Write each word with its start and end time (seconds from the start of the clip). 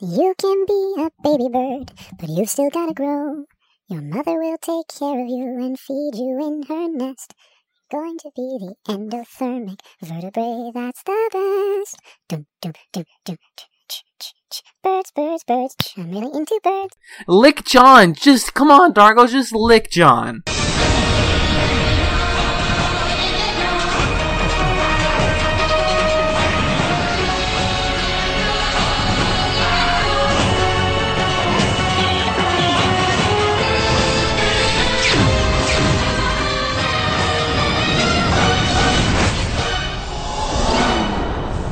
You 0.00 0.32
can 0.38 0.64
be 0.64 0.94
a 0.96 1.10
baby 1.24 1.48
bird, 1.52 1.90
but 2.20 2.28
you've 2.28 2.48
still 2.48 2.70
gotta 2.70 2.94
grow. 2.94 3.46
Your 3.88 4.00
mother 4.00 4.38
will 4.38 4.56
take 4.58 4.86
care 4.96 5.20
of 5.20 5.28
you 5.28 5.56
and 5.58 5.76
feed 5.76 6.14
you 6.14 6.38
in 6.40 6.62
her 6.68 6.88
nest. 6.88 7.34
Going 7.90 8.16
to 8.18 8.30
be 8.36 8.58
the 8.60 8.74
endothermic 8.88 9.80
vertebrae 10.00 10.70
that's 10.72 11.02
the 11.02 11.30
best. 11.32 11.96
Dum 12.28 12.46
dum 12.62 12.74
dum 12.92 13.04
dum. 13.24 13.36
ch, 13.88 14.04
ch, 14.20 14.34
ch. 14.52 14.62
Birds, 14.84 15.10
birds, 15.10 15.42
birds. 15.42 15.74
I'm 15.96 16.12
really 16.12 16.30
into 16.32 16.60
birds. 16.62 16.94
Lick 17.26 17.64
John! 17.64 18.14
Just 18.14 18.54
come 18.54 18.70
on, 18.70 18.92
D'Argo, 18.92 19.26
just 19.26 19.52
lick 19.52 19.90
John. 19.90 20.44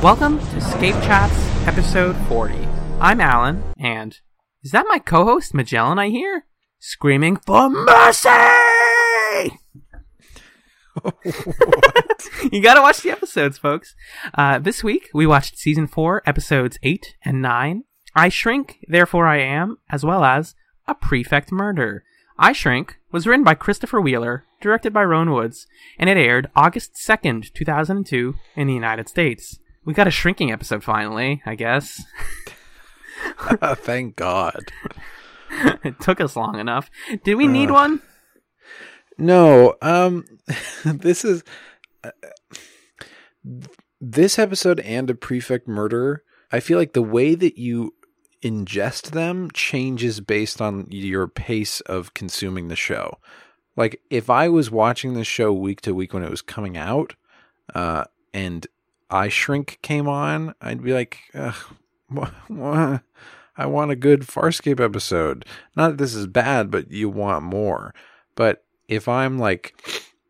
Welcome 0.07 0.39
to 0.39 0.61
Scape 0.61 0.95
Chats, 1.01 1.35
episode 1.67 2.15
40. 2.29 2.53
I'm 3.01 3.19
Alan, 3.19 3.61
and 3.77 4.17
is 4.63 4.71
that 4.71 4.85
my 4.87 4.99
co-host 4.99 5.53
Magellan 5.53 5.99
I 5.99 6.07
hear? 6.07 6.45
Screaming 6.79 7.35
for 7.35 7.69
mercy! 7.69 8.29
you 12.53 12.61
gotta 12.61 12.79
watch 12.79 13.01
the 13.01 13.11
episodes, 13.11 13.57
folks. 13.57 13.95
Uh, 14.33 14.59
this 14.59 14.81
week, 14.81 15.09
we 15.13 15.27
watched 15.27 15.57
season 15.57 15.87
4, 15.87 16.23
episodes 16.25 16.79
8 16.83 17.15
and 17.25 17.41
9. 17.41 17.83
I 18.15 18.29
Shrink, 18.29 18.77
Therefore 18.87 19.27
I 19.27 19.39
Am, 19.39 19.75
as 19.89 20.05
well 20.05 20.23
as 20.23 20.55
A 20.87 20.95
Prefect 20.95 21.51
Murder. 21.51 22.05
I 22.39 22.53
Shrink 22.53 22.97
was 23.11 23.27
written 23.27 23.43
by 23.43 23.55
Christopher 23.55 23.99
Wheeler, 23.99 24.45
directed 24.61 24.93
by 24.93 25.03
Rowan 25.03 25.33
Woods, 25.33 25.67
and 25.99 26.09
it 26.09 26.15
aired 26.15 26.49
August 26.55 26.93
2nd, 26.95 27.53
2002, 27.53 28.35
in 28.55 28.67
the 28.67 28.73
United 28.73 29.09
States. 29.09 29.59
We 29.87 29.93
got 29.93 30.05
a 30.05 30.11
shrinking 30.11 30.51
episode 30.51 30.83
finally, 30.83 31.41
I 31.45 31.55
guess. 31.55 32.03
Thank 33.75 34.17
God. 34.17 34.59
it 35.49 35.97
took 36.01 36.19
us 36.19 36.35
long 36.35 36.59
enough. 36.59 36.91
Did 37.23 37.35
we 37.35 37.47
need 37.47 37.69
Uh, 37.69 37.73
one? 37.73 38.01
No, 39.17 39.75
um, 39.81 40.25
this 40.83 41.23
is 41.23 41.41
uh, 42.03 42.11
this 44.01 44.37
episode 44.37 44.81
and 44.81 45.09
a 45.09 45.15
prefect 45.15 45.69
murder. 45.69 46.21
I 46.51 46.59
feel 46.59 46.77
like 46.77 46.91
the 46.91 47.01
way 47.01 47.33
that 47.35 47.57
you 47.57 47.93
ingest 48.43 49.11
them 49.11 49.49
changes 49.51 50.19
based 50.19 50.61
on 50.61 50.87
your 50.89 51.29
pace 51.29 51.79
of 51.79 52.13
consuming 52.13 52.67
the 52.67 52.75
show. 52.75 53.19
Like 53.77 54.01
if 54.09 54.29
I 54.29 54.49
was 54.49 54.69
watching 54.69 55.13
the 55.13 55.23
show 55.23 55.53
week 55.53 55.79
to 55.81 55.95
week 55.95 56.13
when 56.13 56.23
it 56.23 56.29
was 56.29 56.41
coming 56.41 56.75
out, 56.75 57.15
uh, 57.73 58.03
and 58.33 58.67
I 59.09 59.29
Shrink 59.29 59.79
came 59.81 60.07
on, 60.07 60.53
I'd 60.61 60.83
be 60.83 60.93
like, 60.93 61.19
wha- 62.09 62.31
wha- 62.49 62.99
I 63.59 63.65
want 63.65 63.91
a 63.91 63.95
good 63.95 64.21
Farscape 64.21 64.79
episode. 64.79 65.43
Not 65.75 65.89
that 65.89 65.97
this 65.97 66.13
is 66.13 66.27
bad, 66.27 66.69
but 66.69 66.91
you 66.91 67.09
want 67.09 67.43
more. 67.43 67.93
But 68.35 68.63
if 68.87 69.07
I'm 69.07 69.39
like, 69.39 69.73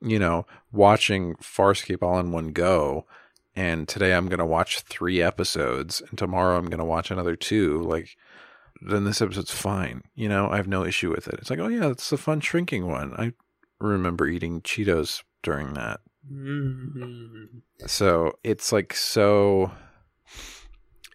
you 0.01 0.17
know, 0.17 0.45
watching 0.71 1.35
Farscape 1.35 2.01
all 2.01 2.19
in 2.19 2.31
one 2.31 2.53
go, 2.53 3.05
and 3.53 3.87
today 3.87 4.13
I'm 4.13 4.27
going 4.27 4.39
to 4.39 4.45
watch 4.45 4.81
three 4.81 5.21
episodes, 5.21 6.01
and 6.09 6.17
tomorrow 6.17 6.57
I'm 6.57 6.67
going 6.67 6.79
to 6.79 6.85
watch 6.85 7.11
another 7.11 7.35
two, 7.35 7.81
like, 7.81 8.15
then 8.81 9.03
this 9.03 9.21
episode's 9.21 9.51
fine. 9.51 10.03
You 10.15 10.29
know, 10.29 10.49
I 10.49 10.57
have 10.57 10.67
no 10.67 10.85
issue 10.85 11.09
with 11.09 11.27
it. 11.27 11.35
It's 11.39 11.49
like, 11.49 11.59
oh 11.59 11.67
yeah, 11.67 11.89
it's 11.89 12.11
a 12.11 12.17
fun 12.17 12.39
shrinking 12.39 12.87
one. 12.87 13.13
I 13.17 13.33
remember 13.79 14.27
eating 14.27 14.61
Cheetos 14.61 15.23
during 15.41 15.73
that. 15.73 15.99
Mm. 16.31 17.61
So 17.85 18.37
it's 18.43 18.71
like 18.71 18.93
so 18.93 19.71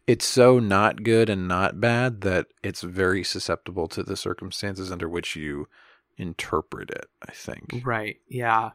it's 0.07 0.27
so 0.27 0.59
not 0.59 1.03
good 1.03 1.31
and 1.31 1.47
not 1.47 1.81
bad 1.81 2.23
that 2.23 2.47
it's 2.63 2.83
very 2.83 3.23
susceptible 3.23 3.89
to 3.89 4.03
the 4.03 4.17
circumstances 4.17 4.91
under 4.91 5.09
which 5.09 5.37
you 5.37 5.69
interpret 6.17 6.91
it, 6.91 7.07
I 7.27 7.33
think. 7.33 7.83
Right, 7.85 8.17
yeah. 8.29 8.71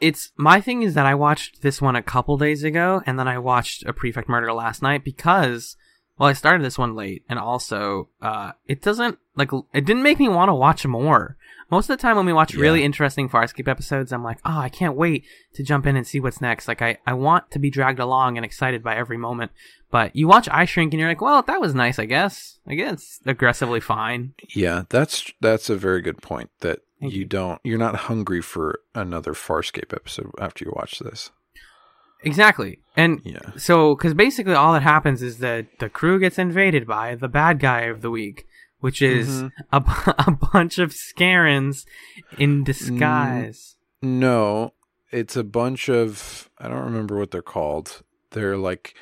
It's 0.00 0.32
my 0.36 0.60
thing 0.60 0.82
is 0.82 0.94
that 0.94 1.06
I 1.06 1.14
watched 1.14 1.62
this 1.62 1.82
one 1.82 1.96
a 1.96 2.02
couple 2.02 2.38
days 2.38 2.64
ago, 2.64 3.02
and 3.06 3.18
then 3.18 3.28
I 3.28 3.38
watched 3.38 3.84
a 3.84 3.92
Prefect 3.92 4.28
Murder 4.28 4.52
last 4.52 4.82
night 4.82 5.04
because, 5.04 5.76
well, 6.18 6.28
I 6.28 6.32
started 6.32 6.64
this 6.64 6.78
one 6.78 6.94
late, 6.94 7.24
and 7.28 7.38
also, 7.38 8.08
uh, 8.20 8.52
it 8.66 8.80
doesn't 8.82 9.18
like 9.36 9.50
it 9.72 9.84
didn't 9.84 10.02
make 10.02 10.18
me 10.18 10.28
want 10.28 10.48
to 10.48 10.54
watch 10.54 10.86
more. 10.86 11.36
Most 11.70 11.90
of 11.90 11.96
the 11.98 12.00
time, 12.00 12.16
when 12.16 12.24
we 12.26 12.32
watch 12.32 12.54
really 12.54 12.80
Yeah. 12.80 12.86
interesting 12.86 13.28
Farscape 13.28 13.68
episodes, 13.68 14.10
I'm 14.12 14.24
like, 14.24 14.38
oh, 14.44 14.58
I 14.58 14.68
can't 14.70 14.96
wait 14.96 15.24
to 15.54 15.62
jump 15.62 15.86
in 15.86 15.96
and 15.96 16.06
see 16.06 16.18
what's 16.18 16.40
next. 16.40 16.66
Like, 16.68 16.80
I 16.80 16.98
I 17.06 17.12
want 17.12 17.50
to 17.50 17.58
be 17.58 17.70
dragged 17.70 17.98
along 18.00 18.36
and 18.38 18.44
excited 18.44 18.82
by 18.82 18.96
every 18.96 19.18
moment. 19.18 19.52
But 19.90 20.14
you 20.16 20.28
watch 20.28 20.48
I 20.50 20.64
Shrink, 20.64 20.92
and 20.92 21.00
you're 21.00 21.08
like, 21.10 21.20
well, 21.20 21.42
that 21.42 21.60
was 21.60 21.74
nice, 21.74 21.98
I 21.98 22.04
guess. 22.06 22.58
I 22.66 22.74
guess 22.74 22.92
it's 22.92 23.20
aggressively 23.26 23.80
fine. 23.80 24.32
Yeah, 24.54 24.84
that's 24.88 25.30
that's 25.40 25.68
a 25.70 25.76
very 25.76 26.00
good 26.00 26.22
point 26.22 26.50
that 26.60 26.80
Thank 27.00 27.12
you 27.12 27.20
you. 27.20 27.24
don't 27.26 27.60
you're 27.64 27.78
not 27.78 27.94
hungry 27.96 28.40
for 28.42 28.80
another 28.94 29.32
Farscape 29.34 29.92
episode 29.94 30.30
after 30.40 30.64
you 30.64 30.72
watch 30.74 30.98
this. 31.00 31.30
Exactly, 32.24 32.80
and 32.96 33.20
Yeah. 33.24 33.52
So, 33.56 33.94
because 33.94 34.12
basically 34.12 34.54
all 34.54 34.72
that 34.72 34.82
happens 34.82 35.22
is 35.22 35.38
that 35.38 35.66
the 35.78 35.88
crew 35.88 36.18
gets 36.18 36.36
invaded 36.38 36.84
by 36.86 37.14
the 37.14 37.28
bad 37.28 37.60
guy 37.60 37.82
of 37.82 38.00
the 38.02 38.10
week, 38.10 38.47
which 38.80 39.00
is 39.02 39.28
Mhm. 39.42 39.52
a, 39.72 40.14
a 40.26 40.30
bunch 40.52 40.78
of 40.78 40.92
Scarrans 40.92 41.84
in 42.38 42.64
disguise. 42.64 43.76
No, 44.02 44.74
it's 45.10 45.36
a 45.36 45.44
bunch 45.44 45.88
of 45.88 46.48
I 46.58 46.68
don't 46.68 46.84
remember 46.84 47.18
what 47.18 47.30
they're 47.30 47.42
called. 47.42 48.02
They're 48.30 48.56
like 48.56 48.94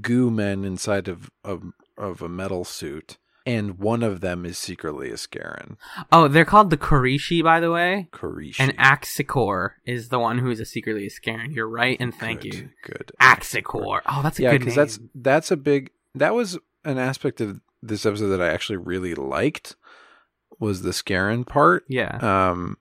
goo 0.00 0.30
men 0.30 0.64
inside 0.64 1.08
of 1.08 1.30
of, 1.44 1.62
of 1.98 2.22
a 2.22 2.28
metal 2.28 2.64
suit, 2.64 3.18
and 3.46 3.78
one 3.78 4.02
of 4.02 4.20
them 4.20 4.44
is 4.46 4.58
secretly 4.58 5.10
a 5.10 5.14
Scarran. 5.14 5.76
Oh, 6.10 6.26
they're 6.28 6.44
called 6.46 6.70
the 6.70 6.76
Korishi, 6.78 7.42
by 7.44 7.60
the 7.60 7.70
way. 7.70 8.08
Karishi. 8.12 8.56
And 8.58 8.76
Axicor 8.78 9.72
is 9.84 10.08
the 10.08 10.18
one 10.18 10.38
who 10.38 10.50
is 10.50 10.58
a 10.60 10.64
secretly 10.64 11.06
a 11.06 11.10
Scarran. 11.10 11.54
You're 11.54 11.68
right, 11.68 11.96
and 12.00 12.14
thank 12.14 12.40
Good, 12.42 12.54
you. 12.54 12.68
Good. 12.82 13.12
Axicor. 13.20 14.00
Oh, 14.06 14.22
that's 14.22 14.38
a 14.38 14.42
Yeah, 14.42 14.52
good 14.52 14.60
because 14.60 14.76
name. 14.76 14.82
that's 14.86 14.98
that's 15.14 15.50
a 15.50 15.56
big 15.56 15.90
that 16.14 16.34
was 16.34 16.58
an 16.84 16.98
aspect 16.98 17.40
of 17.40 17.60
this 17.82 18.06
episode 18.06 18.28
that 18.28 18.42
I 18.42 18.48
actually 18.48 18.76
really 18.76 19.14
liked 19.14 19.76
was 20.58 20.82
the 20.82 20.90
Scarran 20.90 21.46
part. 21.46 21.84
yeah. 21.88 22.18
um 22.50 22.76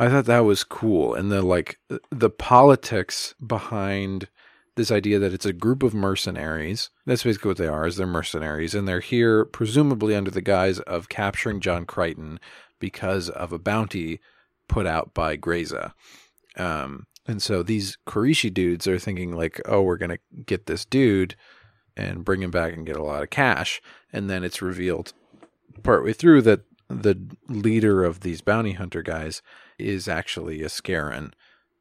i 0.00 0.08
thought 0.08 0.24
that 0.24 0.40
was 0.40 0.64
cool 0.64 1.14
and 1.14 1.30
the 1.30 1.42
like 1.42 1.78
the 2.10 2.30
politics 2.30 3.34
behind 3.46 4.28
this 4.76 4.90
idea 4.90 5.18
that 5.18 5.32
it's 5.34 5.46
a 5.46 5.52
group 5.52 5.82
of 5.82 5.92
mercenaries 5.94 6.90
that's 7.06 7.24
basically 7.24 7.48
what 7.50 7.58
they 7.58 7.66
are 7.68 7.86
is 7.86 7.96
they're 7.96 8.06
mercenaries 8.06 8.74
and 8.74 8.88
they're 8.88 9.00
here 9.00 9.44
presumably 9.44 10.14
under 10.14 10.30
the 10.30 10.40
guise 10.40 10.80
of 10.80 11.08
capturing 11.08 11.60
john 11.60 11.84
crichton 11.84 12.40
because 12.80 13.28
of 13.28 13.52
a 13.52 13.58
bounty 13.58 14.18
put 14.68 14.86
out 14.86 15.12
by 15.14 15.36
Grayza. 15.36 15.92
um 16.56 17.06
and 17.26 17.40
so 17.40 17.62
these 17.62 17.96
Korishi 18.06 18.52
dudes 18.52 18.88
are 18.88 18.98
thinking 18.98 19.32
like 19.36 19.60
oh 19.66 19.82
we're 19.82 19.98
gonna 19.98 20.18
get 20.46 20.66
this 20.66 20.84
dude 20.84 21.36
and 21.96 22.24
bring 22.24 22.42
him 22.42 22.50
back 22.50 22.72
and 22.72 22.86
get 22.86 22.96
a 22.96 23.02
lot 23.02 23.22
of 23.22 23.30
cash 23.30 23.80
and 24.12 24.28
then 24.28 24.44
it's 24.44 24.62
revealed 24.62 25.12
partway 25.82 26.12
through 26.12 26.42
that 26.42 26.60
the 26.88 27.18
leader 27.48 28.04
of 28.04 28.20
these 28.20 28.40
bounty 28.40 28.72
hunter 28.72 29.02
guys 29.02 29.42
is 29.78 30.08
actually 30.08 30.62
a 30.62 30.66
Scarran 30.66 31.32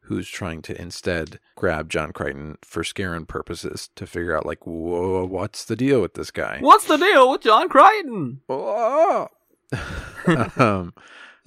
who's 0.06 0.30
trying 0.30 0.62
to 0.62 0.82
instead 0.82 1.40
grab 1.56 1.90
John 1.90 2.12
Crichton 2.12 2.58
for 2.62 2.84
Scarran 2.84 3.28
purposes 3.28 3.90
to 3.96 4.08
figure 4.08 4.36
out 4.36 4.46
like 4.46 4.66
whoa 4.66 5.26
what's 5.26 5.66
the 5.66 5.76
deal 5.76 6.02
with 6.02 6.14
this 6.14 6.32
guy 6.32 6.58
What's 6.62 6.86
the 6.86 6.98
deal 6.98 7.30
with 7.30 7.42
John 7.42 7.70
Crichton? 7.70 8.42
Oh. 8.50 9.28
um, 10.58 10.94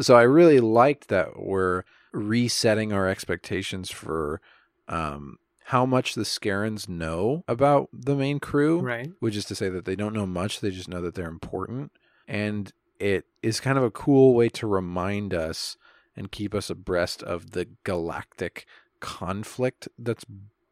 so 0.00 0.16
I 0.16 0.22
really 0.22 0.60
liked 0.60 1.08
that 1.08 1.40
we're 1.40 1.84
resetting 2.12 2.92
our 2.92 3.08
expectations 3.08 3.90
for 3.90 4.40
um, 4.88 5.38
how 5.68 5.86
much 5.86 6.14
the 6.14 6.22
Scarrans 6.22 6.88
know 6.88 7.42
about 7.48 7.88
the 7.92 8.14
main 8.14 8.38
crew 8.38 8.80
Right. 8.80 9.10
which 9.20 9.36
is 9.36 9.44
to 9.46 9.54
say 9.54 9.68
that 9.70 9.84
they 9.84 9.96
don't 9.96 10.14
know 10.14 10.26
much 10.26 10.60
they 10.60 10.70
just 10.70 10.88
know 10.88 11.00
that 11.00 11.14
they're 11.14 11.28
important 11.28 11.90
and 12.28 12.72
it 12.98 13.26
is 13.42 13.60
kind 13.60 13.76
of 13.78 13.84
a 13.84 13.90
cool 13.90 14.34
way 14.34 14.48
to 14.50 14.66
remind 14.66 15.34
us 15.34 15.76
and 16.16 16.30
keep 16.30 16.54
us 16.54 16.70
abreast 16.70 17.22
of 17.22 17.50
the 17.50 17.66
galactic 17.82 18.66
conflict 19.00 19.88
that's 19.98 20.24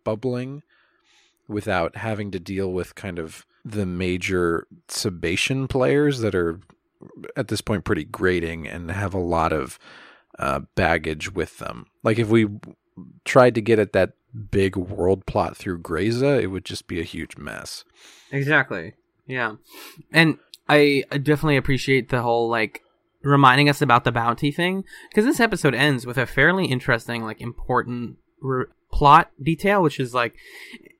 bubbling 0.04 0.62
without 1.48 1.96
having 1.96 2.30
to 2.30 2.38
deal 2.38 2.72
with 2.72 2.94
kind 2.94 3.18
of 3.18 3.44
the 3.64 3.84
major 3.86 4.66
Sebacean 4.88 5.68
players 5.68 6.20
that 6.20 6.34
are 6.34 6.60
at 7.36 7.48
this 7.48 7.60
point 7.60 7.84
pretty 7.84 8.04
grating 8.04 8.66
and 8.66 8.90
have 8.90 9.12
a 9.14 9.18
lot 9.18 9.52
of 9.52 9.78
uh, 10.38 10.60
baggage 10.76 11.32
with 11.32 11.58
them. 11.58 11.86
Like 12.02 12.18
if 12.18 12.28
we 12.28 12.48
tried 13.24 13.54
to 13.56 13.60
get 13.60 13.78
at 13.78 13.92
that 13.92 14.12
big 14.50 14.76
world 14.76 15.26
plot 15.26 15.56
through 15.56 15.80
Grayza, 15.80 16.42
it 16.42 16.48
would 16.48 16.64
just 16.64 16.86
be 16.86 17.00
a 17.00 17.04
huge 17.04 17.36
mess. 17.36 17.84
Exactly. 18.30 18.94
Yeah. 19.26 19.56
And 20.12 20.38
I 20.68 21.04
I 21.10 21.18
definitely 21.18 21.56
appreciate 21.56 22.08
the 22.08 22.22
whole 22.22 22.48
like 22.48 22.82
reminding 23.22 23.68
us 23.68 23.80
about 23.80 24.04
the 24.04 24.12
bounty 24.12 24.50
thing 24.50 24.84
because 25.08 25.24
this 25.24 25.40
episode 25.40 25.74
ends 25.74 26.06
with 26.06 26.18
a 26.18 26.26
fairly 26.26 26.66
interesting 26.66 27.22
like 27.22 27.40
important 27.40 28.16
re- 28.40 28.66
plot 28.90 29.30
detail 29.40 29.80
which 29.80 30.00
is 30.00 30.12
like 30.12 30.34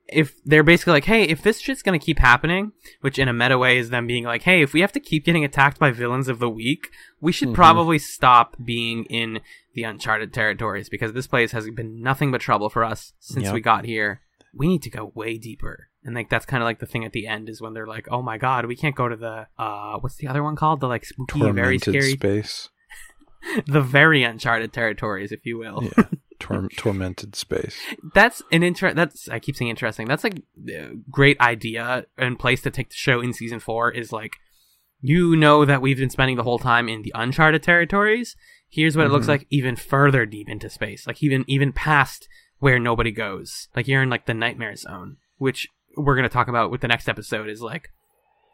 if 0.09 0.35
they're 0.43 0.63
basically 0.63 0.91
like 0.93 1.05
hey 1.05 1.23
if 1.23 1.41
this 1.43 1.59
shit's 1.59 1.81
gonna 1.81 1.97
keep 1.99 2.19
happening 2.19 2.71
which 3.01 3.17
in 3.17 3.27
a 3.29 3.33
meta 3.33 3.57
way 3.57 3.77
is 3.77 3.89
them 3.89 4.05
being 4.05 4.25
like 4.25 4.41
hey 4.43 4.61
if 4.61 4.73
we 4.73 4.81
have 4.81 4.91
to 4.91 4.99
keep 4.99 5.23
getting 5.25 5.45
attacked 5.45 5.79
by 5.79 5.91
villains 5.91 6.27
of 6.27 6.39
the 6.39 6.49
week 6.49 6.89
we 7.21 7.31
should 7.31 7.47
Mhm. 7.49 7.53
probably 7.55 7.97
stop 7.97 8.55
being 8.63 9.05
in 9.05 9.39
the 9.75 9.83
uncharted 9.83 10.33
territories 10.33 10.89
because 10.89 11.13
this 11.13 11.25
place 11.27 11.51
has 11.53 11.69
been 11.71 12.01
nothing 12.01 12.31
but 12.31 12.41
trouble 12.41 12.69
for 12.69 12.83
us 12.83 13.13
since 13.19 13.45
Yep. 13.45 13.53
we 13.53 13.61
got 13.61 13.85
here 13.85 14.21
we 14.53 14.67
need 14.67 14.83
to 14.83 14.89
go 14.89 15.11
way 15.15 15.37
deeper 15.37 15.87
and 16.03 16.13
like 16.15 16.29
that's 16.29 16.45
kind 16.45 16.61
of 16.61 16.65
like 16.65 16.79
the 16.79 16.85
thing 16.85 17.05
at 17.05 17.13
the 17.13 17.25
end 17.25 17.47
is 17.47 17.61
when 17.61 17.73
they're 17.73 17.87
like 17.87 18.07
oh 18.11 18.21
my 18.21 18.37
god 18.37 18.65
we 18.65 18.75
can't 18.75 18.95
go 18.95 19.07
to 19.07 19.15
the 19.15 19.47
uh 19.57 19.97
what's 19.99 20.17
the 20.17 20.27
other 20.27 20.43
one 20.43 20.55
called 20.57 20.81
the 20.81 20.87
like 20.87 21.05
spooky 21.05 21.49
very 21.51 21.79
scary 21.79 22.11
space. 22.11 22.69
the 23.67 23.81
very 23.81 24.23
uncharted 24.23 24.71
territories 24.73 25.31
if 25.31 25.45
you 25.45 25.57
will 25.57 25.83
Yeah. 25.97 26.03
Tor- 26.43 26.67
tormented 26.77 27.35
space. 27.35 27.77
that's 28.13 28.41
an 28.51 28.63
inter 28.63 28.93
that's 28.93 29.29
i 29.29 29.39
keep 29.39 29.55
saying 29.55 29.69
interesting 29.69 30.07
that's 30.07 30.23
like 30.23 30.41
a 30.69 30.89
great 31.09 31.39
idea 31.39 32.05
and 32.17 32.37
place 32.37 32.61
to 32.61 32.69
take 32.69 32.89
the 32.89 32.95
show 32.95 33.21
in 33.21 33.31
season 33.33 33.59
four 33.59 33.89
is 33.91 34.11
like 34.11 34.33
you 35.01 35.35
know 35.35 35.63
that 35.65 35.81
we've 35.81 35.97
been 35.97 36.09
spending 36.09 36.35
the 36.35 36.43
whole 36.43 36.59
time 36.59 36.89
in 36.89 37.01
the 37.01 37.11
uncharted 37.15 37.63
territories 37.63 38.35
here's 38.69 38.97
what 38.97 39.05
it 39.05 39.11
looks 39.11 39.25
Mhm. 39.25 39.29
like 39.29 39.47
even 39.49 39.75
further 39.75 40.25
deep 40.25 40.49
into 40.49 40.69
space 40.69 41.07
like 41.07 41.23
even 41.23 41.45
even 41.47 41.71
past 41.71 42.27
where 42.59 42.77
nobody 42.79 43.11
goes 43.11 43.67
like 43.75 43.87
you're 43.87 44.03
in 44.03 44.09
like 44.09 44.25
the 44.25 44.33
nightmare 44.33 44.75
zone 44.75 45.17
which 45.37 45.67
we're 45.95 46.15
going 46.15 46.27
to 46.27 46.33
talk 46.33 46.47
about 46.47 46.71
with 46.71 46.81
the 46.81 46.87
next 46.87 47.07
episode 47.07 47.47
is 47.49 47.61
like 47.61 47.89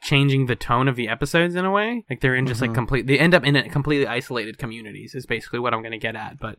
changing 0.01 0.45
the 0.45 0.55
tone 0.55 0.87
of 0.87 0.95
the 0.95 1.07
episodes 1.09 1.55
in 1.55 1.65
a 1.65 1.71
way 1.71 2.03
like 2.09 2.21
they're 2.21 2.35
in 2.35 2.47
just 2.47 2.61
like 2.61 2.71
Mhm. 2.71 2.75
complete 2.75 3.07
they 3.07 3.19
end 3.19 3.33
up 3.33 3.45
in 3.45 3.55
a 3.55 3.67
completely 3.69 4.07
isolated 4.07 4.57
communities 4.57 5.13
is 5.15 5.25
basically 5.25 5.59
what 5.59 5.73
i'm 5.73 5.81
going 5.81 5.91
to 5.91 5.97
get 5.97 6.15
at 6.15 6.39
but 6.39 6.57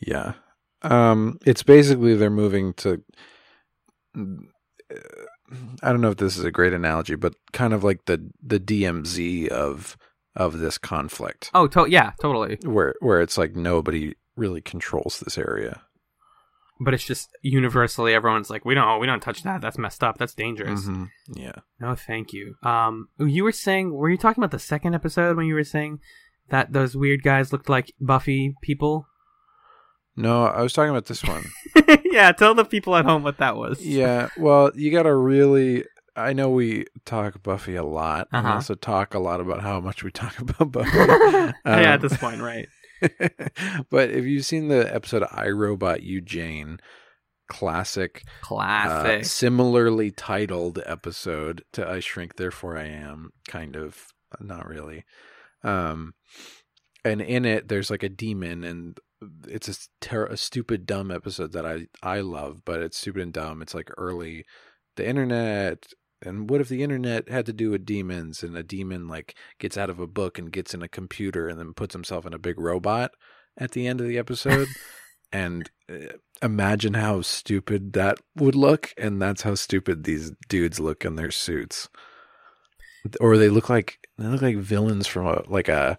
Yeah. 0.00 0.32
Um, 0.82 1.38
it's 1.44 1.62
basically 1.62 2.14
they're 2.14 2.30
moving 2.30 2.72
to. 2.74 3.02
I 4.16 5.90
don't 5.92 6.00
know 6.00 6.10
if 6.10 6.16
this 6.16 6.36
is 6.36 6.44
a 6.44 6.50
great 6.50 6.72
analogy, 6.72 7.14
but 7.14 7.34
kind 7.52 7.72
of 7.72 7.84
like 7.84 8.04
the 8.06 8.30
the 8.42 8.60
DMZ 8.60 9.48
of 9.48 9.96
of 10.36 10.58
this 10.58 10.78
conflict, 10.78 11.50
oh 11.54 11.66
to- 11.68 11.88
yeah 11.90 12.12
totally 12.20 12.56
where 12.62 12.94
where 13.00 13.20
it's 13.20 13.36
like 13.36 13.56
nobody 13.56 14.14
really 14.36 14.60
controls 14.60 15.18
this 15.20 15.36
area. 15.36 15.82
but 16.82 16.94
it's 16.94 17.04
just 17.04 17.28
universally 17.42 18.14
everyone's 18.14 18.48
like 18.48 18.64
we 18.64 18.74
don't 18.74 19.00
we 19.00 19.06
don't 19.06 19.20
touch 19.20 19.42
that 19.42 19.60
that's 19.60 19.76
messed 19.76 20.02
up 20.04 20.16
that's 20.18 20.34
dangerous 20.34 20.82
Mhm. 20.86 21.08
Yeah. 21.34 21.56
no 21.80 21.94
thank 21.96 22.32
you 22.32 22.54
um 22.62 23.08
you 23.18 23.42
were 23.44 23.52
saying 23.52 23.92
were 23.92 24.08
you 24.08 24.16
talking 24.16 24.40
about 24.42 24.52
the 24.52 24.58
second 24.60 24.94
episode 24.94 25.36
when 25.36 25.46
you 25.46 25.54
were 25.54 25.64
saying 25.64 25.98
that 26.48 26.72
those 26.72 26.96
weird 26.96 27.22
guys 27.24 27.52
looked 27.52 27.68
like 27.68 27.92
buffy 28.00 28.54
people 28.62 29.06
No, 30.20 30.44
I 30.44 30.62
was 30.62 30.72
talking 30.72 30.90
about 30.90 31.06
this 31.06 31.24
one. 31.24 31.44
yeah 32.04 32.32
tell 32.32 32.54
the 32.54 32.64
people 32.64 32.94
at 32.96 33.04
home 33.04 33.22
what 33.22 33.38
that 33.38 33.56
was 33.56 33.84
yeah. 33.84 34.28
Well, 34.38 34.70
you 34.74 34.90
got 34.90 35.04
to 35.04 35.14
really. 35.14 35.84
I 36.16 36.32
know 36.32 36.50
we 36.50 36.84
talk 37.06 37.42
Buffy 37.42 37.76
a 37.76 37.84
lot. 37.84 38.28
and 38.32 38.44
Uh-huh. 38.44 38.54
also 38.56 38.74
talk 38.74 39.14
a 39.14 39.18
lot 39.20 39.40
about 39.40 39.62
how 39.62 39.80
much 39.80 40.02
we 40.04 40.10
talk 40.10 40.38
about 40.40 40.72
Buffy. 40.72 40.90
yeah 40.98 41.52
at 41.64 41.94
Um, 41.94 42.00
this 42.00 42.16
point 42.16 42.40
right 42.42 42.68
but 43.90 44.10
if 44.10 44.24
you've 44.26 44.44
seen 44.44 44.68
the 44.68 44.92
episode 44.94 45.24
I 45.30 45.48
Robot 45.48 46.02
You 46.02 46.20
Jane, 46.20 46.78
classic, 47.48 48.24
uh, 48.26 48.46
classic 48.46 49.24
similarly 49.24 50.10
titled 50.10 50.80
episode 50.84 51.64
to 51.72 51.88
I 51.88 52.00
Shrink 52.00 52.36
Therefore 52.36 52.76
I 52.76 52.84
Am, 52.88 53.30
kind 53.48 53.74
of, 53.76 53.96
not 54.40 54.68
really. 54.68 55.04
Um, 55.64 56.12
and 57.04 57.22
in 57.22 57.44
it, 57.46 57.68
there's 57.68 57.90
like 57.90 58.02
a 58.02 58.08
demon, 58.10 58.64
and 58.64 58.98
it's 59.46 59.68
a, 59.68 59.74
ter- 60.00 60.26
a 60.26 60.36
stupid, 60.36 60.86
dumb 60.86 61.10
episode 61.10 61.52
that 61.52 61.66
I 61.66 61.86
I 62.02 62.20
love, 62.20 62.62
but 62.64 62.80
it's 62.80 62.98
stupid 62.98 63.22
and 63.22 63.32
dumb. 63.32 63.62
It's 63.62 63.74
like 63.74 63.90
early, 63.96 64.44
the 64.96 65.06
internet. 65.06 65.86
And 66.22 66.50
what 66.50 66.60
if 66.60 66.68
the 66.68 66.82
internet 66.82 67.30
had 67.30 67.46
to 67.46 67.52
do 67.52 67.70
with 67.70 67.86
demons 67.86 68.42
and 68.42 68.54
a 68.56 68.62
demon 68.62 69.08
like 69.08 69.34
gets 69.58 69.78
out 69.78 69.88
of 69.88 69.98
a 69.98 70.06
book 70.06 70.38
and 70.38 70.52
gets 70.52 70.74
in 70.74 70.82
a 70.82 70.88
computer 70.88 71.48
and 71.48 71.58
then 71.58 71.72
puts 71.72 71.94
himself 71.94 72.26
in 72.26 72.34
a 72.34 72.38
big 72.38 72.58
robot 72.60 73.12
at 73.56 73.70
the 73.70 73.86
end 73.86 74.00
of 74.00 74.06
the 74.06 74.18
episode? 74.18 74.68
and 75.32 75.70
uh, 75.90 76.12
imagine 76.42 76.94
how 76.94 77.20
stupid 77.22 77.92
that 77.92 78.18
would 78.36 78.54
look 78.54 78.92
and 78.98 79.20
that's 79.20 79.42
how 79.42 79.54
stupid 79.54 80.04
these 80.04 80.32
dudes 80.48 80.80
look 80.80 81.04
in 81.04 81.16
their 81.16 81.30
suits 81.30 81.88
or 83.20 83.36
they 83.36 83.48
look 83.48 83.68
like 83.68 83.98
they 84.18 84.26
look 84.26 84.42
like 84.42 84.56
villains 84.56 85.06
from 85.06 85.26
a 85.26 85.42
like 85.48 85.68
a 85.68 85.98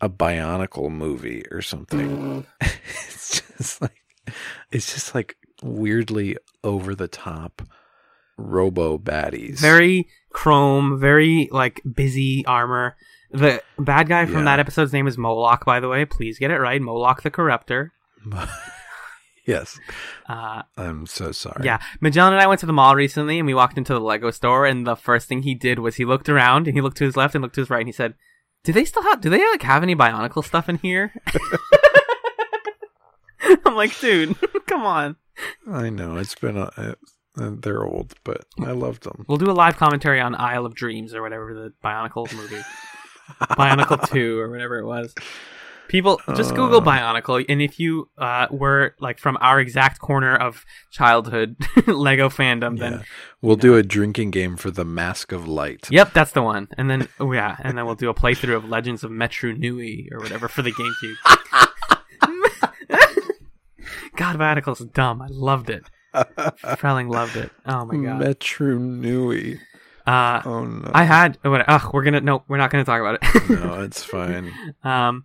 a 0.00 0.08
bionicle 0.08 0.90
movie 0.90 1.44
or 1.50 1.62
something. 1.62 2.46
It's 3.08 3.40
just 3.58 3.82
like 3.82 4.02
it's 4.70 4.92
just 4.94 5.14
like 5.14 5.36
weirdly 5.62 6.36
over 6.62 6.94
the 6.94 7.08
top 7.08 7.62
robo 8.36 8.98
baddies. 8.98 9.58
Very 9.58 10.08
chrome 10.30 10.98
very 11.00 11.48
like 11.50 11.80
busy 11.94 12.44
armor. 12.46 12.96
The 13.30 13.62
bad 13.78 14.08
guy 14.08 14.26
from 14.26 14.38
Yeah. 14.38 14.44
that 14.44 14.60
episode's 14.60 14.92
name 14.92 15.06
is 15.06 15.18
moloch 15.18 15.64
by 15.64 15.80
the 15.80 15.88
way. 15.88 16.04
Please 16.04 16.38
get 16.38 16.50
it 16.50 16.58
right. 16.60 16.80
Moloch 16.80 17.22
the 17.22 17.30
corruptor. 17.30 17.90
Yes. 19.46 19.78
Uh 20.28 20.62
i'm 20.76 21.06
so 21.06 21.30
sorry. 21.30 21.64
Yeah, 21.64 21.78
Magellan 22.00 22.32
and 22.32 22.42
I 22.42 22.48
went 22.48 22.58
to 22.60 22.66
the 22.66 22.72
mall 22.72 22.96
recently, 22.96 23.38
and 23.38 23.46
we 23.46 23.54
walked 23.54 23.78
into 23.78 23.92
the 23.94 24.00
Lego 24.00 24.32
store, 24.32 24.66
and 24.66 24.84
the 24.84 24.96
first 24.96 25.28
thing 25.28 25.42
he 25.42 25.54
did 25.54 25.78
was 25.78 25.94
he 25.96 26.04
looked 26.04 26.28
around 26.28 26.66
and 26.66 26.76
he 26.76 26.80
looked 26.80 26.96
to 26.96 27.04
his 27.04 27.16
left 27.16 27.36
and 27.36 27.42
looked 27.42 27.54
to 27.54 27.60
his 27.60 27.70
right, 27.70 27.78
and 27.78 27.88
he 27.88 27.92
said, 27.92 28.14
"Do 28.66 28.72
they 28.72 28.84
still 28.84 29.04
have? 29.04 29.20
Do 29.20 29.30
they 29.30 29.38
like 29.38 29.62
have 29.62 29.84
any 29.84 29.94
Bionicle 29.94 30.44
stuff 30.44 30.68
in 30.68 30.78
here?" 30.78 31.12
I'm 33.64 33.76
like, 33.76 33.96
dude, 34.00 34.34
come 34.66 34.82
on. 34.82 35.14
i 35.70 35.88
know 35.88 36.16
it's 36.16 36.34
been 36.34 36.56
a, 36.56 36.70
uh, 36.76 36.94
they're 37.60 37.84
old 37.84 38.14
but 38.24 38.44
i 38.60 38.72
loved 38.72 39.04
them 39.04 39.24
We'll 39.28 39.38
do 39.38 39.50
a 39.50 39.52
live 39.52 39.76
commentary 39.76 40.20
on 40.20 40.34
Isle 40.34 40.66
of 40.66 40.74
Dreams 40.74 41.14
or 41.14 41.22
whatever 41.22 41.54
the 41.54 41.72
Bionicle 41.84 42.32
movie, 42.34 42.62
Bionicle 43.40 44.08
Two 44.08 44.40
or 44.40 44.50
whatever 44.50 44.78
it 44.78 44.86
was. 44.86 45.14
People 45.88 46.20
just 46.34 46.54
Google 46.54 46.78
Uh. 46.78 46.84
Bionicle, 46.84 47.44
and 47.48 47.62
if 47.62 47.78
you 47.78 48.08
uh, 48.18 48.46
were 48.50 48.94
like 49.00 49.18
from 49.18 49.36
our 49.40 49.60
exact 49.60 50.00
corner 50.00 50.34
of 50.36 50.64
childhood 50.90 51.56
Lego 51.86 52.28
fandom, 52.28 52.78
then 52.78 52.92
Yeah. 52.92 53.02
We'll 53.42 53.56
do 53.56 53.76
a 53.76 53.82
drinking 53.82 54.30
game 54.32 54.56
for 54.56 54.70
the 54.70 54.84
Mask 54.84 55.30
of 55.32 55.46
Light. 55.46 55.88
Yep, 55.90 56.12
that's 56.12 56.32
the 56.32 56.42
one. 56.42 56.68
And 56.76 56.90
then, 56.90 57.08
oh 57.20 57.30
yeah, 57.32 57.56
and 57.62 57.76
then 57.78 57.86
we'll 57.86 57.94
do 57.94 58.08
a 58.10 58.14
playthrough 58.14 58.56
of 58.56 58.68
Legends 58.68 59.04
of 59.04 59.10
Metru 59.10 59.56
Nui 59.56 60.08
or 60.12 60.18
whatever 60.18 60.48
for 60.48 60.62
the 60.62 60.72
GameCube. 60.72 61.14
God, 64.16 64.38
Radical's 64.38 64.80
dumb. 64.80 65.20
I 65.22 65.26
loved 65.30 65.68
it. 65.70 65.84
Frelling 66.14 67.10
loved 67.10 67.36
it. 67.36 67.50
Oh 67.66 67.84
my 67.84 67.96
god. 67.96 68.22
Metru 68.22 68.78
Nui. 68.80 69.60
Uh, 70.06 70.40
Oh 70.44 70.64
no. 70.64 70.90
I 70.94 71.04
had. 71.04 71.36
Oh, 71.44 71.50
what, 71.50 71.64
ugh, 71.68 71.90
we're 71.92 72.04
gonna. 72.04 72.20
No, 72.20 72.44
we're 72.48 72.58
not 72.58 72.70
gonna 72.70 72.84
talk 72.84 73.00
about 73.00 73.18
it. 73.20 73.50
no, 73.50 73.80
it's 73.82 74.02
fine. 74.04 74.52
um, 74.84 75.24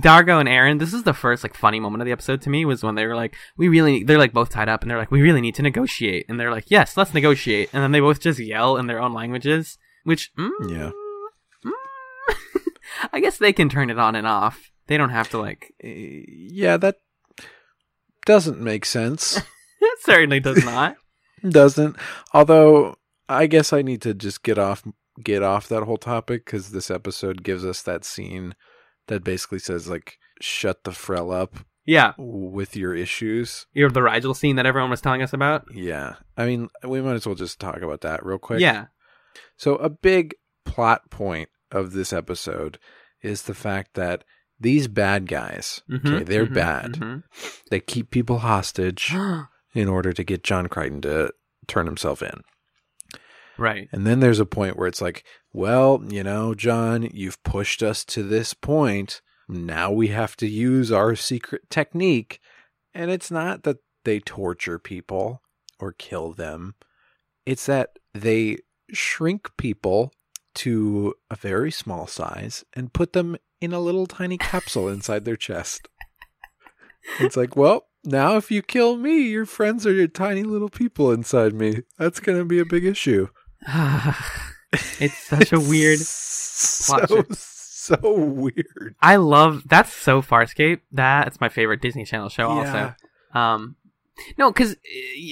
D'Argo 0.00 0.38
and 0.38 0.48
Aeryn. 0.48 0.78
This 0.78 0.94
is 0.94 1.02
the 1.02 1.12
first 1.14 1.42
like 1.42 1.54
funny 1.54 1.78
moment 1.80 2.00
of 2.02 2.06
the 2.06 2.12
episode 2.12 2.40
to 2.42 2.50
me 2.50 2.64
was 2.64 2.82
when 2.82 2.94
they 2.94 3.06
were 3.06 3.14
like, 3.16 3.34
"We 3.56 3.68
really." 3.68 4.04
They're 4.04 4.18
like 4.18 4.32
both 4.32 4.48
tied 4.50 4.68
up, 4.68 4.82
and 4.82 4.90
they're 4.90 4.98
like, 4.98 5.10
"We 5.10 5.20
really 5.22 5.40
need 5.42 5.54
to 5.56 5.62
negotiate." 5.62 6.26
And 6.28 6.38
they're 6.40 6.50
like, 6.50 6.70
"Yes, 6.70 6.96
let's 6.96 7.12
negotiate." 7.14 7.68
And 7.72 7.82
then 7.82 7.92
they 7.92 8.00
both 8.00 8.20
just 8.20 8.38
yell 8.38 8.76
in 8.78 8.86
their 8.86 9.00
own 9.00 9.12
languages, 9.12 9.76
which 10.04 10.30
mm, 10.38 10.50
Yeah. 10.70 10.90
mm, 11.64 11.72
I 13.12 13.20
guess 13.20 13.36
they 13.38 13.52
can 13.52 13.68
turn 13.68 13.90
it 13.90 13.98
on 13.98 14.14
and 14.14 14.26
off. 14.26 14.70
They 14.86 14.96
don't 14.96 15.10
have 15.10 15.28
to 15.30 15.38
like. 15.38 15.72
Eh, 15.82 16.22
Yeah, 16.26 16.76
that 16.78 16.96
doesn't 18.26 18.60
make 18.60 18.84
sense. 18.84 19.40
It 19.80 19.98
certainly 20.00 20.40
does 20.40 20.64
not. 20.64 20.96
doesn't. 21.48 21.96
Although 22.34 22.96
I 23.28 23.46
guess 23.46 23.72
I 23.72 23.82
need 23.82 24.02
to 24.02 24.14
just 24.14 24.42
get 24.42 24.58
off 24.58 24.82
get 25.22 25.42
off 25.42 25.68
that 25.68 25.82
whole 25.82 25.96
topic 25.98 26.44
because 26.44 26.70
this 26.70 26.90
episode 26.90 27.42
gives 27.42 27.64
us 27.64 27.82
that 27.82 28.04
scene 28.04 28.54
that 29.08 29.24
basically 29.24 29.58
says 29.58 29.88
like 29.88 30.16
shut 30.40 30.84
the 30.84 30.92
frell 30.92 31.32
up 31.32 31.56
yeah, 31.84 32.12
with 32.18 32.76
your 32.76 32.94
issues. 32.94 33.66
you 33.72 33.82
have 33.84 33.94
the 33.94 34.00
Rygel 34.00 34.36
scene 34.36 34.56
that 34.56 34.66
everyone 34.66 34.90
was 34.90 35.00
telling 35.00 35.22
us 35.22 35.32
about. 35.32 35.64
Yeah. 35.74 36.16
I 36.36 36.44
mean, 36.44 36.68
we 36.84 37.00
might 37.00 37.14
as 37.14 37.26
well 37.26 37.34
just 37.34 37.58
talk 37.58 37.80
about 37.80 38.02
that 38.02 38.24
real 38.24 38.36
quick. 38.38 38.60
Yeah, 38.60 38.86
So, 39.56 39.76
a 39.76 39.88
big 39.88 40.34
plot 40.66 41.10
point 41.10 41.48
of 41.72 41.92
this 41.92 42.12
episode 42.12 42.78
is 43.22 43.42
the 43.44 43.54
fact 43.54 43.94
that 43.94 44.22
these 44.60 44.86
bad 44.86 45.26
guys, 45.28 45.80
Mhm, 45.90 46.14
okay, 46.14 46.24
they're 46.24 46.46
mhm, 46.46 46.54
bad. 46.54 46.92
mhm. 46.92 47.22
They 47.70 47.80
keep 47.80 48.10
people 48.10 48.40
hostage 48.40 49.14
in 49.74 49.88
order 49.88 50.12
to 50.12 50.22
get 50.22 50.44
John 50.44 50.66
Crichton 50.66 51.00
to 51.02 51.32
turn 51.66 51.86
himself 51.86 52.22
in. 52.22 52.42
Right. 53.58 53.88
And 53.92 54.06
then 54.06 54.20
there's 54.20 54.40
a 54.40 54.46
point 54.46 54.76
where 54.76 54.88
it's 54.88 55.02
like, 55.02 55.24
well, 55.52 56.02
you 56.08 56.22
know, 56.22 56.54
John, 56.54 57.08
you've 57.12 57.42
pushed 57.42 57.82
us 57.82 58.04
to 58.06 58.22
this 58.22 58.54
point. 58.54 59.20
Now 59.48 59.90
we 59.90 60.08
have 60.08 60.36
to 60.36 60.46
use 60.46 60.92
our 60.92 61.14
secret 61.16 61.68
technique. 61.70 62.40
And 62.94 63.10
it's 63.10 63.30
not 63.30 63.62
that 63.64 63.78
they 64.04 64.20
torture 64.20 64.78
people 64.78 65.42
or 65.78 65.92
kill 65.92 66.32
them, 66.32 66.74
it's 67.46 67.66
that 67.66 67.98
they 68.14 68.58
shrink 68.92 69.56
people 69.56 70.12
to 70.54 71.14
a 71.30 71.36
very 71.36 71.70
small 71.70 72.06
size 72.06 72.64
and 72.74 72.92
put 72.92 73.12
them 73.12 73.36
in 73.60 73.72
a 73.72 73.80
little 73.80 74.06
tiny 74.06 74.36
capsule 74.38 74.88
inside 74.88 75.24
their 75.24 75.36
chest. 75.36 75.88
It's 77.20 77.36
like, 77.36 77.56
well, 77.56 77.86
now 78.04 78.36
if 78.36 78.50
you 78.50 78.62
kill 78.62 78.96
me, 78.96 79.22
your 79.28 79.46
friends 79.46 79.86
are 79.86 79.92
your 79.92 80.08
tiny 80.08 80.42
little 80.42 80.68
people 80.68 81.12
inside 81.12 81.54
me. 81.54 81.82
That's 81.98 82.20
going 82.20 82.38
to 82.38 82.44
be 82.44 82.58
a 82.58 82.66
big 82.66 82.84
issue. 82.84 83.28
It's 85.00 85.18
such 85.18 85.52
a 85.52 85.60
weird. 85.60 85.98
so 85.98 87.06
plot. 87.06 87.36
so 87.36 87.98
weird. 88.02 88.94
I 89.00 89.16
love 89.16 89.64
that's 89.66 89.92
so 89.92 90.22
Farscape. 90.22 90.80
That's 90.92 91.40
my 91.40 91.48
favorite 91.48 91.80
Disney 91.80 92.04
Channel 92.04 92.28
show. 92.28 92.48
Yeah. 92.54 92.58
Also, 93.32 93.38
um, 93.38 93.76
no, 94.36 94.50
because 94.50 94.76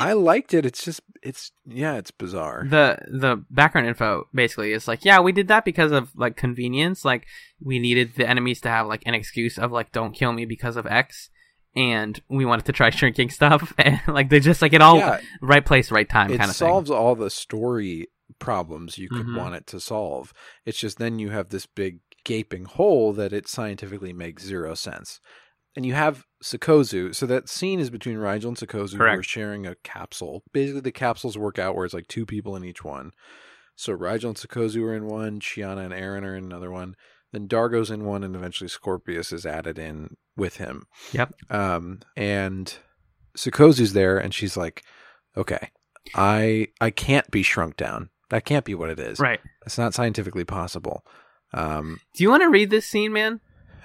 I 0.00 0.12
liked 0.12 0.54
it. 0.54 0.64
It's 0.64 0.84
just 0.84 1.00
it's 1.22 1.52
yeah, 1.66 1.94
it's 1.96 2.10
bizarre. 2.10 2.66
the 2.68 2.98
the 3.08 3.44
background 3.50 3.88
info 3.88 4.28
basically 4.32 4.72
is 4.72 4.86
like, 4.86 5.04
yeah, 5.04 5.20
we 5.20 5.32
did 5.32 5.48
that 5.48 5.64
because 5.64 5.92
of 5.92 6.10
like 6.16 6.36
convenience. 6.36 7.04
Like 7.04 7.26
we 7.60 7.78
needed 7.78 8.14
the 8.16 8.28
enemies 8.28 8.60
to 8.62 8.68
have 8.68 8.86
like 8.86 9.02
an 9.06 9.14
excuse 9.14 9.58
of 9.58 9.72
like, 9.72 9.92
don't 9.92 10.12
kill 10.12 10.32
me 10.32 10.44
because 10.44 10.76
of 10.76 10.86
X, 10.86 11.30
and 11.74 12.20
we 12.28 12.44
wanted 12.44 12.66
to 12.66 12.72
try 12.72 12.90
shrinking 12.90 13.30
stuff, 13.30 13.72
and 13.78 14.00
like 14.06 14.30
they 14.30 14.40
just 14.40 14.62
like 14.62 14.72
it 14.72 14.82
all 14.82 14.98
yeah, 14.98 15.20
right 15.40 15.64
place, 15.64 15.90
right 15.90 16.08
time 16.08 16.32
it 16.32 16.38
kind 16.38 16.50
of 16.50 16.56
thing. 16.56 16.68
solves 16.68 16.90
all 16.90 17.14
the 17.14 17.30
story 17.30 18.08
problems 18.38 18.98
you 18.98 19.08
could 19.08 19.26
Mhm. 19.26 19.36
want 19.36 19.54
it 19.54 19.66
to 19.68 19.80
solve. 19.80 20.32
It's 20.64 20.78
just 20.78 20.98
then 20.98 21.18
you 21.18 21.30
have 21.30 21.48
this 21.50 21.66
big 21.66 22.00
gaping 22.24 22.64
hole 22.64 23.12
that 23.14 23.32
it 23.32 23.48
scientifically 23.48 24.12
makes 24.12 24.42
zero 24.44 24.74
sense. 24.74 25.20
And 25.76 25.84
you 25.84 25.92
have 25.94 26.24
Sikozu. 26.42 27.14
So 27.14 27.26
that 27.26 27.48
scene 27.48 27.80
is 27.80 27.90
between 27.90 28.16
Rygel 28.16 28.48
and 28.48 28.56
Sikozu 28.56 28.96
who 28.96 29.02
are 29.04 29.22
sharing 29.22 29.66
a 29.66 29.74
capsule. 29.84 30.42
Basically, 30.52 30.80
the 30.80 30.92
capsules 30.92 31.36
work 31.36 31.58
out 31.58 31.74
where 31.76 31.84
it's 31.84 31.94
like 31.94 32.08
two 32.08 32.24
people 32.26 32.56
in 32.56 32.64
each 32.64 32.82
one. 32.82 33.10
So 33.76 33.94
Rygel 33.96 34.28
and 34.28 34.36
Sikozu 34.36 34.82
are 34.84 34.94
in 34.94 35.06
one, 35.06 35.38
Chiana 35.38 35.84
and 35.84 35.92
Aeryn 35.92 36.22
are 36.24 36.34
in 36.34 36.44
another 36.44 36.70
one. 36.70 36.94
Then 37.32 37.46
D'Argo's 37.46 37.90
in 37.90 38.04
one, 38.04 38.24
and 38.24 38.34
eventually 38.34 38.68
Scorpius 38.68 39.32
is 39.32 39.44
added 39.44 39.78
in 39.78 40.16
with 40.36 40.56
him. 40.56 40.84
Yep. 41.12 41.34
Um, 41.50 42.00
and 42.16 42.72
Sikozu's 43.36 43.92
there, 43.92 44.16
and 44.18 44.32
she's 44.32 44.56
like, 44.56 44.82
"Okay, 45.36 45.70
I 46.14 46.68
I 46.80 46.90
can't 46.90 47.30
be 47.30 47.42
shrunk 47.42 47.76
down. 47.76 48.08
That 48.30 48.44
can't 48.44 48.64
be 48.64 48.74
what 48.74 48.90
it 48.90 48.98
is. 48.98 49.18
Right. 49.20 49.40
It's 49.64 49.78
not 49.78 49.94
scientifically 49.94 50.44
possible." 50.44 51.04
Um, 51.52 52.00
Do 52.14 52.22
you 52.24 52.30
want 52.30 52.42
to 52.42 52.50
read 52.50 52.70
this 52.70 52.86
scene, 52.86 53.12
man? 53.12 53.40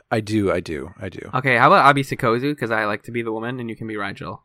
I 0.09 0.19
do, 0.19 0.51
I 0.51 0.59
do, 0.59 0.89
I 0.99 1.07
do. 1.09 1.29
Okay, 1.35 1.57
how 1.57 1.67
about 1.67 1.85
I'll 1.85 1.93
be 1.93 2.03
Sikozu 2.03 2.51
because 2.51 2.71
I 2.71 2.83
like 2.85 3.03
to 3.03 3.11
be 3.11 3.21
the 3.21 3.31
woman 3.31 3.59
and 3.61 3.69
you 3.69 3.75
can 3.77 3.87
be 3.87 3.95
Rygel. 3.95 4.39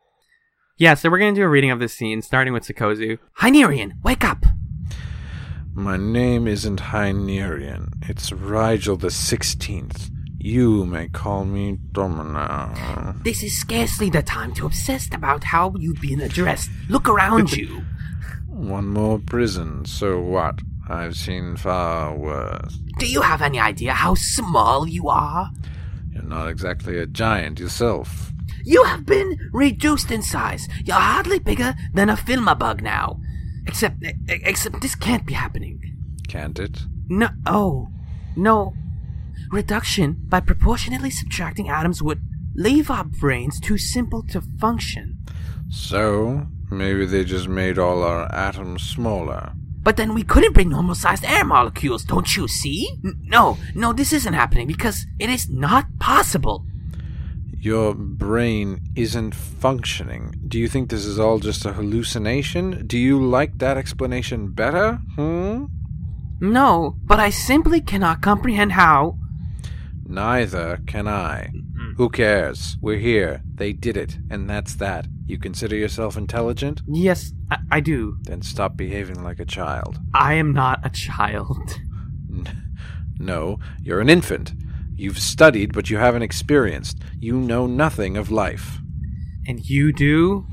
Yeah, 0.77 0.93
so 0.93 1.09
we're 1.09 1.17
gonna 1.19 1.33
do 1.33 1.43
a 1.43 1.49
reading 1.49 1.71
of 1.71 1.79
this 1.79 1.93
scene, 1.93 2.21
starting 2.21 2.53
with 2.53 2.63
Sikozu. 2.63 3.17
Hynerian, 3.41 3.93
wake 4.03 4.23
up! 4.23 4.45
My 5.73 5.97
name 5.97 6.47
isn't 6.47 6.79
Hynerian. 6.79 7.93
It's 8.09 8.29
Rygel 8.29 8.99
the 8.99 9.11
Sixteenth. 9.11 10.09
You 10.39 10.85
may 10.85 11.09
call 11.09 11.43
me 11.45 11.79
Dominar. 11.91 13.15
This 13.23 13.43
is 13.43 13.59
scarcely 13.59 14.09
the 14.09 14.21
time 14.21 14.53
to 14.53 14.65
obsess 14.65 15.09
about 15.13 15.43
how 15.45 15.73
you've 15.77 15.99
been 15.99 16.21
addressed. 16.21 16.69
Look 16.89 17.09
around 17.09 17.51
you. 17.57 17.81
One 18.57 18.87
more 18.87 19.19
prison. 19.19 19.85
So 19.85 20.19
what? 20.19 20.59
I've 20.89 21.15
seen 21.15 21.57
far 21.57 22.15
worse. 22.15 22.75
Do 22.97 23.05
you 23.05 23.21
have 23.21 23.43
any 23.43 23.59
idea 23.59 23.93
how 23.93 24.15
small 24.15 24.87
you 24.87 25.09
are? 25.09 25.51
You're 26.11 26.23
not 26.23 26.47
exactly 26.47 26.97
a 26.97 27.05
giant 27.05 27.59
yourself. 27.59 28.31
You 28.63 28.83
have 28.85 29.05
been 29.05 29.37
reduced 29.53 30.09
in 30.09 30.23
size. 30.23 30.67
You're 30.83 30.95
hardly 30.95 31.37
bigger 31.37 31.75
than 31.93 32.09
a 32.09 32.15
filma 32.15 32.57
bug 32.57 32.81
now. 32.81 33.19
Except, 33.67 34.03
except 34.27 34.81
this 34.81 34.95
can't 34.95 35.25
be 35.25 35.33
happening. 35.33 35.95
Can't 36.27 36.57
it? 36.57 36.81
No, 37.07 37.29
oh, 37.45 37.89
no. 38.35 38.73
Reduction 39.51 40.17
by 40.27 40.39
proportionately 40.39 41.11
subtracting 41.11 41.69
atoms 41.69 42.01
would 42.01 42.21
leave 42.55 42.89
our 42.89 43.03
brains 43.03 43.59
too 43.59 43.77
simple 43.77 44.23
to 44.23 44.41
function. 44.59 45.19
So, 45.69 46.47
maybe 46.69 47.05
they 47.05 47.23
just 47.23 47.47
made 47.47 47.77
all 47.77 48.03
our 48.03 48.33
atoms 48.33 48.83
smaller. 48.83 49.51
But 49.81 49.95
then 49.95 50.13
we 50.13 50.23
couldn't 50.23 50.53
bring 50.53 50.69
normal 50.69 50.95
sized 50.95 51.23
air 51.23 51.45
molecules, 51.45 52.03
don't 52.03 52.35
you 52.35 52.47
see? 52.47 52.89
N- 53.05 53.15
no, 53.23 53.57
no, 53.73 53.93
this 53.93 54.11
isn't 54.11 54.33
happening 54.33 54.67
because 54.67 55.05
it 55.17 55.29
is 55.29 55.49
not 55.49 55.85
possible. 55.99 56.65
Your 57.59 57.93
brain 57.93 58.81
isn't 58.95 59.33
functioning. 59.33 60.33
Do 60.47 60.59
you 60.59 60.67
think 60.67 60.89
this 60.89 61.05
is 61.05 61.17
all 61.19 61.39
just 61.39 61.65
a 61.65 61.73
hallucination? 61.73 62.85
Do 62.85 62.97
you 62.97 63.21
like 63.21 63.57
that 63.59 63.77
explanation 63.77 64.51
better? 64.51 64.99
Hmm? 65.15 65.65
No, 66.39 66.95
but 67.03 67.19
I 67.19 67.29
simply 67.29 67.81
cannot 67.81 68.21
comprehend 68.21 68.73
how. 68.73 69.17
Neither 70.05 70.79
can 70.85 71.07
I. 71.07 71.51
Who 71.97 72.09
cares? 72.09 72.77
We're 72.79 72.99
here. 72.99 73.41
They 73.55 73.73
did 73.73 73.97
it, 73.97 74.17
and 74.29 74.49
that's 74.49 74.75
that. 74.75 75.07
You 75.27 75.37
consider 75.37 75.75
yourself 75.75 76.17
intelligent? 76.17 76.81
Yes, 76.87 77.33
I, 77.51 77.57
I 77.69 77.79
do. 77.81 78.17
Then 78.21 78.41
stop 78.41 78.77
behaving 78.77 79.23
like 79.23 79.39
a 79.39 79.45
child. 79.45 79.99
I 80.13 80.33
am 80.35 80.53
not 80.53 80.85
a 80.85 80.89
child. 80.89 81.79
No, 83.19 83.59
you're 83.81 83.99
an 83.99 84.09
infant. 84.09 84.53
You've 84.95 85.19
studied, 85.19 85.73
but 85.73 85.89
you 85.89 85.97
haven't 85.97 86.21
experienced. 86.21 86.99
You 87.19 87.37
know 87.37 87.67
nothing 87.67 88.17
of 88.17 88.31
life. 88.31 88.77
And 89.47 89.67
you 89.67 89.91
do? 89.91 90.45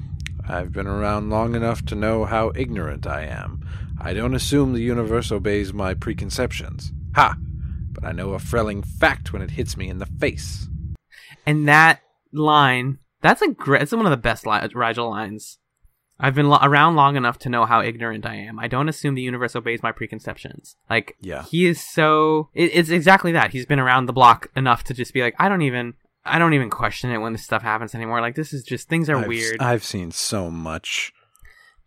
I've 0.47 0.73
been 0.73 0.87
around 0.87 1.31
long 1.31 1.55
enough 1.55 1.85
to 1.87 1.95
know 1.95 2.25
how 2.25 2.53
ignorant 2.55 3.07
I 3.07 3.23
am. 3.25 3.67
I 4.01 4.13
don't 4.13 4.35
assume 4.35 4.73
the 4.73 4.81
universe 4.81 5.33
obeys 5.33 5.73
my 5.73 5.95
preconceptions. 5.95 6.93
Ha! 7.15 7.37
But 7.93 8.05
I 8.05 8.13
know 8.13 8.35
a 8.35 8.39
frelling 8.39 8.85
fact 8.85 9.33
when 9.33 9.43
it 9.43 9.53
hits 9.53 9.77
me 9.77 9.89
in 9.89 9.99
the 9.99 10.07
face. 10.07 10.69
And 11.47 11.69
that 11.69 12.01
line, 12.33 12.99
that's 13.25 13.43
a 13.43 13.49
great, 13.49 13.83
it's 13.83 13.91
one 13.93 14.07
of 14.07 14.11
the 14.11 14.17
best 14.17 14.47
li- 14.47 14.53
Rygel 14.61 15.11
lines. 15.11 15.59
I've 16.21 16.35
been 16.37 16.49
lo- 16.49 16.61
around 16.63 16.95
long 16.95 17.17
enough 17.17 17.39
to 17.41 17.49
know 17.49 17.65
how 17.67 17.81
ignorant 17.83 18.25
I 18.25 18.37
am. 18.37 18.61
I 18.61 18.69
don't 18.69 18.89
assume 18.89 19.17
the 19.17 19.23
universe 19.23 19.57
obeys 19.57 19.83
my 19.83 19.91
preconceptions. 19.91 20.77
Like, 20.89 21.17
Yeah. 21.21 21.43
he 21.43 21.67
is 21.67 21.81
so, 21.81 22.51
it, 22.55 22.71
it's 22.73 22.91
exactly 22.91 23.33
that. 23.33 23.51
He's 23.51 23.67
been 23.67 23.81
around 23.81 24.07
the 24.07 24.13
block 24.13 24.47
enough 24.55 24.85
to 24.85 24.95
just 24.95 25.13
be 25.13 25.23
like, 25.23 25.35
I 25.41 25.49
don't 25.49 25.63
even, 25.63 25.95
I 26.25 26.39
don't 26.39 26.55
even 26.55 26.71
question 26.71 27.11
it 27.11 27.19
when 27.19 27.33
this 27.33 27.43
stuff 27.43 27.63
happens 27.63 27.95
anymore. 27.97 28.21
Like, 28.21 28.37
this 28.37 28.53
is 28.53 28.63
just, 28.63 28.89
things 28.89 29.11
are 29.11 29.17
I've, 29.17 29.27
weird. 29.27 29.57
I've 29.61 29.83
seen 29.83 30.13
so 30.13 30.51
much. 30.53 31.13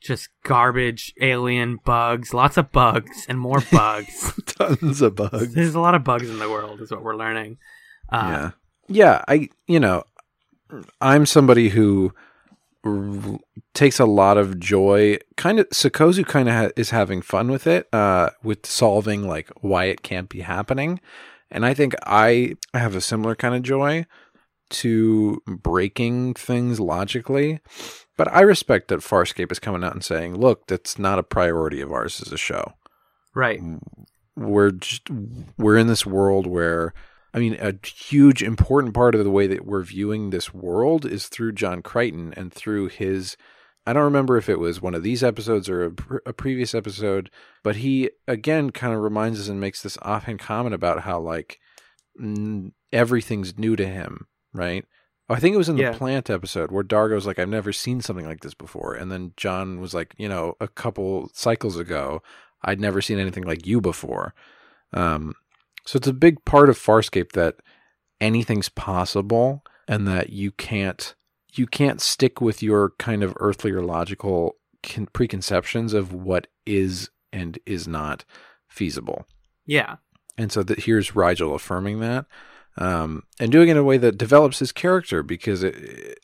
just 0.02 0.30
garbage, 0.44 1.14
alien 1.22 1.78
bugs, 1.86 2.34
lots 2.34 2.58
of 2.58 2.72
bugs, 2.74 3.26
and 3.30 3.40
more 3.40 3.62
bugs. 3.72 4.34
Tons 4.46 5.02
of 5.02 5.16
bugs. 5.16 5.54
There's 5.54 5.74
a 5.76 5.80
lot 5.80 5.96
of 5.96 6.04
bugs 6.04 6.30
in 6.30 6.40
the 6.40 6.50
world, 6.50 6.82
is 6.82 6.92
what 6.92 7.02
we're 7.04 7.16
learning. 7.16 7.58
Uh, 8.10 8.28
yeah. 8.30 8.52
Yeah, 8.90 9.24
I 9.28 9.50
you 9.68 9.80
know, 9.80 10.04
I'm 11.02 11.26
somebody 11.26 11.70
who 11.70 12.14
r- 12.84 13.40
takes 13.74 14.00
a 14.00 14.06
lot 14.06 14.38
of 14.38 14.60
joy. 14.60 15.18
Kind 15.36 15.60
of 15.60 15.70
Sikozu 15.70 16.26
kind 16.26 16.50
of 16.50 16.56
ha- 16.56 16.72
is 16.76 16.90
having 16.90 17.22
fun 17.22 17.50
with 17.50 17.68
it, 17.68 17.88
uh, 17.94 18.32
with 18.44 18.66
solving 18.66 19.28
like 19.28 19.50
why 19.62 19.86
it 19.86 20.04
can't 20.04 20.30
be 20.30 20.42
happening, 20.42 21.00
and 21.50 21.66
I 21.66 21.74
think 21.74 21.94
I 22.04 22.56
have 22.74 22.96
a 22.96 23.02
similar 23.02 23.36
kind 23.36 23.56
of 23.56 23.64
joy 23.64 24.06
to 24.70 25.42
breaking 25.48 26.34
things 26.34 26.80
logically. 26.80 27.60
But 28.18 28.34
I 28.34 28.42
respect 28.42 28.88
that 28.88 29.00
Farscape 29.00 29.52
is 29.52 29.60
coming 29.60 29.84
out 29.84 29.94
and 29.94 30.04
saying, 30.04 30.36
"Look, 30.36 30.68
that's 30.68 30.98
not 31.00 31.20
a 31.20 31.24
priority 31.24 31.82
of 31.82 31.92
ours 31.92 32.22
as 32.22 32.32
a 32.32 32.38
show." 32.38 32.74
Right. 33.36 33.62
we're 34.36 34.72
just 34.72 35.10
we're 35.58 35.78
in 35.78 35.88
this 35.88 36.06
world 36.06 36.46
where 36.46 36.94
I 37.38 37.40
mean 37.40 37.54
a 37.60 37.76
huge 37.86 38.42
important 38.42 38.96
part 38.96 39.14
of 39.14 39.24
the 39.24 39.30
way 39.30 39.46
that 39.46 39.64
we're 39.64 39.84
viewing 39.84 40.32
this 40.32 40.56
world 40.56 41.06
is 41.06 41.28
through 41.28 41.52
John 41.52 41.84
Crichton 41.84 42.34
and 42.36 42.52
through 42.52 42.88
his 42.88 43.38
I 43.86 43.94
don't 43.94 44.04
remember 44.04 44.38
if 44.38 44.50
it 44.50 44.58
was 44.58 44.82
one 44.82 44.96
of 44.96 45.04
these 45.04 45.24
episodes 45.24 45.70
or 45.70 45.84
a, 45.84 45.92
pr- 45.92 46.18
a 46.26 46.34
previous 46.34 46.74
episode, 46.74 47.30
but 47.64 47.76
he 47.76 48.10
again 48.28 48.72
kind 48.72 48.96
of 48.96 49.02
reminds 49.02 49.40
us 49.40 49.50
and 49.50 49.62
makes 49.62 49.84
this 49.84 50.00
offhand 50.02 50.40
comment 50.40 50.74
about 50.74 51.02
how 51.04 51.20
like 51.20 51.60
mm, 52.20 52.72
everything's 52.92 53.56
new 53.60 53.76
to 53.76 53.86
him, 53.86 54.26
right? 54.52 54.84
I 55.30 55.40
think 55.40 55.54
it 55.54 55.60
was 55.60 55.70
in 55.70 55.76
the 55.76 55.84
Yeah. 55.84 55.94
plant 55.94 56.32
episode 56.32 56.72
where 56.72 56.84
D'Argo's 56.84 57.28
like, 57.28 57.38
I've 57.38 57.50
never 57.50 57.72
seen 57.72 58.02
something 58.02 58.26
like 58.26 58.40
this 58.40 58.56
before. 58.56 58.96
And 58.96 59.12
then 59.12 59.34
John 59.38 59.80
was 59.80 59.94
like, 59.94 60.16
you 60.18 60.28
know, 60.28 60.56
a 60.60 60.68
couple 60.68 61.30
cycles 61.34 61.78
ago, 61.78 62.24
I'd 62.64 62.82
never 62.82 63.00
seen 63.00 63.20
anything 63.20 63.44
like 63.44 63.68
you 63.68 63.80
before. 63.80 64.34
Um, 64.92 65.36
so 65.88 65.96
it's 65.96 66.08
a 66.08 66.14
big 66.14 66.44
part 66.44 66.70
of 66.70 66.78
Farscape 66.78 67.32
that 67.32 67.56
anything's 68.20 68.68
possible 68.68 69.64
and 69.88 70.06
that 70.06 70.32
you 70.32 70.52
can't 70.52 71.16
you 71.54 71.66
can't 71.66 72.02
stick 72.02 72.42
with 72.42 72.62
your 72.62 72.92
kind 73.00 73.24
of 73.24 73.34
earthly 73.40 73.72
or 73.72 73.82
logical 73.82 74.58
con- 74.84 75.08
preconceptions 75.14 75.94
of 75.94 76.12
what 76.14 76.48
is 76.66 77.10
and 77.32 77.58
is 77.66 77.88
not 77.88 78.26
feasible. 78.68 79.26
Yeah. 79.66 79.96
And 80.38 80.52
so 80.52 80.62
that 80.64 80.82
here's 80.82 81.12
Rygel 81.12 81.56
affirming 81.56 82.02
that, 82.02 82.26
um, 82.78 83.24
and 83.40 83.50
doing 83.50 83.70
it 83.70 83.72
in 83.72 83.78
a 83.78 83.84
way 83.84 83.98
that 83.98 84.18
develops 84.18 84.60
his 84.60 84.74
character 84.74 85.24
because 85.24 85.64
it, 85.64 86.20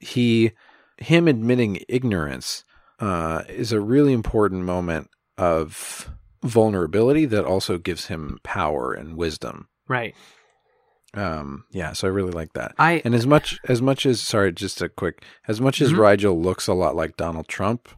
he, 0.00 0.52
him 0.96 1.28
admitting 1.28 1.80
ignorance, 1.88 2.64
uh, 3.00 3.42
is 3.48 3.70
a 3.70 3.80
really 3.80 4.14
important 4.14 4.64
moment 4.64 5.10
of 5.36 6.10
vulnerability 6.44 7.24
that 7.26 7.44
also 7.44 7.78
gives 7.78 8.06
him 8.06 8.38
power 8.42 8.92
and 8.92 9.16
wisdom. 9.16 9.68
Right. 9.88 10.14
Um, 11.14 11.64
yeah, 11.70 11.92
so 11.92 12.08
I 12.08 12.10
really 12.10 12.32
like 12.32 12.52
that. 12.54 12.74
I 12.78 13.00
And 13.04 13.14
as 13.14 13.26
much 13.26 13.58
as 13.68 13.80
much 13.80 14.04
as 14.04 14.20
sorry, 14.20 14.52
just 14.52 14.82
a 14.82 14.88
quick 14.88 15.24
as 15.46 15.60
much 15.60 15.80
as 15.80 15.92
Mhm. 15.92 15.98
Rygel 15.98 16.42
looks 16.42 16.66
a 16.66 16.74
lot 16.74 16.96
like 16.96 17.16
Donald 17.16 17.46
Trump, 17.48 17.88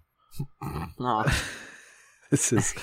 this 2.30 2.52
is 2.52 2.74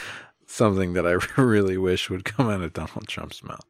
something 0.48 0.94
that 0.94 1.06
I 1.06 1.12
really 1.42 1.78
wish 1.78 2.10
would 2.10 2.26
come 2.26 2.50
out 2.50 2.62
of 2.62 2.74
Donald 2.74 3.08
Trump's 3.08 3.44
mouth. 3.44 3.64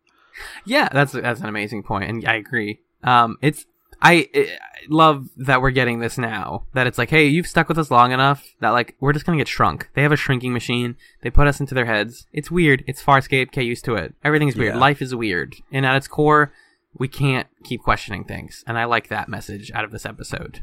Yeah, 0.66 0.90
that's 0.92 1.12
that's 1.12 1.42
an 1.42 1.48
amazing 1.48 1.84
point, 1.84 2.10
and 2.10 2.26
I 2.28 2.36
agree. 2.36 2.80
Um, 3.04 3.38
it's 3.42 3.66
I, 4.03 4.27
I 4.36 4.57
love 4.89 5.29
that 5.38 5.62
we're 5.62 5.72
getting 5.72 6.00
this 6.00 6.17
now. 6.17 6.65
That 6.74 6.88
it's 6.88 6.98
like, 6.98 7.10
hey, 7.10 7.25
you've 7.25 7.48
stuck 7.48 7.69
with 7.69 7.79
us 7.79 7.89
long 7.89 8.12
enough 8.12 8.53
that 8.60 8.72
like 8.72 8.95
we're 9.00 9.13
just 9.13 9.25
gonna 9.25 9.38
get 9.38 9.48
shrunk. 9.48 9.89
They 9.93 10.03
have 10.03 10.12
a 10.12 10.17
shrinking 10.17 10.53
machine. 10.53 10.98
They 11.22 11.29
put 11.29 11.48
us 11.48 11.60
into 11.60 11.74
their 11.74 11.86
heads. 11.86 12.27
It's 12.33 12.51
weird. 12.51 12.83
It's 12.86 13.01
Farscape. 13.01 13.51
Get 13.51 13.63
used 13.63 13.86
to 13.86 13.95
it. 13.95 14.13
Everything's 14.24 14.57
weird. 14.57 14.75
Yeah. 14.75 14.79
Life 14.79 15.01
is 15.01 15.15
weird, 15.15 15.55
and 15.72 15.86
at 15.86 15.95
its 15.95 16.07
core, 16.07 16.51
we 16.93 17.07
can't 17.07 17.48
keep 17.63 17.81
questioning 17.81 18.25
things. 18.25 18.63
And 18.67 18.77
I 18.77 18.86
like 18.86 19.07
that 19.07 19.29
message 19.29 19.72
out 19.72 19.86
of 19.86 19.91
this 19.91 20.05
episode. 20.05 20.62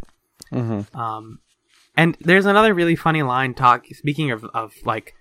Mm-hmm. 0.53 0.99
Um, 0.99 1.39
and 1.97 2.17
there's 2.21 2.47
another 2.47 2.75
really 2.75 2.97
funny 2.97 3.23
line 3.23 3.55
talk. 3.55 3.87
Speaking 3.93 4.31
of 4.31 4.45
of 4.55 4.75
like 4.85 5.15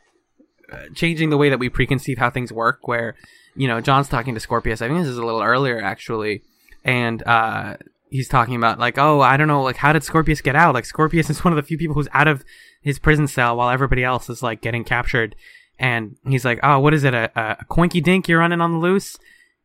uh, 0.71 0.88
changing 0.93 1.29
the 1.29 1.38
way 1.38 1.49
that 1.49 1.59
we 1.59 1.69
preconceive 1.69 2.17
how 2.17 2.29
things 2.29 2.51
work, 2.51 2.85
where 2.85 3.15
you 3.55 3.67
know 3.67 3.79
John's 3.79 4.09
talking 4.09 4.33
to 4.33 4.41
Scorpius. 4.41 4.81
I 4.81 4.88
think 4.88 4.99
this 4.99 5.07
is 5.07 5.17
a 5.17 5.25
little 5.25 5.41
earlier 5.41 5.81
actually, 5.81 6.43
and 6.83 7.25
uh, 7.25 7.77
he's 8.10 8.28
talking 8.28 8.56
about 8.56 8.80
like, 8.80 8.98
oh, 8.98 9.22
I 9.22 9.38
don't 9.38 9.48
know, 9.48 9.62
like 9.62 9.78
how 9.78 9.94
did 9.94 10.04
Scorpius 10.04 10.42
get 10.42 10.56
out? 10.56 10.74
Like 10.74 10.86
Scorpius 10.86 11.30
is 11.30 11.44
one 11.44 11.54
of 11.54 11.58
the 11.58 11.63
few 11.63 11.78
people 11.78 11.96
who's 11.96 12.08
out 12.13 12.28
of 12.28 12.44
his 12.82 13.00
prison 13.00 13.28
cell 13.28 13.56
while 13.56 13.70
everybody 13.70 14.04
else 14.04 14.30
is 14.30 14.44
like 14.44 14.62
getting 14.62 14.84
captured. 14.84 15.36
And 15.78 16.18
he's 16.28 16.44
like, 16.44 16.60
oh, 16.62 16.80
what 16.80 16.94
is 16.94 17.04
it? 17.04 17.13
A, 17.13 17.32
a 17.36 17.88
dink 18.01 18.28
you're 18.28 18.39
running 18.39 18.62
on 18.62 18.74
the 18.74 18.78
loose? 18.80 19.18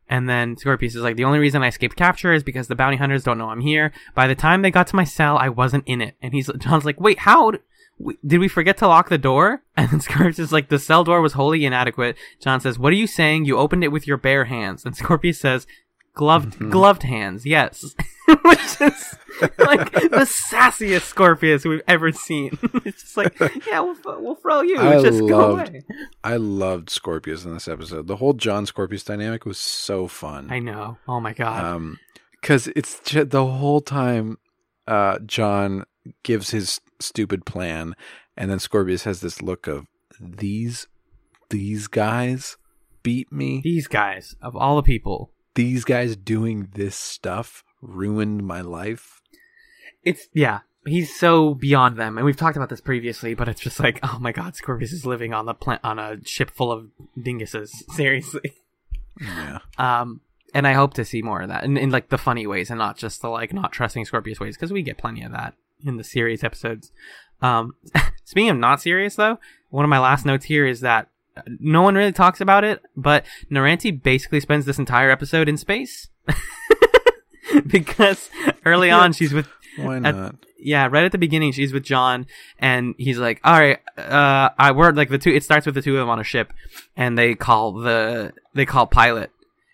And 0.07 0.29
then 0.29 0.55
Scorpius 0.55 0.95
is 0.95 1.01
like, 1.01 1.15
the 1.15 1.23
only 1.23 1.39
reason 1.39 1.63
I 1.63 1.67
escaped 1.67 1.95
capture 1.95 2.33
is 2.33 2.43
because 2.43 2.67
the 2.67 2.75
bounty 2.75 2.97
hunters 2.97 3.23
don't 3.23 3.37
know 3.37 3.49
I'm 3.49 3.61
here. 3.61 3.91
By 4.13 4.27
the 4.27 4.35
time 4.35 4.61
they 4.61 4.71
got 4.71 4.87
to 4.87 4.95
my 4.95 5.03
cell, 5.03 5.37
I 5.37 5.49
wasn't 5.49 5.83
in 5.87 6.01
it. 6.01 6.15
And 6.21 6.33
he's 6.33 6.49
John's 6.57 6.85
like, 6.85 6.99
wait, 6.99 7.19
how? 7.19 7.53
Did 8.25 8.39
we 8.39 8.47
forget 8.47 8.77
to 8.77 8.87
lock 8.87 9.09
the 9.09 9.17
door? 9.17 9.61
And 9.77 9.89
then 9.89 9.99
Scorpius 9.99 10.39
is 10.39 10.53
like, 10.53 10.69
the 10.69 10.79
cell 10.79 11.03
door 11.03 11.19
was 11.19 11.33
wholly 11.33 11.65
inadequate. 11.65 12.15
John 12.39 12.61
says, 12.61 12.79
what 12.79 12.93
are 12.93 12.95
you 12.95 13.07
saying? 13.07 13.43
You 13.43 13.57
opened 13.57 13.83
it 13.83 13.91
with 13.91 14.07
your 14.07 14.15
bare 14.15 14.45
hands. 14.45 14.85
And 14.85 14.95
Scorpius 14.95 15.37
says, 15.41 15.67
gloved, 16.15 16.57
gloved 16.71 17.03
hands, 17.03 17.45
yes. 17.45 17.93
Which 18.43 18.81
is 18.81 19.15
like 19.59 19.91
the 19.91 20.25
sassiest 20.25 21.01
Scorpius 21.01 21.63
we've 21.65 21.83
ever 21.87 22.11
seen. 22.11 22.57
it's 22.85 23.01
just 23.03 23.17
like, 23.17 23.37
yeah, 23.67 23.81
we'll, 23.81 23.95
we'll 24.21 24.35
throw 24.35 24.61
you. 24.61 24.79
I 24.79 25.01
just 25.01 25.19
go 25.19 25.25
loved- 25.53 25.69
away. 25.69 25.83
I 26.23 26.37
loved 26.37 26.89
Scorpius 26.89 27.45
in 27.45 27.53
this 27.53 27.67
episode. 27.67 28.07
The 28.07 28.15
whole 28.15 28.33
John 28.33 28.65
Scorpius 28.65 29.03
dynamic 29.03 29.45
was 29.45 29.59
so 29.59 30.07
fun. 30.07 30.49
I 30.49 30.59
know. 30.59 30.97
Oh 31.07 31.19
my 31.19 31.33
god. 31.33 31.63
um 31.63 31.99
because 32.41 32.67
it's 32.69 32.99
ju- 33.03 33.25
the 33.25 33.45
whole 33.45 33.81
time 33.81 34.37
uh 34.87 35.17
john 35.25 35.83
gives 36.21 36.51
his 36.51 36.79
stupid 36.99 37.43
plan 37.43 37.95
and 38.37 38.51
then 38.51 38.59
scorpius 38.59 39.03
has 39.03 39.21
this 39.21 39.41
look 39.41 39.65
of 39.65 39.87
these 40.19 40.87
these 41.49 41.87
guys 41.87 42.55
beat 43.01 43.31
me 43.31 43.61
These 43.63 43.87
guys, 43.87 44.35
of 44.41 44.55
all 44.55 44.75
the 44.75 44.83
people, 44.83 45.31
these 45.55 45.83
guys 45.83 46.15
doing 46.15 46.69
this 46.73 46.95
stuff 46.95 47.63
ruined 47.81 48.45
my 48.45 48.61
life 48.61 49.21
it's 50.05 50.29
yeah. 50.33 50.59
He's 50.87 51.13
so 51.19 51.55
beyond 51.55 51.97
them, 51.97 52.15
and 52.15 52.25
we've 52.25 52.37
talked 52.37 52.55
about 52.55 52.69
this 52.69 52.79
previously. 52.79 53.33
But 53.33 53.49
it's 53.49 53.59
just 53.59 53.79
like, 53.79 53.99
oh 54.03 54.19
my 54.21 54.31
god, 54.31 54.55
Scorpius 54.55 54.93
is 54.93 55.05
living 55.05 55.33
on 55.33 55.47
the 55.47 55.55
plant 55.55 55.81
on 55.83 55.99
a 55.99 56.23
ship 56.23 56.51
full 56.51 56.71
of 56.71 56.89
dinguses. 57.17 57.69
Seriously. 57.91 58.53
yeah 59.19 59.59
Um, 59.77 60.21
and 60.53 60.67
I 60.67 60.73
hope 60.73 60.93
to 60.93 61.05
see 61.05 61.21
more 61.21 61.41
of 61.41 61.49
that 61.49 61.63
in, 61.63 61.75
in 61.75 61.89
like 61.89 62.09
the 62.09 62.19
funny 62.19 62.45
ways, 62.45 62.69
and 62.69 62.77
not 62.77 62.97
just 62.97 63.21
the 63.21 63.29
like 63.29 63.51
not 63.51 63.71
trusting 63.71 64.05
Scorpius 64.05 64.39
ways, 64.39 64.55
because 64.55 64.71
we 64.71 64.83
get 64.83 64.99
plenty 64.99 65.23
of 65.23 65.31
that 65.31 65.55
in 65.83 65.97
the 65.97 66.03
series 66.03 66.43
episodes. 66.43 66.91
Um, 67.41 67.73
speaking 68.23 68.51
of 68.51 68.57
not 68.57 68.81
serious 68.81 69.15
though, 69.15 69.39
one 69.71 69.83
of 69.83 69.89
my 69.89 69.99
last 69.99 70.25
notes 70.25 70.45
here 70.45 70.67
is 70.67 70.81
that 70.81 71.09
no 71.59 71.81
one 71.81 71.95
really 71.95 72.11
talks 72.11 72.41
about 72.41 72.63
it, 72.63 72.81
but 72.95 73.25
Noranti 73.51 73.91
basically 74.01 74.39
spends 74.39 74.65
this 74.65 74.79
entire 74.79 75.09
episode 75.11 75.47
in 75.49 75.57
space. 75.57 76.09
because 77.67 78.29
early 78.65 78.89
on 78.91 79.13
she's 79.13 79.33
with 79.33 79.47
why 79.77 79.97
At- 79.97 80.01
not 80.15 80.35
yeah, 80.57 80.87
right 80.89 81.03
at 81.03 81.11
the 81.11 81.19
beginning, 81.19 81.51
she's 81.51 81.71
with 81.71 81.83
John, 81.83 82.25
and 82.57 82.95
he's 82.97 83.19
like, 83.19 83.39
"All 83.43 83.59
right, 83.59 83.77
uh, 83.99 84.49
I 84.57 84.71
we're 84.71 84.91
like 84.93 85.09
the 85.09 85.19
two. 85.19 85.29
It 85.29 85.43
starts 85.43 85.67
with 85.67 85.75
the 85.75 85.81
two 85.83 85.93
of 85.95 85.99
them 85.99 86.09
on 86.09 86.19
a 86.19 86.23
ship, 86.23 86.51
and 86.97 87.15
they 87.15 87.35
call 87.35 87.73
the 87.73 88.33
they 88.55 88.65
call 88.65 88.87
pilot, 88.87 89.29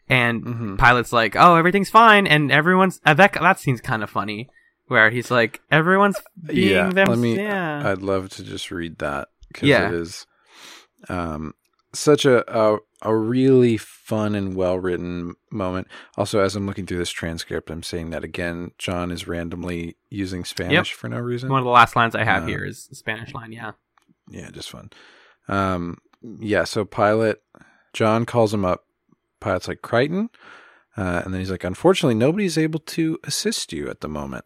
and 0.10 0.43
Mhm. 0.43 0.78
pilot's 0.78 1.13
like, 1.13 1.38
"Oh, 1.38 1.56
everything's 1.56 1.89
fine," 1.89 2.28
and 2.28 2.52
everyone's 2.52 3.00
uh, 3.06 3.13
that 3.13 3.32
that 3.34 3.60
seems 3.60 3.80
kind 3.80 4.04
of 4.04 4.10
funny, 4.10 4.50
where 4.88 5.12
he's 5.12 5.32
like, 5.32 5.62
"Everyone's 5.71 6.17
being 6.45 6.69
yeah 6.71 6.89
them." 6.89 7.08
let 7.08 7.19
me 7.19 7.38
yeah, 7.38 7.84
i'd 7.89 8.00
love 8.02 8.28
to 8.30 8.43
just 8.43 8.69
read 8.69 8.97
that 8.97 9.30
because 9.47 9.69
Yeah. 9.69 9.88
it 9.88 9.93
is 9.93 10.26
um 11.10 11.54
such 11.94 12.24
a, 12.26 12.44
a 12.48 12.78
a 13.02 13.16
really 13.16 13.76
fun 13.78 14.36
and 14.36 14.56
well 14.56 14.78
written 14.80 15.34
moment. 15.52 15.88
Also, 16.18 16.40
as 16.40 16.56
I'm 16.56 16.66
looking 16.68 16.86
through 16.86 17.00
this 17.00 17.10
transcript, 17.10 17.70
I'm 17.70 17.84
seeing 17.84 18.12
that 18.12 18.24
again. 18.24 18.72
John 18.78 19.12
is 19.12 19.28
randomly 19.28 19.98
using 20.10 20.46
Spanish 20.46 20.94
for 20.94 21.10
no 21.10 21.18
reason. 21.20 21.50
one 21.50 21.60
of 21.60 21.66
the 21.66 21.72
last 21.72 21.96
lines 21.96 22.16
I 22.16 22.24
have 22.24 22.44
Uh, 22.44 22.48
here 22.48 22.64
is 22.64 22.88
the 22.88 22.96
Spanish 22.96 23.34
line. 23.34 23.52
Yeah, 23.52 23.72
yeah, 24.30 24.50
just 24.52 24.70
fun. 24.70 24.92
Um, 25.48 25.98
yeah. 26.40 26.64
So 26.64 26.86
pilot 26.86 27.42
John 27.94 28.26
calls 28.26 28.54
him 28.54 28.64
up. 28.64 28.86
Pilot's 29.42 29.68
like 29.68 29.82
Crichton, 29.82 30.30
uh, 30.96 31.24
and 31.26 31.34
then 31.34 31.42
he's 31.42 31.52
like, 31.52 31.64
unfortunately, 31.64 32.14
nobody's 32.16 32.58
able 32.58 32.80
to 32.80 33.18
assist 33.24 33.74
you 33.74 33.90
at 33.90 34.02
the 34.02 34.08
moment. 34.08 34.46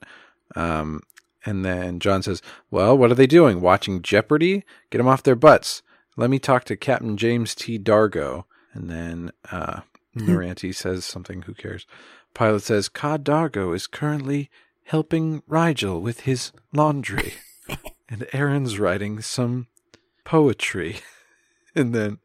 Um, 0.55 1.01
and 1.45 1.63
then 1.65 1.99
John 1.99 2.23
says, 2.23 2.41
"Well, 2.71 2.97
what 2.97 3.11
are 3.11 3.15
they 3.15 3.27
doing? 3.27 3.59
Watching 3.61 4.01
Jeopardy? 4.01 4.63
Get 4.89 4.97
them 4.99 5.07
off 5.07 5.21
their 5.21 5.35
butts. 5.35 5.83
Let 6.17 6.29
me 6.29 6.39
talk 6.39 6.63
to 6.65 6.75
Captain 6.75 7.17
James 7.17 7.55
T. 7.55 7.77
D'Argo." 7.77 8.45
And 8.73 8.89
then 8.89 9.31
uh, 9.51 9.81
Noranti 10.15 10.73
says 10.73 11.05
something. 11.05 11.43
Who 11.43 11.53
cares? 11.53 11.85
Pilot 12.33 12.63
says, 12.63 12.89
"Cod 12.89 13.23
D'Argo 13.23 13.73
is 13.73 13.87
currently 13.87 14.49
helping 14.83 15.41
Rygel 15.43 16.01
with 16.01 16.21
his 16.21 16.51
laundry, 16.73 17.33
and 18.09 18.21
Aeryn's 18.33 18.79
writing 18.79 19.21
some 19.21 19.67
poetry." 20.23 20.97
and 21.75 21.93
then 21.93 22.19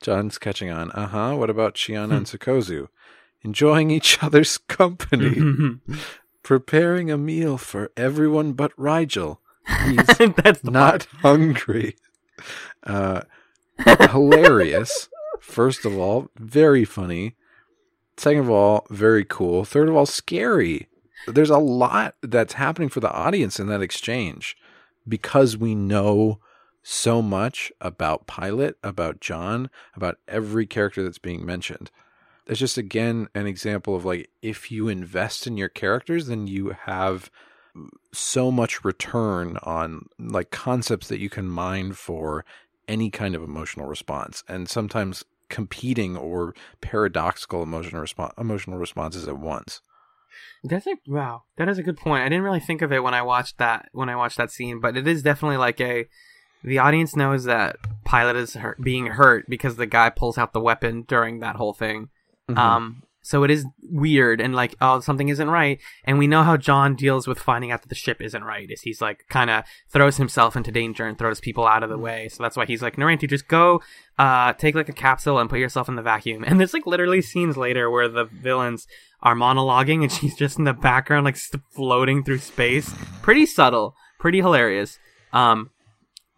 John's 0.00 0.38
catching 0.38 0.70
on. 0.70 0.90
Uh 0.92 1.08
huh. 1.08 1.36
What 1.36 1.50
about 1.50 1.74
Chiana 1.74 2.16
and 2.16 2.26
Sikozu? 2.26 2.88
Enjoying 3.42 3.90
each 3.90 4.22
other's 4.22 4.56
company 4.56 5.78
preparing 6.42 7.10
a 7.10 7.18
meal 7.18 7.58
for 7.58 7.90
everyone 7.96 8.52
but 8.52 8.74
Rygel. 8.76 9.38
He's 9.86 10.06
that's 10.36 10.62
not 10.62 11.04
hungry. 11.22 11.96
Uh, 12.84 13.22
hilarious. 14.10 15.08
First 15.40 15.84
of 15.84 15.96
all, 15.96 16.30
very 16.36 16.84
funny. 16.84 17.36
Second 18.16 18.40
of 18.40 18.50
all, 18.50 18.86
very 18.90 19.24
cool. 19.24 19.64
Third 19.64 19.88
of 19.88 19.96
all, 19.96 20.06
scary. 20.06 20.88
There's 21.26 21.50
a 21.50 21.58
lot 21.58 22.14
that's 22.22 22.54
happening 22.54 22.88
for 22.88 23.00
the 23.00 23.12
audience 23.12 23.58
in 23.58 23.66
that 23.68 23.82
exchange 23.82 24.56
because 25.08 25.56
we 25.56 25.74
know 25.74 26.38
so 26.82 27.22
much 27.22 27.72
about 27.80 28.26
Pilot, 28.26 28.76
about 28.82 29.20
John, 29.20 29.70
about 29.94 30.18
every 30.28 30.66
character 30.66 31.02
that's 31.02 31.18
being 31.18 31.44
mentioned. 31.44 31.90
It's 32.46 32.60
just 32.60 32.76
again 32.76 33.28
an 33.34 33.46
example 33.46 33.96
of 33.96 34.04
like 34.04 34.30
if 34.42 34.70
you 34.70 34.88
invest 34.88 35.46
in 35.46 35.56
your 35.56 35.70
characters, 35.70 36.26
then 36.26 36.46
you 36.46 36.76
have 36.84 37.30
so 38.12 38.50
much 38.50 38.84
return 38.84 39.58
on 39.62 40.06
like 40.18 40.50
concepts 40.50 41.08
that 41.08 41.20
you 41.20 41.30
can 41.30 41.48
mine 41.48 41.92
for 41.92 42.44
any 42.88 43.10
kind 43.10 43.34
of 43.34 43.42
emotional 43.42 43.86
response 43.86 44.44
and 44.48 44.68
sometimes 44.68 45.24
competing 45.48 46.16
or 46.16 46.54
paradoxical 46.80 47.62
emotional 47.62 48.00
response 48.00 48.32
emotional 48.38 48.78
responses 48.78 49.28
at 49.28 49.38
once 49.38 49.80
That's 50.64 50.86
a 50.86 50.96
wow. 51.06 51.42
That 51.56 51.68
is 51.68 51.78
a 51.78 51.82
good 51.82 51.96
point. 51.98 52.22
I 52.24 52.28
didn't 52.28 52.44
really 52.44 52.60
think 52.60 52.82
of 52.82 52.92
it 52.92 53.02
when 53.02 53.14
I 53.14 53.22
watched 53.22 53.58
that 53.58 53.88
when 53.92 54.08
I 54.08 54.16
watched 54.16 54.38
that 54.38 54.50
scene, 54.50 54.80
but 54.80 54.96
it 54.96 55.06
is 55.06 55.22
definitely 55.22 55.58
like 55.58 55.80
a 55.80 56.06
the 56.64 56.78
audience 56.78 57.14
knows 57.14 57.44
that 57.44 57.76
pilot 58.04 58.36
is 58.36 58.54
hurt, 58.54 58.80
being 58.80 59.06
hurt 59.06 59.44
because 59.48 59.76
the 59.76 59.86
guy 59.86 60.08
pulls 60.08 60.38
out 60.38 60.54
the 60.54 60.60
weapon 60.60 61.02
during 61.02 61.40
that 61.40 61.56
whole 61.56 61.74
thing. 61.74 62.08
Mhm. 62.48 62.58
Um, 62.58 63.02
so 63.24 63.42
it 63.42 63.50
is 63.50 63.64
weird 63.82 64.38
and 64.38 64.54
like 64.54 64.74
oh 64.82 65.00
something 65.00 65.30
isn't 65.30 65.48
right, 65.48 65.80
and 66.04 66.18
we 66.18 66.26
know 66.26 66.42
how 66.42 66.58
John 66.58 66.94
deals 66.94 67.26
with 67.26 67.38
finding 67.38 67.72
out 67.72 67.80
that 67.80 67.88
the 67.88 67.94
ship 67.94 68.20
isn't 68.20 68.44
right. 68.44 68.70
Is 68.70 68.82
he's 68.82 69.00
like 69.00 69.24
kind 69.30 69.48
of 69.48 69.64
throws 69.88 70.18
himself 70.18 70.56
into 70.56 70.70
danger 70.70 71.06
and 71.06 71.16
throws 71.16 71.40
people 71.40 71.66
out 71.66 71.82
of 71.82 71.88
the 71.88 71.96
way. 71.96 72.28
So 72.28 72.42
that's 72.42 72.56
why 72.56 72.66
he's 72.66 72.82
like 72.82 72.96
Noranti, 72.96 73.28
just 73.28 73.48
go, 73.48 73.80
uh, 74.18 74.52
take 74.52 74.74
like 74.74 74.90
a 74.90 74.92
capsule 74.92 75.38
and 75.38 75.48
put 75.48 75.58
yourself 75.58 75.88
in 75.88 75.96
the 75.96 76.02
vacuum. 76.02 76.44
And 76.46 76.60
there's 76.60 76.74
like 76.74 76.86
literally 76.86 77.22
scenes 77.22 77.56
later 77.56 77.90
where 77.90 78.08
the 78.08 78.26
villains 78.26 78.86
are 79.22 79.34
monologuing 79.34 80.02
and 80.02 80.12
she's 80.12 80.36
just 80.36 80.58
in 80.58 80.64
the 80.64 80.74
background 80.74 81.24
like 81.24 81.38
floating 81.70 82.24
through 82.24 82.38
space. 82.38 82.94
Pretty 83.22 83.46
subtle, 83.46 83.96
pretty 84.20 84.38
hilarious. 84.38 84.98
Um, 85.32 85.70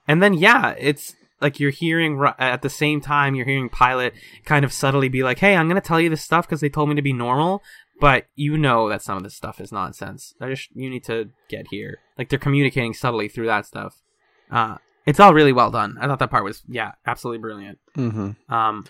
and 0.06 0.22
then 0.22 0.34
yeah, 0.34 0.74
it's 0.78 1.16
like 1.40 1.60
you're 1.60 1.70
hearing 1.70 2.22
at 2.38 2.62
the 2.62 2.70
same 2.70 3.00
time 3.00 3.34
you're 3.34 3.46
hearing 3.46 3.68
Pilot 3.68 4.14
kind 4.44 4.64
of 4.64 4.72
subtly 4.72 5.08
be 5.08 5.22
like, 5.22 5.38
"Hey, 5.38 5.56
I'm 5.56 5.68
gonna 5.68 5.80
tell 5.80 6.00
you 6.00 6.08
this 6.08 6.22
stuff 6.22 6.46
because 6.46 6.60
they 6.60 6.68
told 6.68 6.88
me 6.88 6.94
to 6.94 7.02
be 7.02 7.12
normal." 7.12 7.62
But 7.98 8.26
you 8.34 8.58
know 8.58 8.88
that 8.90 9.02
some 9.02 9.16
of 9.16 9.22
this 9.22 9.34
stuff 9.34 9.60
is 9.60 9.72
nonsense. 9.72 10.34
I 10.40 10.50
just 10.50 10.68
you 10.74 10.90
need 10.90 11.04
to 11.04 11.30
get 11.48 11.68
here. 11.70 11.98
Like 12.18 12.28
they're 12.28 12.38
communicating 12.38 12.92
subtly 12.92 13.28
through 13.28 13.46
that 13.46 13.66
stuff. 13.66 14.02
Uh, 14.50 14.76
it's 15.06 15.20
all 15.20 15.32
really 15.32 15.52
well 15.52 15.70
done. 15.70 15.96
I 16.00 16.06
thought 16.06 16.18
that 16.18 16.30
part 16.30 16.44
was 16.44 16.62
yeah, 16.68 16.92
absolutely 17.06 17.38
brilliant. 17.38 17.78
Mm-hmm. 17.96 18.52
Um, 18.52 18.84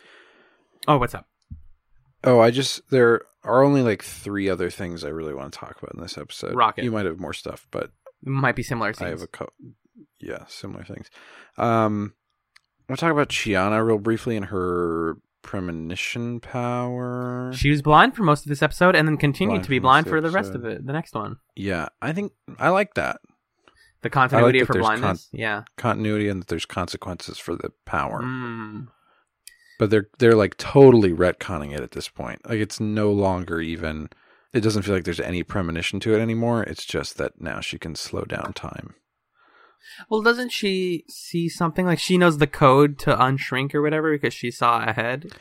oh, 0.89 0.99
what's 0.99 1.15
up? 1.15 1.29
Oh, 2.25 2.41
I 2.41 2.51
just 2.51 2.91
there 2.91 3.23
are 3.45 3.63
only 3.63 3.83
like 3.83 4.03
three 4.03 4.49
other 4.49 4.71
things 4.71 5.05
I 5.05 5.09
really 5.09 5.35
want 5.35 5.53
to 5.53 5.59
talk 5.59 5.81
about 5.81 5.95
in 5.95 6.03
this 6.03 6.19
episode. 6.19 6.57
Rocket. 6.57 6.83
You 6.83 6.91
might 6.91 7.07
have 7.07 7.21
more 7.21 7.33
stuff, 7.33 7.67
but 7.71 7.91
Might 8.25 8.57
be 8.57 8.63
similar 8.63 8.93
things. 8.93 9.07
I 9.07 9.11
have 9.11 9.23
a 9.23 9.27
couple. 9.27 9.55
Yeah, 10.21 10.45
similar 10.49 10.85
things. 10.85 11.11
Um, 11.59 12.15
I'll 12.89 12.97
talk 12.97 13.13
about 13.13 13.29
Chiana 13.29 13.85
real 13.85 13.99
briefly 13.99 14.37
and 14.37 14.47
her 14.47 15.17
premonition 15.43 16.41
power. 16.41 17.53
She 17.55 17.71
was 17.71 17.83
blind 17.83 18.15
for 18.15 18.23
most 18.23 18.45
of 18.45 18.49
this 18.49 18.63
episode, 18.63 18.95
and 18.95 19.07
then 19.09 19.17
continued 19.17 19.55
Blind 19.55 19.65
to 19.65 19.71
be 19.71 19.79
blind 19.79 20.07
for 20.07 20.21
the 20.21 20.31
rest 20.31 20.55
of 20.55 20.65
it. 20.65 20.87
The 20.87 20.93
next 20.93 21.15
one, 21.15 21.37
yeah, 21.55 21.89
I 22.01 22.13
think 22.13 22.33
I 22.59 22.69
like 22.69 22.95
that 22.95 23.21
the 24.07 24.11
continuity 24.11 24.61
of 24.61 24.69
her 24.69 24.75
blindness. 24.75 25.29
yeah. 25.33 25.65
continuity 25.77 26.29
and 26.29 26.41
that 26.41 26.49
there's 26.49 26.65
consequences 26.65 27.39
for 27.39 27.57
the 27.57 27.73
power. 27.85 28.23
Mm. 28.23 28.89
But 29.79 29.91
they're 29.91 30.09
they're 30.19 30.35
like 30.35 30.57
totally 30.57 31.13
retconning 31.13 31.73
it 31.73 31.81
at 31.81 31.91
this 31.91 32.09
point. 32.09 32.49
Like 32.49 32.61
it's 32.61 32.81
no 32.81 33.11
longer 33.13 33.61
even. 33.61 34.09
It 34.53 34.61
doesn't 34.61 34.83
feel 34.83 34.95
like 34.95 35.05
there's 35.05 35.21
any 35.21 35.43
premonition 35.43 36.01
to 36.01 36.15
it 36.15 36.21
anymore. 36.21 36.63
It's 36.63 36.87
just 36.87 37.19
that 37.19 37.41
now 37.41 37.61
she 37.61 37.79
can 37.79 37.95
slow 37.95 38.23
down 38.23 38.55
time. 38.55 38.95
Well, 40.11 40.23
doesn't 40.23 40.51
she 40.53 41.05
see 41.09 41.49
something 41.49 41.87
like 41.87 41.99
she 41.99 42.19
knows 42.19 42.39
the 42.39 42.47
code 42.47 42.99
to 43.01 43.15
unshrink 43.17 43.75
or 43.75 43.83
whatever 43.83 44.13
because 44.13 44.35
she 44.35 44.51
saw 44.51 44.85
ahead? 44.85 45.33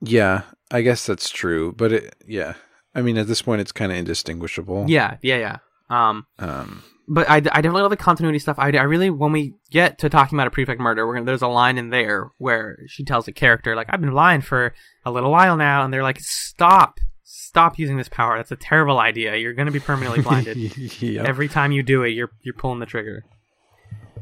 Yeah, 0.00 0.42
I 0.70 0.82
guess 0.82 1.06
that's 1.06 1.30
true. 1.30 1.72
But 1.72 1.92
it, 1.92 2.16
yeah, 2.26 2.54
I 2.94 3.02
mean, 3.02 3.16
at 3.18 3.26
this 3.26 3.42
point, 3.42 3.60
it's 3.60 3.72
kind 3.72 3.90
of 3.92 3.98
indistinguishable. 3.98 4.86
Yeah, 4.88 5.16
yeah, 5.22 5.36
yeah. 5.38 5.56
Um, 5.88 6.26
Um. 6.38 6.82
but 7.08 7.28
I, 7.30 7.36
I 7.36 7.40
definitely 7.40 7.82
love 7.82 7.90
the 7.90 7.96
continuity 7.96 8.38
stuff. 8.40 8.58
I, 8.58 8.70
I 8.72 8.82
really, 8.82 9.08
when 9.08 9.32
we 9.32 9.54
get 9.70 9.98
to 10.00 10.08
talking 10.08 10.36
about 10.36 10.48
a 10.48 10.50
prefect 10.50 10.80
murder, 10.80 11.06
we're 11.06 11.14
gonna, 11.14 11.26
there's 11.26 11.42
a 11.42 11.48
line 11.48 11.78
in 11.78 11.90
there 11.90 12.30
where 12.38 12.78
she 12.88 13.04
tells 13.04 13.28
a 13.28 13.32
character 13.32 13.74
like, 13.76 13.86
"I've 13.90 14.00
been 14.00 14.10
blind 14.10 14.44
for 14.44 14.74
a 15.04 15.10
little 15.10 15.30
while 15.30 15.56
now," 15.56 15.84
and 15.84 15.94
they're 15.94 16.02
like, 16.02 16.18
"Stop, 16.20 16.98
stop 17.22 17.78
using 17.78 17.96
this 17.96 18.08
power. 18.08 18.36
That's 18.36 18.50
a 18.52 18.56
terrible 18.56 18.98
idea. 18.98 19.36
You're 19.36 19.54
gonna 19.54 19.70
be 19.70 19.80
permanently 19.80 20.22
blinded. 20.24 20.56
yeah. 21.00 21.22
Every 21.24 21.48
time 21.48 21.70
you 21.72 21.82
do 21.84 22.02
it, 22.02 22.10
you're 22.10 22.30
you're 22.42 22.54
pulling 22.54 22.80
the 22.80 22.86
trigger, 22.86 23.24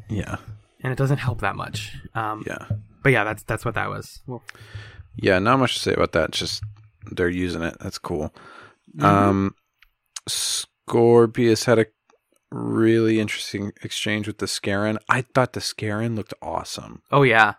yeah. 0.08 0.36
and 0.82 0.92
it 0.92 0.96
doesn't 0.96 1.18
help 1.18 1.40
that 1.40 1.56
much." 1.56 1.96
Um, 2.14 2.42
Yeah. 2.46 2.66
But 3.02 3.12
yeah, 3.12 3.24
that's 3.24 3.42
that's 3.42 3.64
what 3.64 3.74
that 3.74 3.88
was. 3.90 4.20
Well, 4.26 4.42
Yeah. 5.16 5.38
Not 5.38 5.58
much 5.58 5.74
to 5.74 5.80
say 5.80 5.92
about 5.94 6.12
that. 6.12 6.30
Just 6.32 6.62
they're 7.12 7.28
using 7.28 7.62
it. 7.62 7.76
That's 7.80 7.98
cool. 7.98 8.34
Mhm. 8.96 9.04
Um. 9.04 9.54
Scorpius 10.26 11.64
had 11.64 11.78
a 11.78 11.86
really 12.50 13.20
interesting 13.20 13.72
exchange 13.82 14.26
with 14.26 14.38
the 14.38 14.46
Scarran. 14.46 14.98
I 15.08 15.22
thought 15.22 15.52
the 15.52 15.60
Scarran 15.60 16.16
looked 16.16 16.34
awesome. 16.40 17.02
oh 17.10 17.22
yeah, 17.22 17.54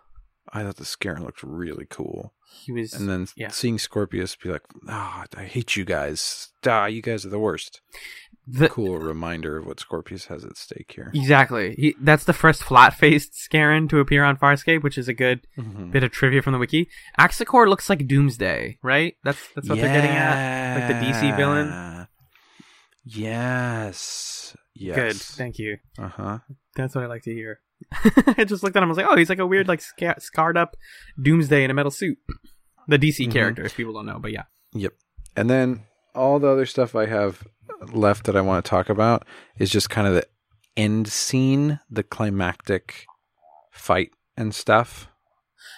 I 0.52 0.62
thought 0.62 0.76
the 0.76 0.84
Scarran 0.84 1.20
looked 1.20 1.42
really 1.42 1.86
cool. 1.88 2.32
he 2.64 2.72
was. 2.72 2.94
And 2.94 3.08
then 3.08 3.26
yeah. 3.36 3.48
seeing 3.50 3.78
Scorpius 3.78 4.34
be 4.36 4.48
like, 4.48 4.62
"Ah, 4.88 5.26
I 5.36 5.44
hate 5.44 5.76
you 5.76 5.84
guys. 5.84 6.48
Ah, 6.66 6.86
you 6.86 7.02
guys 7.02 7.24
are 7.26 7.30
the 7.30 7.38
worst." 7.38 7.80
The, 8.48 8.68
Cool 8.68 8.98
reminder 8.98 9.56
of 9.56 9.66
what 9.66 9.80
Scorpius 9.80 10.26
has 10.26 10.44
at 10.44 10.56
stake 10.56 10.92
here. 10.94 11.10
Exactly. 11.14 11.74
He, 11.76 11.96
that's 12.00 12.22
the 12.24 12.32
first 12.32 12.62
flat-faced 12.62 13.32
Scarran 13.32 13.88
to 13.90 13.98
appear 13.98 14.22
on 14.22 14.36
Farscape, 14.36 14.84
which 14.84 14.96
is 14.96 15.08
a 15.08 15.12
good 15.14 15.46
Mhm. 15.58 15.90
bit 15.90 16.04
of 16.04 16.12
trivia 16.12 16.42
from 16.42 16.52
the 16.52 16.58
wiki. 16.60 16.88
Axicor 17.18 17.66
looks 17.68 17.90
like 17.90 18.06
Doomsday, 18.06 18.78
right? 18.84 19.16
That's 19.24 19.40
that's 19.56 19.68
what 19.68 19.78
they're 19.78 19.92
getting 19.92 20.10
at. 20.12 20.78
Like 20.78 21.00
the 21.00 21.06
DC 21.06 21.36
villain. 21.36 22.06
Yes. 23.04 24.56
Yes. 24.74 24.96
Good. 24.96 25.16
Thank 25.16 25.58
you. 25.58 25.78
Uh 25.98 26.08
huh. 26.08 26.38
That's 26.74 26.94
what 26.94 27.04
I 27.04 27.06
like 27.06 27.22
to 27.22 27.32
hear. 27.32 27.60
I 28.38 28.44
just 28.44 28.62
looked 28.62 28.76
at 28.76 28.82
him. 28.82 28.88
I 28.88 28.90
was 28.90 28.96
like, 28.98 29.06
oh, 29.08 29.16
he's 29.16 29.28
like 29.28 29.38
a 29.38 29.46
weird, 29.46 29.68
like 29.68 29.80
sca- 29.80 30.20
scarred 30.20 30.56
up 30.56 30.76
Doomsday 31.20 31.64
in 31.64 31.70
a 31.70 31.74
metal 31.74 31.90
suit. 31.90 32.18
The 32.88 32.98
DC 32.98 33.26
Mhm. 33.26 33.32
character, 33.32 33.64
if 33.64 33.76
people 33.76 33.92
don't 33.92 34.06
know, 34.06 34.18
but 34.18 34.32
yeah. 34.32 34.44
Yep. 34.72 34.92
And 35.36 35.50
then 35.50 35.82
all 36.16 36.38
the 36.38 36.48
other 36.48 36.66
stuff 36.66 36.94
I 36.96 37.06
have 37.06 37.46
left 37.92 38.24
that 38.26 38.36
I 38.36 38.40
want 38.40 38.64
to 38.64 38.68
talk 38.68 38.88
about 38.88 39.24
is 39.58 39.70
just 39.70 39.90
kind 39.90 40.06
of 40.08 40.14
the 40.14 40.26
end 40.76 41.08
scene, 41.08 41.80
the 41.90 42.02
climactic 42.02 43.06
fight 43.70 44.10
and 44.36 44.54
stuff. 44.54 45.08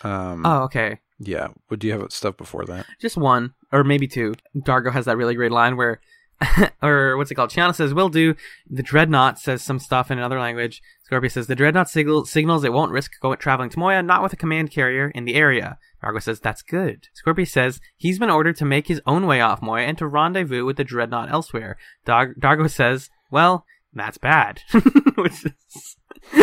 Um, 0.03 0.45
Oh, 0.47 0.63
okay. 0.65 1.01
yeah. 1.19 1.49
Would 1.71 1.83
you 1.85 1.93
have 1.93 2.13
stuff 2.13 2.37
before 2.37 2.65
that? 2.67 2.87
Just 3.01 3.17
one, 3.17 3.55
or 3.73 3.85
maybe 3.85 4.07
two. 4.07 4.35
D'Argo 4.65 4.91
has 4.91 5.05
that 5.07 5.17
really 5.17 5.35
great 5.35 5.51
line 5.53 5.77
where, 5.77 6.01
or 6.83 7.17
what's 7.17 7.31
it 7.31 7.35
called? 7.35 7.51
Chiana 7.51 7.75
says, 7.75 7.93
"We'll 7.93 8.09
do." 8.09 8.37
The 8.71 8.83
dreadnought 8.85 9.41
says 9.41 9.61
some 9.63 9.81
stuff 9.81 10.09
in 10.11 10.19
another 10.19 10.39
language. 10.39 10.81
Scorpio 11.05 11.29
says, 11.29 11.49
"The 11.49 11.57
dreadnought 11.57 11.89
signal- 11.91 12.27
signals 12.27 12.63
it 12.63 12.73
won't 12.73 12.93
risk 12.93 13.13
go- 13.21 13.35
traveling 13.35 13.71
to 13.71 13.79
Moya, 13.79 14.03
not 14.05 14.23
with 14.23 14.33
a 14.33 14.37
command 14.37 14.71
carrier 14.71 15.09
in 15.15 15.25
the 15.25 15.35
area." 15.35 15.79
D'Argo 16.03 16.19
says, 16.21 16.41
"That's 16.41 16.63
good." 16.63 17.07
Scorpio 17.15 17.45
says 17.45 17.81
he's 17.97 18.19
been 18.19 18.31
ordered 18.31 18.57
to 18.57 18.65
make 18.65 18.87
his 18.89 19.01
own 19.07 19.27
way 19.27 19.41
off 19.41 19.61
Moya 19.63 19.83
and 19.85 19.99
to 19.99 20.07
rendezvous 20.07 20.65
with 20.65 20.77
the 20.77 20.85
dreadnought 20.85 21.31
elsewhere. 21.31 21.77
Dar- 22.05 22.35
D'Argo 22.35 22.67
says, 22.69 23.11
"Well, 23.31 23.65
that's 23.93 24.19
bad," 24.19 24.61
which 25.17 25.45
is 25.45 25.97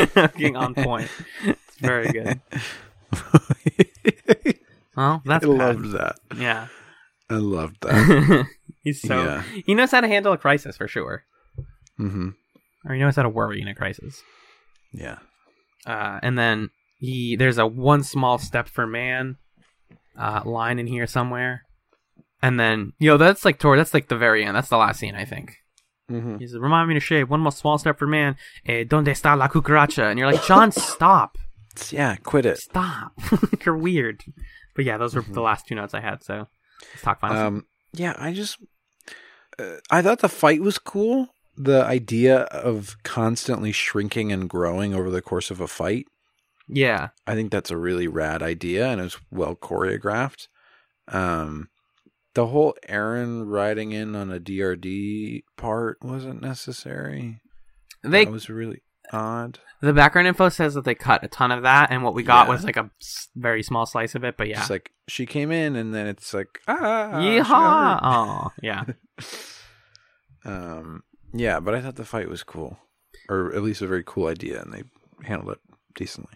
fucking 0.10 0.56
on 0.56 0.74
point. 0.76 1.10
It's 1.44 1.78
very 1.80 2.12
good. 2.12 2.42
Well, 4.96 5.22
that's 5.26 5.44
I 5.46 5.50
bad. 5.50 5.58
loved 5.58 5.92
that. 5.92 6.16
Yeah. 6.38 6.68
I 7.30 7.36
loved 7.36 7.78
that. 7.82 8.48
He's 8.82 9.02
so 9.02 9.24
Yeah. 9.26 9.44
he 9.66 9.74
knows 9.76 9.92
how 9.92 10.00
to 10.02 10.08
handle 10.08 10.32
a 10.32 10.38
crisis 10.38 10.78
for 10.78 10.88
sure, 10.88 11.24
hmm 11.98 12.30
or 12.86 12.94
he 12.94 13.02
knows 13.02 13.16
how 13.16 13.24
to 13.24 13.30
worry 13.30 13.62
in 13.62 13.68
a 13.68 13.76
crisis. 13.76 14.22
Yeah. 14.94 15.18
Uh, 15.86 16.20
and 16.24 16.38
then 16.38 16.70
he 17.00 17.36
there's 17.36 17.58
a 17.58 17.68
one 17.68 18.04
small 18.04 18.38
step 18.38 18.70
for 18.70 18.88
man 18.88 19.36
uh, 20.18 20.42
line 20.46 20.80
in 20.80 20.88
here 20.88 21.08
somewhere, 21.08 21.64
and 22.42 22.60
then 22.60 22.94
you 23.00 23.10
know 23.10 23.18
that's 23.18 23.46
like 23.46 23.60
toward 23.60 23.80
that's 23.80 23.94
like 23.94 24.08
the 24.08 24.18
very 24.18 24.44
end. 24.46 24.56
That's 24.56 24.70
the 24.70 24.78
last 24.78 25.00
scene 25.00 25.16
I 25.16 25.26
think. 25.26 25.58
hmm 26.10 26.38
He 26.38 26.48
says, 26.48 26.58
"Remind 26.60 26.88
me 26.88 26.94
to 26.96 27.00
shave 27.00 27.30
one 27.30 27.40
more 27.42 27.52
small 27.52 27.78
step 27.78 27.98
for 28.00 28.08
man." 28.08 28.36
Eh, 28.66 28.84
donde 28.84 29.08
está 29.08 29.38
la 29.38 29.48
cucaracha? 29.48 30.10
And 30.10 30.18
you're 30.20 30.32
like, 30.32 30.44
John, 30.46 30.72
stop, 30.72 31.38
Yeah. 31.92 32.16
Quit 32.18 32.46
it. 32.46 32.58
stop. 32.60 33.14
you're 33.66 33.78
weird. 33.78 34.24
But 34.76 34.86
yeah, 34.86 34.98
those 34.98 35.16
were 35.16 35.22
the 35.22 35.42
last 35.42 35.68
two 35.68 35.76
notes 35.76 35.94
I 35.94 36.02
had. 36.02 36.24
So 36.24 36.48
let's 36.92 37.02
talk 37.02 37.20
final. 37.22 37.38
Um, 37.38 37.66
yeah, 37.94 38.14
I 38.18 38.34
just 38.34 38.58
uh, 39.58 39.78
I 39.90 40.02
thought 40.02 40.20
the 40.20 40.30
fight 40.30 40.62
was 40.62 40.78
cool. 40.78 41.30
The 41.58 41.84
idea 41.86 42.40
of 42.52 42.98
constantly 43.04 43.72
shrinking 43.72 44.32
and 44.34 44.50
growing 44.50 44.94
over 44.94 45.10
the 45.10 45.22
course 45.22 45.50
of 45.50 45.62
a 45.62 45.68
fight. 45.68 46.06
Yeah, 46.68 47.10
I 47.28 47.36
think 47.36 47.52
that's 47.52 47.72
a 47.72 47.78
really 47.78 48.08
rad 48.08 48.42
idea 48.42 48.88
and 48.88 49.00
it's 49.02 49.18
well 49.32 49.56
choreographed. 49.56 50.48
Um, 51.08 51.70
the 52.34 52.48
whole 52.48 52.76
Aeryn 52.90 53.44
riding 53.46 53.92
in 53.92 54.16
on 54.16 54.32
a 54.32 54.40
DRD 54.40 55.44
part 55.58 55.98
wasn't 56.04 56.42
necessary. 56.42 57.40
they 58.04 58.26
that 58.26 58.32
was 58.32 58.50
really 58.50 58.82
odd. 59.14 59.60
The 59.82 59.94
background 59.94 60.28
info 60.28 60.50
says 60.50 60.74
that 60.74 60.84
they 60.84 60.96
cut 60.96 61.24
a 61.24 61.28
ton 61.28 61.52
of 61.52 61.62
that, 61.64 61.92
and 61.92 62.02
what 62.04 62.16
we 62.16 62.24
got 62.24 62.48
Yeah. 62.48 62.54
was 62.54 62.64
like 62.64 62.78
a 62.78 62.90
very 63.36 63.62
small 63.62 63.86
slice 63.86 64.16
of 64.16 64.24
it. 64.24 64.36
But 64.36 64.48
yeah, 64.48 64.58
Just 64.58 64.70
like 64.72 64.92
she 65.08 65.26
came 65.28 65.52
in 65.52 65.76
and 65.76 65.94
then 65.94 66.08
it's 66.08 66.34
like 66.34 66.60
ah, 66.68 67.12
yeehaw, 67.22 68.00
oh 68.02 68.52
yeah. 68.62 68.84
Um, 70.44 71.04
yeah, 71.34 71.60
but 71.60 71.74
I 71.74 71.82
thought 71.82 71.96
the 71.96 72.06
fight 72.06 72.30
was 72.30 72.44
cool, 72.44 72.78
or 73.30 73.54
at 73.56 73.64
least 73.64 73.82
a 73.82 73.88
very 73.88 74.04
cool 74.06 74.28
idea, 74.28 74.62
and 74.62 74.72
they 74.74 74.84
handled 75.24 75.54
it 75.54 75.60
decently. 75.96 76.34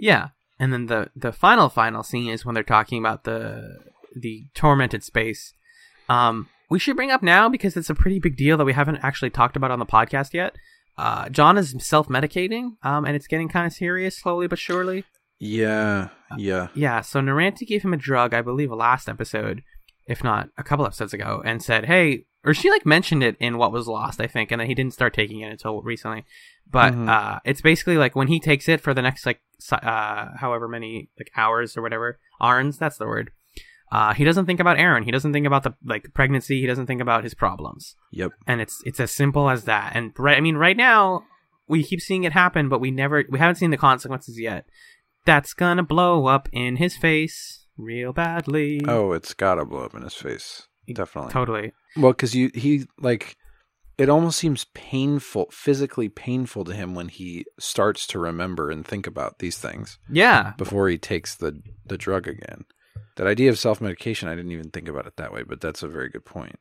Yeah. 0.00 0.28
And 0.58 0.72
then 0.72 0.86
the 0.86 1.10
the 1.16 1.32
final 1.32 1.68
final 1.68 2.02
scene 2.02 2.28
is 2.28 2.44
when 2.44 2.54
they're 2.54 2.62
talking 2.64 2.98
about 2.98 3.24
the 3.24 3.78
the 4.14 4.44
tormented 4.54 5.02
space. 5.02 5.54
Um, 6.08 6.48
we 6.68 6.78
should 6.78 6.96
bring 6.96 7.10
up 7.10 7.22
now 7.22 7.48
because 7.48 7.76
it's 7.76 7.90
a 7.90 7.94
pretty 7.94 8.18
big 8.18 8.36
deal 8.36 8.56
that 8.56 8.64
we 8.64 8.72
haven't 8.72 8.98
actually 9.02 9.30
talked 9.30 9.56
about 9.56 9.70
on 9.70 9.78
the 9.78 9.86
podcast 9.86 10.32
yet. 10.34 10.56
Uh, 10.98 11.28
John 11.28 11.56
is 11.56 11.74
self 11.78 12.08
medicating, 12.08 12.76
um, 12.82 13.04
and 13.04 13.16
it's 13.16 13.26
getting 13.26 13.48
kind 13.48 13.66
of 13.66 13.72
serious 13.72 14.18
slowly 14.18 14.46
but 14.46 14.58
surely. 14.58 15.04
Yeah, 15.38 16.08
yeah. 16.36 16.68
Yeah, 16.74 17.00
so 17.00 17.20
Noranti 17.20 17.66
gave 17.66 17.82
him 17.82 17.94
a 17.94 17.96
drug, 17.96 18.34
I 18.34 18.42
believe, 18.42 18.70
a 18.70 18.74
last 18.74 19.08
episode, 19.08 19.62
if 20.06 20.22
not 20.22 20.50
a 20.58 20.62
couple 20.62 20.84
episodes 20.84 21.14
ago, 21.14 21.42
and 21.44 21.62
said, 21.62 21.86
"Hey," 21.86 22.26
or 22.44 22.54
she 22.54 22.70
like 22.70 22.86
mentioned 22.86 23.22
it 23.22 23.36
in 23.40 23.58
what 23.58 23.72
was 23.72 23.86
lost, 23.88 24.20
I 24.20 24.26
think, 24.26 24.50
and 24.50 24.60
then 24.60 24.68
he 24.68 24.74
didn't 24.74 24.94
start 24.94 25.12
taking 25.14 25.40
it 25.40 25.50
until 25.50 25.82
recently. 25.82 26.24
But 26.70 26.92
Mhm. 26.94 27.08
uh, 27.08 27.40
it's 27.44 27.60
basically 27.60 27.96
like 27.96 28.14
when 28.16 28.28
he 28.28 28.38
takes 28.40 28.68
it 28.68 28.80
for 28.80 28.94
the 28.94 29.02
next 29.02 29.26
like 29.26 29.40
uh, 29.72 30.28
however 30.38 30.68
many 30.68 31.10
like 31.18 31.30
hours 31.36 31.76
or 31.76 31.82
whatever, 31.82 32.18
arns, 32.40 32.78
that's 32.78 32.96
the 32.98 33.06
word. 33.06 33.30
Uh, 33.92 34.14
he 34.14 34.22
doesn't 34.24 34.46
think 34.46 34.60
about 34.60 34.76
Aeryn. 34.78 35.04
He 35.04 35.10
doesn't 35.10 35.32
think 35.32 35.46
about 35.46 35.64
the 35.64 35.74
like 35.84 36.14
pregnancy. 36.14 36.60
He 36.60 36.66
doesn't 36.66 36.86
think 36.86 37.00
about 37.00 37.24
his 37.24 37.34
problems 37.34 37.96
Yep. 38.12 38.30
and 38.46 38.60
it's 38.60 38.80
it's 38.86 39.00
as 39.00 39.10
simple 39.10 39.50
as 39.50 39.64
that. 39.64 39.92
And 39.96 40.12
right, 40.16 40.36
I 40.36 40.40
mean, 40.40 40.56
right 40.56 40.76
now 40.76 41.24
we 41.66 41.82
keep 41.82 42.00
seeing 42.00 42.22
it 42.24 42.32
happen, 42.32 42.68
but 42.68 42.80
we 42.80 42.90
never 42.92 43.24
we 43.28 43.38
haven't 43.40 43.56
seen 43.56 43.70
the 43.70 43.76
consequences 43.76 44.38
yet. 44.38 44.66
That's 45.26 45.52
gonna 45.54 45.82
blow 45.82 46.26
up 46.26 46.48
in 46.52 46.76
his 46.76 46.96
face 46.96 47.66
real 47.76 48.12
badly. 48.12 48.80
Oh, 48.86 49.12
it's 49.12 49.34
gotta 49.34 49.64
blow 49.64 49.84
up 49.84 49.94
in 49.94 50.02
his 50.02 50.14
face. 50.14 50.68
Definitely. 50.92 51.32
totally. 51.32 51.72
Well, 51.96 52.12
because 52.12 52.34
you 52.34 52.50
he 52.54 52.86
like 52.98 53.36
it 53.98 54.08
almost 54.08 54.38
seems 54.38 54.64
painful, 54.72 55.48
physically 55.52 56.08
painful 56.08 56.64
to 56.64 56.72
him 56.72 56.94
when 56.94 57.08
he 57.08 57.44
starts 57.58 58.06
to 58.08 58.18
remember 58.18 58.70
and 58.70 58.86
think 58.86 59.06
about 59.06 59.40
these 59.40 59.58
things 59.58 59.98
Yeah, 60.08 60.54
before 60.56 60.88
he 60.88 60.96
takes 60.98 61.34
the 61.34 61.60
the 61.84 61.98
drug 61.98 62.26
again. 62.26 62.64
That 63.16 63.26
idea 63.26 63.50
of 63.50 63.58
self 63.58 63.80
medication, 63.80 64.28
I 64.28 64.34
didn't 64.36 64.52
even 64.52 64.70
think 64.70 64.88
about 64.88 65.06
it 65.06 65.16
that 65.16 65.32
way, 65.32 65.42
but 65.42 65.60
that's 65.60 65.82
a 65.82 65.88
very 65.88 66.08
good 66.08 66.24
point. 66.24 66.56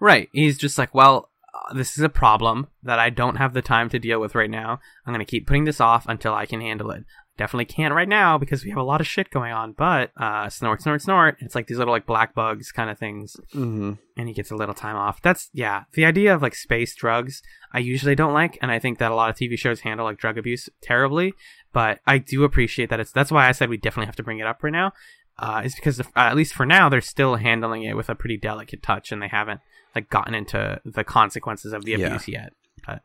right. 0.00 0.28
He's 0.32 0.58
just 0.58 0.76
like, 0.78 0.94
well, 0.94 1.30
uh, 1.54 1.72
this 1.74 1.96
is 1.96 2.04
a 2.04 2.08
problem 2.08 2.66
that 2.82 2.98
I 2.98 3.08
don't 3.10 3.36
have 3.36 3.54
the 3.54 3.62
time 3.62 3.88
to 3.90 3.98
deal 3.98 4.20
with 4.20 4.34
right 4.34 4.50
now. 4.50 4.80
I'm 5.06 5.14
gonna 5.14 5.24
keep 5.24 5.46
putting 5.46 5.64
this 5.64 5.80
off 5.80 6.06
until 6.06 6.34
I 6.34 6.44
can 6.44 6.60
handle 6.60 6.90
it. 6.90 7.04
Definitely 7.36 7.66
can't 7.66 7.92
right 7.92 8.08
now 8.08 8.38
because 8.38 8.64
we 8.64 8.70
have 8.70 8.78
a 8.78 8.82
lot 8.82 9.00
of 9.00 9.06
shit 9.06 9.28
going 9.30 9.52
on. 9.52 9.72
But 9.72 10.10
uh, 10.16 10.48
snort, 10.48 10.80
snort, 10.80 11.02
snort. 11.02 11.36
It's 11.40 11.54
like 11.54 11.66
these 11.66 11.76
little 11.78 11.92
like 11.92 12.06
black 12.06 12.34
bugs 12.34 12.72
kind 12.72 12.88
of 12.88 12.98
things. 12.98 13.36
Mm-hmm. 13.54 13.92
and 14.16 14.28
he 14.28 14.32
gets 14.34 14.50
a 14.50 14.56
little 14.56 14.74
time 14.74 14.96
off. 14.96 15.20
That's 15.20 15.50
yeah. 15.52 15.84
The 15.92 16.04
idea 16.06 16.34
of 16.34 16.40
like 16.40 16.54
space 16.54 16.94
drugs, 16.94 17.42
I 17.72 17.80
usually 17.80 18.14
don't 18.14 18.32
like, 18.32 18.58
and 18.62 18.70
I 18.70 18.78
think 18.78 18.98
that 18.98 19.12
a 19.12 19.14
lot 19.14 19.28
of 19.30 19.36
TV 19.36 19.58
shows 19.58 19.80
handle 19.80 20.06
like 20.06 20.18
drug 20.18 20.38
abuse 20.38 20.68
terribly. 20.80 21.34
But 21.72 22.00
I 22.06 22.18
do 22.18 22.44
appreciate 22.44 22.88
that 22.90 23.00
it's. 23.00 23.12
That's 23.12 23.30
why 23.30 23.48
I 23.48 23.52
said 23.52 23.68
we 23.68 23.76
definitely 23.76 24.06
have 24.06 24.16
to 24.16 24.22
bring 24.22 24.38
it 24.38 24.46
up 24.46 24.62
right 24.62 24.72
now. 24.72 24.92
Uh, 25.38 25.60
is 25.66 25.74
because 25.74 26.00
uh, 26.00 26.04
at 26.16 26.34
least 26.36 26.54
for 26.54 26.64
now 26.64 26.88
they're 26.88 27.02
still 27.02 27.36
handling 27.36 27.82
it 27.82 27.94
with 27.94 28.08
a 28.08 28.14
pretty 28.14 28.38
delicate 28.38 28.82
touch, 28.82 29.12
and 29.12 29.20
they 29.20 29.28
haven't 29.28 29.60
like 29.94 30.08
gotten 30.08 30.32
into 30.34 30.80
the 30.86 31.04
consequences 31.04 31.74
of 31.74 31.84
the 31.84 31.90
Yeah. 31.92 32.06
abuse 32.06 32.28
yet. 32.28 32.54
But 32.86 33.02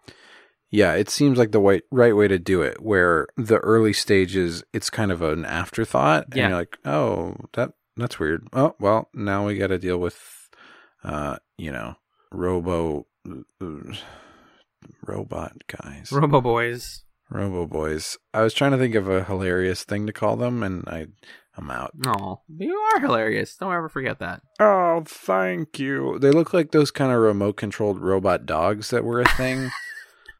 Yeah, 0.71 0.93
it 0.93 1.09
seems 1.09 1.37
like 1.37 1.51
the 1.51 1.59
right, 1.59 1.83
right 1.91 2.15
way 2.15 2.27
to 2.29 2.39
do 2.39 2.61
it, 2.61 2.81
where 2.81 3.27
the 3.35 3.57
early 3.57 3.91
stages, 3.93 4.63
it's 4.73 4.89
kind 4.89 5.11
of 5.11 5.21
an 5.21 5.43
afterthought. 5.45 6.25
And 6.31 6.35
Yeah. 6.35 6.47
you're 6.47 6.57
like, 6.57 6.77
oh, 6.85 7.35
that 7.53 7.73
that's 7.97 8.19
weird. 8.19 8.47
Oh, 8.53 8.75
well, 8.79 9.09
now 9.13 9.45
we 9.45 9.57
got 9.57 9.67
to 9.67 9.77
deal 9.77 9.97
with, 9.97 10.49
uh, 11.03 11.37
you 11.57 11.71
know, 11.73 11.95
robo, 12.31 13.05
uh, 13.61 13.65
robot 15.05 15.53
guys. 15.67 16.09
Robo 16.11 16.41
Boys, 16.41 17.03
robo 17.29 17.65
boys. 17.67 18.17
I 18.33 18.41
was 18.41 18.53
trying 18.53 18.71
to 18.71 18.77
think 18.77 18.95
of 18.95 19.07
a 19.09 19.23
hilarious 19.23 19.83
thing 19.83 20.07
to 20.07 20.13
call 20.13 20.35
them, 20.37 20.63
and 20.63 20.87
I, 20.87 21.07
I'm 21.57 21.69
out. 21.69 21.91
oh, 22.07 22.41
you 22.57 22.75
are 22.75 22.99
hilarious. 23.01 23.55
Don't 23.57 23.73
ever 23.73 23.89
forget 23.89 24.19
that. 24.19 24.41
Oh, 24.59 25.03
thank 25.05 25.79
you. 25.79 26.17
They 26.19 26.31
look 26.31 26.53
like 26.53 26.71
those 26.71 26.91
kind 26.91 27.11
of 27.11 27.19
remote 27.19 27.57
controlled 27.57 27.99
robot 27.99 28.45
dogs 28.45 28.89
that 28.91 29.03
were 29.03 29.21
a 29.21 29.29
thing. 29.29 29.69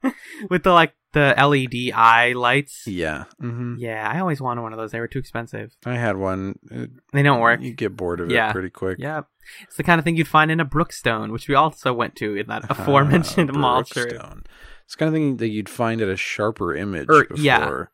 With 0.50 0.64
the 0.64 0.72
like 0.72 0.94
the 1.14 1.34
LED 1.38 1.94
eye 1.94 2.32
lights. 2.34 2.88
yeah. 2.88 3.26
hmm 3.40 3.76
Yeah, 3.78 4.10
I 4.10 4.20
always 4.20 4.40
wanted 4.42 4.62
one 4.62 4.72
of 4.74 4.80
those. 4.80 4.92
They 4.92 5.00
were 5.00 5.08
too 5.08 5.20
expensive. 5.20 5.76
I 5.86 5.96
had 5.98 6.16
one. 6.18 6.58
It, 6.72 6.90
They 7.12 7.22
don't 7.24 7.42
work. 7.42 7.62
You 7.62 7.74
get 7.74 7.96
bored 7.98 8.22
of 8.22 8.30
it 8.30 8.34
Yeah. 8.34 8.52
pretty 8.52 8.70
quick. 8.70 8.98
Yeah, 9.00 9.24
it's 9.64 9.76
the 9.76 9.84
kind 9.84 10.00
of 10.00 10.06
thing 10.06 10.16
you'd 10.16 10.28
find 10.28 10.50
in 10.52 10.60
a 10.60 10.66
Brookstone, 10.66 11.32
which 11.32 11.48
we 11.50 11.56
also 11.56 11.92
went 11.94 12.16
to 12.18 12.36
in 12.38 12.48
that 12.48 12.64
aforementioned 12.70 13.52
Ah, 13.54 13.58
mall 13.58 13.84
trip. 13.84 14.10
Brookstone. 14.10 14.44
It's 14.86 14.96
the 14.96 15.00
kind 15.00 15.08
of 15.10 15.14
thing 15.14 15.38
that 15.38 15.50
you'd 15.50 15.70
find 15.70 16.02
at 16.02 16.10
a 16.10 16.16
sharper 16.18 16.74
image 16.76 17.08
Er, 17.10 17.26
before 17.26 17.38
yeah. 17.44 17.86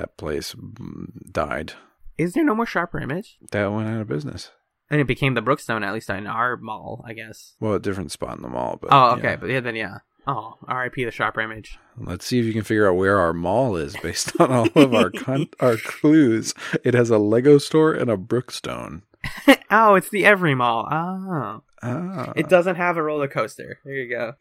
that 0.00 0.16
place 0.16 0.54
mm, 0.54 1.30
died. 1.32 1.74
Is 2.18 2.32
there 2.32 2.44
no 2.44 2.54
more 2.54 2.66
sharper 2.66 2.98
image? 2.98 3.36
That 3.52 3.70
went 3.72 3.88
out 3.88 4.00
of 4.00 4.08
business. 4.08 4.50
And 4.88 5.00
it 5.00 5.06
became 5.06 5.34
the 5.34 5.42
Brookstone, 5.42 5.84
at 5.84 5.92
least 5.92 6.08
in 6.10 6.26
our 6.26 6.56
mall, 6.56 7.04
I 7.06 7.12
guess. 7.12 7.54
Well, 7.60 7.74
a 7.74 7.80
different 7.80 8.12
spot 8.12 8.36
in 8.36 8.42
the 8.42 8.48
mall, 8.48 8.78
but 8.80 8.90
oh, 8.92 9.10
okay, 9.16 9.30
yeah. 9.30 9.36
but 9.36 9.50
yeah, 9.50 9.60
then 9.60 9.76
yeah. 9.76 9.98
Oh, 10.26 10.56
R.I.P. 10.66 11.04
the 11.04 11.10
sharper 11.12 11.40
image. 11.40 11.78
Let's 11.96 12.26
see 12.26 12.40
if 12.40 12.46
you 12.46 12.52
can 12.52 12.62
figure 12.64 12.88
out 12.88 12.96
where 12.96 13.18
our 13.20 13.32
mall 13.32 13.76
is 13.76 13.96
based 14.02 14.32
on 14.40 14.50
all 14.52 14.68
of 14.74 14.94
our 14.94 15.10
con- 15.10 15.48
our 15.60 15.76
clues. 15.76 16.52
It 16.84 16.94
has 16.94 17.10
a 17.10 17.18
Lego 17.18 17.58
store 17.58 17.92
and 17.92 18.10
a 18.10 18.16
Brookstone. 18.16 19.02
oh, 19.70 19.94
it's 19.94 20.08
the 20.08 20.24
Every 20.26 20.54
Mall. 20.54 20.88
Oh, 20.90 21.62
Ah, 21.82 22.32
it 22.34 22.48
doesn't 22.48 22.76
have 22.76 22.96
a 22.96 23.02
roller 23.02 23.28
coaster. 23.28 23.78
There 23.84 23.94
you 23.94 24.08
go. 24.08 24.34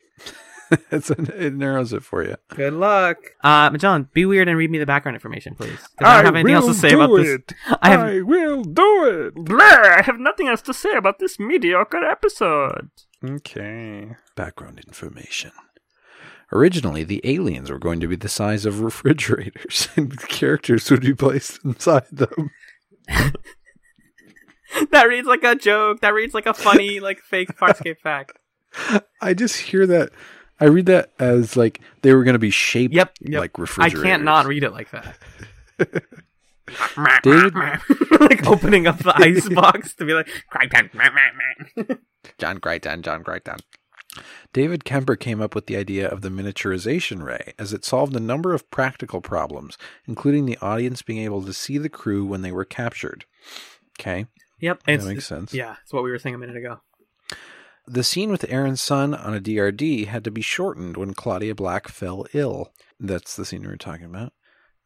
it's 0.92 1.10
it 1.12 1.54
narrows 1.54 1.94
it 1.94 2.04
for 2.04 2.24
you. 2.24 2.36
Good 2.50 2.74
luck. 2.74 3.18
Uh, 3.44 3.70
John, 3.78 4.10
be 4.14 4.26
weird 4.26 4.48
and 4.48 4.58
read 4.58 4.72
me 4.72 4.78
the 4.78 4.86
background 4.86 5.16
information, 5.16 5.54
please. 5.54 5.78
I 6.00 6.16
don't 6.16 6.26
have 6.26 6.36
anything 6.36 6.56
else 6.56 6.66
to 6.68 6.74
say 6.74 6.94
about 6.94 7.16
this. 7.16 7.42
I 7.82 7.90
have 7.90 8.26
will 8.26 8.64
do 8.64 9.06
it. 9.28 9.36
Bleh, 9.36 9.98
I 9.98 10.02
have 10.02 10.18
nothing 10.18 10.48
else 10.48 10.62
to 10.64 10.74
say 10.74 10.96
about 10.96 11.20
this 11.20 11.40
mediocre 11.40 12.04
episode. 12.04 12.90
Okay. 13.24 14.16
Background 14.36 14.80
information. 14.86 15.52
Originally, 16.52 17.04
the 17.04 17.22
aliens 17.24 17.70
were 17.72 17.80
going 17.80 18.00
to 18.00 18.08
be 18.08 18.16
the 18.16 18.30
size 18.30 18.66
of 18.66 18.80
refrigerators, 18.82 19.90
and 19.96 20.12
the 20.12 20.28
characters 20.28 20.90
would 20.92 21.02
be 21.02 21.14
placed 21.14 21.60
inside 21.66 22.06
them. 22.12 22.52
that 24.92 25.08
reads 25.08 25.28
like 25.28 25.44
a 25.44 25.56
joke. 25.56 26.02
That 26.02 26.14
reads 26.14 26.34
like 26.34 26.46
a 26.46 26.54
funny, 26.54 27.00
like 27.00 27.20
fake 27.22 27.50
Farscape 27.60 28.00
fact. 28.00 28.38
I 29.22 29.34
just 29.34 29.58
hear 29.58 29.86
that. 29.88 30.12
I 30.60 30.66
read 30.66 30.86
that 30.86 31.12
as 31.20 31.58
like 31.58 31.82
they 32.02 32.14
were 32.14 32.24
going 32.24 32.34
to 32.34 32.40
be 32.40 32.50
shaped 32.50 32.94
Yep, 32.94 33.14
yep. 33.22 33.40
like 33.42 33.58
refrigerators. 33.58 34.02
I 34.02 34.06
can't 34.06 34.24
not 34.24 34.46
read 34.46 34.64
it 34.64 34.72
like 34.72 34.90
that. 34.92 35.18
David- 37.24 37.54
like 38.20 38.46
opening 38.48 38.88
up 38.88 38.98
the 39.00 39.14
ice 39.16 39.48
box 39.50 39.94
to 39.96 40.06
be 40.06 40.14
like, 40.14 40.28
"Crichton." 40.50 40.90
John 42.38 42.60
Crichton, 42.60 43.02
John 43.04 43.24
Crichton. 43.24 43.58
David 44.54 44.86
Kemper 44.86 45.16
came 45.16 45.42
up 45.42 45.56
with 45.56 45.68
the 45.68 45.78
idea 45.78 46.08
of 46.08 46.22
the 46.22 46.30
miniaturization 46.30 47.24
ray 47.24 47.54
as 47.60 47.74
it 47.74 47.86
solved 47.86 48.16
a 48.16 48.20
number 48.20 48.54
of 48.54 48.70
practical 48.72 49.22
problems, 49.22 49.78
including 50.06 50.46
the 50.46 50.58
audience 50.62 51.02
being 51.02 51.24
able 51.24 51.44
to 51.44 51.54
see 51.54 51.78
the 51.78 51.90
crew 51.90 52.26
when 52.26 52.42
they 52.42 52.52
were 52.52 52.66
captured. 52.66 53.26
Okay, 54.00 54.26
yep, 54.60 54.84
that 54.84 54.94
it's, 54.96 55.06
makes 55.06 55.26
sense. 55.26 55.54
yeah, 55.54 55.76
it's 55.84 55.94
what 55.94 56.04
we 56.04 56.12
were 56.12 56.20
saying 56.20 56.36
a 56.36 56.38
minute 56.38 56.58
ago. 56.58 56.82
The 57.88 58.04
scene 58.04 58.32
with 58.32 58.42
Aeryn's 58.44 58.82
son 58.82 59.14
on 59.14 59.36
a 59.36 59.40
DRD 59.40 60.08
had 60.08 60.24
to 60.24 60.32
be 60.32 60.42
shortened 60.42 60.98
when 60.98 61.14
Claudia 61.14 61.54
Black 61.54 61.88
fell 61.88 62.26
ill. 62.34 62.72
That's 63.00 63.36
the 63.36 63.46
scene 63.46 63.62
we 63.62 63.68
were 63.68 63.78
talking 63.78 64.06
about. 64.06 64.34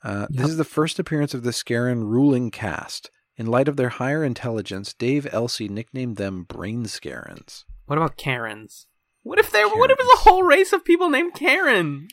Uh, 0.03 0.27
Yep. 0.29 0.41
This 0.41 0.49
is 0.51 0.57
the 0.57 0.63
first 0.65 0.99
appearance 0.99 1.33
of 1.33 1.43
the 1.43 1.51
Scarran 1.51 2.03
ruling 2.03 2.51
cast. 2.51 3.09
In 3.37 3.45
light 3.45 3.69
of 3.69 3.77
their 3.77 3.89
higher 3.89 4.23
intelligence, 4.25 4.93
Dave 4.93 5.25
Elsey 5.31 5.69
nicknamed 5.69 6.17
them 6.17 6.43
Brain 6.43 6.83
Scarrans. 6.83 7.63
What 7.85 7.97
about 7.97 8.17
Karens? 8.17 8.85
What 9.29 9.37
if 9.37 9.51
there? 9.51 9.69
What 9.69 9.91
if 9.91 9.99
it 9.99 10.03
was 10.03 10.19
a 10.19 10.27
whole 10.27 10.41
race 10.41 10.73
of 10.73 10.83
people 10.83 11.07
named 11.07 11.35
Karen? 11.35 12.07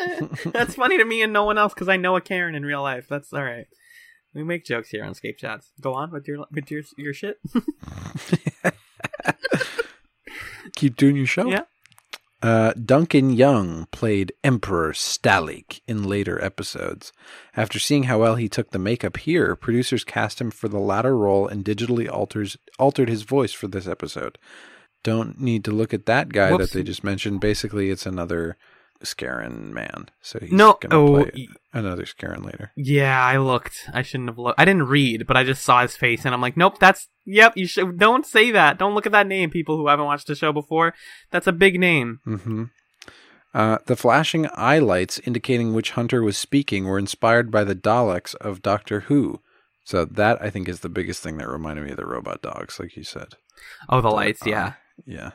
That's 0.46 0.74
funny 0.74 0.96
to 0.96 1.04
me 1.04 1.20
and 1.20 1.30
no 1.30 1.44
one 1.44 1.58
else 1.58 1.74
because 1.74 1.90
I 1.90 1.98
know 1.98 2.16
a 2.16 2.22
Karen 2.22 2.54
in 2.54 2.64
real 2.64 2.80
life. 2.80 3.06
That's 3.10 3.30
all 3.30 3.44
right. 3.44 3.66
We 4.32 4.42
make 4.42 4.64
jokes 4.64 4.88
here 4.88 5.04
on 5.04 5.12
Scape 5.12 5.36
Chats. 5.36 5.70
Go 5.82 5.92
on 5.92 6.10
with 6.10 6.26
your 6.26 6.46
with 6.50 6.70
your 6.70 6.82
your 6.96 7.12
shit. 7.12 7.38
Keep 10.74 10.96
doing 10.96 11.14
your 11.14 11.26
show. 11.26 11.46
Yeah. 11.46 11.64
Uh, 12.40 12.72
Duncan 12.72 13.34
Young 13.34 13.86
played 13.92 14.32
Emperor 14.42 14.94
Staleek 14.94 15.80
in 15.86 16.04
later 16.04 16.42
episodes. 16.42 17.12
After 17.54 17.78
seeing 17.78 18.04
how 18.04 18.18
well 18.18 18.36
he 18.36 18.48
took 18.48 18.70
the 18.70 18.78
makeup 18.78 19.18
here, 19.18 19.54
producers 19.56 20.04
cast 20.04 20.40
him 20.40 20.50
for 20.50 20.68
the 20.68 20.80
latter 20.80 21.18
role 21.18 21.46
and 21.46 21.66
digitally 21.66 22.10
alters 22.10 22.56
altered 22.78 23.10
his 23.10 23.24
voice 23.24 23.52
for 23.52 23.68
this 23.68 23.86
episode. 23.86 24.38
Don't 25.02 25.40
need 25.40 25.64
to 25.64 25.70
look 25.70 25.92
at 25.92 26.06
that 26.06 26.30
guy 26.30 26.52
Whoops. 26.52 26.70
that 26.70 26.78
they 26.78 26.82
just 26.82 27.02
mentioned. 27.04 27.40
Basically, 27.40 27.90
it's 27.90 28.06
another 28.06 28.56
Scarran 29.02 29.70
man. 29.70 30.08
So 30.20 30.38
he's 30.38 30.52
no, 30.52 30.78
gonna 30.80 30.96
oh, 30.96 31.24
play 31.24 31.48
another 31.72 32.04
Scarran 32.04 32.44
later. 32.44 32.72
yeah. 32.76 33.24
I 33.24 33.38
looked. 33.38 33.88
I 33.92 34.02
shouldn't 34.02 34.28
have 34.28 34.38
looked. 34.38 34.60
I 34.60 34.64
didn't 34.64 34.86
read, 34.86 35.26
but 35.26 35.36
I 35.36 35.44
just 35.44 35.62
saw 35.62 35.82
his 35.82 35.96
face, 35.96 36.24
and 36.24 36.34
I'm 36.34 36.40
like, 36.40 36.56
nope. 36.56 36.78
That's 36.78 37.08
yep. 37.24 37.56
You 37.56 37.66
should 37.66 37.98
don't 37.98 38.26
say 38.26 38.50
that. 38.52 38.78
Don't 38.78 38.94
look 38.94 39.06
at 39.06 39.12
that 39.12 39.26
name. 39.26 39.50
People 39.50 39.76
who 39.76 39.88
haven't 39.88 40.06
watched 40.06 40.26
the 40.28 40.34
show 40.34 40.52
before. 40.52 40.94
That's 41.30 41.46
a 41.46 41.52
big 41.52 41.78
name. 41.78 42.20
Mm-hmm. 42.26 42.64
Uh, 43.54 43.78
the 43.86 43.96
flashing 43.96 44.48
eye 44.54 44.78
lights 44.78 45.18
indicating 45.24 45.74
which 45.74 45.90
hunter 45.90 46.22
was 46.22 46.38
speaking 46.38 46.86
were 46.86 46.98
inspired 46.98 47.50
by 47.50 47.64
the 47.64 47.74
Daleks 47.74 48.34
of 48.36 48.62
Doctor 48.62 49.00
Who. 49.00 49.40
So 49.84 50.04
that 50.04 50.40
I 50.40 50.48
think 50.48 50.68
is 50.68 50.80
the 50.80 50.88
biggest 50.88 51.22
thing 51.22 51.38
that 51.38 51.48
reminded 51.48 51.84
me 51.84 51.90
of 51.90 51.96
the 51.96 52.06
robot 52.06 52.40
dogs, 52.40 52.78
like 52.78 52.96
you 52.96 53.04
said. 53.04 53.34
Oh, 53.88 54.00
the 54.00 54.08
lights. 54.08 54.46
Yeah. 54.46 54.74
Yeah. 55.06 55.30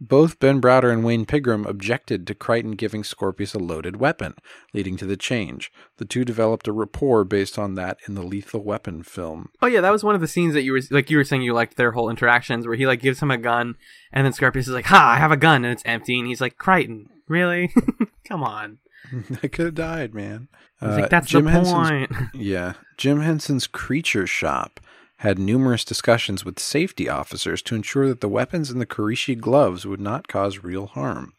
Both 0.00 0.38
Ben 0.38 0.60
Browder 0.60 0.92
and 0.92 1.02
Wayne 1.02 1.26
Pygram 1.26 1.66
objected 1.66 2.24
to 2.28 2.34
Crichton 2.36 2.72
giving 2.76 3.02
Scorpius 3.02 3.52
a 3.54 3.58
loaded 3.58 3.96
weapon, 3.96 4.34
leading 4.72 4.96
to 4.98 5.04
the 5.06 5.16
change. 5.16 5.72
The 5.96 6.04
two 6.04 6.24
developed 6.24 6.68
a 6.68 6.72
rapport 6.72 7.24
based 7.24 7.58
on 7.58 7.74
that 7.74 7.98
in 8.06 8.14
the 8.14 8.22
Lethal 8.22 8.62
Weapon 8.62 9.02
film. 9.02 9.48
Oh 9.60 9.66
yeah, 9.66 9.80
that 9.80 9.90
was 9.90 10.04
one 10.04 10.14
of 10.14 10.20
the 10.20 10.28
scenes 10.28 10.54
that 10.54 10.62
you 10.62 10.70
were 10.72 10.80
like 10.92 11.10
you 11.10 11.16
were 11.16 11.24
saying 11.24 11.42
you 11.42 11.52
liked 11.52 11.76
their 11.76 11.90
whole 11.92 12.10
interactions 12.10 12.64
where 12.64 12.76
he 12.76 12.86
like 12.86 13.00
gives 13.00 13.20
him 13.20 13.32
a 13.32 13.38
gun 13.38 13.74
and 14.12 14.24
then 14.24 14.32
Scorpius 14.32 14.68
is 14.68 14.72
like, 14.74 14.84
"Ha, 14.86 15.14
I 15.16 15.18
have 15.18 15.32
a 15.32 15.36
gun," 15.36 15.64
and 15.64 15.72
it's 15.72 15.82
empty, 15.84 16.16
and 16.16 16.28
he's 16.28 16.40
like, 16.40 16.58
"Crichton, 16.58 17.08
really? 17.26 17.74
Come 18.28 18.44
on." 18.44 18.78
I 19.42 19.48
could 19.48 19.66
have 19.66 19.74
died, 19.74 20.14
man. 20.14 20.46
He's 20.78 20.90
Uh, 20.90 21.00
like, 21.00 21.10
"That's 21.10 21.26
Jim 21.26 21.44
the 21.46 21.50
Henson's 21.50 21.88
point." 21.88 22.12
Yeah. 22.34 22.74
Jim 22.96 23.20
Henson's 23.20 23.66
Creature 23.66 24.28
Shop 24.28 24.78
had 25.18 25.38
numerous 25.38 25.84
discussions 25.84 26.44
with 26.44 26.58
safety 26.58 27.08
officers 27.08 27.60
to 27.62 27.74
ensure 27.74 28.08
that 28.08 28.20
the 28.20 28.28
weapons 28.28 28.70
in 28.70 28.78
the 28.78 28.86
Karishi 28.86 29.38
gloves 29.38 29.84
would 29.86 30.00
not 30.00 30.28
cause 30.28 30.62
real 30.64 30.86
harm. 30.86 31.32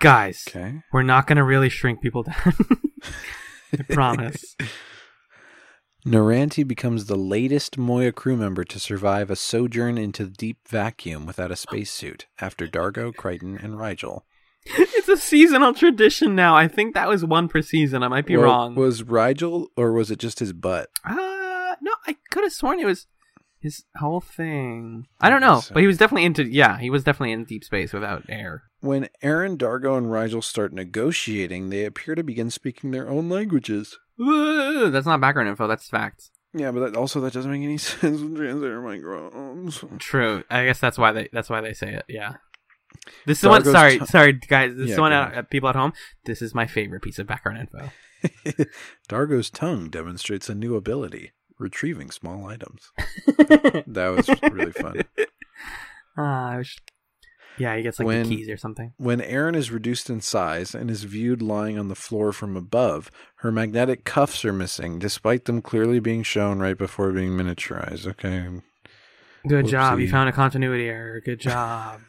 Guys, 0.00 0.44
Okay. 0.48 0.80
we're 0.92 1.02
not 1.02 1.26
going 1.26 1.36
to 1.36 1.44
really 1.44 1.68
shrink 1.68 2.00
people 2.02 2.22
down. 2.24 2.54
I 3.72 3.82
promise. 3.90 4.56
Noranti 6.04 6.66
becomes 6.66 7.06
the 7.06 7.16
latest 7.16 7.78
Moya 7.78 8.10
crew 8.10 8.36
member 8.36 8.64
to 8.64 8.80
survive 8.80 9.30
a 9.30 9.36
sojourn 9.36 9.96
into 9.96 10.24
the 10.24 10.30
deep 10.32 10.58
vacuum 10.68 11.26
without 11.26 11.52
a 11.52 11.56
spacesuit 11.56 12.26
after 12.40 12.66
D'Argo, 12.66 13.12
Crichton, 13.12 13.56
and 13.56 13.74
Rygel. 13.74 14.22
it's 14.66 15.08
a 15.08 15.16
seasonal 15.16 15.74
tradition 15.74 16.34
now. 16.34 16.56
I 16.56 16.66
think 16.66 16.94
that 16.94 17.08
was 17.08 17.24
one 17.24 17.48
per 17.48 17.62
season. 17.62 18.02
I 18.02 18.08
might 18.08 18.26
be 18.26 18.36
Well, 18.36 18.46
wrong. 18.46 18.74
Was 18.74 19.02
Rygel 19.04 19.66
or 19.76 19.92
was 19.92 20.10
it 20.10 20.18
just 20.18 20.40
his 20.40 20.52
butt? 20.52 20.88
Uh, 21.04 21.14
no, 21.82 21.92
I 22.06 22.16
could 22.30 22.44
have 22.44 22.52
sworn 22.52 22.80
it 22.80 22.86
was 22.86 23.06
his 23.60 23.84
whole 23.96 24.20
thing. 24.20 25.06
I 25.20 25.28
don't 25.30 25.40
know, 25.40 25.60
So- 25.60 25.74
but 25.74 25.80
he 25.82 25.86
was 25.86 25.98
definitely 25.98 26.24
into. 26.24 26.44
Yeah, 26.44 26.78
he 26.78 26.90
was 26.90 27.04
definitely 27.04 27.32
in 27.32 27.44
deep 27.44 27.64
space 27.64 27.92
without 27.92 28.24
air. 28.28 28.64
When 28.80 29.08
Aeryn, 29.22 29.56
D'Argo, 29.58 29.96
and 29.96 30.06
Rygel 30.06 30.42
start 30.42 30.72
negotiating, 30.72 31.68
they 31.70 31.84
appear 31.84 32.14
to 32.16 32.24
begin 32.24 32.50
speaking 32.50 32.90
their 32.90 33.08
own 33.08 33.28
languages. 33.28 33.98
Ooh, 34.20 34.90
that's 34.90 35.06
not 35.06 35.20
background 35.20 35.48
info. 35.48 35.68
That's 35.68 35.88
facts. 35.88 36.30
Yeah, 36.54 36.70
but 36.72 36.80
that, 36.80 36.96
also 36.98 37.20
that 37.20 37.32
doesn't 37.32 37.50
make 37.50 37.62
any 37.62 37.78
sense 37.78 38.20
with 38.20 38.36
translator 38.36 38.82
microphones. 38.82 39.82
True. 39.98 40.42
I 40.50 40.64
guess 40.64 40.80
that's 40.80 40.98
why 40.98 41.12
they. 41.12 41.28
That's 41.32 41.48
why 41.48 41.60
they 41.60 41.72
say 41.72 41.94
it. 41.94 42.04
Yeah. 42.08 42.34
This 43.26 43.38
is 43.38 43.42
the 43.42 43.48
one. 43.48 43.64
Sorry, 43.64 43.98
t- 44.00 44.06
sorry, 44.06 44.32
guys. 44.34 44.72
This 44.74 44.84
is 44.84 44.90
Yeah, 44.90 44.94
the 44.96 45.00
one. 45.00 45.12
go 45.12 45.16
At, 45.22 45.34
at 45.34 45.50
people 45.50 45.68
at 45.70 45.76
home. 45.76 45.92
This 46.24 46.42
is 46.42 46.54
my 46.54 46.66
favorite 46.66 47.02
piece 47.02 47.18
of 47.18 47.26
background 47.26 47.58
info. 47.72 47.90
D'Argo's 49.08 49.50
tongue 49.50 49.88
demonstrates 49.88 50.48
a 50.48 50.54
new 50.54 50.76
ability, 50.76 51.32
retrieving 51.62 52.10
small 52.10 52.46
items. 52.46 52.90
That 53.86 54.08
was 54.14 54.28
really 54.52 54.72
fun. 54.72 55.02
Ah, 56.18 56.50
I 56.50 56.56
wish. 56.58 56.76
Yeah, 57.58 57.74
he 57.76 57.82
gets 57.82 57.98
like 57.98 58.06
When- 58.06 58.28
the 58.28 58.36
keys 58.36 58.48
or 58.50 58.56
something. 58.58 58.92
When 58.98 59.20
Aeryn 59.20 59.56
is 59.56 59.70
reduced 59.70 60.10
in 60.10 60.20
size 60.20 60.74
and 60.74 60.90
is 60.90 61.04
viewed 61.04 61.40
lying 61.40 61.78
on 61.78 61.88
the 61.88 61.94
floor 61.94 62.32
from 62.32 62.54
above, 62.56 63.10
her 63.36 63.50
magnetic 63.52 64.04
cuffs 64.04 64.44
are 64.44 64.52
missing, 64.52 64.98
despite 64.98 65.46
them 65.46 65.62
clearly 65.62 66.00
being 66.00 66.22
shown 66.22 66.58
right 66.58 66.76
before 66.76 67.12
being 67.12 67.30
miniaturized. 67.30 68.06
Okay. 68.06 68.46
Good 69.48 69.66
job. 69.68 70.00
You 70.00 70.08
found 70.10 70.28
a 70.28 70.32
continuity 70.32 70.88
error. 70.88 71.20
Good 71.20 71.40
job. 71.50 72.00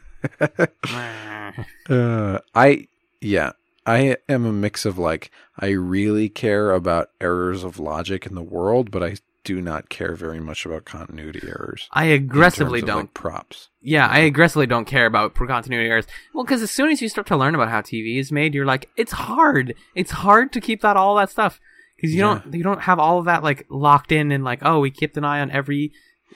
Uh, 1.88 2.38
I 2.54 2.88
yeah, 3.20 3.52
I 3.86 4.16
am 4.28 4.44
a 4.46 4.52
mix 4.52 4.84
of 4.84 4.98
like 4.98 5.30
I 5.58 5.68
really 5.70 6.28
care 6.28 6.72
about 6.72 7.10
errors 7.20 7.64
of 7.64 7.78
logic 7.78 8.26
in 8.26 8.34
the 8.34 8.42
world, 8.42 8.90
but 8.90 9.02
I 9.02 9.16
do 9.44 9.60
not 9.60 9.88
care 9.88 10.14
very 10.14 10.40
much 10.40 10.66
about 10.66 10.84
continuity 10.84 11.40
errors. 11.46 11.88
I 11.92 12.06
aggressively 12.06 12.80
don't. 12.80 13.02
like, 13.02 13.14
props. 13.14 13.68
yeah, 13.80 14.08
I 14.08 14.18
mm-hmm. 14.18 14.26
aggressively 14.26 14.66
don't 14.66 14.86
care 14.86 15.06
about 15.06 15.34
continuity 15.34 15.88
errors. 15.88 16.06
Well, 16.32 16.44
because 16.44 16.62
as 16.62 16.70
soon 16.70 16.90
as 16.90 17.00
you 17.00 17.08
start 17.08 17.26
to 17.28 17.36
learn 17.36 17.54
about 17.54 17.68
how 17.68 17.82
TV 17.82 18.18
is 18.18 18.32
made, 18.32 18.54
you're 18.54 18.66
like, 18.66 18.88
it's 18.96 19.12
hard. 19.12 19.74
It's 19.94 20.10
hard 20.10 20.52
to 20.52 20.60
keep 20.60 20.80
that 20.80 20.96
all 20.96 21.14
that 21.16 21.30
stuff 21.30 21.60
because 21.96 22.12
you 22.12 22.20
Yeah. 22.20 22.40
don't 22.42 22.54
you 22.54 22.62
don't 22.62 22.82
have 22.82 22.98
all 22.98 23.18
of 23.18 23.26
that 23.26 23.42
like 23.42 23.66
locked 23.68 24.12
in 24.12 24.32
and 24.32 24.44
like 24.44 24.60
oh 24.62 24.80
we 24.80 24.90
kept 24.90 25.16
an 25.16 25.24
eye 25.24 25.40
on 25.40 25.50
every 25.50 25.92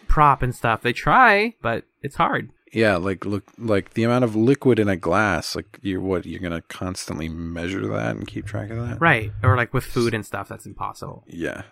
prop 0.07 0.43
and 0.43 0.55
stuff. 0.55 0.83
They 0.83 0.93
try, 0.93 1.55
but 1.63 1.85
it's 2.03 2.17
hard. 2.17 2.51
Yeah, 2.73 2.97
like 2.97 3.25
look 3.25 3.45
like 3.57 3.95
the 3.95 4.05
amount 4.05 4.25
of 4.25 4.37
liquid 4.37 4.79
in 4.79 4.89
a 4.89 4.97
glass, 4.97 5.57
like 5.57 5.79
you're 5.83 6.01
what, 6.01 6.27
you're 6.27 6.41
gonna 6.41 6.63
constantly 6.63 7.29
measure 7.29 7.87
that 7.89 8.17
and 8.17 8.27
keep 8.27 8.47
track 8.47 8.71
of 8.71 8.77
that? 8.79 9.01
Right. 9.01 9.33
Or 9.43 9.57
like 9.57 9.73
with 9.73 9.85
food 9.85 10.15
and 10.15 10.25
stuff, 10.25 10.49
that's 10.49 10.67
impossible. 10.67 11.25
Yeah. 11.27 11.63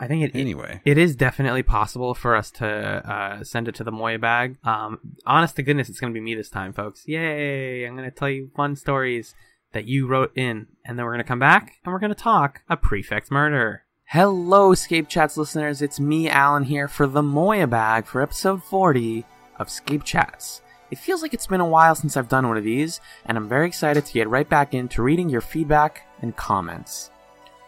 I 0.00 0.06
think 0.08 0.24
it, 0.24 0.34
Anyway. 0.38 0.80
it 0.86 0.96
is 0.96 1.14
definitely 1.14 1.62
possible 1.62 2.14
for 2.14 2.34
us 2.34 2.50
to 2.52 2.66
uh, 2.66 3.44
send 3.44 3.68
it 3.68 3.74
to 3.76 3.84
the 3.84 3.92
Moya 3.92 4.18
bag. 4.18 4.56
Um, 4.64 4.98
honest 5.26 5.56
to 5.56 5.62
goodness, 5.62 5.90
it's 5.90 6.00
going 6.00 6.12
to 6.12 6.18
be 6.18 6.24
me 6.24 6.34
this 6.34 6.48
time, 6.48 6.72
folks. 6.72 7.06
Yay! 7.06 7.84
I'm 7.86 7.96
going 7.96 8.08
to 8.10 8.14
tell 8.16 8.30
you 8.30 8.50
fun 8.56 8.76
stories 8.76 9.34
that 9.72 9.84
you 9.84 10.06
wrote 10.06 10.32
in, 10.36 10.66
and 10.86 10.98
then 10.98 11.04
we're 11.04 11.12
going 11.12 11.22
to 11.24 11.28
come 11.28 11.38
back 11.38 11.74
and 11.84 11.92
we're 11.92 12.00
going 12.00 12.14
to 12.14 12.20
talk 12.20 12.62
a 12.68 12.76
prefect 12.78 13.30
murder. 13.30 13.84
Hello, 14.06 14.74
Scape 14.74 15.06
Chats 15.08 15.36
listeners. 15.36 15.82
It's 15.82 16.00
me, 16.00 16.28
Alan, 16.28 16.64
here 16.64 16.88
for 16.88 17.06
the 17.06 17.22
Moya 17.22 17.66
bag 17.66 18.06
for 18.06 18.22
episode 18.22 18.64
40 18.64 19.24
of 19.58 19.70
Scape 19.70 20.02
Chats. 20.02 20.62
It 20.90 20.98
feels 20.98 21.22
like 21.22 21.32
it's 21.34 21.46
been 21.46 21.60
a 21.60 21.68
while 21.68 21.94
since 21.94 22.16
I've 22.16 22.28
done 22.28 22.48
one 22.48 22.56
of 22.56 22.64
these, 22.64 23.00
and 23.26 23.36
I'm 23.38 23.48
very 23.48 23.68
excited 23.68 24.04
to 24.06 24.12
get 24.12 24.28
right 24.28 24.48
back 24.48 24.74
into 24.74 25.02
reading 25.02 25.28
your 25.28 25.40
feedback 25.42 26.02
and 26.22 26.34
comments. 26.34 27.10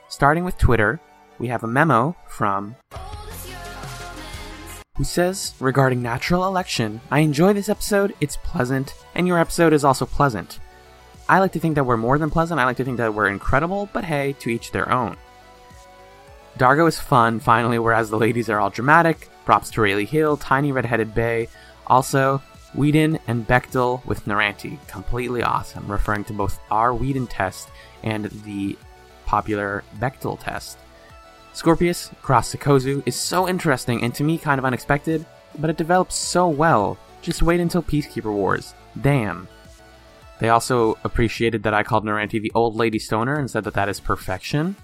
Starting 0.08 0.44
with 0.44 0.58
Twitter, 0.58 1.00
we 1.38 1.48
have 1.48 1.64
a 1.64 1.68
memo 1.68 2.16
from 2.28 2.76
who 4.96 5.04
says 5.04 5.54
regarding 5.58 6.02
natural 6.02 6.46
election, 6.46 7.00
I 7.10 7.20
enjoy 7.20 7.52
this 7.52 7.68
episode, 7.68 8.14
it's 8.20 8.36
pleasant, 8.36 8.94
and 9.14 9.26
your 9.26 9.38
episode 9.38 9.72
is 9.72 9.84
also 9.84 10.06
pleasant. 10.06 10.60
I 11.28 11.38
like 11.38 11.52
to 11.52 11.60
think 11.60 11.76
that 11.76 11.84
we're 11.84 11.96
more 11.96 12.18
than 12.18 12.30
pleasant, 12.30 12.60
I 12.60 12.64
like 12.64 12.76
to 12.76 12.84
think 12.84 12.98
that 12.98 13.14
we're 13.14 13.28
incredible, 13.28 13.88
but 13.92 14.04
hey, 14.04 14.34
to 14.40 14.50
each 14.50 14.70
their 14.70 14.92
own. 14.92 15.16
D'Argo 16.58 16.86
is 16.86 17.00
fun, 17.00 17.40
finally, 17.40 17.78
whereas 17.78 18.10
the 18.10 18.18
ladies 18.18 18.50
are 18.50 18.60
all 18.60 18.70
dramatic. 18.70 19.28
Props 19.46 19.70
to 19.70 19.80
Raelee 19.80 20.06
Hill, 20.06 20.36
Tiny 20.36 20.70
Redheaded 20.70 21.14
Bay. 21.14 21.48
Also, 21.86 22.42
Whedon 22.74 23.18
and 23.26 23.46
Bechdel 23.46 24.04
with 24.04 24.26
Noranti. 24.26 24.78
Completely 24.86 25.42
awesome, 25.42 25.90
referring 25.90 26.24
to 26.24 26.32
both 26.32 26.60
our 26.70 26.94
Whedon 26.94 27.26
test 27.26 27.70
and 28.02 28.26
the 28.44 28.76
popular 29.24 29.82
Bechdel 29.98 30.38
test. 30.38 30.78
Scorpius 31.52 32.10
cross 32.22 32.54
Sikozu 32.54 33.02
is 33.06 33.14
so 33.14 33.48
interesting 33.48 34.02
and 34.02 34.14
to 34.14 34.24
me 34.24 34.38
kind 34.38 34.58
of 34.58 34.64
unexpected, 34.64 35.24
but 35.58 35.70
it 35.70 35.76
develops 35.76 36.14
so 36.14 36.48
well. 36.48 36.98
Just 37.20 37.42
wait 37.42 37.60
until 37.60 37.82
Peacekeeper 37.82 38.32
Wars. 38.32 38.74
Damn. 39.00 39.48
They 40.38 40.48
also 40.48 40.98
appreciated 41.04 41.62
that 41.62 41.74
I 41.74 41.82
called 41.82 42.04
Noranti 42.04 42.40
the 42.40 42.52
old 42.54 42.74
lady 42.74 42.98
stoner 42.98 43.38
and 43.38 43.50
said 43.50 43.64
that 43.64 43.74
that 43.74 43.88
is 43.88 44.00
perfection. 44.00 44.76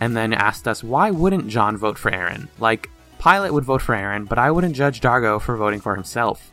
And 0.00 0.16
then 0.16 0.32
asked 0.32 0.66
us 0.66 0.82
why 0.82 1.10
wouldn't 1.10 1.48
John 1.48 1.76
vote 1.76 1.98
for 1.98 2.10
Aeryn? 2.10 2.48
Like, 2.58 2.90
Pilot 3.18 3.52
would 3.52 3.64
vote 3.64 3.82
for 3.82 3.94
Aeryn, 3.94 4.28
but 4.28 4.38
I 4.38 4.50
wouldn't 4.50 4.76
judge 4.76 5.00
D'Argo 5.00 5.38
for 5.38 5.56
voting 5.56 5.80
for 5.80 5.94
himself. 5.94 6.52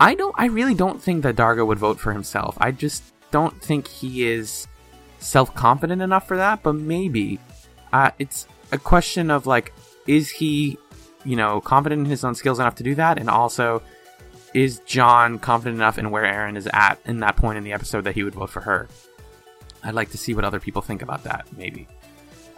I 0.00 0.14
don't 0.14 0.34
I 0.38 0.46
really 0.46 0.74
don't 0.74 1.00
think 1.02 1.22
that 1.22 1.36
D'Argo 1.36 1.64
would 1.64 1.78
vote 1.78 2.00
for 2.00 2.12
himself. 2.12 2.56
I 2.60 2.70
just 2.70 3.02
don't 3.30 3.60
think 3.62 3.88
he 3.88 4.26
is 4.26 4.66
self-confident 5.18 6.00
enough 6.02 6.28
for 6.28 6.36
that, 6.36 6.62
but 6.62 6.74
maybe. 6.74 7.38
Uh, 7.92 8.10
it's 8.18 8.46
a 8.72 8.78
question 8.78 9.30
of 9.30 9.46
like 9.46 9.72
is 10.06 10.30
he, 10.30 10.78
you 11.24 11.36
know, 11.36 11.60
confident 11.60 12.00
in 12.00 12.06
his 12.06 12.24
own 12.24 12.34
skills 12.34 12.58
enough 12.58 12.74
to 12.76 12.82
do 12.82 12.94
that 12.94 13.18
and 13.18 13.30
also 13.30 13.82
is 14.52 14.78
John 14.80 15.38
confident 15.38 15.76
enough 15.76 15.98
in 15.98 16.10
where 16.10 16.24
Aeryn 16.24 16.56
is 16.56 16.68
at 16.72 16.98
in 17.04 17.20
that 17.20 17.36
point 17.36 17.58
in 17.58 17.64
the 17.64 17.72
episode 17.72 18.04
that 18.04 18.14
he 18.14 18.22
would 18.22 18.34
vote 18.34 18.50
for 18.50 18.60
her? 18.60 18.88
I'd 19.82 19.94
like 19.94 20.10
to 20.12 20.18
see 20.18 20.34
what 20.34 20.44
other 20.44 20.60
people 20.60 20.80
think 20.80 21.02
about 21.02 21.24
that, 21.24 21.46
maybe. 21.56 21.88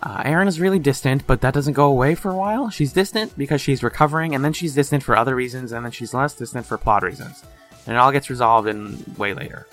Uh, 0.02 0.22
Aeryn 0.22 0.46
is 0.46 0.60
really 0.60 0.78
distant, 0.78 1.26
but 1.26 1.40
that 1.40 1.54
doesn't 1.54 1.72
go 1.72 1.86
away 1.86 2.14
for 2.14 2.30
a 2.30 2.36
while. 2.36 2.68
She's 2.70 2.92
distant 2.92 3.36
because 3.36 3.60
she's 3.60 3.82
recovering, 3.82 4.34
and 4.34 4.44
then 4.44 4.52
she's 4.52 4.74
distant 4.74 5.02
for 5.02 5.16
other 5.16 5.34
reasons, 5.34 5.72
and 5.72 5.84
then 5.84 5.90
she's 5.90 6.12
less 6.12 6.34
distant 6.34 6.66
for 6.66 6.76
plot 6.76 7.02
reasons. 7.02 7.42
And 7.86 7.96
it 7.96 7.98
all 7.98 8.12
gets 8.12 8.30
resolved 8.30 8.68
in 8.68 9.02
way 9.16 9.32
later. 9.32 9.66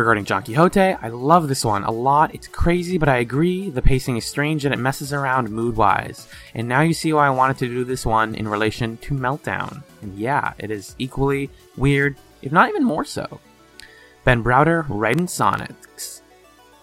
Regarding 0.00 0.24
John 0.24 0.42
Quixote, 0.42 0.80
I 0.80 1.08
love 1.08 1.46
this 1.46 1.62
one 1.62 1.84
a 1.84 1.90
lot. 1.90 2.34
It's 2.34 2.48
crazy, 2.48 2.96
but 2.96 3.10
I 3.10 3.18
agree. 3.18 3.68
The 3.68 3.82
pacing 3.82 4.16
is 4.16 4.24
strange 4.24 4.64
and 4.64 4.72
it 4.72 4.78
messes 4.78 5.12
around 5.12 5.50
mood 5.50 5.76
wise. 5.76 6.26
And 6.54 6.66
now 6.66 6.80
you 6.80 6.94
see 6.94 7.12
why 7.12 7.26
I 7.26 7.30
wanted 7.30 7.58
to 7.58 7.68
do 7.68 7.84
this 7.84 8.06
one 8.06 8.34
in 8.34 8.48
relation 8.48 8.96
to 8.96 9.12
Meltdown. 9.12 9.82
And 10.00 10.18
yeah, 10.18 10.54
it 10.56 10.70
is 10.70 10.96
equally 10.98 11.50
weird, 11.76 12.16
if 12.40 12.50
not 12.50 12.70
even 12.70 12.82
more 12.82 13.04
so. 13.04 13.40
Ben 14.24 14.42
Browder, 14.42 14.86
writing 14.88 15.26
Sonics. 15.26 16.22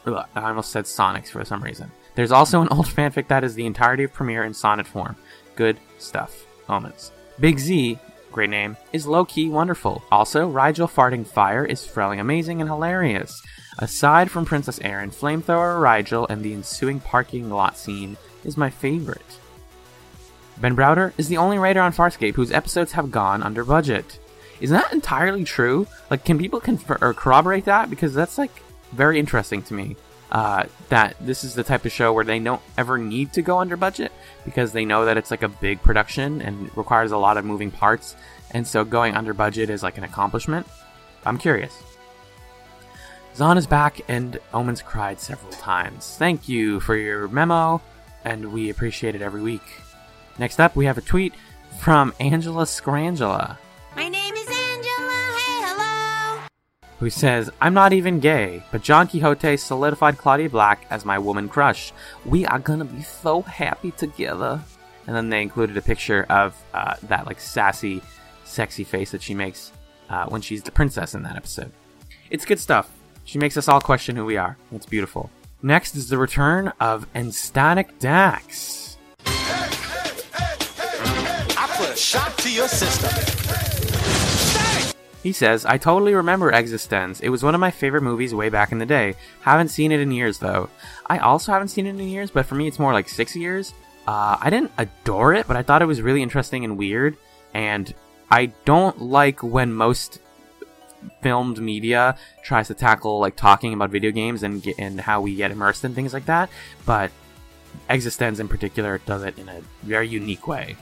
Ugh, 0.06 0.24
I 0.36 0.50
almost 0.50 0.72
said 0.72 0.86
Sonics 0.86 1.30
for 1.30 1.44
some 1.44 1.64
reason. 1.64 1.92
There's 2.14 2.32
also 2.32 2.62
an 2.62 2.68
old 2.70 2.86
fanfic 2.98 3.30
that 3.30 3.44
is 3.44 3.56
the 3.56 3.66
entirety 3.66 4.04
of 4.04 4.14
Premiere 4.14 4.44
in 4.44 4.54
sonnet 4.54 4.86
form. 4.86 5.16
Good 5.56 5.80
stuff. 5.98 6.46
Moments. 6.70 7.12
Big 7.40 7.58
Z, 7.58 7.98
great 8.38 8.50
name, 8.52 8.78
is 8.94 9.08
low 9.08 9.26
key 9.26 9.50
wonderful. 9.50 10.04
Also, 10.12 10.48
Rygel 10.48 10.88
farting 10.88 11.26
fire 11.26 11.66
is 11.66 11.82
frelling 11.82 12.20
amazing 12.20 12.62
and 12.62 12.70
hilarious. 12.70 13.42
Aside 13.80 14.30
from 14.30 14.46
Princess 14.46 14.78
Aeryn, 14.78 15.12
Flamethrower 15.12 15.82
Rygel 15.82 16.30
and 16.30 16.44
the 16.44 16.54
ensuing 16.54 17.00
parking 17.00 17.50
lot 17.50 17.80
scene 17.80 18.16
is 18.46 18.56
my 18.56 18.70
favorite. 18.70 19.40
Ben 20.62 20.76
Browder 20.76 21.14
is 21.18 21.30
the 21.30 21.38
only 21.38 21.58
writer 21.58 21.82
on 21.82 21.92
Farscape 21.92 22.36
whose 22.36 22.52
episodes 22.52 22.92
have 22.92 23.10
gone 23.10 23.42
under 23.42 23.64
budget. 23.64 24.20
Is 24.62 24.70
that 24.70 24.94
entirely 24.94 25.44
true? 25.44 25.88
Like, 26.12 26.24
can 26.24 26.38
people 26.38 26.60
confer- 26.60 27.00
or 27.02 27.16
corroborate 27.16 27.66
that? 27.66 27.90
Because 27.90 28.14
that's 28.14 28.38
like 28.38 28.52
very 28.92 29.18
interesting 29.20 29.64
to 29.64 29.74
me. 29.74 29.96
Uh, 30.30 30.66
that 30.90 31.16
this 31.22 31.46
is 31.46 31.54
the 31.54 31.64
type 31.64 31.86
of 31.86 31.92
show 31.92 32.12
where 32.12 32.26
they 32.26 32.38
don't 32.38 32.62
ever 32.78 32.98
need 32.98 33.32
to 33.32 33.42
go 33.42 33.60
under 33.60 33.78
budget 33.78 34.12
because 34.44 34.74
they 34.74 34.84
know 34.84 35.06
that 35.06 35.16
it's 35.16 35.32
like 35.32 35.42
a 35.42 35.48
big 35.48 35.82
production 35.82 36.42
and 36.42 36.76
requires 36.76 37.14
a 37.14 37.18
lot 37.18 37.38
of 37.38 37.46
moving 37.46 37.72
parts, 37.72 38.16
and 38.52 38.68
so 38.68 38.84
going 38.84 39.16
under 39.16 39.34
budget 39.34 39.70
is 39.70 39.84
like 39.84 39.98
an 39.98 40.04
accomplishment. 40.04 40.68
I'm 41.26 41.38
curious. 41.38 41.82
Zhaan 43.36 43.58
is 43.58 43.68
back, 43.68 44.02
and 44.08 44.40
Omens 44.54 44.82
cried 44.82 45.20
several 45.20 45.52
times. 45.52 46.16
Thank 46.18 46.50
you 46.50 46.80
for 46.80 46.96
your 46.96 47.28
memo, 47.28 47.82
and 48.26 48.52
we 48.52 48.70
appreciate 48.70 49.16
it 49.16 49.22
every 49.22 49.42
week. 49.42 49.62
Next 50.40 50.60
up, 50.60 50.76
we 50.76 50.86
have 50.86 50.98
a 50.98 51.02
tweet 51.02 51.34
from 51.80 52.14
Angela 52.20 52.64
Scrangela. 52.64 53.58
My 53.96 54.10
name 54.10 54.36
who 57.00 57.10
says, 57.10 57.50
I'm 57.62 57.74
not 57.74 57.94
even 57.94 58.20
gay, 58.20 58.64
but 58.72 58.82
John 58.82 59.08
Quixote 59.08 59.58
solidified 59.58 60.18
Claudia 60.18 60.50
Black 60.50 60.86
as 60.90 61.06
my 61.06 61.20
woman 61.20 61.48
crush. 61.48 61.94
We 62.26 62.46
are 62.46 62.60
gonna 62.60 62.86
be 62.86 63.04
so 63.04 63.42
happy 63.42 63.92
together. 63.92 64.62
And 65.06 65.16
then 65.16 65.30
they 65.30 65.42
included 65.42 65.78
a 65.78 65.82
picture 65.82 66.26
of 66.30 66.56
uh, 66.74 66.96
that 67.04 67.26
like 67.26 67.40
sassy, 67.40 68.02
sexy 68.44 68.84
face 68.84 69.12
that 69.12 69.22
she 69.22 69.34
makes 69.34 69.72
uh, 70.10 70.26
when 70.28 70.42
she's 70.42 70.64
the 70.64 70.72
princess 70.72 71.14
in 71.14 71.24
that 71.24 71.36
episode. 71.36 71.72
It's 72.30 72.46
good 72.46 72.60
stuff. 72.60 72.90
She 73.24 73.40
makes 73.40 73.58
us 73.58 73.68
all 73.68 73.82
question 73.82 74.16
who 74.16 74.26
we 74.26 74.38
are. 74.38 74.58
It's 74.72 74.86
beautiful. 74.86 75.30
Next 75.62 75.96
is 75.96 76.10
the 76.10 76.18
return 76.18 76.72
of 76.80 77.12
Enstatic 77.14 78.00
Dax. 78.00 78.98
I 81.60 81.68
put 81.78 81.90
a 81.90 81.96
shot 81.96 82.38
to 82.40 82.52
your 82.52 82.68
system. 82.68 83.77
He 85.28 85.34
says, 85.34 85.66
I 85.66 85.78
totally 85.78 86.14
remember 86.14 86.54
Existenz. 86.54 87.20
It 87.22 87.28
was 87.28 87.44
one 87.44 87.54
of 87.54 87.60
my 87.60 87.70
favorite 87.70 88.02
movies 88.02 88.34
way 88.34 88.48
back 88.48 88.72
in 88.72 88.80
the 88.80 88.86
day. 88.86 89.16
Haven't 89.42 89.68
seen 89.68 89.92
it 89.92 90.00
in 90.00 90.10
years, 90.10 90.38
though. 90.38 90.70
I 91.06 91.18
also 91.18 91.52
haven't 91.52 91.68
seen 91.68 91.86
it 91.86 91.90
in 91.90 92.08
years, 92.08 92.32
but 92.32 92.46
for 92.46 92.56
me, 92.56 92.66
it's 92.66 92.80
more 92.80 92.94
like 92.94 93.10
six 93.10 93.36
years. 93.36 93.74
Uh, 94.08 94.38
I 94.40 94.50
didn't 94.50 94.72
adore 94.78 95.34
it, 95.34 95.46
but 95.46 95.58
I 95.58 95.64
thought 95.64 95.82
it 95.82 95.86
was 95.86 96.02
really 96.02 96.24
interesting 96.24 96.64
and 96.64 96.78
weird. 96.78 97.18
And 97.54 97.94
I 98.32 98.54
don't 98.64 99.02
like 99.02 99.44
when 99.44 99.74
most 99.74 100.20
filmed 101.22 101.60
media 101.60 102.18
tries 102.42 102.68
to 102.68 102.74
tackle 102.74 103.20
like 103.20 103.36
talking 103.36 103.74
about 103.74 103.90
video 103.90 104.12
games 104.12 104.44
and 104.44 104.64
get, 104.64 104.80
and 104.80 104.98
how 104.98 105.20
we 105.20 105.36
get 105.36 105.52
immersed 105.52 105.84
in 105.84 105.94
things 105.94 106.14
like 106.14 106.28
that. 106.28 106.50
But 106.86 107.12
Existenz 107.90 108.40
in 108.40 108.48
particular 108.48 109.00
does 109.00 109.24
it 109.24 109.38
in 109.38 109.50
a 109.50 109.60
very 109.84 110.08
unique 110.08 110.48
way. 110.48 110.78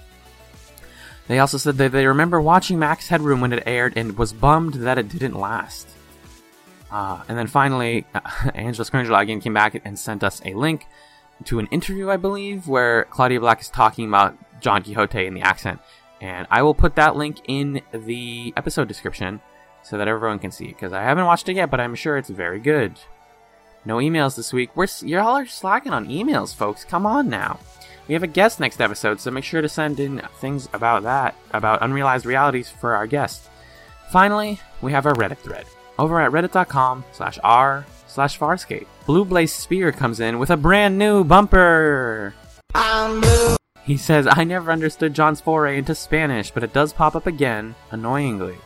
They 1.27 1.39
also 1.39 1.57
said 1.57 1.77
that 1.77 1.91
they 1.91 2.05
remember 2.05 2.39
watching 2.39 2.77
Max 2.77 3.07
Headroom 3.07 3.41
when 3.41 3.53
it 3.53 3.63
aired 3.65 3.93
and 3.95 4.17
was 4.17 4.31
bummed 4.31 4.75
that 4.75 4.97
it 4.97 5.09
didn't 5.09 5.39
last. 5.39 5.87
Uh, 6.91 7.23
and 7.27 7.37
then 7.37 7.47
finally, 7.47 8.05
uh, 8.13 8.19
Angela 8.53 8.85
Scringela 8.85 9.21
again 9.21 9.41
came 9.41 9.53
back 9.53 9.81
and 9.83 9.97
sent 9.97 10.23
us 10.23 10.41
a 10.45 10.53
link 10.53 10.85
to 11.45 11.59
an 11.59 11.67
interview, 11.67 12.09
I 12.09 12.17
believe, 12.17 12.67
where 12.67 13.05
Claudia 13.05 13.39
Black 13.39 13.59
is 13.61 13.69
talking 13.69 14.07
about 14.07 14.37
John 14.61 14.83
Quixote 14.83 15.25
in 15.25 15.33
the 15.33 15.41
accent. 15.41 15.79
And 16.21 16.47
I 16.49 16.61
will 16.61 16.73
put 16.73 16.95
that 16.95 17.15
link 17.15 17.39
in 17.47 17.81
the 17.91 18.53
episode 18.55 18.87
description 18.87 19.41
so 19.83 19.97
that 19.97 20.07
everyone 20.07 20.39
can 20.39 20.51
see 20.51 20.65
it, 20.65 20.75
because 20.75 20.93
I 20.93 21.03
haven't 21.03 21.25
watched 21.25 21.49
it 21.49 21.55
yet, 21.55 21.69
but 21.69 21.79
I'm 21.79 21.95
sure 21.95 22.17
it's 22.17 22.29
very 22.29 22.59
good. 22.59 22.93
No 23.83 23.97
emails 23.97 24.35
this 24.35 24.51
week. 24.51 24.71
We're 24.75 24.87
y'all 25.01 25.37
are 25.37 25.45
slacking 25.45 25.93
on 25.93 26.07
emails, 26.07 26.55
folks. 26.55 26.83
Come 26.83 27.05
on 27.05 27.29
now. 27.29 27.59
We 28.07 28.13
have 28.13 28.23
a 28.23 28.27
guest 28.27 28.59
next 28.59 28.81
episode, 28.81 29.19
so 29.19 29.31
make 29.31 29.43
sure 29.43 29.61
to 29.61 29.69
send 29.69 29.99
in 29.99 30.21
things 30.39 30.69
about 30.73 31.03
that, 31.03 31.35
about 31.51 31.81
unrealized 31.81 32.25
realities 32.25 32.69
for 32.69 32.95
our 32.95 33.07
guest. 33.07 33.49
Finally, 34.11 34.59
we 34.81 34.91
have 34.91 35.05
our 35.05 35.15
Reddit 35.15 35.37
thread 35.39 35.65
over 35.97 36.21
at 36.21 36.31
reddit.com 36.31 37.03
slash 37.11 37.39
r 37.43 37.85
slash 38.07 38.37
farscape. 38.37 38.85
Blue 39.05 39.25
Blaze 39.25 39.53
Spear 39.53 39.91
comes 39.91 40.19
in 40.19 40.39
with 40.39 40.49
a 40.49 40.57
brand 40.57 40.97
new 40.97 41.23
bumper. 41.23 42.33
He 43.83 43.97
says, 43.97 44.27
I 44.29 44.43
never 44.43 44.71
understood 44.71 45.13
John's 45.13 45.41
foray 45.41 45.77
into 45.77 45.95
Spanish, 45.95 46.51
but 46.51 46.63
it 46.63 46.73
does 46.73 46.93
pop 46.93 47.15
up 47.15 47.27
again, 47.27 47.75
annoyingly. 47.91 48.57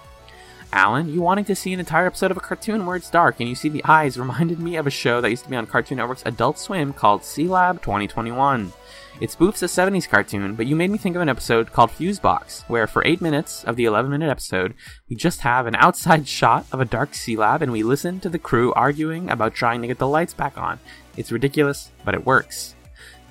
Alan, 0.71 1.09
you 1.09 1.21
wanting 1.21 1.45
to 1.45 1.55
see 1.55 1.73
an 1.73 1.79
entire 1.79 2.05
episode 2.05 2.31
of 2.31 2.37
a 2.37 2.41
cartoon 2.41 2.85
where 2.85 2.95
it's 2.95 3.09
dark 3.09 3.39
and 3.39 3.49
you 3.49 3.55
see 3.55 3.69
the 3.69 3.83
eyes 3.85 4.19
reminded 4.19 4.59
me 4.59 4.75
of 4.75 4.85
a 4.87 4.91
show 4.91 5.19
that 5.19 5.29
used 5.29 5.43
to 5.43 5.49
be 5.49 5.55
on 5.55 5.65
Cartoon 5.65 5.97
Network's 5.97 6.23
Adult 6.25 6.59
Swim 6.59 6.93
called 6.93 7.23
C 7.23 7.45
Sealab 7.45 7.81
2021. 7.81 8.71
It 9.19 9.31
spoofs 9.31 9.61
a 9.61 9.65
70s 9.65 10.07
cartoon, 10.07 10.55
but 10.55 10.65
you 10.65 10.77
made 10.77 10.91
me 10.91 10.97
think 10.97 11.17
of 11.17 11.21
an 11.21 11.27
episode 11.27 11.73
called 11.73 11.89
Fusebox, 11.89 12.63
where 12.69 12.87
for 12.87 13.05
8 13.05 13.19
minutes 13.19 13.65
of 13.65 13.75
the 13.75 13.83
11 13.83 14.09
minute 14.09 14.29
episode, 14.29 14.73
we 15.09 15.17
just 15.17 15.41
have 15.41 15.67
an 15.67 15.75
outside 15.75 16.25
shot 16.39 16.65
of 16.71 16.79
a 16.79 16.85
dark 16.85 17.13
sea 17.13 17.35
lab 17.35 17.61
and 17.61 17.71
we 17.73 17.83
listen 17.83 18.21
to 18.21 18.29
the 18.29 18.39
crew 18.39 18.71
arguing 18.73 19.29
about 19.29 19.53
trying 19.53 19.81
to 19.81 19.87
get 19.87 19.97
the 19.97 20.07
lights 20.07 20.33
back 20.33 20.57
on. 20.57 20.79
It's 21.17 21.33
ridiculous, 21.33 21.91
but 22.05 22.13
it 22.13 22.25
works. 22.25 22.75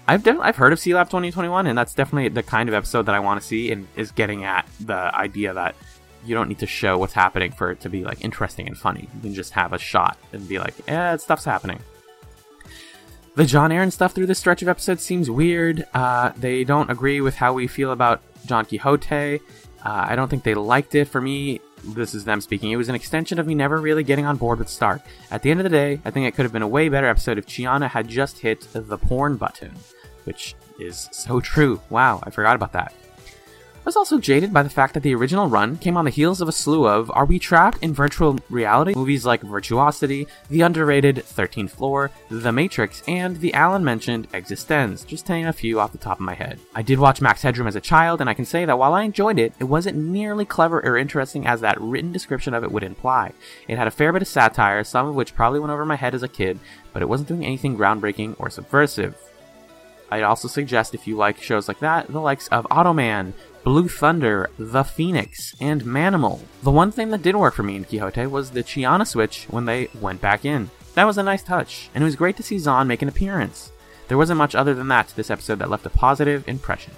I've 0.07 0.27
I've 0.27 0.57
heard 0.57 0.73
of 0.73 0.79
Sealab 0.79 1.07
2021, 1.07 1.67
and 1.67 1.77
that's 1.77 1.95
definitely 1.95 2.29
the 2.29 2.43
kind 2.43 2.69
of 2.69 2.75
episode 2.75 3.07
that 3.07 3.15
I 3.15 3.21
want 3.21 3.41
to 3.41 3.47
see, 3.47 3.71
and 3.71 3.87
is 3.95 4.11
getting 4.11 4.43
at 4.45 4.67
the 4.81 5.15
idea 5.15 5.53
that 5.53 5.75
you 6.25 6.35
don't 6.35 6.49
need 6.49 6.61
to 6.61 6.67
show 6.67 6.97
what's 6.97 7.13
happening 7.13 7.53
for 7.53 7.71
it 7.71 7.81
to 7.81 7.91
be 7.91 8.05
like 8.05 8.25
interesting 8.25 8.67
and 8.67 8.77
funny. 8.77 9.09
You 9.17 9.21
can 9.21 9.35
just 9.35 9.53
have 9.53 9.75
a 9.75 9.79
shot 9.79 10.17
and 10.33 10.49
be 10.49 10.59
like, 10.59 10.75
"Eh, 10.89 11.19
stuff's 11.19 11.45
happening." 11.45 11.81
The 13.35 13.47
John 13.47 13.71
Aeryn 13.71 13.93
stuff 13.93 14.15
through 14.15 14.27
this 14.27 14.39
stretch 14.39 14.63
of 14.63 14.69
episodes 14.69 15.03
seems 15.03 15.31
weird. 15.31 15.87
Uh, 15.95 16.33
they 16.37 16.65
don't 16.65 16.91
agree 16.91 17.21
with 17.21 17.37
how 17.37 17.53
we 17.53 17.69
feel 17.69 17.93
about 17.93 18.21
John 18.47 18.65
Quixote. 18.65 19.37
Uh, 19.37 19.41
I 19.85 20.17
don't 20.17 20.29
think 20.29 20.43
they 20.43 20.55
liked 20.55 20.97
it. 20.97 21.07
For 21.07 21.21
me, 21.21 21.61
this 21.85 22.15
is 22.15 22.25
them 22.25 22.41
speaking. 22.41 22.73
It 22.73 22.77
was 22.77 22.89
an 22.89 22.97
extension 22.97 23.39
of 23.39 23.47
me 23.47 23.55
never 23.55 23.81
really 23.81 24.03
getting 24.03 24.27
on 24.27 24.37
board 24.39 24.59
with 24.59 24.69
Stark. 24.69 25.03
At 25.31 25.43
the 25.43 25.53
end 25.53 25.61
of 25.61 25.65
the 25.65 25.71
day, 25.71 26.01
I 26.05 26.11
think 26.11 26.27
it 26.27 26.35
could 26.35 26.45
have 26.45 26.53
been 26.53 26.63
a 26.63 26.69
way 26.69 26.89
better 26.89 27.07
episode 27.07 27.39
if 27.39 27.47
Chiana 27.47 27.89
had 27.89 28.09
just 28.09 28.39
hit 28.39 28.67
the 28.73 28.99
porn 28.99 29.37
button, 29.37 29.73
which 30.25 30.57
is 30.81 31.09
so 31.13 31.41
true. 31.41 31.81
Wow, 31.91 32.21
I 32.25 32.31
forgot 32.31 32.57
about 32.57 32.73
that. 32.73 32.93
Was 33.89 33.97
also 33.97 34.19
jaded 34.19 34.53
by 34.53 34.63
the 34.63 34.69
fact 34.69 34.93
that 34.93 35.03
the 35.03 35.15
original 35.15 35.49
run 35.49 35.79
came 35.79 35.97
on 35.97 36.05
the 36.05 36.11
heels 36.11 36.43
of 36.43 36.49
a 36.49 36.53
slew 36.53 36.87
of 36.87 37.11
Are 37.15 37.25
We 37.25 37.39
Trapped 37.39 37.83
in 37.83 37.95
Virtual 37.95 38.39
Reality? 38.51 38.93
movies 38.95 39.25
like 39.25 39.41
Virtuosity, 39.41 40.29
the 40.51 40.61
underrated 40.61 41.17
13th 41.17 41.71
Floor, 41.71 42.11
The 42.29 42.53
Matrix, 42.53 43.03
and 43.09 43.39
the 43.39 43.55
Alan 43.55 43.83
mentioned 43.83 44.31
Existenz, 44.33 45.07
just 45.07 45.25
to 45.25 45.33
name 45.33 45.47
a 45.47 45.55
few 45.55 45.81
off 45.81 45.93
the 45.93 45.97
top 45.97 46.19
of 46.19 46.27
my 46.27 46.35
head. 46.35 46.61
I 46.75 46.83
did 46.83 46.99
watch 46.99 47.23
Max 47.23 47.41
Headroom 47.41 47.67
as 47.67 47.77
a 47.77 47.81
child, 47.81 48.21
and 48.21 48.29
I 48.29 48.35
can 48.35 48.45
say 48.45 48.67
that 48.67 48.79
while 48.79 48.93
I 48.93 49.05
enjoyed 49.05 49.39
it, 49.39 49.55
it 49.59 49.65
wasn't 49.65 49.97
nearly 49.97 50.45
clever 50.45 50.85
or 50.85 50.99
interesting 50.99 51.47
as 51.47 51.63
that 51.63 51.81
written 51.81 52.13
description 52.13 52.53
of 52.53 52.65
it 52.65 52.71
would 52.71 52.83
imply. 52.83 53.33
It 53.69 53.79
had 53.79 53.89
a 53.89 53.91
fair 53.91 54.13
bit 54.13 54.21
of 54.21 54.29
satire, 54.29 54.85
some 54.85 55.07
of 55.09 55.15
which 55.15 55.35
probably 55.35 55.61
went 55.61 55.73
over 55.73 55.87
my 55.87 55.97
head 55.97 56.15
as 56.15 56.23
a 56.23 56.29
kid, 56.29 56.59
but 56.93 57.01
it 57.01 57.09
wasn't 57.09 57.31
doing 57.31 57.47
anything 57.47 57.79
groundbreaking 57.79 58.37
or 58.39 58.51
subversive. 58.51 59.17
I'd 60.11 60.23
also 60.23 60.49
suggest 60.49 60.95
if 60.95 61.07
you 61.07 61.17
like 61.17 61.41
shows 61.41 61.69
like 61.69 61.81
that, 61.81 62.09
the 62.09 62.21
likes 62.21 62.49
of 62.49 62.67
Automan, 62.71 63.35
Blue 63.65 63.89
Thunder, 63.89 64.49
The 64.59 64.85
Phoenix, 64.85 65.55
and 65.61 65.83
Manimal. 65.83 66.41
The 66.63 66.71
one 66.71 66.91
thing 66.91 67.11
that 67.11 67.23
did 67.23 67.37
work 67.37 67.55
for 67.55 67.63
me 67.63 67.77
in 67.77 67.85
Quixote 67.85 68.27
was 68.27 68.51
the 68.51 68.63
Chiana 68.63 69.07
switch 69.07 69.45
when 69.51 69.65
they 69.65 69.89
went 70.01 70.21
back 70.21 70.45
in. 70.45 70.71
That 70.95 71.05
was 71.05 71.19
a 71.19 71.23
nice 71.23 71.43
touch, 71.43 71.91
and 71.95 72.03
it 72.03 72.05
was 72.05 72.17
great 72.17 72.37
to 72.39 72.43
see 72.43 72.57
Zhaan 72.57 72.87
make 72.87 73.03
an 73.03 73.09
appearance. 73.09 73.71
There 74.09 74.17
wasn't 74.17 74.39
much 74.39 74.55
other 74.55 74.75
than 74.75 74.89
that 74.89 75.09
to 75.09 75.17
this 75.17 75.31
episode 75.31 75.59
that 75.59 75.71
left 75.71 75.87
a 75.87 75.91
positive 75.91 76.49
impression. 76.49 76.95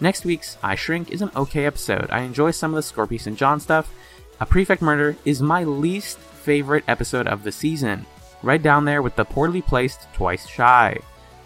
Next 0.00 0.24
week's 0.24 0.58
I 0.62 0.74
Shrink 0.74 1.10
is 1.10 1.22
an 1.22 1.30
okay 1.34 1.64
episode. 1.64 2.08
I 2.10 2.20
enjoy 2.20 2.50
some 2.52 2.72
of 2.72 2.76
the 2.76 2.82
Scorpius 2.82 3.26
and 3.26 3.36
John 3.36 3.58
stuff. 3.58 3.92
A 4.40 4.46
Prefect 4.46 4.82
Murder 4.82 5.16
is 5.24 5.42
my 5.42 5.64
least 5.64 6.18
favorite 6.18 6.84
episode 6.88 7.26
of 7.26 7.42
the 7.42 7.52
season, 7.52 8.06
right 8.42 8.62
down 8.62 8.84
there 8.84 9.02
with 9.02 9.16
the 9.16 9.24
poorly 9.24 9.62
placed 9.62 10.12
Twice 10.12 10.46
Shy. 10.46 10.98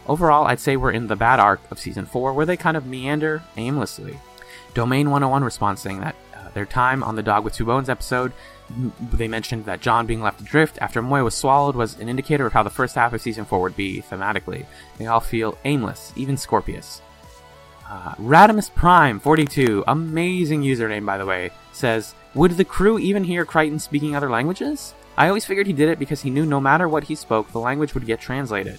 Overall, 0.06 0.46
I'd 0.46 0.60
say 0.60 0.76
we're 0.76 0.92
in 0.92 1.06
the 1.06 1.16
bad 1.16 1.40
arc 1.40 1.60
of 1.70 1.78
season 1.78 2.06
4 2.06 2.32
where 2.32 2.46
they 2.46 2.56
kind 2.56 2.76
of 2.76 2.86
meander 2.86 3.42
aimlessly. 3.56 4.18
Domain 4.76 5.08
101 5.08 5.42
response 5.42 5.80
saying 5.80 6.00
that 6.00 6.14
uh, 6.34 6.50
their 6.50 6.66
time 6.66 7.02
on 7.02 7.16
the 7.16 7.22
Dog 7.22 7.44
with 7.44 7.54
Two 7.54 7.64
Bones 7.64 7.88
episode, 7.88 8.30
they 9.10 9.26
mentioned 9.26 9.64
that 9.64 9.80
John 9.80 10.04
being 10.04 10.20
left 10.20 10.42
adrift 10.42 10.76
after 10.82 11.00
Moy 11.00 11.22
was 11.22 11.34
swallowed 11.34 11.74
was 11.74 11.98
an 11.98 12.10
indicator 12.10 12.44
of 12.44 12.52
how 12.52 12.62
the 12.62 12.68
first 12.68 12.94
half 12.94 13.14
of 13.14 13.22
season 13.22 13.46
4 13.46 13.58
would 13.58 13.74
be 13.74 14.02
thematically. 14.02 14.66
They 14.98 15.06
all 15.06 15.20
feel 15.20 15.56
aimless, 15.64 16.12
even 16.14 16.36
Scorpius. 16.36 17.00
Uh, 17.88 18.16
Radimus 18.16 18.68
Prime 18.68 19.18
42, 19.18 19.82
amazing 19.88 20.60
username 20.60 21.06
by 21.06 21.16
the 21.16 21.24
way, 21.24 21.52
says, 21.72 22.14
Would 22.34 22.50
the 22.50 22.64
crew 22.64 22.98
even 22.98 23.24
hear 23.24 23.46
Crichton 23.46 23.78
speaking 23.78 24.14
other 24.14 24.28
languages? 24.28 24.92
I 25.16 25.28
always 25.28 25.46
figured 25.46 25.66
he 25.66 25.72
did 25.72 25.88
it 25.88 25.98
because 25.98 26.20
he 26.20 26.28
knew 26.28 26.44
no 26.44 26.60
matter 26.60 26.86
what 26.86 27.04
he 27.04 27.14
spoke, 27.14 27.50
the 27.50 27.60
language 27.60 27.94
would 27.94 28.04
get 28.04 28.20
translated 28.20 28.78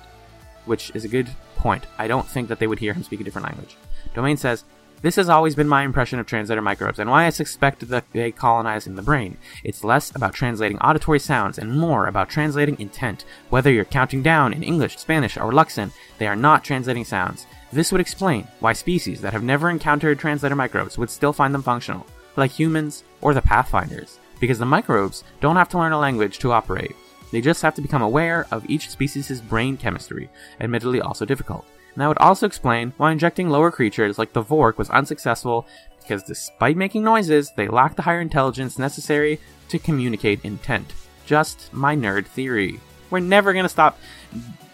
which 0.67 0.91
is 0.93 1.05
a 1.05 1.07
good 1.07 1.29
point. 1.55 1.85
I 1.97 2.07
don't 2.07 2.27
think 2.27 2.49
that 2.49 2.59
they 2.59 2.67
would 2.67 2.79
hear 2.79 2.93
him 2.93 3.03
speak 3.03 3.21
a 3.21 3.23
different 3.23 3.47
language. 3.47 3.77
Domain 4.13 4.37
says, 4.37 4.63
this 5.01 5.15
has 5.15 5.29
always 5.29 5.55
been 5.55 5.67
my 5.67 5.83
impression 5.83 6.19
of 6.19 6.25
translator 6.25 6.61
microbes 6.61 6.99
and 6.99 7.09
why 7.09 7.25
I 7.25 7.29
suspect 7.29 7.87
that 7.87 8.11
they 8.11 8.31
colonize 8.31 8.87
in 8.87 8.95
the 8.95 9.01
brain. 9.01 9.37
It's 9.63 9.83
less 9.83 10.15
about 10.15 10.33
translating 10.33 10.79
auditory 10.79 11.19
sounds 11.19 11.59
and 11.59 11.79
more 11.79 12.07
about 12.07 12.29
translating 12.29 12.79
intent. 12.79 13.23
Whether 13.49 13.71
you're 13.71 13.85
counting 13.85 14.23
down 14.23 14.53
in 14.53 14.63
English, 14.63 14.97
Spanish, 14.97 15.37
or 15.37 15.51
Luxan, 15.51 15.91
they 16.17 16.27
are 16.27 16.35
not 16.35 16.63
translating 16.63 17.05
sounds. 17.05 17.45
This 17.71 17.91
would 17.91 18.01
explain 18.01 18.47
why 18.59 18.73
species 18.73 19.21
that 19.21 19.33
have 19.33 19.43
never 19.43 19.69
encountered 19.69 20.19
translator 20.19 20.55
microbes 20.55 20.97
would 20.97 21.09
still 21.09 21.33
find 21.33 21.53
them 21.53 21.63
functional, 21.63 22.05
like 22.35 22.51
humans 22.51 23.03
or 23.21 23.33
the 23.33 23.41
Pathfinders, 23.41 24.19
because 24.39 24.57
the 24.57 24.65
microbes 24.65 25.23
don't 25.41 25.57
have 25.57 25.69
to 25.69 25.77
learn 25.77 25.91
a 25.91 25.99
language 25.99 26.39
to 26.39 26.51
operate. 26.51 26.95
They 27.31 27.41
just 27.41 27.61
have 27.61 27.75
to 27.75 27.81
become 27.81 28.01
aware 28.01 28.47
of 28.51 28.67
each 28.69 28.89
species' 28.89 29.41
brain 29.41 29.77
chemistry, 29.77 30.29
admittedly 30.61 31.01
also 31.01 31.25
difficult. 31.25 31.65
And 31.97 32.03
that 32.03 32.09
would 32.09 32.19
also 32.19 32.45
explain 32.45 32.93
why 32.97 33.11
injecting 33.11 33.49
lower 33.49 33.71
creatures 33.71 34.19
like 34.19 34.33
the 34.33 34.41
Vork 34.43 34.77
was 34.77 34.91
unsuccessful, 34.91 35.65
because 35.99 36.21
despite 36.21 36.77
making 36.77 37.03
noises, 37.03 37.51
they 37.55 37.67
lack 37.67 37.95
the 37.95 38.03
higher 38.03 38.21
intelligence 38.21 38.77
necessary 38.77 39.39
to 39.69 39.79
communicate 39.79 40.45
intent. 40.45 40.93
Just 41.25 41.73
my 41.73 41.95
nerd 41.95 42.27
theory. 42.27 42.79
We're 43.09 43.21
never 43.21 43.51
going 43.51 43.65
to 43.65 43.69
stop 43.69 43.97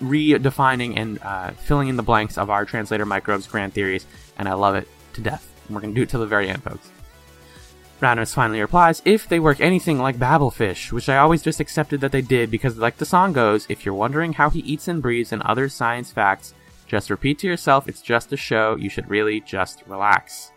redefining 0.01 0.97
and 0.97 1.17
uh, 1.23 1.51
filling 1.51 1.87
in 1.87 1.95
the 1.95 2.03
blanks 2.03 2.37
of 2.37 2.49
our 2.49 2.65
translator 2.65 3.05
microbes 3.05 3.47
grand 3.47 3.73
theories, 3.73 4.05
and 4.37 4.49
I 4.49 4.53
love 4.55 4.75
it 4.75 4.89
to 5.13 5.21
death. 5.21 5.49
And 5.67 5.75
we're 5.75 5.81
going 5.81 5.93
to 5.93 5.97
do 5.97 6.03
it 6.03 6.09
till 6.09 6.19
the 6.19 6.25
very 6.25 6.49
end, 6.49 6.61
folks. 6.61 6.91
Radimus 8.01 8.33
finally 8.33 8.59
replies, 8.59 9.01
if 9.05 9.29
they 9.29 9.39
work 9.39 9.61
anything 9.61 9.97
like 9.97 10.17
Babelfish, 10.17 10.91
which 10.91 11.07
I 11.07 11.19
always 11.19 11.41
just 11.41 11.61
accepted 11.61 12.01
that 12.01 12.11
they 12.11 12.21
did 12.21 12.51
because, 12.51 12.77
like 12.77 12.97
the 12.97 13.05
song 13.05 13.31
goes, 13.31 13.65
if 13.69 13.85
you're 13.85 13.95
wondering 13.95 14.33
how 14.33 14.49
he 14.49 14.59
eats 14.59 14.89
and 14.89 15.01
breathes 15.01 15.31
and 15.31 15.41
other 15.43 15.69
science 15.69 16.11
facts, 16.11 16.53
just 16.93 17.09
repeat 17.09 17.39
to 17.39 17.47
yourself 17.47 17.87
it's 17.87 18.03
just 18.03 18.31
a 18.33 18.37
show, 18.37 18.75
you 18.75 18.87
should 18.87 19.09
really 19.09 19.39
just 19.41 19.81
relax. 19.87 20.51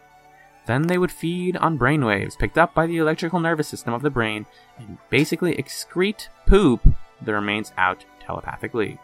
Then 0.66 0.82
they 0.82 0.98
would 0.98 1.10
feed 1.10 1.56
on 1.56 1.78
brainwaves 1.78 2.36
picked 2.38 2.58
up 2.58 2.74
by 2.74 2.86
the 2.86 2.98
electrical 2.98 3.40
nervous 3.40 3.68
system 3.68 3.94
of 3.94 4.02
the 4.02 4.10
brain 4.10 4.44
and 4.78 4.98
basically 5.08 5.54
excrete 5.54 6.28
poop 6.44 6.86
that 7.22 7.32
remains 7.32 7.72
out 7.78 8.04
telepathically. 8.20 8.98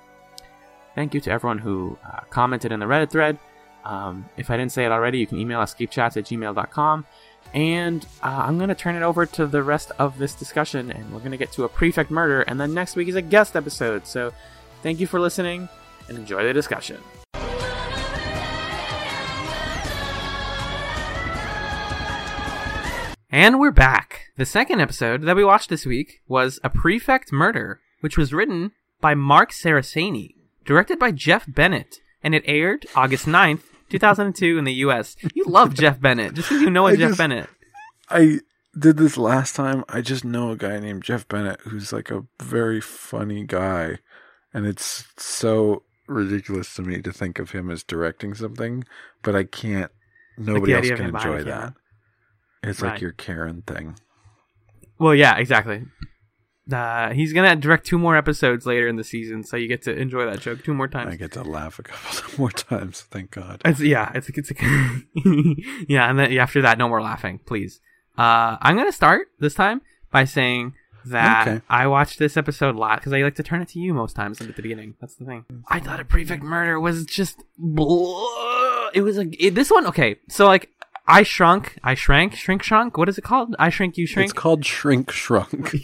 Thank 0.94 1.14
you 1.14 1.22
to 1.22 1.30
everyone 1.30 1.56
who 1.56 1.96
uh, 2.04 2.20
commented 2.28 2.70
in 2.70 2.80
the 2.80 2.86
Reddit 2.86 3.10
thread. 3.10 3.38
Um, 3.82 4.28
if 4.36 4.50
I 4.50 4.58
didn't 4.58 4.72
say 4.72 4.84
it 4.84 4.92
already, 4.92 5.18
you 5.18 5.26
can 5.26 5.38
email 5.38 5.60
escapechats 5.60 6.18
at 6.18 6.24
gmail.com. 6.24 7.06
And 7.54 8.04
uh, 8.22 8.44
I'm 8.46 8.58
going 8.58 8.68
to 8.68 8.74
turn 8.74 8.94
it 8.94 9.02
over 9.02 9.24
to 9.24 9.46
the 9.46 9.62
rest 9.62 9.90
of 9.98 10.18
this 10.18 10.34
discussion, 10.34 10.90
and 10.90 11.10
we're 11.10 11.20
going 11.20 11.32
to 11.32 11.38
get 11.38 11.52
to 11.52 11.64
a 11.64 11.68
prefect 11.70 12.10
murder, 12.10 12.42
and 12.42 12.60
then 12.60 12.74
next 12.74 12.94
week 12.94 13.08
is 13.08 13.14
a 13.14 13.22
guest 13.22 13.56
episode. 13.56 14.06
So 14.06 14.34
thank 14.82 15.00
you 15.00 15.06
for 15.06 15.18
listening, 15.18 15.70
and 16.08 16.18
enjoy 16.18 16.44
the 16.44 16.52
discussion. 16.52 16.98
And 23.32 23.58
we're 23.58 23.70
back. 23.70 24.26
The 24.36 24.44
second 24.44 24.80
episode 24.80 25.22
that 25.22 25.36
we 25.36 25.44
watched 25.44 25.70
this 25.70 25.86
week 25.86 26.20
was 26.28 26.60
A 26.62 26.68
Prefect 26.70 27.32
Murder, 27.32 27.80
which 28.00 28.18
was 28.18 28.32
written 28.34 28.72
by 29.00 29.14
Mark 29.14 29.52
Saraceni, 29.52 30.34
directed 30.66 30.98
by 30.98 31.12
Jeff 31.12 31.46
Bennett, 31.48 31.96
and 32.22 32.34
it 32.34 32.42
aired 32.46 32.84
August 32.94 33.24
9th, 33.26 33.62
2002 33.88 34.58
in 34.58 34.64
the 34.64 34.74
US. 34.74 35.16
You 35.34 35.44
love 35.46 35.72
Jeff 35.82 35.98
Bennett, 36.00 36.34
just 36.34 36.50
because 36.50 36.62
you 36.62 36.70
know 36.70 36.86
a 36.86 36.90
I 36.92 36.96
Jeff 36.96 37.10
just- 37.10 37.18
Bennett. 37.18 37.48
I 38.10 38.40
did 38.78 38.98
this 38.98 39.16
last 39.16 39.56
time. 39.56 39.84
I 39.88 40.02
just 40.02 40.24
know 40.24 40.50
a 40.50 40.56
guy 40.56 40.78
named 40.78 41.02
Jeff 41.02 41.26
Bennett 41.26 41.60
who's 41.62 41.92
like 41.92 42.10
a 42.10 42.24
very 42.42 42.80
funny 42.80 43.44
guy. 43.44 43.98
And 44.52 44.66
it's 44.66 45.06
so 45.16 45.84
ridiculous 46.06 46.74
to 46.74 46.82
me 46.82 47.00
to 47.00 47.10
think 47.12 47.38
of 47.38 47.52
him 47.52 47.70
as 47.70 47.82
directing 47.82 48.34
something, 48.34 48.84
but 49.22 49.34
I 49.34 49.44
can't. 49.44 49.90
Nobody 50.36 50.72
the 50.72 50.78
else 50.78 50.88
can 51.00 51.14
enjoy 51.14 51.38
that. 51.44 51.44
camera. 51.44 51.74
It's 52.62 52.80
Right. 52.80 52.92
like 52.92 53.00
your 53.00 53.12
Karen 53.12 53.62
thing. 53.66 53.96
Well, 54.98 55.14
yeah, 55.14 55.36
exactly. 55.36 55.84
Uh, 56.72 57.10
he's 57.10 57.32
gonna 57.32 57.56
direct 57.56 57.84
two 57.86 57.98
more 57.98 58.16
episodes 58.16 58.66
later 58.66 58.86
in 58.86 58.94
the 58.96 59.02
season, 59.02 59.42
so 59.42 59.56
you 59.56 59.66
get 59.66 59.82
to 59.82 59.92
enjoy 59.96 60.24
that 60.26 60.40
joke 60.40 60.62
two 60.62 60.72
more 60.72 60.86
times. 60.86 61.12
I 61.12 61.16
get 61.16 61.32
to 61.32 61.42
laugh 61.42 61.78
a 61.80 61.82
couple 61.82 62.22
more 62.38 62.50
times. 62.52 63.00
Thank 63.10 63.32
God. 63.32 63.60
It's 63.64 63.80
yeah, 63.80 64.12
it's 64.14 64.28
it's 64.28 64.52
yeah, 65.88 66.08
and 66.08 66.18
then 66.18 66.32
after 66.38 66.62
that, 66.62 66.78
no 66.78 66.88
more 66.88 67.02
laughing, 67.02 67.40
please. 67.46 67.80
Uh, 68.16 68.56
I'm 68.60 68.76
gonna 68.76 68.92
start 68.92 69.26
this 69.40 69.54
time 69.54 69.82
by 70.12 70.24
saying 70.24 70.74
that 71.06 71.48
Okay. 71.48 71.60
I 71.68 71.88
watched 71.88 72.20
this 72.20 72.36
episode 72.36 72.76
a 72.76 72.78
lot 72.78 73.00
because 73.00 73.12
I 73.12 73.22
like 73.22 73.34
to 73.34 73.42
turn 73.42 73.60
it 73.60 73.68
to 73.70 73.80
you 73.80 73.92
most 73.92 74.14
times 74.14 74.40
at 74.40 74.54
the 74.54 74.62
beginning. 74.62 74.94
That's 75.00 75.16
the 75.16 75.24
thing. 75.24 75.44
I 75.68 75.80
thought 75.80 75.98
a 75.98 76.04
prefect 76.04 76.44
murder 76.44 76.78
was 76.78 77.04
just 77.06 77.42
it 78.94 79.00
was 79.02 79.16
like 79.16 79.34
it, 79.42 79.56
this 79.56 79.70
one. 79.70 79.86
Okay, 79.88 80.16
so 80.28 80.46
like 80.46 80.70
I 81.06 81.22
shrunk, 81.24 81.78
I 81.82 81.94
shrank, 81.94 82.34
shrink, 82.34 82.62
shrunk. 82.62 82.96
What 82.96 83.08
is 83.08 83.18
it 83.18 83.22
called? 83.24 83.56
I 83.58 83.70
shrink, 83.70 83.96
you 83.96 84.06
shrink. 84.06 84.30
It's 84.30 84.38
called 84.38 84.64
Shrink 84.64 85.10
Shrunk. 85.10 85.72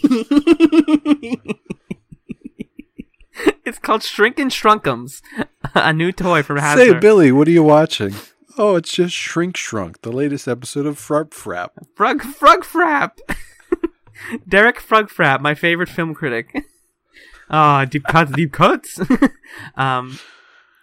it's 3.65 3.79
called 3.79 4.03
Shrink 4.03 4.39
and 4.39 4.51
Shrunkums, 4.51 5.23
a 5.75 5.93
new 5.93 6.13
toy 6.13 6.43
from 6.43 6.59
Hasbro. 6.59 6.77
Say, 6.77 6.99
Billy, 6.99 7.33
what 7.33 7.49
are 7.49 7.53
you 7.53 7.65
watching? 7.65 8.15
Oh, 8.57 8.77
it's 8.77 8.93
just 8.93 9.15
Shrink 9.15 9.57
Shrunk, 9.57 10.03
the 10.03 10.13
latest 10.13 10.47
episode 10.49 10.87
of 10.87 10.99
Frap 10.99 11.31
Frap. 11.31 11.71
Frug 11.97 12.21
Frug 12.21 12.61
Frap. 12.61 13.19
Derek 14.49 14.81
Frug 14.81 15.09
Frap, 15.09 15.41
my 15.41 15.55
favorite 15.55 15.89
film 15.89 16.15
critic. 16.15 16.65
Oh, 17.51 17.85
deep 17.85 18.05
cuts, 18.05 18.33
deep 18.33 18.53
cuts. 18.53 19.01
um, 19.77 20.19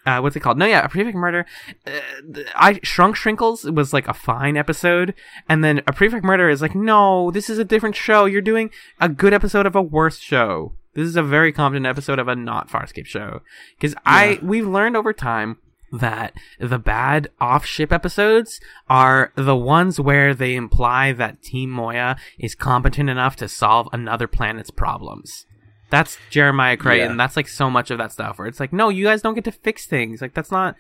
uh, 0.06 0.20
what's 0.20 0.36
it 0.36 0.42
called? 0.42 0.58
No, 0.58 0.66
yeah, 0.66 0.86
a 0.86 0.90
prefect 0.90 1.16
murder. 1.16 1.46
Uh, 1.86 2.42
I 2.56 2.80
shrunk 2.84 3.16
Shrinkles 3.16 3.64
was 3.66 3.94
like 3.94 4.08
a 4.08 4.14
fine 4.14 4.58
episode, 4.58 5.14
and 5.50 5.64
then 5.64 5.82
a 5.88 5.94
prefect 5.94 6.24
murder 6.24 6.50
is 6.50 6.62
like, 6.62 6.76
no, 6.76 7.32
this 7.32 7.50
is 7.50 7.58
a 7.58 7.66
different 7.66 7.96
show. 7.96 8.26
You're 8.26 8.42
doing 8.42 8.70
a 9.00 9.10
good 9.10 9.34
episode 9.34 9.66
of 9.66 9.76
a 9.76 9.82
worse 9.82 10.20
show. 10.20 10.74
This 10.94 11.08
is 11.08 11.16
a 11.16 11.24
very 11.24 11.52
competent 11.52 11.86
episode 11.86 12.20
of 12.20 12.28
a 12.28 12.36
not 12.36 12.70
Farscape 12.70 13.06
show. 13.06 13.42
Because 13.76 13.96
I 14.06 14.40
we've 14.42 14.68
learned 14.68 14.96
over 14.96 15.12
time 15.12 15.58
that 15.92 16.34
the 16.60 16.80
bad 16.80 17.30
off-ship 17.40 17.92
episodes 17.92 18.60
are 18.90 19.32
the 19.36 19.56
ones 19.56 20.00
where 20.00 20.34
they 20.34 20.56
imply 20.56 21.12
that 21.14 21.42
Team 21.42 21.70
Moya 21.70 22.18
is 22.40 22.56
competent 22.56 23.10
enough 23.10 23.36
to 23.38 23.48
solve 23.48 23.88
another 23.92 24.28
planet's 24.28 24.72
problems. 24.72 25.46
That's 25.90 26.18
Jeremiah 26.30 26.78
Crichton. 26.78 27.12
Yeah. 27.12 27.18
That's 27.18 27.36
like 27.36 27.48
so 27.48 27.70
much 27.70 27.92
of 27.92 27.98
that 28.00 28.12
stuff 28.12 28.38
where 28.40 28.48
it's 28.48 28.60
like, 28.60 28.74
no, 28.74 28.90
you 28.90 29.06
guys 29.06 29.22
don't 29.22 29.36
get 29.36 29.44
to 29.46 29.52
fix 29.52 29.86
things. 29.86 30.22
Like 30.22 30.34
that's 30.34 30.52
not 30.52 30.76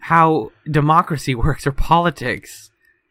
how 0.00 0.52
democracy 0.70 1.34
works 1.34 1.66
or 1.66 1.72
politics. 1.72 2.70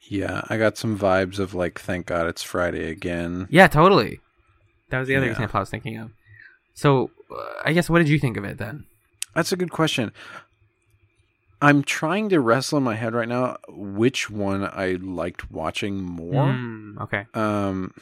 Yeah, 0.09 0.41
I 0.49 0.57
got 0.57 0.77
some 0.77 0.97
vibes 0.97 1.37
of 1.39 1.53
like, 1.53 1.79
thank 1.79 2.05
God 2.05 2.27
it's 2.27 2.43
Friday 2.43 2.89
again. 2.89 3.47
Yeah, 3.49 3.67
totally. 3.67 4.19
That 4.89 4.99
was 4.99 5.07
the 5.07 5.15
other 5.15 5.25
Yeah. 5.25 5.33
example 5.33 5.57
I 5.57 5.61
was 5.61 5.69
thinking 5.69 5.97
of. 5.97 6.11
So, 6.73 7.11
uh, 7.29 7.43
I 7.65 7.73
guess 7.73 7.89
what 7.89 7.99
did 7.99 8.07
you 8.09 8.19
think 8.19 8.37
of 8.37 8.45
it 8.45 8.57
then? 8.57 8.85
That's 9.35 9.51
a 9.51 9.57
good 9.57 9.71
question. 9.71 10.11
I'm 11.61 11.83
trying 11.83 12.29
to 12.29 12.39
wrestle 12.39 12.77
in 12.77 12.83
my 12.83 12.95
head 12.95 13.13
right 13.15 13.27
now 13.27 13.57
which 13.67 14.29
one 14.29 14.63
I 14.63 14.97
liked 15.01 15.51
watching 15.51 16.01
more. 16.03 16.51
Hmm, 16.53 16.97
okay. 17.01 17.25
Um, 17.33 17.93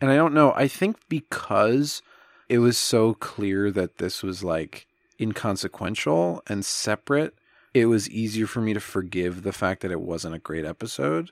and 0.00 0.10
I 0.10 0.14
don't 0.16 0.34
know. 0.34 0.52
I 0.54 0.68
think 0.68 0.96
because 1.08 2.00
it 2.48 2.58
was 2.58 2.76
so 2.78 3.14
clear 3.14 3.70
that 3.70 3.98
this 3.98 4.22
was 4.22 4.42
like 4.44 4.86
inconsequential 5.20 6.42
and 6.46 6.64
separate, 6.64 7.34
it 7.72 7.86
was 7.86 8.08
easier 8.10 8.46
for 8.46 8.60
me 8.60 8.74
to 8.74 8.80
forgive 8.80 9.42
the 9.42 9.52
fact 9.52 9.82
that 9.82 9.90
it 9.90 10.00
wasn't 10.00 10.34
a 10.34 10.38
great 10.38 10.64
episode. 10.64 11.30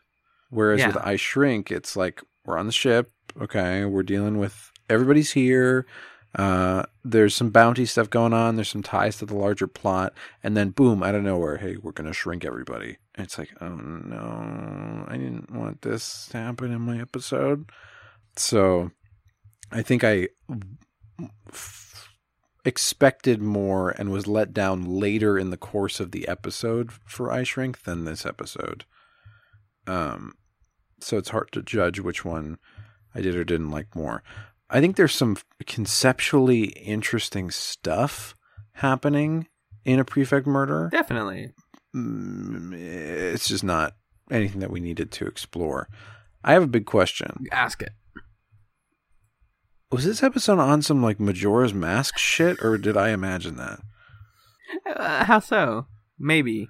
Whereas 0.51 0.81
Yeah. 0.81 0.89
with 0.89 0.97
I 0.99 1.17
Shrink, 1.17 1.71
it's 1.71 1.97
like 1.97 2.23
we're 2.45 2.59
on 2.59 2.67
the 2.67 2.73
ship. 2.73 3.11
Okay, 3.41 3.85
we're 3.85 4.03
dealing 4.03 4.39
with 4.39 4.71
everybody's 4.91 5.33
here. 5.33 5.87
Uh, 6.35 6.83
there's 7.05 7.35
some 7.35 7.51
bounty 7.51 7.85
stuff 7.85 8.09
going 8.09 8.33
on. 8.33 8.57
There's 8.57 8.69
some 8.71 8.83
ties 8.83 9.19
to 9.19 9.27
the 9.27 9.37
larger 9.37 9.67
plot, 9.67 10.15
and 10.43 10.57
then 10.57 10.71
boom, 10.71 11.03
out 11.03 11.15
of 11.15 11.23
nowhere, 11.23 11.59
hey, 11.59 11.77
we're 11.77 11.93
gonna 11.93 12.13
shrink 12.13 12.45
everybody. 12.45 12.97
And 13.15 13.25
it's 13.27 13.39
like, 13.39 13.51
oh 13.61 13.69
no, 13.77 15.05
I 15.09 15.17
didn't 15.19 15.51
want 15.51 15.83
this 15.83 16.27
to 16.33 16.39
happen 16.39 16.73
in 16.73 16.81
my 16.81 17.01
episode. 17.01 17.71
So, 18.37 18.91
I 19.71 19.83
think 19.83 20.05
I 20.05 20.29
expected 22.65 23.41
more 23.43 23.91
and 23.91 24.11
was 24.11 24.27
let 24.27 24.53
down 24.55 24.85
later 24.85 25.39
in 25.39 25.51
the 25.51 25.57
course 25.57 25.99
of 26.01 26.13
the 26.13 26.29
episode 26.29 26.93
for 26.93 27.31
I 27.33 27.43
Shrink 27.43 27.83
than 27.83 28.05
this 28.05 28.25
episode. 28.25 28.85
Um, 29.87 30.35
so 31.01 31.19
it's 31.19 31.31
hard 31.31 31.51
to 31.53 31.63
judge 31.63 31.99
which 32.01 32.25
one 32.25 32.59
I 33.15 33.21
did 33.21 33.35
or 33.35 33.45
didn't 33.45 33.71
like 33.71 33.95
more. 33.97 34.23
I 34.71 34.81
think 34.81 34.97
there's 34.97 35.15
some 35.15 35.37
conceptually 35.67 36.65
interesting 36.67 37.51
stuff 37.51 38.35
happening 38.75 39.49
in 39.85 39.99
a 39.99 40.05
prefect 40.05 40.47
murder. 40.47 40.89
Definitely. 40.93 41.53
Mm, 41.95 42.73
It's 42.73 43.49
just 43.49 43.65
not 43.65 43.95
anything 44.31 44.61
that 44.61 44.71
we 44.71 44.81
needed 44.81 45.11
to 45.13 45.27
explore. 45.27 45.89
I 46.45 46.53
have 46.55 46.63
a 46.63 46.69
big 46.69 46.87
question. 46.87 47.45
Ask 47.53 47.83
it. 47.83 47.91
Was 49.93 50.05
this 50.07 50.22
episode 50.22 50.59
on 50.59 50.82
some 50.82 51.03
like 51.03 51.20
Majora's 51.20 51.74
Mask 51.74 52.16
shit, 52.18 52.62
or 52.64 52.78
did 52.78 52.97
I 52.97 53.11
imagine 53.11 53.57
that? 53.57 53.80
Uh, 54.86 55.24
how 55.24 55.38
so? 55.38 55.86
Maybe. 56.18 56.68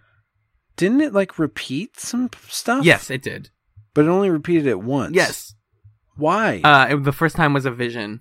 Didn't 0.77 1.01
it 1.03 1.13
like 1.13 1.39
repeat 1.39 1.99
some 2.01 2.31
stuff? 2.49 2.85
Yes, 2.85 3.11
it 3.11 3.23
did. 3.23 3.51
but 3.95 4.07
it 4.07 4.09
only 4.09 4.31
repeated 4.31 4.67
it 4.67 4.81
once. 4.81 5.15
Yes. 5.15 5.55
Why? 6.17 6.61
Uh, 6.65 6.87
it- 6.91 7.05
the 7.05 7.13
first 7.13 7.37
time 7.37 7.53
was 7.53 7.65
a 7.67 7.71
vision. 7.71 8.21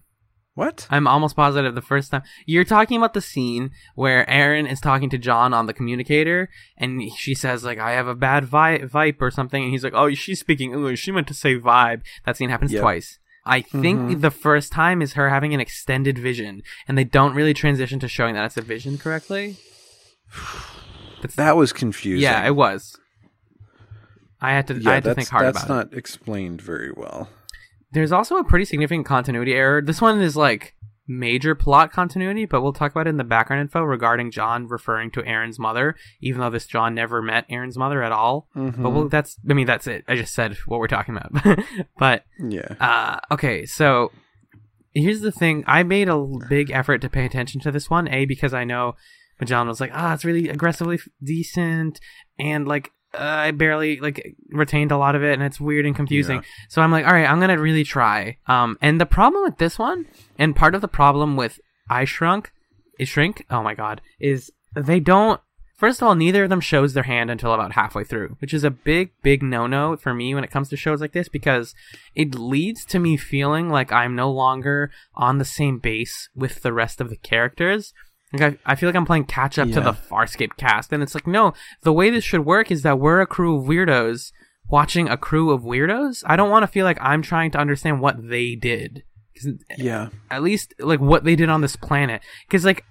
what? 0.54 0.86
I'm 0.90 1.08
almost 1.08 1.36
positive 1.38 1.74
the 1.76 1.82
first 1.82 2.12
time. 2.12 2.24
You're 2.46 2.66
talking 2.66 2.98
about 2.98 3.14
the 3.14 3.22
scene 3.22 3.72
where 3.96 4.26
Aeryn 4.26 4.70
is 4.70 4.82
talking 4.82 5.10
to 5.12 5.18
John 5.18 5.54
on 5.54 5.66
the 5.66 5.74
communicator, 5.74 6.50
and 6.78 7.02
she 7.14 7.34
says 7.34 7.64
like, 7.64 7.80
"I 7.80 7.92
have 7.94 8.08
a 8.08 8.16
bad 8.16 8.44
vi- 8.46 8.80
vibe" 8.80 9.22
or 9.22 9.32
something, 9.32 9.64
and 9.64 9.72
he's 9.72 9.84
like, 9.84 9.94
"Oh, 9.96 10.14
she's 10.14 10.40
speaking 10.42 10.74
English. 10.74 11.00
She 11.00 11.12
meant 11.12 11.28
to 11.30 11.34
say 11.34 11.56
vibe." 11.58 12.02
That 12.26 12.36
scene 12.38 12.50
happens 12.50 12.74
Yep. 12.74 12.82
twice. 12.82 13.18
I 13.46 13.62
think 13.62 14.00
Mhm. 14.00 14.22
the 14.22 14.30
first 14.32 14.72
time 14.72 15.02
is 15.02 15.14
her 15.14 15.30
having 15.30 15.54
an 15.54 15.60
extended 15.60 16.18
vision, 16.20 16.62
and 16.88 16.98
they 16.98 17.04
don't 17.04 17.34
really 17.34 17.54
transition 17.54 18.00
to 18.00 18.08
showing 18.08 18.36
that 18.36 18.46
it's 18.46 18.58
a 18.58 18.62
vision 18.62 18.98
correctly. 18.98 19.58
That's, 21.22 21.36
That 21.36 21.56
was 21.56 21.74
confusing. 21.74 22.22
yeah, 22.24 22.46
it 22.46 22.56
was. 22.56 22.96
I 24.40 24.52
had 24.52 24.68
to. 24.68 24.76
Yeah, 24.76 24.90
I 24.90 24.94
had 24.96 25.04
to 25.04 25.10
that's, 25.10 25.16
think 25.18 25.30
hard 25.30 25.46
that's 25.48 25.64
about 25.64 25.88
it. 25.88 25.90
not 25.92 25.98
explained 25.98 26.62
very 26.62 26.92
well. 26.92 27.30
There's 27.92 28.12
also 28.12 28.38
a 28.38 28.44
pretty 28.44 28.66
significant 28.66 29.06
continuity 29.06 29.54
error. 29.54 29.82
This 29.82 30.02
one 30.02 30.20
is 30.22 30.36
like 30.36 30.74
major 31.12 31.56
plot 31.56 31.92
continuity, 31.92 32.46
but 32.46 32.62
we'll 32.62 32.74
talk 32.74 32.92
about 32.92 33.08
it 33.08 33.12
in 33.12 33.18
the 33.18 33.24
background 33.24 33.62
info 33.62 33.84
regarding 33.84 34.32
John 34.32 34.68
referring 34.68 35.12
to 35.12 35.22
Aeryn's 35.22 35.60
mother, 35.60 35.96
even 36.22 36.42
though 36.42 36.50
this 36.50 36.66
John 36.66 36.96
never 36.96 37.22
met 37.22 37.48
Aeryn's 37.50 37.78
mother 37.78 38.02
at 38.02 38.12
all. 38.12 38.48
Mhm. 38.56 38.82
But 38.82 38.90
we'll, 38.92 39.10
that's, 39.10 39.38
I 39.50 39.54
mean, 39.54 39.68
that's 39.68 39.88
it. 39.88 40.04
I 40.08 40.16
just 40.16 40.34
said 40.34 40.58
what 40.66 40.80
we're 40.80 40.88
talking 40.88 41.16
about. 41.16 41.66
but, 41.98 42.24
yeah. 42.40 42.76
uh, 42.80 43.20
okay, 43.34 43.66
so 43.66 44.12
here's 44.94 45.22
the 45.22 45.32
thing. 45.32 45.64
I 45.68 45.84
made 45.84 46.10
a 46.10 46.26
big 46.50 46.72
effort 46.72 47.00
to 47.02 47.10
pay 47.10 47.26
attention 47.26 47.62
to 47.62 47.72
this 47.72 47.90
one, 47.90 48.08
A, 48.08 48.26
because 48.26 48.54
I 48.54 48.64
know 48.64 48.96
John 49.44 49.68
was 49.68 49.82
like, 49.82 49.92
ah, 49.94 50.14
it's 50.14 50.26
really 50.26 50.50
aggressively 50.50 51.00
decent, 51.24 52.00
and 52.40 52.68
like, 52.68 52.92
uh, 53.14 53.18
I 53.20 53.52
barely 53.52 54.00
like 54.00 54.36
retained 54.50 54.92
a 54.92 54.98
lot 54.98 55.16
of 55.16 55.24
it, 55.24 55.34
and 55.34 55.44
it's 55.44 55.60
weird 55.60 55.86
and 55.86 55.96
confusing. 55.96 56.38
Yeah. 56.38 56.50
So 56.70 56.82
I'm 56.82 56.92
like, 56.92 57.06
all 57.06 57.14
right, 57.14 57.30
I'm 57.30 57.40
gonna 57.40 57.60
really 57.60 57.84
try. 57.84 58.38
Um, 58.48 58.78
and 58.82 59.02
the 59.02 59.06
problem 59.06 59.44
with 59.44 59.58
this 59.58 59.78
one, 59.78 60.06
and 60.38 60.56
part 60.56 60.76
of 60.76 60.82
the 60.82 60.88
problem 60.88 61.36
with 61.36 61.60
I 61.90 62.06
Shrunk, 62.06 62.52
is 63.00 63.10
Shrink. 63.10 63.46
Oh 63.50 63.64
my 63.64 63.74
god, 63.74 64.02
is 64.20 64.52
they 64.76 65.00
don't. 65.00 65.42
First 65.76 66.00
of 66.00 66.08
all, 66.08 66.14
neither 66.14 66.44
of 66.44 66.52
them 66.52 66.62
shows 66.62 66.94
their 66.94 67.04
hand 67.04 67.32
until 67.32 67.54
about 67.54 67.74
halfway 67.74 68.04
through, 68.04 68.38
which 68.38 68.54
is 68.54 68.64
a 68.64 68.70
big, 68.70 69.14
big 69.24 69.42
no-no 69.42 69.98
for 69.98 70.14
me 70.14 70.36
when 70.36 70.44
it 70.44 70.52
comes 70.52 70.70
to 70.70 70.78
shows 70.78 71.02
like 71.02 71.14
this 71.14 71.28
because 71.28 71.74
it 72.14 72.36
leads 72.36 72.86
to 72.86 73.00
me 73.00 73.18
feeling 73.18 73.68
like 73.68 73.92
I'm 73.92 74.16
no 74.16 74.30
longer 74.30 74.92
on 75.16 75.40
the 75.40 75.44
same 75.44 75.80
base 75.80 76.30
with 76.36 76.62
the 76.62 76.72
rest 76.72 77.02
of 77.02 77.10
the 77.10 77.18
characters. 77.18 77.94
Like 78.34 78.60
I, 78.66 78.72
I 78.72 78.76
feel 78.76 78.88
like 78.90 78.96
I'm 78.96 79.06
playing 79.06 79.26
catch 79.26 79.58
up 79.60 79.68
to 79.70 79.74
Yeah. 79.76 79.80
the 79.82 79.94
Farscape 79.94 80.56
cast, 80.58 80.94
and 80.94 81.04
it's 81.04 81.14
like, 81.16 81.28
no, 81.28 81.54
the 81.84 81.94
way 81.94 82.10
this 82.10 82.24
should 82.24 82.46
work 82.46 82.72
is 82.72 82.82
that 82.84 83.00
we're 83.00 83.22
a 83.22 83.28
crew 83.28 83.58
of 83.58 83.66
weirdos 83.66 84.32
watching 84.70 85.10
a 85.10 85.18
crew 85.18 85.50
of 85.52 85.64
weirdos. 85.64 86.24
I 86.26 86.36
don't 86.38 86.50
want 86.50 86.64
to 86.64 86.68
feel 86.68 86.86
like 86.86 86.98
I'm 87.02 87.22
trying 87.22 87.52
to 87.52 87.58
understand 87.58 88.00
what 88.00 88.30
they 88.30 88.56
did. 88.56 89.04
Yeah. 89.78 90.10
At 90.30 90.44
least 90.44 90.74
like 90.80 91.00
what 91.00 91.24
they 91.24 91.36
did 91.36 91.50
on 91.50 91.62
this 91.62 91.76
planet, 91.76 92.22
because 92.48 92.64
like 92.64 92.86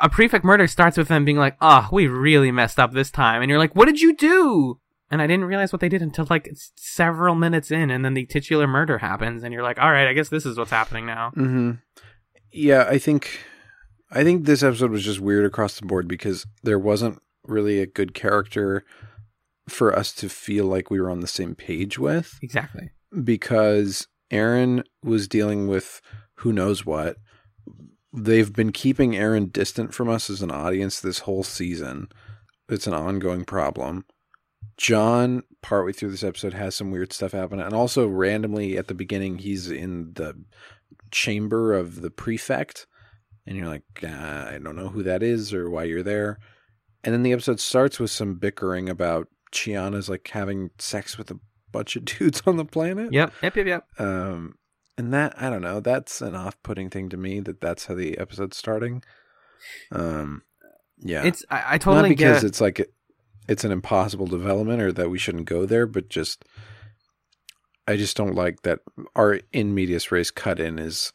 a 0.00 0.08
prefect 0.08 0.44
murder 0.44 0.66
starts 0.66 0.96
with 0.98 1.06
them 1.08 1.24
being 1.24 1.36
like, 1.38 1.56
"Oh, 1.60 1.88
we 1.92 2.08
really 2.08 2.50
messed 2.50 2.80
up 2.80 2.92
this 2.92 3.10
time," 3.12 3.42
and 3.42 3.48
you're 3.48 3.60
like, 3.60 3.76
"What 3.76 3.84
did 3.86 4.00
you 4.00 4.14
do?" 4.16 4.80
And 5.10 5.22
I 5.22 5.28
didn't 5.28 5.44
realize 5.44 5.72
what 5.72 5.80
they 5.80 5.88
did 5.88 6.02
until 6.02 6.26
like 6.28 6.50
several 6.74 7.36
minutes 7.36 7.70
in, 7.70 7.90
and 7.90 8.04
then 8.04 8.14
the 8.14 8.26
titular 8.26 8.66
murder 8.66 8.98
happens, 8.98 9.44
and 9.44 9.52
you're 9.54 9.62
like, 9.62 9.78
"All 9.78 9.92
right, 9.92 10.08
I 10.08 10.14
guess 10.14 10.30
this 10.30 10.44
is 10.44 10.58
what's 10.58 10.72
happening 10.72 11.06
now." 11.06 11.30
Mm-hmm. 11.36 11.70
Yeah, 12.50 12.86
I 12.88 12.98
think 12.98 13.44
I 14.14 14.22
think 14.24 14.44
this 14.44 14.62
episode 14.62 14.90
was 14.92 15.04
just 15.04 15.20
weird 15.20 15.44
across 15.44 15.78
the 15.78 15.86
board 15.86 16.06
because 16.08 16.46
there 16.62 16.78
wasn't 16.78 17.20
really 17.46 17.80
a 17.80 17.86
good 17.86 18.14
character 18.14 18.84
for 19.68 19.96
us 19.96 20.12
to 20.14 20.28
feel 20.28 20.66
like 20.66 20.90
we 20.90 21.00
were 21.00 21.10
on 21.10 21.20
the 21.20 21.26
same 21.26 21.54
page 21.54 21.98
with 21.98 22.38
Exactly. 22.42 22.90
because 23.22 24.06
Aeryn 24.30 24.84
was 25.02 25.26
dealing 25.28 25.66
with 25.68 26.00
who 26.36 26.52
knows 26.52 26.86
what. 26.86 27.16
They've 28.16 28.52
been 28.52 28.70
keeping 28.72 29.12
Aeryn 29.12 29.52
distant 29.52 29.92
from 29.92 30.08
us 30.08 30.30
as 30.30 30.42
an 30.42 30.50
audience 30.50 31.00
this 31.00 31.20
whole 31.20 31.42
season. 31.42 32.08
It's 32.68 32.86
an 32.86 32.94
ongoing 32.94 33.44
problem. 33.44 34.04
John, 34.76 35.42
partway 35.62 35.92
through 35.92 36.10
this 36.12 36.24
episode, 36.24 36.54
has 36.54 36.74
some 36.74 36.90
weird 36.90 37.12
stuff 37.12 37.32
happen. 37.32 37.60
And 37.60 37.74
also, 37.74 38.06
randomly 38.06 38.78
at 38.78 38.86
the 38.88 38.94
beginning, 38.94 39.38
he's 39.38 39.70
in 39.70 40.12
the 40.14 40.34
chamber 41.10 41.74
of 41.74 42.00
the 42.02 42.10
prefect. 42.10 42.86
And 43.46 43.56
you're 43.56 43.68
like, 43.68 43.82
"Ah, 44.02 44.48
I 44.48 44.58
don't 44.58 44.76
know 44.76 44.88
who 44.88 45.02
that 45.02 45.22
is 45.22 45.52
or 45.52 45.68
why 45.68 45.84
you're 45.84 46.02
there. 46.02 46.38
And 47.02 47.12
then 47.12 47.22
the 47.22 47.32
episode 47.32 47.60
starts 47.60 47.98
with 47.98 48.10
some 48.10 48.36
bickering 48.36 48.88
about 48.88 49.28
Chiana's 49.52 50.08
like 50.08 50.28
having 50.28 50.70
sex 50.78 51.18
with 51.18 51.30
a 51.30 51.38
bunch 51.70 51.96
of 51.96 52.04
dudes 52.06 52.42
on 52.46 52.56
the 52.56 52.64
planet. 52.64 53.12
Yep. 53.12 53.32
Yep. 53.42 53.56
Yep. 53.56 53.66
Yep. 53.66 53.86
Um, 53.98 54.54
and 54.96 55.12
that 55.12 55.34
I 55.40 55.50
don't 55.50 55.62
know. 55.62 55.80
That's 55.80 56.22
an 56.22 56.34
off-putting 56.34 56.90
thing 56.90 57.08
to 57.10 57.16
me. 57.16 57.40
That 57.40 57.60
that's 57.60 57.86
how 57.86 57.94
the 57.94 58.16
episode's 58.18 58.56
starting. 58.56 59.02
Um, 59.92 60.42
yeah, 60.98 61.24
It's 61.24 61.44
I, 61.50 61.74
I 61.74 61.78
totally 61.78 62.10
not 62.10 62.16
because 62.16 62.44
it's 62.44 62.60
like 62.60 62.80
it, 62.80 62.94
it's 63.48 63.64
an 63.64 63.72
impossible 63.72 64.26
development 64.26 64.80
or 64.80 64.92
that 64.92 65.10
we 65.10 65.18
shouldn't 65.18 65.46
go 65.46 65.66
there, 65.66 65.86
but 65.86 66.08
just 66.08 66.44
I 67.86 67.96
just 67.96 68.16
don't 68.16 68.34
like 68.34 68.62
that 68.62 68.80
our 69.14 69.40
in 69.52 69.74
medias 69.74 70.10
res 70.10 70.30
cut 70.30 70.60
in 70.60 70.78
is 70.78 71.12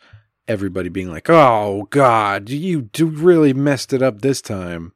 everybody 0.50 0.90
being 0.90 1.10
like, 1.10 1.30
"Oh 1.30 1.88
God, 1.90 2.50
you 2.50 2.82
do 2.82 3.06
really 3.06 3.54
messed 3.54 3.94
it 3.94 4.02
up 4.02 4.22
this 4.22 4.42
time." 4.42 4.94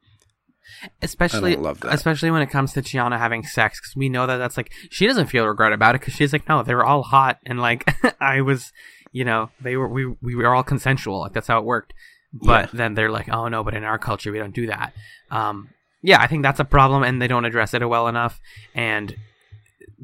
especially 1.00 1.52
I 1.52 1.54
don't 1.54 1.64
love 1.64 1.80
that. 1.80 1.94
especially 1.94 2.30
when 2.30 2.42
it 2.42 2.50
comes 2.50 2.72
to 2.74 2.82
Chiana 2.82 3.18
having 3.18 3.42
sex 3.42 3.80
because 3.80 3.96
we 3.96 4.08
know 4.08 4.26
that 4.26 4.36
that's 4.36 4.56
like 4.56 4.70
she 4.90 5.06
doesn't 5.06 5.26
feel 5.28 5.46
regret 5.46 5.72
about 5.72 5.94
it 5.94 6.00
because 6.00 6.14
she's 6.14 6.32
like 6.32 6.48
no 6.48 6.62
they 6.62 6.74
were 6.74 6.84
all 6.84 7.02
hot 7.02 7.38
and 7.46 7.60
like 7.60 7.88
I 8.20 8.42
was 8.42 8.72
you 9.12 9.24
know 9.24 9.50
they 9.60 9.76
were 9.76 9.88
we 9.88 10.06
we 10.20 10.34
were 10.34 10.54
all 10.54 10.62
consensual 10.62 11.20
like 11.20 11.32
that's 11.32 11.46
how 11.48 11.58
it 11.58 11.64
worked 11.64 11.94
but 12.32 12.70
then 12.72 12.94
they're 12.94 13.10
like 13.10 13.28
oh 13.30 13.48
no 13.48 13.64
but 13.64 13.74
in 13.74 13.84
our 13.84 13.98
culture 13.98 14.30
we 14.32 14.38
don't 14.38 14.54
do 14.54 14.66
that 14.66 14.92
um 15.30 15.70
yeah 16.02 16.20
I 16.20 16.26
think 16.26 16.42
that's 16.42 16.60
a 16.60 16.64
problem 16.64 17.02
and 17.02 17.20
they 17.22 17.28
don't 17.28 17.44
address 17.44 17.72
it 17.72 17.88
well 17.88 18.08
enough 18.08 18.40
and 18.74 19.16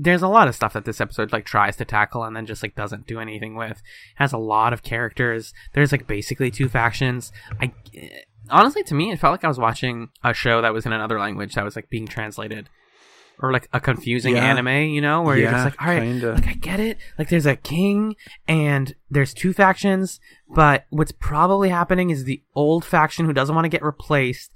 there's 0.02 0.22
a 0.22 0.28
lot 0.28 0.48
of 0.48 0.54
stuff 0.54 0.72
that 0.72 0.84
this 0.86 1.00
episode 1.00 1.30
like 1.32 1.44
tries 1.44 1.76
to 1.76 1.84
tackle 1.84 2.24
and 2.24 2.34
then 2.34 2.46
just 2.46 2.62
like 2.62 2.74
doesn't 2.74 3.06
do 3.06 3.20
anything 3.20 3.54
with 3.54 3.78
It 3.78 3.82
has 4.16 4.32
a 4.32 4.38
lot 4.38 4.72
of 4.72 4.82
characters 4.82 5.52
there's 5.74 5.92
like 5.92 6.06
basically 6.06 6.50
two 6.50 6.68
factions 6.68 7.32
i 7.60 7.72
eh, 7.94 8.08
honestly 8.48 8.82
to 8.84 8.94
me 8.94 9.10
it 9.12 9.18
felt 9.18 9.32
like 9.32 9.44
i 9.44 9.48
was 9.48 9.58
watching 9.58 10.08
a 10.24 10.32
show 10.32 10.62
that 10.62 10.72
was 10.72 10.86
in 10.86 10.92
another 10.92 11.18
language 11.18 11.54
that 11.54 11.64
was 11.64 11.76
like 11.76 11.90
being 11.90 12.06
translated 12.06 12.68
or 13.42 13.52
like 13.52 13.68
a 13.72 13.80
confusing 13.80 14.36
Yeah. 14.36 14.44
anime 14.44 14.88
you 14.90 15.00
know 15.00 15.22
where 15.22 15.36
you're 15.36 15.50
just 15.50 15.64
like 15.64 15.82
all 15.82 15.88
right 15.88 16.02
kinda. 16.02 16.32
like 16.34 16.48
i 16.48 16.54
get 16.54 16.80
it 16.80 16.96
like 17.18 17.28
there's 17.28 17.46
a 17.46 17.56
king 17.56 18.16
and 18.48 18.94
there's 19.10 19.34
two 19.34 19.52
factions 19.52 20.18
but 20.48 20.86
what's 20.90 21.12
probably 21.12 21.68
happening 21.68 22.10
is 22.10 22.24
the 22.24 22.42
old 22.54 22.84
faction 22.84 23.26
who 23.26 23.32
doesn't 23.32 23.54
want 23.54 23.64
to 23.66 23.68
get 23.70 23.82
replaced 23.82 24.50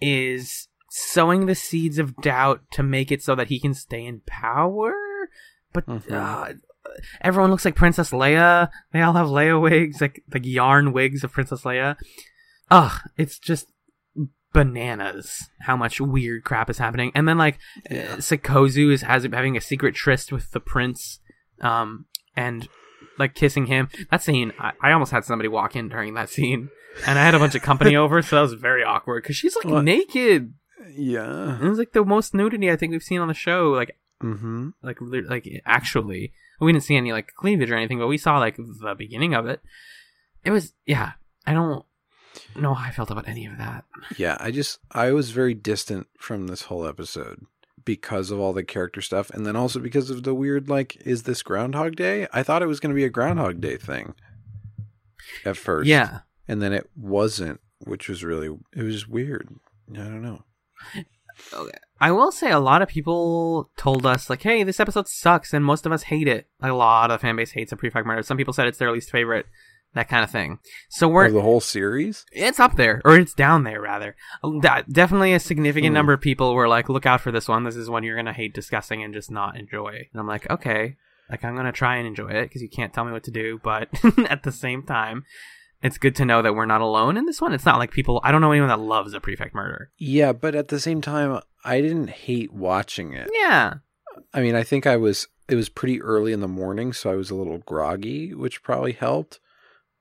is 0.00 0.65
sowing 0.98 1.46
the 1.46 1.54
seeds 1.54 1.98
of 1.98 2.16
doubt 2.16 2.62
to 2.72 2.82
make 2.82 3.12
it 3.12 3.22
so 3.22 3.34
that 3.34 3.48
he 3.48 3.60
can 3.60 3.74
stay 3.74 4.04
in 4.04 4.20
power. 4.26 4.94
But 5.72 5.86
Mhm. 5.86 6.10
uh, 6.12 6.54
everyone 7.20 7.50
looks 7.50 7.64
like 7.64 7.74
Princess 7.74 8.10
Leia. 8.10 8.70
They 8.92 9.02
all 9.02 9.12
have 9.14 9.26
Leia 9.26 9.60
wigs, 9.60 10.00
like 10.00 10.22
like 10.32 10.46
yarn 10.46 10.92
wigs 10.92 11.22
of 11.24 11.32
Princess 11.32 11.62
Leia. 11.62 11.96
Ugh, 12.70 13.00
it's 13.16 13.38
just 13.38 13.66
bananas 14.52 15.50
how 15.60 15.76
much 15.76 16.00
weird 16.00 16.44
crap 16.44 16.70
is 16.70 16.78
happening. 16.78 17.12
And 17.14 17.28
then 17.28 17.36
like 17.38 17.58
Sikozu 17.90 18.90
is 18.92 19.02
has 19.02 19.24
having 19.24 19.56
a 19.56 19.60
secret 19.60 19.94
tryst 19.94 20.32
with 20.32 20.50
the 20.52 20.60
prince, 20.60 21.20
um, 21.60 22.06
and 22.34 22.68
like 23.18 23.34
kissing 23.34 23.66
him. 23.66 23.88
That 24.10 24.22
scene, 24.22 24.52
I, 24.58 24.72
I 24.82 24.92
almost 24.92 25.12
had 25.12 25.24
somebody 25.24 25.48
walk 25.48 25.76
in 25.76 25.88
during 25.88 26.14
that 26.14 26.30
scene, 26.30 26.70
and 27.06 27.18
I 27.18 27.24
had 27.24 27.34
a 27.34 27.38
bunch 27.38 27.54
of 27.54 27.62
company 27.62 27.96
over, 28.02 28.22
so 28.22 28.36
that 28.36 28.42
was 28.42 28.54
very 28.54 28.82
awkward 28.82 29.22
because 29.22 29.36
she's 29.36 29.56
like 29.56 29.66
What? 29.66 29.84
naked. 29.84 30.54
Yeah. 30.96 31.58
It 31.62 31.68
was 31.68 31.78
like 31.78 31.92
the 31.92 32.04
most 32.04 32.34
nudity 32.34 32.70
I 32.70 32.76
think 32.76 32.92
we've 32.92 33.02
seen 33.02 33.20
on 33.20 33.28
the 33.28 33.34
show. 33.34 33.70
Like 33.70 33.96
Mm-hmm. 34.22 34.70
like 34.82 34.96
like 35.28 35.46
actually 35.66 36.32
we 36.58 36.72
didn't 36.72 36.84
see 36.84 36.96
any 36.96 37.12
like 37.12 37.34
cleavage 37.36 37.70
or 37.70 37.76
anything 37.76 37.98
but 37.98 38.06
we 38.06 38.16
saw 38.16 38.38
like 38.38 38.56
the 38.56 38.94
beginning 38.96 39.34
of 39.34 39.44
it 39.46 39.60
it 40.42 40.50
was 40.50 40.72
yeah 40.86 41.12
i 41.46 41.52
don't 41.52 41.84
know 42.56 42.72
how 42.72 42.88
i 42.88 42.90
felt 42.90 43.10
about 43.10 43.28
any 43.28 43.44
of 43.44 43.58
that 43.58 43.84
Yeah, 44.16 44.38
I 44.40 44.52
just 44.52 44.78
I 44.90 45.12
was 45.12 45.32
very 45.32 45.52
distant 45.52 46.06
from 46.18 46.46
this 46.46 46.62
whole 46.62 46.86
episode 46.88 47.44
because 47.84 48.30
of 48.30 48.40
all 48.40 48.54
the 48.54 48.64
character 48.64 49.02
stuff 49.02 49.28
and 49.34 49.44
then 49.44 49.54
also 49.54 49.80
because 49.80 50.08
of 50.08 50.22
the 50.22 50.32
weird 50.32 50.66
like 50.70 50.96
is 51.04 51.24
this 51.24 51.42
groundhog 51.42 51.94
day? 51.96 52.26
I 52.32 52.42
thought 52.42 52.62
it 52.62 52.68
was 52.68 52.80
going 52.80 52.94
to 52.94 52.98
be 52.98 53.04
a 53.04 53.10
groundhog 53.10 53.60
day 53.60 53.76
thing 53.76 54.14
at 55.44 55.58
first. 55.58 55.88
yeah 55.88 56.20
And 56.48 56.62
then 56.62 56.72
it 56.72 56.88
wasn't, 56.96 57.60
which 57.84 58.08
was 58.08 58.24
really 58.24 58.48
it 58.74 58.82
was 58.82 59.06
weird. 59.06 59.50
I 59.92 59.96
don't 59.98 60.22
know. 60.22 60.42
I 62.00 62.10
will 62.10 62.32
say 62.32 62.50
a 62.50 62.58
lot 62.58 62.80
of 62.82 62.88
people 62.88 63.70
told 63.76 64.06
us 64.06 64.30
like 64.30 64.42
hey 64.42 64.62
this 64.62 64.80
episode 64.80 65.06
sucks 65.08 65.52
and 65.52 65.64
most 65.64 65.84
of 65.86 65.92
us 65.92 66.04
hate 66.04 66.28
it. 66.28 66.46
A 66.62 66.72
lot 66.72 67.10
of 67.10 67.20
the 67.20 67.26
fan 67.26 67.36
base 67.36 67.52
hates 67.52 67.72
a 67.72 67.76
prefect 67.76 68.06
murder. 68.06 68.22
Some 68.22 68.36
people 68.36 68.52
said 68.54 68.66
it's 68.66 68.78
their 68.78 68.90
least 68.92 69.10
favorite 69.10 69.46
that 69.94 70.08
kind 70.10 70.22
of 70.24 70.30
thing. 70.30 70.58
So 70.90 71.08
we're 71.08 71.26
Of 71.26 71.32
the 71.34 71.40
whole 71.42 71.60
series? 71.60 72.26
it's 72.32 72.60
up 72.60 72.76
there 72.76 73.00
or 73.04 73.18
it's 73.18 73.32
down 73.34 73.64
there 73.64 73.80
rather. 73.80 74.14
That 74.62 74.92
definitely 74.92 75.32
a 75.32 75.40
significant 75.40 75.90
Hmm. 75.92 75.94
number 75.94 76.12
of 76.12 76.20
people 76.20 76.54
were 76.54 76.68
like 76.68 76.88
look 76.88 77.06
out 77.06 77.20
for 77.20 77.32
this 77.32 77.48
one. 77.48 77.64
This 77.64 77.76
is 77.76 77.88
one 77.90 78.02
you're 78.02 78.16
gonna 78.16 78.32
hate 78.32 78.54
discussing 78.54 79.02
and 79.02 79.14
just 79.14 79.30
not 79.30 79.56
enjoy. 79.58 80.08
And 80.12 80.20
i'm 80.20 80.26
like 80.26 80.50
okay. 80.50 80.96
Like 81.30 81.44
i'm 81.44 81.56
gonna 81.56 81.72
try 81.72 81.96
and 81.96 82.06
enjoy 82.06 82.28
it 82.28 82.44
because 82.44 82.62
you 82.62 82.68
can't 82.68 82.92
tell 82.92 83.04
me 83.04 83.12
what 83.12 83.24
to 83.24 83.30
do 83.30 83.58
but 83.62 83.88
at 84.30 84.42
the 84.42 84.52
same 84.52 84.82
time 84.82 85.24
it's 85.82 85.98
good 85.98 86.16
to 86.16 86.24
know 86.24 86.42
that 86.42 86.54
we're 86.54 86.66
not 86.66 86.80
alone 86.80 87.16
in 87.16 87.26
this 87.26 87.40
one 87.40 87.52
it's 87.52 87.64
not 87.66 87.78
like 87.78 87.90
people 87.90 88.20
i 88.24 88.32
don't 88.32 88.40
know 88.40 88.52
anyone 88.52 88.68
that 88.68 88.80
loves 88.80 89.12
a 89.14 89.20
prefect 89.20 89.54
murder 89.54 89.90
Yeah, 89.98 90.32
but 90.32 90.54
at 90.54 90.68
the 90.68 90.80
same 90.80 91.00
time 91.00 91.40
I 91.64 91.80
didn't 91.80 92.10
hate 92.10 92.52
watching 92.52 93.12
it. 93.12 93.28
yeah 93.32 93.74
I 94.32 94.40
mean, 94.40 94.54
I 94.54 94.62
think 94.62 94.86
I 94.86 94.96
was 94.96 95.28
it 95.48 95.56
was 95.56 95.68
pretty 95.68 96.00
early 96.00 96.32
in 96.32 96.40
the 96.40 96.48
morning, 96.48 96.92
so 96.92 97.10
I 97.10 97.16
was 97.16 97.30
a 97.30 97.34
little 97.34 97.58
groggy, 97.58 98.32
which 98.34 98.62
probably 98.62 98.92
helped. 98.92 99.40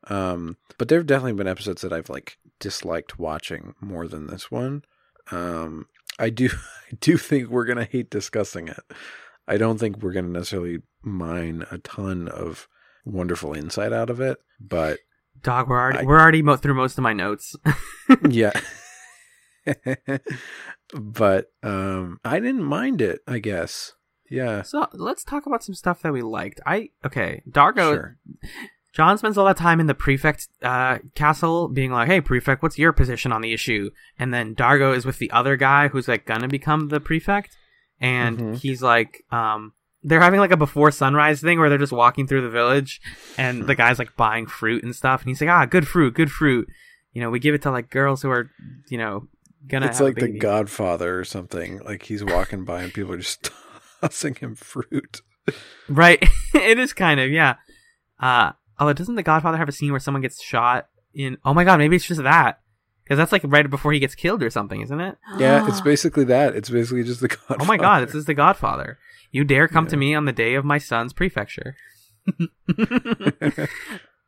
Um, 0.07 0.57
but 0.78 0.88
there 0.88 0.99
have 0.99 1.07
definitely 1.07 1.34
been 1.34 1.47
episodes 1.47 1.82
that 1.82 1.91
I've 1.93 2.09
like 2.09 2.38
disliked 2.59 3.19
watching 3.19 3.76
more 3.82 4.07
than 4.07 4.28
this 4.28 4.49
one. 4.49 4.84
Um, 5.32 5.88
I 6.19 6.30
do 6.30 6.49
I 6.91 6.95
do 7.01 7.17
think 7.17 7.49
we're 7.49 7.65
gonna 7.65 7.86
hate 7.86 8.09
discussing 8.09 8.67
it. 8.69 8.80
I 9.47 9.57
don't 9.57 9.78
think 9.80 9.97
we're 10.01 10.13
gonna 10.13 10.30
necessarily 10.30 10.80
mine 11.01 11.65
a 11.71 11.78
ton 11.80 12.28
of 12.28 12.67
wonderful 13.03 13.53
insight 13.53 13.91
out 13.93 14.09
of 14.09 14.19
it, 14.21 14.38
but 14.59 14.99
Dog, 15.45 15.69
we're 15.69 15.79
already 15.79 15.99
I- 15.99 16.03
we're 16.03 16.19
already 16.19 16.41
mo- 16.41 16.57
through 16.57 16.73
most 16.73 16.97
of 16.97 17.03
my 17.03 17.13
notes. 17.13 17.55
yeah. 18.29 18.51
but 20.93 21.51
um 21.63 22.19
I 22.23 22.39
didn't 22.39 22.63
mind 22.63 23.01
it, 23.01 23.19
I 23.27 23.39
guess. 23.39 23.93
Yeah. 24.29 24.63
so 24.63 24.87
let's 24.93 25.23
talk 25.23 25.45
about 25.45 25.63
some 25.63 25.75
stuff 25.75 26.01
that 26.01 26.11
we 26.13 26.21
liked. 26.21 26.59
I 26.65 26.89
okay, 27.05 27.43
D'Argo. 27.49 27.93
Sure. 27.93 28.17
John 28.93 29.17
spends 29.17 29.37
all 29.37 29.45
that 29.45 29.57
time 29.57 29.79
in 29.81 29.87
the 29.87 29.93
prefect 29.93 30.47
uh, 30.63 30.99
castle, 31.15 31.67
being 31.67 31.91
like, 31.91 32.07
"Hey, 32.07 32.21
prefect, 32.21 32.63
what's 32.63 32.79
your 32.79 32.93
position 32.93 33.31
on 33.33 33.41
the 33.41 33.53
issue?" 33.53 33.89
And 34.17 34.33
then 34.33 34.53
D'Argo 34.53 34.93
is 34.93 35.05
with 35.05 35.19
the 35.19 35.29
other 35.31 35.57
guy 35.57 35.89
who's 35.89 36.07
like 36.07 36.25
gonna 36.25 36.47
become 36.47 36.87
the 36.87 36.99
prefect, 37.01 37.57
and 37.99 38.37
Mhm. 38.39 38.57
he's 38.61 38.81
like, 38.81 39.23
um, 39.31 39.73
they're 40.06 40.22
having 40.22 40.39
like 40.39 40.51
a 40.51 40.58
before 40.58 40.91
sunrise 40.91 41.41
thing 41.41 41.60
where 41.60 41.68
they're 41.68 41.80
just 41.80 41.91
walking 41.91 42.28
through 42.28 42.41
the 42.41 42.49
village, 42.49 43.01
and 43.38 43.66
the 43.66 43.76
guy's 43.76 43.99
like 43.99 44.16
buying 44.16 44.45
fruit 44.45 44.84
and 44.84 44.95
stuff, 44.95 45.22
and 45.22 45.30
he's 45.30 45.41
like, 45.41 45.49
"Ah, 45.49 45.66
good 45.66 45.88
fruit, 45.88 46.14
good 46.14 46.32
fruit." 46.32 46.68
You 47.14 47.22
know, 47.22 47.32
we 47.32 47.39
give 47.39 47.56
it 47.56 47.64
to 47.64 47.72
like 47.72 47.89
girls 47.89 48.22
who 48.22 48.30
are, 48.30 48.51
you 48.89 48.99
know, 48.99 49.28
gonna. 49.68 49.88
It's 49.88 49.99
like 49.99 50.16
the. 50.16 50.38
Godfather 50.38 51.20
or 51.20 51.24
something. 51.26 51.80
Like 51.80 52.03
he's 52.03 52.24
walking 52.24 52.66
by 52.66 52.84
and 52.84 52.93
people 52.93 53.14
are 53.14 53.18
just 53.18 53.49
tossing 54.01 54.36
him 54.36 54.56
fruit. 54.56 55.22
Right. 55.89 56.24
it 56.53 56.78
is 56.78 56.93
kind 56.93 57.20
of, 57.20 57.32
yeah. 57.32 57.56
Uh 58.20 58.51
although 58.78 58.93
doesn't 58.93 59.16
the 59.16 59.24
Godfather 59.24 59.58
have 59.58 59.70
a 59.70 59.74
scene 59.74 59.91
where 59.91 59.99
someone 59.99 60.22
gets 60.22 60.41
shot 60.41 60.88
in 61.14 61.38
Oh 61.43 61.53
my 61.53 61.64
god, 61.64 61.78
maybe 61.78 61.95
it's 61.95 62.08
just 62.08 62.24
that. 62.24 62.60
Because 63.06 63.18
that's 63.18 63.32
like 63.32 63.43
right 63.45 63.70
before 63.70 63.93
he 63.93 63.99
gets 63.99 64.16
killed 64.16 64.41
or 64.41 64.49
something, 64.49 64.82
isn't 64.82 64.99
it? 64.99 65.18
Yeah, 65.38 65.68
it's 65.68 65.82
basically 65.93 66.24
that. 66.26 66.56
It's 66.56 66.70
basically 66.70 67.03
just 67.03 67.22
the 67.22 67.28
Godfather. 67.28 67.60
Oh 67.62 67.66
my 67.66 67.78
god, 67.78 68.08
this 68.08 68.16
is 68.16 68.26
the 68.26 68.34
Godfather. 68.34 68.97
You 69.32 69.43
dare 69.43 69.68
come 69.68 69.88
to 69.88 69.97
me 69.97 70.16
on 70.16 70.26
the 70.26 70.32
day 70.32 70.56
of 70.56 70.66
my 70.66 70.78
son's 70.78 71.14
prefecture. 71.14 71.76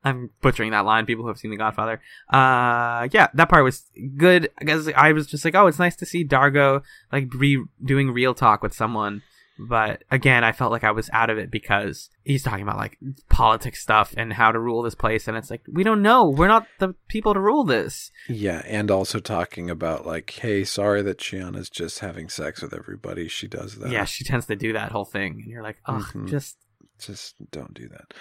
I'm 0.03 0.29
butchering 0.41 0.71
that 0.71 0.85
line, 0.85 1.05
people 1.05 1.23
who 1.23 1.29
have 1.29 1.39
seen 1.39 1.51
The 1.51 1.57
Godfather. 1.57 2.01
Uh 2.31 3.07
yeah, 3.11 3.27
that 3.33 3.49
part 3.49 3.63
was 3.63 3.83
good. 4.15 4.49
I 4.59 4.63
guess 4.63 4.87
I 4.95 5.11
was 5.11 5.27
just 5.27 5.43
like, 5.43 5.55
oh, 5.55 5.67
it's 5.67 5.79
nice 5.79 5.95
to 5.97 6.05
see 6.05 6.23
D'Argo 6.23 6.83
like 7.11 7.33
re- 7.33 7.65
doing 7.83 8.11
real 8.11 8.33
talk 8.33 8.61
with 8.61 8.73
someone. 8.73 9.23
But 9.59 10.03
again, 10.11 10.43
I 10.43 10.51
felt 10.51 10.71
like 10.71 10.83
I 10.83 10.91
was 10.91 11.09
out 11.13 11.29
of 11.29 11.37
it 11.37 11.49
because 11.49 12.09
he's 12.23 12.43
talking 12.43 12.61
about 12.63 12.77
like 12.77 12.97
politics 13.29 13.81
stuff 13.81 14.13
and 14.17 14.33
how 14.33 14.51
to 14.51 14.59
rule 14.59 14.81
this 14.83 14.95
place, 14.95 15.27
and 15.27 15.35
it's 15.35 15.49
like 15.49 15.61
we 15.71 15.83
don't 15.83 16.01
know. 16.01 16.29
We're 16.29 16.47
not 16.47 16.67
the 16.79 16.93
people 17.07 17.33
to 17.33 17.39
rule 17.39 17.63
this. 17.63 18.11
Yeah, 18.29 18.61
and 18.65 18.91
also 18.91 19.19
talking 19.19 19.69
about 19.69 20.05
like, 20.05 20.29
hey, 20.31 20.63
sorry 20.63 21.01
that 21.03 21.17
Chiana's 21.19 21.69
just 21.69 21.99
having 21.99 22.29
sex 22.29 22.61
with 22.61 22.73
everybody. 22.73 23.27
She 23.27 23.47
does 23.47 23.75
that. 23.77 23.91
Yeah, 23.91 24.05
she 24.05 24.23
tends 24.23 24.45
to 24.47 24.55
do 24.55 24.73
that 24.73 24.91
whole 24.91 25.05
thing, 25.05 25.41
and 25.41 25.45
you're 25.51 25.63
like, 25.63 25.77
oh, 25.87 26.07
Mhm. 26.13 26.29
just 26.29 26.57
just 26.99 27.35
don't 27.51 27.73
do 27.73 27.87
that. 27.89 28.13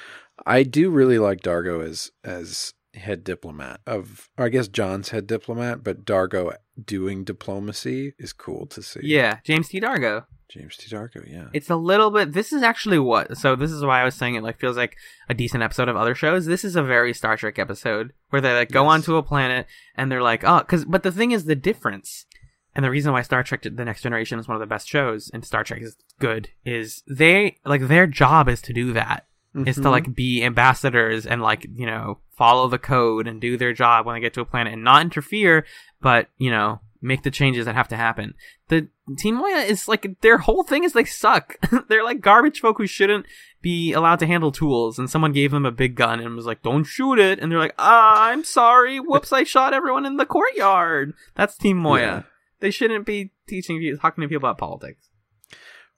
I 0.46 0.62
do 0.62 0.90
really 0.90 1.18
like 1.18 1.40
D'Argo 1.40 1.80
as 1.80 2.10
as 2.24 2.74
head 2.94 3.24
diplomat 3.24 3.80
of 3.86 4.30
or 4.38 4.46
I 4.46 4.48
guess 4.48 4.68
John's 4.68 5.10
head 5.10 5.26
diplomat, 5.26 5.84
but 5.84 6.04
D'Argo 6.06 6.52
doing 6.82 7.24
diplomacy 7.24 8.14
is 8.18 8.32
cool 8.32 8.66
to 8.68 8.82
see. 8.82 9.00
yeah, 9.02 9.38
James 9.44 9.68
T. 9.68 9.80
D'Argo. 9.80 10.24
James 10.48 10.76
T. 10.76 10.88
D'Argo, 10.88 11.22
yeah. 11.26 11.46
It's 11.52 11.70
a 11.70 11.76
little 11.76 12.10
bit. 12.10 12.32
This 12.32 12.52
is 12.52 12.62
actually 12.62 12.98
what. 12.98 13.36
So 13.36 13.56
this 13.56 13.70
is 13.72 13.84
why 13.84 14.00
I 14.00 14.04
was 14.04 14.14
saying 14.14 14.36
it 14.36 14.42
like 14.44 14.58
feels 14.60 14.76
like 14.76 14.96
a 15.28 15.34
decent 15.34 15.62
episode 15.62 15.88
of 15.88 15.96
other 15.96 16.14
shows. 16.14 16.46
This 16.46 16.64
is 16.64 16.76
a 16.76 16.82
very 16.82 17.12
Star 17.12 17.36
Trek 17.36 17.58
episode 17.58 18.12
where 18.30 18.40
they 18.40 18.54
like 18.54 18.70
go 18.70 18.84
Yes. 18.84 18.92
onto 18.92 19.16
a 19.16 19.22
planet 19.22 19.66
and 19.96 20.10
they're 20.10 20.22
like, 20.22 20.44
oh, 20.44 20.58
because. 20.60 20.84
But 20.84 21.02
the 21.02 21.12
thing 21.12 21.32
is, 21.32 21.44
the 21.46 21.56
difference 21.56 22.26
and 22.74 22.84
the 22.84 22.90
reason 22.90 23.12
why 23.12 23.22
Star 23.22 23.42
Trek: 23.42 23.62
The 23.62 23.84
Next 23.84 24.02
Generation 24.02 24.38
is 24.38 24.46
one 24.46 24.54
of 24.54 24.60
the 24.60 24.66
best 24.66 24.88
shows 24.88 25.30
and 25.34 25.44
Star 25.44 25.64
Trek 25.64 25.82
is 25.82 25.96
good 26.20 26.50
is 26.64 27.02
they 27.08 27.56
like 27.64 27.88
their 27.88 28.06
job 28.06 28.48
is 28.48 28.60
to 28.62 28.72
do 28.72 28.92
that. 28.92 29.26
Is 29.64 29.76
to 29.76 29.82
Mhm. 29.82 29.90
like 29.90 30.14
be 30.14 30.44
ambassadors 30.44 31.24
and 31.26 31.40
like 31.40 31.66
you 31.74 31.86
know 31.86 32.18
follow 32.36 32.68
the 32.68 32.78
code 32.78 33.26
and 33.26 33.40
do 33.40 33.56
their 33.56 33.72
job 33.72 34.04
when 34.04 34.14
they 34.14 34.20
get 34.20 34.34
to 34.34 34.42
a 34.42 34.44
planet 34.44 34.74
and 34.74 34.84
not 34.84 35.00
interfere, 35.00 35.64
but 36.02 36.28
you 36.36 36.50
know 36.50 36.80
make 37.06 37.22
the 37.22 37.30
changes 37.30 37.66
that 37.66 37.74
have 37.74 37.88
to 37.88 37.96
happen. 37.96 38.34
The 38.68 38.88
Team 39.16 39.36
Moya 39.36 39.58
is 39.58 39.86
like 39.86 40.20
their 40.20 40.38
whole 40.38 40.64
thing 40.64 40.84
is 40.84 40.92
they 40.92 41.04
suck. 41.04 41.56
They're 41.88 42.04
like 42.04 42.20
garbage 42.20 42.60
folk 42.60 42.78
who 42.78 42.86
shouldn't 42.86 43.26
be 43.62 43.92
allowed 43.92 44.18
to 44.18 44.26
handle 44.26 44.50
tools. 44.50 44.98
And 44.98 45.08
someone 45.08 45.32
gave 45.32 45.52
them 45.52 45.64
a 45.64 45.70
big 45.70 45.94
gun 45.94 46.20
and 46.20 46.34
was 46.34 46.46
like, 46.46 46.62
"Don't 46.62 46.84
shoot 46.84 47.18
it." 47.18 47.38
And 47.38 47.50
they're 47.50 47.58
like, 47.58 47.74
"Ah, 47.78 48.28
I'm 48.28 48.44
sorry. 48.44 48.98
Whoops, 48.98 49.32
I 49.32 49.44
shot 49.44 49.72
everyone 49.72 50.04
in 50.04 50.16
the 50.16 50.26
courtyard." 50.26 51.14
That's 51.36 51.56
Team 51.56 51.76
Moya. 51.76 52.02
Yeah. 52.02 52.22
They 52.60 52.70
shouldn't 52.70 53.06
be 53.06 53.32
teaching 53.46 53.80
you 53.80 53.96
talking 53.96 54.22
to 54.22 54.28
people 54.28 54.48
about 54.48 54.58
politics. 54.58 55.08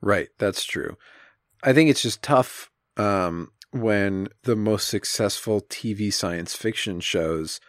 Right, 0.00 0.28
that's 0.38 0.64
true. 0.64 0.96
I 1.62 1.72
think 1.72 1.90
it's 1.90 2.02
just 2.02 2.22
tough 2.22 2.70
um, 2.96 3.52
when 3.72 4.28
the 4.44 4.56
most 4.56 4.88
successful 4.88 5.62
TV 5.62 6.12
science 6.12 6.54
fiction 6.54 7.00
shows 7.00 7.60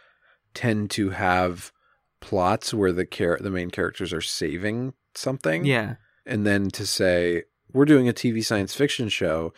tend 0.54 0.90
to 0.90 1.10
have 1.10 1.72
plots 2.20 2.72
where 2.74 2.92
the 2.92 3.04
char- 3.06 3.38
the 3.40 3.50
main 3.50 3.70
characters 3.70 4.12
are 4.12 4.20
saving 4.20 4.92
something. 5.14 5.64
Yeah. 5.64 5.96
and 6.26 6.46
then 6.46 6.68
to 6.70 6.86
say 6.86 7.44
we're 7.72 7.84
doing 7.86 8.08
a 8.08 8.12
TV 8.12 8.44
science 8.44 8.74
fiction 8.74 9.08
show 9.08 9.52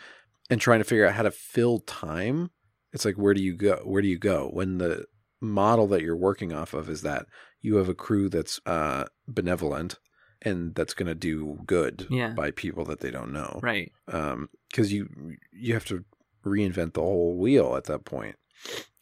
and 0.49 0.59
trying 0.61 0.79
to 0.79 0.83
figure 0.85 1.05
out 1.05 1.13
how 1.15 1.23
to 1.23 1.31
fill 1.31 1.79
time. 1.79 2.49
It's 2.91 3.05
like 3.05 3.15
where 3.15 3.33
do 3.33 3.41
you 3.41 3.55
go? 3.55 3.81
Where 3.83 4.01
do 4.01 4.07
you 4.07 4.19
go 4.19 4.49
when 4.53 4.77
the 4.77 5.05
model 5.41 5.87
that 5.87 6.01
you're 6.01 6.15
working 6.15 6.53
off 6.53 6.73
of 6.73 6.89
is 6.89 7.01
that 7.01 7.25
you 7.61 7.75
have 7.77 7.89
a 7.89 7.93
crew 7.95 8.29
that's 8.29 8.59
uh, 8.65 9.05
benevolent 9.27 9.99
and 10.41 10.75
that's 10.75 10.93
going 10.93 11.07
to 11.07 11.15
do 11.15 11.59
good 11.65 12.05
Yeah. 12.09 12.29
by 12.33 12.51
people 12.51 12.85
that 12.85 12.99
they 12.99 13.11
don't 13.11 13.31
know, 13.33 13.59
Right. 13.63 13.91
Um, 14.11 14.49
Because 14.69 14.91
you 14.93 15.07
you 15.51 15.73
have 15.73 15.85
to 15.85 16.03
reinvent 16.45 16.93
the 16.93 17.01
whole 17.01 17.37
wheel 17.37 17.75
at 17.77 17.85
that 17.85 18.03
point, 18.05 18.35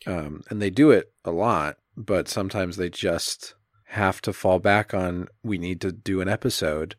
um, 0.08 0.42
and 0.50 0.62
they 0.62 0.70
do 0.70 0.92
it 0.92 1.12
a 1.26 1.32
lot, 1.32 1.78
but 1.96 2.28
sometimes 2.28 2.78
they 2.78 2.90
just 2.90 3.56
have 3.88 4.22
to 4.22 4.32
fall 4.32 4.60
back 4.60 4.94
on 4.94 5.28
we 5.44 5.58
need 5.58 5.82
to 5.82 5.92
do 5.92 6.22
an 6.22 6.30
episode 6.30 6.96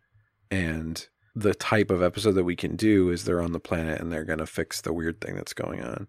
and 0.51 1.09
the 1.35 1.55
type 1.55 1.91
of 1.91 2.03
episode 2.03 2.33
that 2.33 2.45
we 2.45 2.57
can 2.57 2.77
do 2.77 3.11
is 3.11 3.25
they're 3.25 3.41
on 3.41 3.53
the 3.53 3.61
planet 3.61 4.01
and 4.01 4.13
they're 4.13 4.25
going 4.25 4.39
to 4.39 4.47
fix 4.47 4.81
the 4.81 4.93
weird 4.93 5.21
thing 5.21 5.35
that's 5.35 5.55
going 5.55 5.83
on. 5.83 6.07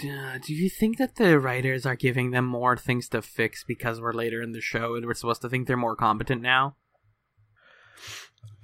Uh, 0.00 0.38
do 0.44 0.54
you 0.54 0.68
think 0.68 0.98
that 0.98 1.16
the 1.16 1.38
writers 1.38 1.84
are 1.84 1.96
giving 1.96 2.30
them 2.30 2.44
more 2.44 2.76
things 2.76 3.08
to 3.08 3.22
fix 3.22 3.64
because 3.64 4.00
we're 4.00 4.12
later 4.12 4.40
in 4.42 4.52
the 4.52 4.60
show 4.60 4.94
and 4.94 5.06
we're 5.06 5.14
supposed 5.14 5.42
to 5.42 5.48
think 5.48 5.66
they're 5.66 5.76
more 5.76 5.96
competent 5.96 6.40
now? 6.40 6.76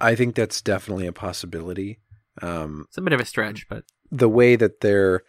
I 0.01 0.14
think 0.14 0.35
that's 0.35 0.61
definitely 0.61 1.07
a 1.07 1.12
possibility. 1.12 2.01
Um, 2.41 2.87
It's 2.89 2.99
a 2.99 3.03
bit 3.03 3.12
of 3.12 3.20
a 3.20 3.25
stretch, 3.25 3.68
but 3.68 3.85
the 4.11 4.29
way 4.29 4.55
that 4.57 4.81
they're 4.81 5.22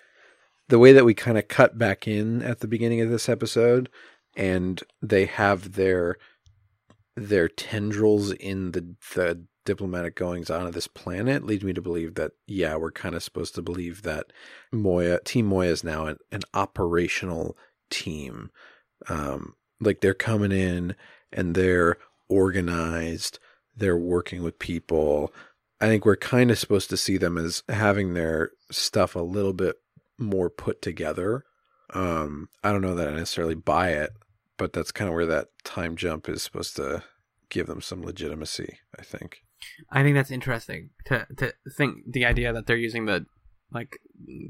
the 0.69 0.79
way 0.79 0.91
that 0.93 1.05
we 1.05 1.13
kind 1.13 1.37
of 1.37 1.47
cut 1.47 1.77
back 1.77 2.07
in 2.07 2.41
at 2.41 2.59
the 2.59 2.67
beginning 2.67 3.01
of 3.01 3.09
this 3.09 3.29
episode 3.29 3.89
and 4.35 4.83
they 5.01 5.25
have 5.25 5.73
their 5.73 6.17
their 7.15 7.47
tendrils 7.47 8.31
in 8.31 8.71
the 8.71 8.95
the 9.15 9.45
diplomatic 9.65 10.15
goings 10.15 10.49
on 10.49 10.67
of 10.67 10.73
this 10.73 10.87
planet 10.87 11.43
leads 11.43 11.63
me 11.63 11.73
to 11.73 11.81
believe 11.81 12.15
that 12.15 12.31
yeah 12.45 12.75
we're 12.75 12.91
kind 12.91 13.15
of 13.15 13.23
supposed 13.23 13.55
to 13.55 13.61
believe 13.61 14.03
that 14.03 14.31
Moya 14.71 15.19
team 15.23 15.47
Moya 15.47 15.71
is 15.71 15.83
now 15.83 16.05
an, 16.05 16.17
an 16.31 16.41
operational 16.53 17.57
team. 17.89 18.51
Um 19.07 19.55
like 19.81 20.01
they're 20.01 20.13
coming 20.13 20.51
in 20.51 20.95
and 21.31 21.55
they're 21.55 21.97
organized 22.29 23.39
they're 23.75 23.97
working 23.97 24.41
with 24.41 24.59
people. 24.59 25.33
I 25.81 25.87
think 25.87 26.05
we're 26.05 26.15
kind 26.15 26.49
of 26.49 26.57
supposed 26.57 26.89
to 26.91 26.97
see 26.97 27.17
them 27.17 27.37
as 27.37 27.63
having 27.67 28.13
their 28.13 28.51
stuff 28.71 29.15
a 29.15 29.19
little 29.19 29.51
bit 29.51 29.75
more 30.17 30.49
put 30.49 30.81
together. 30.81 31.43
Um, 31.93 32.49
I 32.63 32.71
don't 32.71 32.81
know 32.81 32.95
that 32.95 33.07
I 33.07 33.11
necessarily 33.11 33.55
buy 33.55 33.89
it, 33.89 34.11
but 34.57 34.73
that's 34.73 34.91
kind 34.91 35.07
of 35.07 35.13
where 35.13 35.25
that 35.25 35.47
time 35.63 35.95
jump 35.95 36.27
is 36.27 36.43
supposed 36.43 36.75
to 36.77 37.03
give 37.49 37.67
them 37.67 37.81
some 37.81 38.03
legitimacy. 38.03 38.79
I 38.97 39.03
think. 39.03 39.41
I 39.91 40.03
think 40.03 40.15
that's 40.15 40.31
interesting 40.31 40.91
to 41.05 41.27
to 41.37 41.53
think 41.77 42.11
the 42.11 42.25
idea 42.25 42.53
that 42.53 42.67
they're 42.67 42.75
using 42.77 43.05
the 43.05 43.25
like 43.71 43.99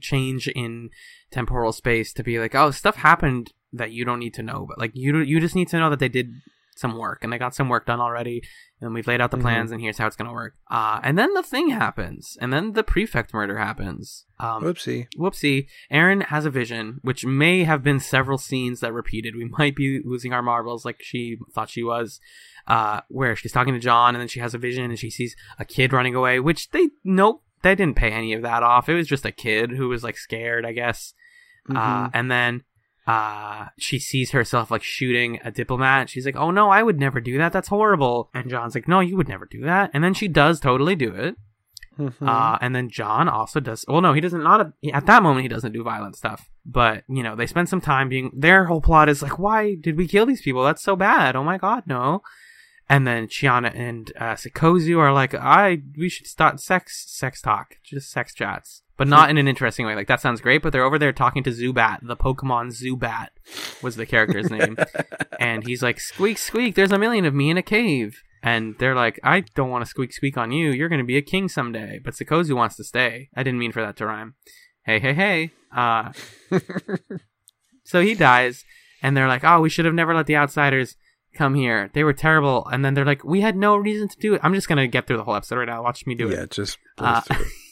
change 0.02 0.48
in 0.48 0.90
temporal 1.32 1.72
space 1.72 2.14
to 2.14 2.24
be 2.24 2.40
like, 2.40 2.56
oh, 2.56 2.72
stuff 2.72 2.98
happened 2.98 3.54
that 3.74 3.92
you 3.92 4.06
don't 4.06 4.20
need 4.20 4.34
to 4.36 4.44
know, 4.44 4.66
but 4.68 4.78
like 4.78 4.92
you 4.94 5.18
you 5.20 5.40
just 5.40 5.56
need 5.56 5.68
to 5.70 5.78
know 5.78 5.90
that 5.90 6.00
they 6.00 6.10
did 6.10 6.32
some 6.78 6.98
work 6.98 7.20
and 7.24 7.32
they 7.32 7.38
got 7.38 7.56
some 7.56 7.70
work 7.70 7.86
done 7.86 8.00
already, 8.00 8.42
and 8.82 8.94
we've 8.94 9.08
laid 9.08 9.22
out 9.22 9.32
the 9.32 9.38
Mhm. 9.38 9.42
plans, 9.42 9.72
and 9.72 9.82
here's 9.82 9.98
how 9.98 10.08
it's 10.08 10.16
gonna 10.16 10.34
work. 10.34 10.56
Uh, 10.70 11.00
and 11.04 11.18
then 11.18 11.34
the 11.34 11.42
thing 11.44 11.70
happens, 11.70 12.38
and 12.42 12.52
then 12.52 12.74
the 12.74 12.84
prefect 12.84 13.34
murder 13.34 13.58
happens. 13.58 14.26
Um, 14.40 14.64
Whoopsie. 14.64 15.08
whoopsie, 15.18 15.68
Aeryn 15.92 16.26
has 16.26 16.46
a 16.46 16.50
vision, 16.50 17.00
which 17.02 17.26
may 17.26 17.64
have 17.64 17.82
been 17.84 18.00
several 18.00 18.38
scenes 18.38 18.82
that 18.82 18.94
repeated. 18.94 19.36
We 19.36 19.46
might 19.46 19.76
be 19.76 20.02
losing 20.04 20.34
our 20.34 20.42
marbles 20.42 20.84
like 20.86 20.98
she 21.02 21.38
thought 21.54 21.70
she 21.70 21.84
was, 21.84 22.20
uh, 22.68 23.02
where 23.08 23.36
she's 23.36 23.52
talking 23.54 23.74
to 23.74 23.80
John 23.80 24.16
and 24.16 24.22
then 24.22 24.28
she 24.28 24.40
has 24.42 24.54
a 24.54 24.58
vision 24.58 24.86
and 24.86 25.00
she 25.00 25.10
sees 25.10 25.36
a 25.60 25.66
kid 25.66 25.94
running 25.94 26.16
away, 26.16 26.40
which 26.40 26.70
they, 26.72 26.90
nope, 27.04 27.44
they 27.62 27.76
didn't 27.76 27.96
pay 27.96 28.12
any 28.12 28.34
of 28.34 28.42
that 28.42 28.62
off. 28.64 28.90
It 28.90 28.96
was 28.96 29.08
just 29.08 29.26
a 29.26 29.32
kid 29.32 29.72
who 29.72 29.88
was 29.88 30.04
like 30.04 30.18
scared, 30.18 30.66
I 30.66 30.74
guess. 30.74 31.14
Uh, 31.70 31.74
Mhm. 32.08 32.12
and 32.14 32.30
then, 32.32 32.64
uh, 33.08 33.68
she 33.78 34.00
sees 34.00 34.32
herself 34.32 34.72
like 34.72 34.84
shooting 34.84 35.40
a 35.44 35.52
diplomat. 35.52 36.10
She's 36.10 36.26
like, 36.26 36.36
oh 36.36 36.52
no, 36.52 36.70
I 36.70 36.82
would 36.84 37.00
never 37.00 37.20
do 37.22 37.38
that. 37.38 37.54
That's 37.54 37.68
horrible. 37.68 38.30
And 38.34 38.50
John's 38.50 38.76
like, 38.76 38.88
no, 38.88 39.00
you 39.00 39.16
would 39.18 39.28
never 39.28 39.46
do 39.46 39.62
that. 39.62 39.92
And 39.94 40.04
then 40.04 40.14
she 40.14 40.28
does 40.28 40.60
totally 40.60 40.96
do 40.96 41.14
it. 41.14 41.36
Mhm. 42.00 42.28
Uh, 42.28 42.58
and 42.62 42.76
then 42.76 42.90
John 42.90 43.30
also 43.30 43.60
does. 43.60 43.86
Well, 43.88 44.02
no, 44.02 44.12
he 44.14 44.20
doesn't. 44.20 44.44
Not 44.44 44.74
at 44.94 45.06
that 45.06 45.24
moment. 45.24 45.44
He 45.44 45.48
doesn't 45.48 45.72
do 45.72 45.84
violent 45.84 46.18
stuff. 46.18 46.50
But 46.66 47.04
you 47.08 47.24
know, 47.24 47.36
they 47.36 47.48
spend 47.48 47.70
some 47.70 47.80
time 47.80 48.10
being. 48.10 48.32
Their 48.36 48.66
whole 48.66 48.82
plot 48.82 49.08
is 49.08 49.22
like, 49.22 49.40
why 49.40 49.76
did 49.76 49.96
we 49.96 50.08
kill 50.08 50.26
these 50.26 50.42
people? 50.42 50.64
That's 50.64 50.84
so 50.84 50.96
bad. 50.98 51.36
Oh 51.38 51.44
my 51.44 51.58
god, 51.58 51.84
no. 51.86 52.22
And 52.90 53.08
then 53.08 53.28
Chiana 53.28 53.72
and 53.74 54.12
uh, 54.20 54.34
Sikozu 54.34 54.98
are 55.00 55.14
like, 55.14 55.34
I 55.34 55.84
we 55.98 56.10
should 56.10 56.28
start 56.28 56.60
sex 56.60 57.06
sex 57.08 57.42
talk, 57.42 57.78
just 57.84 58.12
sex 58.12 58.34
chats, 58.34 58.82
but 58.98 59.08
not 59.08 59.30
in 59.30 59.38
an 59.38 59.48
interesting 59.48 59.86
way. 59.86 59.96
Like 59.96 60.08
that 60.08 60.22
sounds 60.22 60.42
great, 60.42 60.62
but 60.62 60.72
they're 60.72 60.84
over 60.84 61.00
there 61.00 61.14
talking 61.14 61.44
to 61.44 61.52
Zubat, 61.52 62.00
the 62.02 62.16
Pokemon 62.16 62.72
Zubat 62.72 63.30
was 63.82 63.96
the 63.96 64.06
character's 64.06 64.50
name, 64.50 64.78
and 65.40 65.66
he's 65.66 65.84
like, 65.84 66.00
squeak 66.00 66.38
squeak, 66.38 66.76
there's 66.76 66.92
a 66.92 67.00
million 67.00 67.26
of 67.26 67.34
me 67.34 67.50
in 67.50 67.58
a 67.58 67.64
cave. 67.64 68.22
And 68.44 68.76
they're 68.78 68.96
like, 68.96 69.20
I 69.24 69.40
don't 69.56 69.72
want 69.72 69.84
to 69.84 69.90
squeak 69.90 70.14
squeak 70.14 70.38
on 70.38 70.52
you. 70.52 70.70
You're 70.70 70.90
going 70.90 71.00
to 71.00 71.06
be 71.06 71.18
a 71.18 71.22
king 71.24 71.50
someday. 71.50 72.00
But 72.04 72.14
Sikozu 72.14 72.56
wants 72.56 72.76
to 72.76 72.84
stay. 72.84 73.30
I 73.36 73.42
didn't 73.42 73.58
mean 73.58 73.72
for 73.72 73.82
that 73.82 73.98
to 73.98 74.06
rhyme. 74.06 74.36
Hey, 74.84 75.00
hey, 75.00 75.16
hey. 75.16 75.52
Uh, 75.76 76.12
so 77.84 78.02
he 78.02 78.14
dies, 78.14 78.64
and 79.02 79.18
they're 79.18 79.28
like, 79.28 79.44
oh, 79.44 79.62
we 79.62 79.70
should 79.70 79.86
have 79.86 79.96
never 79.96 80.14
let 80.14 80.28
the 80.28 80.36
outsiders 80.36 80.96
come 81.36 81.56
here. 81.56 81.90
They 81.94 82.04
were 82.04 82.14
terrible. 82.14 82.68
And 82.68 82.84
then 82.84 82.94
they're 82.94 83.06
like, 83.06 83.24
we 83.24 83.42
had 83.42 83.56
no 83.56 83.76
reason 83.78 84.08
to 84.08 84.18
do 84.18 84.34
it. 84.34 84.42
I'm 84.44 84.54
just 84.54 84.68
going 84.68 84.78
to 84.78 84.88
get 84.88 85.08
through 85.08 85.18
the 85.18 85.24
whole 85.24 85.36
episode 85.36 85.58
right 85.58 85.68
now. 85.68 85.84
Watch 85.84 86.06
me 86.06 86.16
do 86.16 86.28
yeah, 86.28 86.34
it. 86.34 86.40
Yeah, 86.40 86.46
just 86.52 86.78
Uh, 86.98 87.22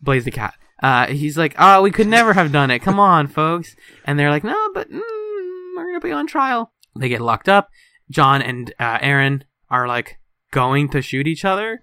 blaze 0.00 0.24
through 0.24 0.24
it. 0.24 0.24
Blaze 0.24 0.24
the 0.24 0.30
cat. 0.30 0.54
Uh, 0.80 1.06
he's 1.12 1.36
like, 1.36 1.54
oh, 1.58 1.82
we 1.82 1.90
could 1.90 2.06
never 2.06 2.32
have 2.34 2.52
done 2.52 2.70
it. 2.70 2.78
Come 2.80 3.00
on, 3.00 3.26
folks. 3.26 3.74
And 4.04 4.18
they're 4.18 4.30
like, 4.30 4.44
no, 4.44 4.70
but 4.74 4.90
mm, 4.90 5.00
we're 5.76 5.84
going 5.84 6.00
to 6.00 6.06
be 6.06 6.12
on 6.12 6.26
trial. 6.26 6.72
They 6.98 7.08
get 7.08 7.20
locked 7.20 7.48
up. 7.48 7.68
John 8.10 8.40
and 8.42 8.72
uh, 8.78 8.98
Aeryn 8.98 9.42
are 9.70 9.86
like 9.88 10.18
going 10.50 10.88
to 10.90 11.02
shoot 11.02 11.26
each 11.26 11.44
other. 11.44 11.80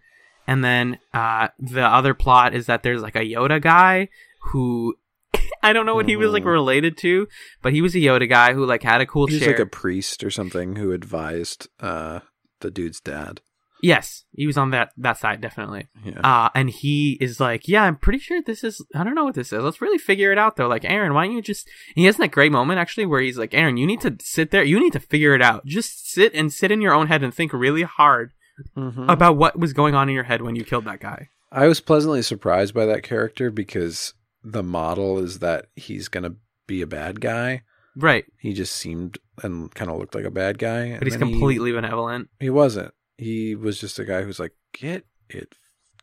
And 0.47 0.63
then 0.63 0.99
uh, 1.13 1.49
the 1.59 1.83
other 1.85 2.13
plot 2.13 2.53
is 2.55 2.67
that 2.67 2.83
there's 2.83 3.01
like 3.01 3.15
a 3.15 3.19
Yoda 3.19 3.61
guy 3.61 4.09
who 4.51 4.95
I 5.63 5.73
don't 5.73 5.85
know 5.85 5.95
what 5.95 6.07
he 6.07 6.15
was 6.15 6.31
like 6.31 6.43
Mhm. 6.43 6.51
related 6.51 6.97
to, 6.99 7.27
but 7.61 7.73
he 7.73 7.81
was 7.81 7.95
a 7.95 7.99
Yoda 7.99 8.29
guy 8.29 8.53
who 8.53 8.65
like 8.65 8.83
had 8.83 9.01
a 9.01 9.05
cool 9.05 9.27
chair. 9.27 9.47
like 9.49 9.59
a 9.59 9.65
priest 9.65 10.23
or 10.23 10.29
something 10.29 10.75
who 10.75 10.91
advised 10.91 11.67
uh, 11.79 12.19
the 12.61 12.71
dude's 12.71 13.01
dad. 13.01 13.41
Yes, 13.81 14.23
he 14.31 14.47
was 14.47 14.57
on 14.57 14.71
that 14.71 14.91
that 14.97 15.17
side 15.17 15.41
definitely. 15.41 15.87
Yeah. 16.03 16.19
Uh, 16.23 16.49
and 16.55 16.69
he 16.69 17.17
is 17.21 17.39
like, 17.39 17.67
yeah, 17.67 17.83
I'm 17.83 17.97
pretty 17.97 18.19
sure 18.19 18.41
this 18.41 18.63
is, 18.63 18.83
I 18.95 19.03
don't 19.03 19.15
know 19.15 19.25
what 19.25 19.35
this 19.35 19.51
is. 19.53 19.61
Let's 19.63 19.81
really 19.81 19.97
figure 19.97 20.31
it 20.31 20.37
out 20.37 20.55
though. 20.55 20.67
Like, 20.67 20.83
Aeryn, 20.83 21.13
why 21.13 21.25
don't 21.25 21.35
you 21.35 21.41
just, 21.41 21.67
he 21.93 22.05
has 22.05 22.17
that 22.17 22.31
great 22.31 22.51
moment 22.51 22.79
actually 22.79 23.05
where 23.05 23.21
he's 23.21 23.37
like, 23.37 23.51
Aeryn, 23.51 23.77
you 23.77 23.85
need 23.85 24.01
to 24.01 24.15
sit 24.21 24.51
there. 24.51 24.63
You 24.63 24.79
need 24.79 24.93
to 24.93 24.99
figure 24.99 25.35
it 25.35 25.41
out. 25.41 25.65
Just 25.65 26.09
sit 26.11 26.33
and 26.33 26.51
sit 26.51 26.71
in 26.71 26.81
your 26.81 26.93
own 26.93 27.07
head 27.07 27.21
and 27.23 27.33
think 27.33 27.53
really 27.53 27.83
hard 27.83 28.31
Mhm. 28.77 29.11
about 29.11 29.35
what 29.35 29.59
was 29.59 29.73
going 29.73 29.95
on 29.95 30.07
in 30.07 30.15
your 30.15 30.23
head 30.23 30.41
when 30.41 30.55
you 30.55 30.63
killed 30.63 30.85
that 30.85 31.01
guy. 31.01 31.27
I 31.51 31.67
was 31.67 31.81
pleasantly 31.81 32.21
surprised 32.21 32.73
by 32.73 32.85
that 32.85 33.03
character 33.03 33.51
because 33.51 34.13
the 34.43 34.63
model 34.63 35.19
is 35.19 35.39
that 35.39 35.65
he's 35.75 36.07
going 36.07 36.23
to 36.23 36.35
be 36.65 36.81
a 36.81 36.87
bad 36.87 37.19
guy. 37.19 37.63
Right. 37.97 38.23
He 38.39 38.53
just 38.53 38.73
seemed 38.75 39.17
and 39.43 39.73
kind 39.75 39.91
of 39.91 39.97
looked 39.99 40.15
like 40.15 40.23
a 40.25 40.31
bad 40.31 40.57
guy. 40.57 40.97
But 40.97 41.03
he's 41.07 41.15
and 41.15 41.21
then 41.23 41.27
he- 41.29 41.33
completely 41.35 41.71
benevolent. 41.73 42.29
He, 42.39 42.49
wasn't. 42.49 42.93
He 43.17 43.55
was 43.55 43.79
just 43.79 43.99
a 43.99 44.05
guy 44.05 44.23
who's 44.23 44.39
like, 44.39 44.53
get 44.73 45.05
it, 45.29 45.55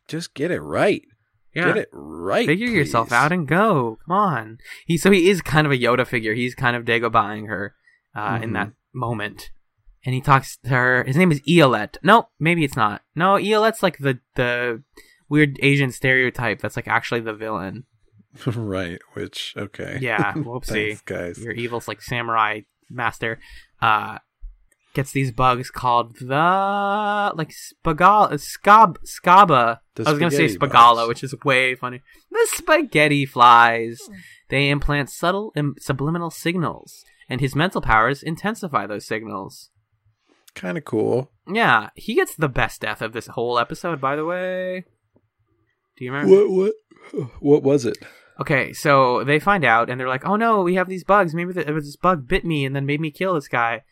just 0.08 0.34
get 0.34 0.50
it 0.50 0.60
right. 0.60 1.02
Yeah. 1.54 1.66
Get 1.66 1.76
it 1.76 1.88
right. 1.92 2.46
Figure 2.46 2.66
yourself 2.68 3.12
out 3.12 3.30
and 3.32 3.46
go. 3.46 3.98
Come 4.06 4.16
on. 4.16 4.58
He 4.86 4.96
so 4.96 5.10
he 5.10 5.28
is 5.28 5.42
kind 5.42 5.66
of 5.66 5.72
a 5.72 5.76
Yoda 5.78 6.06
figure. 6.06 6.32
He's 6.32 6.54
kind 6.54 6.74
of 6.74 6.84
Dagobahing 6.86 7.46
her 7.48 7.74
uh, 8.16 8.38
in 8.42 8.50
Mhm. 8.50 8.54
that 8.54 8.72
moment, 8.94 9.50
and 10.06 10.14
he 10.14 10.22
talks 10.22 10.56
to 10.64 10.70
her. 10.70 11.04
His 11.04 11.16
name 11.18 11.30
is 11.30 11.46
Eolette. 11.46 11.98
No, 12.02 12.28
maybe 12.40 12.64
it's 12.64 12.76
not. 12.76 13.02
No, 13.14 13.34
Eolette's 13.34 13.82
like 13.82 13.98
the 13.98 14.18
the 14.34 14.82
weird 15.28 15.58
Asian 15.62 15.92
stereotype. 15.92 16.60
That's 16.62 16.76
like 16.76 16.88
actually 16.88 17.20
the 17.20 17.34
villain. 17.34 17.84
right. 18.46 18.98
Which 19.12 19.52
okay. 19.54 19.98
Yeah, 20.00 20.32
whoopsie. 20.36 20.88
Thanks, 20.96 21.02
guys. 21.02 21.38
Your 21.38 21.52
evil's 21.52 21.86
like 21.86 22.00
samurai 22.00 22.60
master. 22.88 23.38
Uh, 23.82 24.18
gets 24.94 25.12
these 25.12 25.32
bugs 25.32 25.70
called 25.70 26.16
the 26.16 27.32
like 27.34 27.52
spagala 27.52 28.38
scab 28.38 28.98
scaba. 29.04 29.78
The 29.94 30.04
I 30.06 30.10
was 30.10 30.18
gonna 30.18 30.30
say 30.30 30.46
spagala, 30.46 30.96
bugs. 30.96 31.08
which 31.08 31.24
is 31.24 31.34
way 31.44 31.74
funny. 31.74 32.00
The 32.30 32.48
spaghetti 32.52 33.26
flies. 33.26 34.00
They 34.48 34.68
implant 34.68 35.10
subtle 35.10 35.52
and 35.56 35.76
subliminal 35.80 36.30
signals, 36.30 37.04
and 37.28 37.40
his 37.40 37.54
mental 37.54 37.80
powers 37.80 38.22
intensify 38.22 38.86
those 38.86 39.06
signals. 39.06 39.70
Kind 40.54 40.76
of 40.76 40.84
cool. 40.84 41.30
Yeah, 41.48 41.90
he 41.94 42.14
gets 42.14 42.34
the 42.34 42.48
best 42.48 42.82
death 42.82 43.00
of 43.00 43.12
this 43.12 43.28
whole 43.28 43.58
episode. 43.58 44.00
By 44.00 44.16
the 44.16 44.24
way, 44.24 44.84
do 45.96 46.04
you 46.04 46.12
remember? 46.12 46.48
What 46.48 46.74
what 47.12 47.30
what 47.40 47.62
was 47.62 47.84
it? 47.84 47.98
Okay, 48.40 48.72
so 48.72 49.24
they 49.24 49.38
find 49.38 49.64
out 49.64 49.88
and 49.88 50.00
they're 50.00 50.08
like, 50.08 50.26
"Oh 50.26 50.36
no, 50.36 50.62
we 50.62 50.74
have 50.74 50.88
these 50.88 51.04
bugs. 51.04 51.34
Maybe 51.34 51.52
the, 51.52 51.64
this 51.64 51.96
bug 51.96 52.26
bit 52.28 52.44
me 52.44 52.64
and 52.64 52.74
then 52.74 52.86
made 52.86 53.00
me 53.00 53.10
kill 53.10 53.34
this 53.34 53.48
guy." 53.48 53.82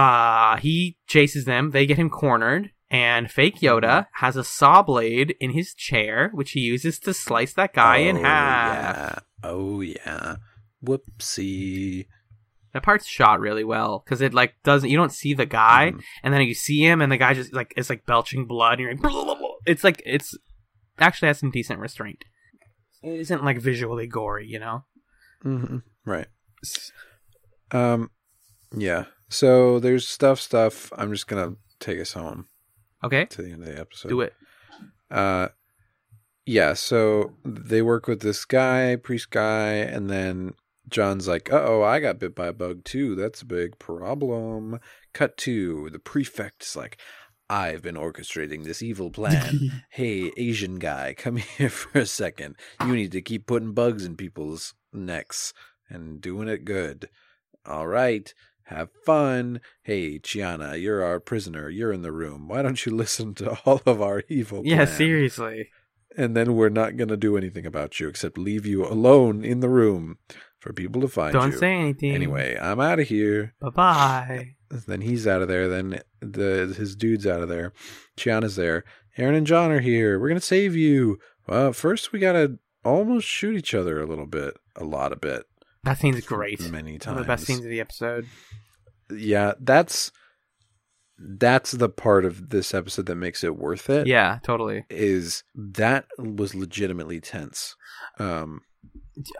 Uh, 0.00 0.56
he 0.56 0.96
chases 1.06 1.44
them. 1.44 1.70
They 1.72 1.86
get 1.86 1.98
him 1.98 2.10
cornered, 2.10 2.70
and 2.90 3.30
fake 3.30 3.60
Yoda 3.60 4.06
has 4.14 4.36
a 4.36 4.44
saw 4.44 4.82
blade 4.82 5.34
in 5.40 5.50
his 5.50 5.74
chair, 5.74 6.30
which 6.32 6.52
he 6.52 6.60
uses 6.60 6.98
to 7.00 7.12
slice 7.14 7.52
that 7.54 7.74
guy 7.74 7.98
in 7.98 8.16
Oh, 8.18 8.22
half. 8.22 8.96
Yeah. 8.96 9.18
Oh 9.42 9.80
yeah. 9.80 10.36
Whoopsie. 10.84 12.06
That 12.72 12.82
part's 12.84 13.06
shot 13.06 13.40
really 13.40 13.64
well 13.64 14.02
because 14.04 14.20
it 14.20 14.32
like 14.32 14.54
doesn't. 14.62 14.88
You 14.90 14.96
don't 14.96 15.12
see 15.12 15.34
the 15.34 15.46
guy, 15.46 15.92
Mhm. 15.92 16.02
and 16.22 16.32
then 16.32 16.42
you 16.42 16.54
see 16.54 16.80
him, 16.82 17.00
and 17.02 17.10
the 17.10 17.16
guy 17.16 17.34
just 17.34 17.52
like 17.52 17.74
is 17.76 17.90
like 17.90 18.06
belching 18.06 18.46
blood. 18.46 18.74
And 18.74 18.80
you're 18.82 18.92
like, 18.92 19.02
blah, 19.02 19.10
blah, 19.24 19.34
blah. 19.34 19.54
it's 19.66 19.82
like 19.84 20.02
it's 20.06 20.36
actually 20.98 21.28
has 21.28 21.38
some 21.38 21.50
decent 21.50 21.80
restraint. 21.80 22.24
It 23.02 23.18
isn't 23.20 23.42
like 23.44 23.58
visually 23.58 24.06
gory, 24.06 24.46
you 24.46 24.58
know. 24.60 24.84
Mhm. 25.44 25.82
Right. 26.04 26.28
Um. 27.72 28.10
Yeah. 28.76 29.06
So 29.30 29.78
there's 29.78 30.06
stuff. 30.06 30.40
Stuff. 30.40 30.92
I'm 30.96 31.12
just 31.12 31.26
gonna 31.26 31.54
take 31.78 31.98
us 32.00 32.12
home 32.12 32.46
Okay, 33.02 33.24
to 33.26 33.42
the 33.42 33.52
end 33.52 33.62
of 33.62 33.68
the 33.74 33.80
episode. 33.80 34.08
do 34.10 34.20
it. 34.20 34.34
Uh, 35.10 35.48
yeah. 36.44 36.74
So 36.74 37.32
they 37.44 37.80
work 37.80 38.06
with 38.06 38.20
this 38.20 38.44
guy, 38.44 38.96
priest 38.96 39.30
guy, 39.30 39.72
and 39.74 40.10
then 40.10 40.54
John's 40.88 41.28
like, 41.28 41.52
"Uh 41.52 41.62
oh, 41.64 41.82
I 41.82 42.00
got 42.00 42.18
bit 42.18 42.34
by 42.34 42.48
a 42.48 42.52
bug 42.52 42.84
too. 42.84 43.14
That's 43.14 43.42
a 43.42 43.46
big 43.46 43.78
problem." 43.78 44.78
Cut 45.12 45.36
to 45.38 45.88
the 45.90 45.98
prefect's 46.00 46.74
like, 46.76 47.00
"I've 47.48 47.82
been 47.82 47.94
orchestrating 47.96 48.64
this 48.64 48.82
evil 48.82 49.10
plan. 49.10 49.84
hey, 49.90 50.32
Asian 50.36 50.76
guy, 50.80 51.14
come 51.16 51.36
here 51.58 51.70
for 51.70 52.00
a 52.00 52.06
second. 52.06 52.56
You 52.84 52.94
need 52.96 53.12
to 53.12 53.22
keep 53.22 53.46
putting 53.46 53.72
bugs 53.72 54.04
in 54.04 54.16
people's 54.16 54.74
necks 54.92 55.52
and 55.88 56.20
doing 56.20 56.48
it 56.48 56.64
good. 56.64 57.08
All 57.64 57.86
right." 57.86 58.34
Have 58.70 58.88
fun. 59.04 59.60
Hey, 59.82 60.18
Chiana, 60.18 60.80
you're 60.80 61.02
our 61.04 61.20
prisoner. 61.20 61.68
You're 61.68 61.92
in 61.92 62.02
the 62.02 62.12
room. 62.12 62.48
Why 62.48 62.62
don't 62.62 62.84
you 62.86 62.94
listen 62.96 63.34
to 63.34 63.58
all 63.64 63.80
of 63.86 64.00
our 64.00 64.22
evil 64.28 64.62
Yeah, 64.64 64.84
plan? 64.84 64.96
seriously. 64.96 65.68
and 66.16 66.36
then 66.36 66.54
we're 66.54 66.68
not 66.70 66.96
going 66.96 67.08
to 67.08 67.16
do 67.16 67.36
anything 67.36 67.66
about 67.66 68.00
you 68.00 68.08
except 68.08 68.38
leave 68.38 68.64
you 68.66 68.84
alone 68.86 69.44
in 69.44 69.60
the 69.60 69.68
room 69.68 70.18
for 70.60 70.72
people 70.72 71.00
to 71.02 71.08
find 71.08 71.32
Don't 71.32 71.52
you. 71.52 71.58
say 71.58 71.72
anything. 71.74 72.14
Anyway, 72.14 72.56
I'm 72.60 72.80
out 72.80 73.00
of 73.00 73.08
here. 73.08 73.54
Bye 73.60 73.70
bye. 73.70 74.48
Then 74.86 75.00
he's 75.00 75.26
out 75.26 75.42
of 75.42 75.48
there. 75.48 75.68
Then 75.68 76.00
the 76.20 76.72
his 76.78 76.94
dude's 76.94 77.26
out 77.26 77.40
of 77.42 77.48
there. 77.48 77.72
Chiana's 78.16 78.54
there. 78.54 78.84
Aeryn 79.18 79.36
and 79.36 79.46
John 79.46 79.72
are 79.72 79.80
here. 79.80 80.16
We're 80.20 80.28
gonna 80.28 80.40
save 80.40 80.76
you. 80.76 81.18
Well, 81.48 81.72
first 81.72 82.12
we 82.12 82.20
gotta 82.20 82.58
almost 82.84 83.26
shoot 83.26 83.56
each 83.56 83.74
other 83.74 84.00
a 84.00 84.06
little 84.06 84.26
bit, 84.28 84.54
a 84.76 84.84
lot 84.84 85.10
of 85.10 85.20
bit, 85.20 85.42
That 85.84 85.98
scene's 85.98 86.24
great. 86.26 86.60
many 86.70 86.92
One 86.92 86.98
times. 87.00 87.18
of 87.18 87.24
the 87.24 87.28
best 87.28 87.46
scenes 87.46 87.60
of 87.60 87.70
the 87.70 87.80
episode. 87.80 88.26
Yeah, 89.10 89.54
that's 89.60 90.12
that's 91.18 91.72
the 91.72 91.88
part 91.88 92.24
of 92.24 92.48
this 92.50 92.72
episode 92.72 93.06
that 93.06 93.16
makes 93.16 93.44
it 93.44 93.56
worth 93.56 93.90
it. 93.90 94.06
Yeah, 94.06 94.38
totally. 94.42 94.84
is 94.90 95.42
that 95.54 96.06
was 96.18 96.54
legitimately 96.54 97.20
tense. 97.20 97.76
Um, 98.18 98.62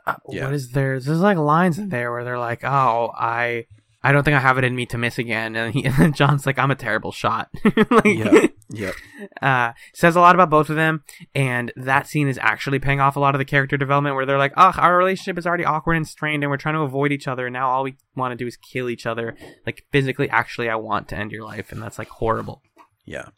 Uh, 0.07 0.17
Yeah. 0.29 0.45
What 0.47 0.55
is 0.55 0.73
there? 0.73 0.99
There's 1.01 1.21
like 1.21 1.39
lines 1.39 1.79
in 1.79 1.89
there 1.89 2.11
where 2.13 2.25
they're 2.25 2.39
like, 2.39 2.65
"Oh, 2.65 3.11
I, 3.17 3.67
I 4.03 4.13
don't 4.13 4.25
think 4.25 4.37
I 4.37 4.41
have 4.41 4.57
it 4.59 4.65
in 4.65 4.75
me 4.75 4.87
to 4.87 4.99
miss 4.99 5.19
again," 5.19 5.57
and, 5.57 5.75
he, 5.75 5.85
and 5.99 6.15
John's 6.15 6.47
like, 6.47 6.59
"I'm 6.59 6.71
a 6.71 6.77
terrible 6.77 7.13
shot." 7.13 7.49
like, 7.91 8.05
yeah, 8.05 8.47
yep. 8.71 8.95
uh, 9.43 9.73
says 9.95 10.17
a 10.17 10.21
lot 10.21 10.35
about 10.35 10.51
both 10.51 10.71
of 10.71 10.77
them, 10.77 11.03
and 11.35 11.73
that 11.77 12.07
scene 12.07 12.29
is 12.29 12.39
actually 12.39 12.79
paying 12.79 13.01
off 13.01 13.17
a 13.17 13.21
lot 13.21 13.35
of 13.35 13.39
the 13.39 13.45
character 13.45 13.77
development 13.77 14.17
where 14.17 14.27
they're 14.27 14.39
like, 14.39 14.55
"Oh, 14.57 14.73
our 14.77 14.97
relationship 14.97 15.39
is 15.39 15.47
already 15.47 15.65
awkward 15.65 15.97
and 15.97 16.09
strained, 16.09 16.43
and 16.43 16.51
we're 16.51 16.57
trying 16.57 16.77
to 16.77 16.83
avoid 16.83 17.13
each 17.13 17.29
other. 17.29 17.47
And 17.47 17.53
now 17.53 17.69
all 17.69 17.83
we 17.83 17.97
want 18.17 18.33
to 18.33 18.37
do 18.37 18.47
is 18.47 18.57
kill 18.57 18.89
each 18.89 19.07
other. 19.07 19.37
Like 19.67 19.85
physically, 19.93 20.31
actually, 20.31 20.69
I 20.69 20.77
want 20.77 21.09
to 21.09 21.17
end 21.17 21.33
your 21.33 21.45
life, 21.45 21.73
and 21.73 21.83
that's 21.83 21.99
like 21.99 22.09
horrible." 22.09 22.63
Yeah. 23.05 23.29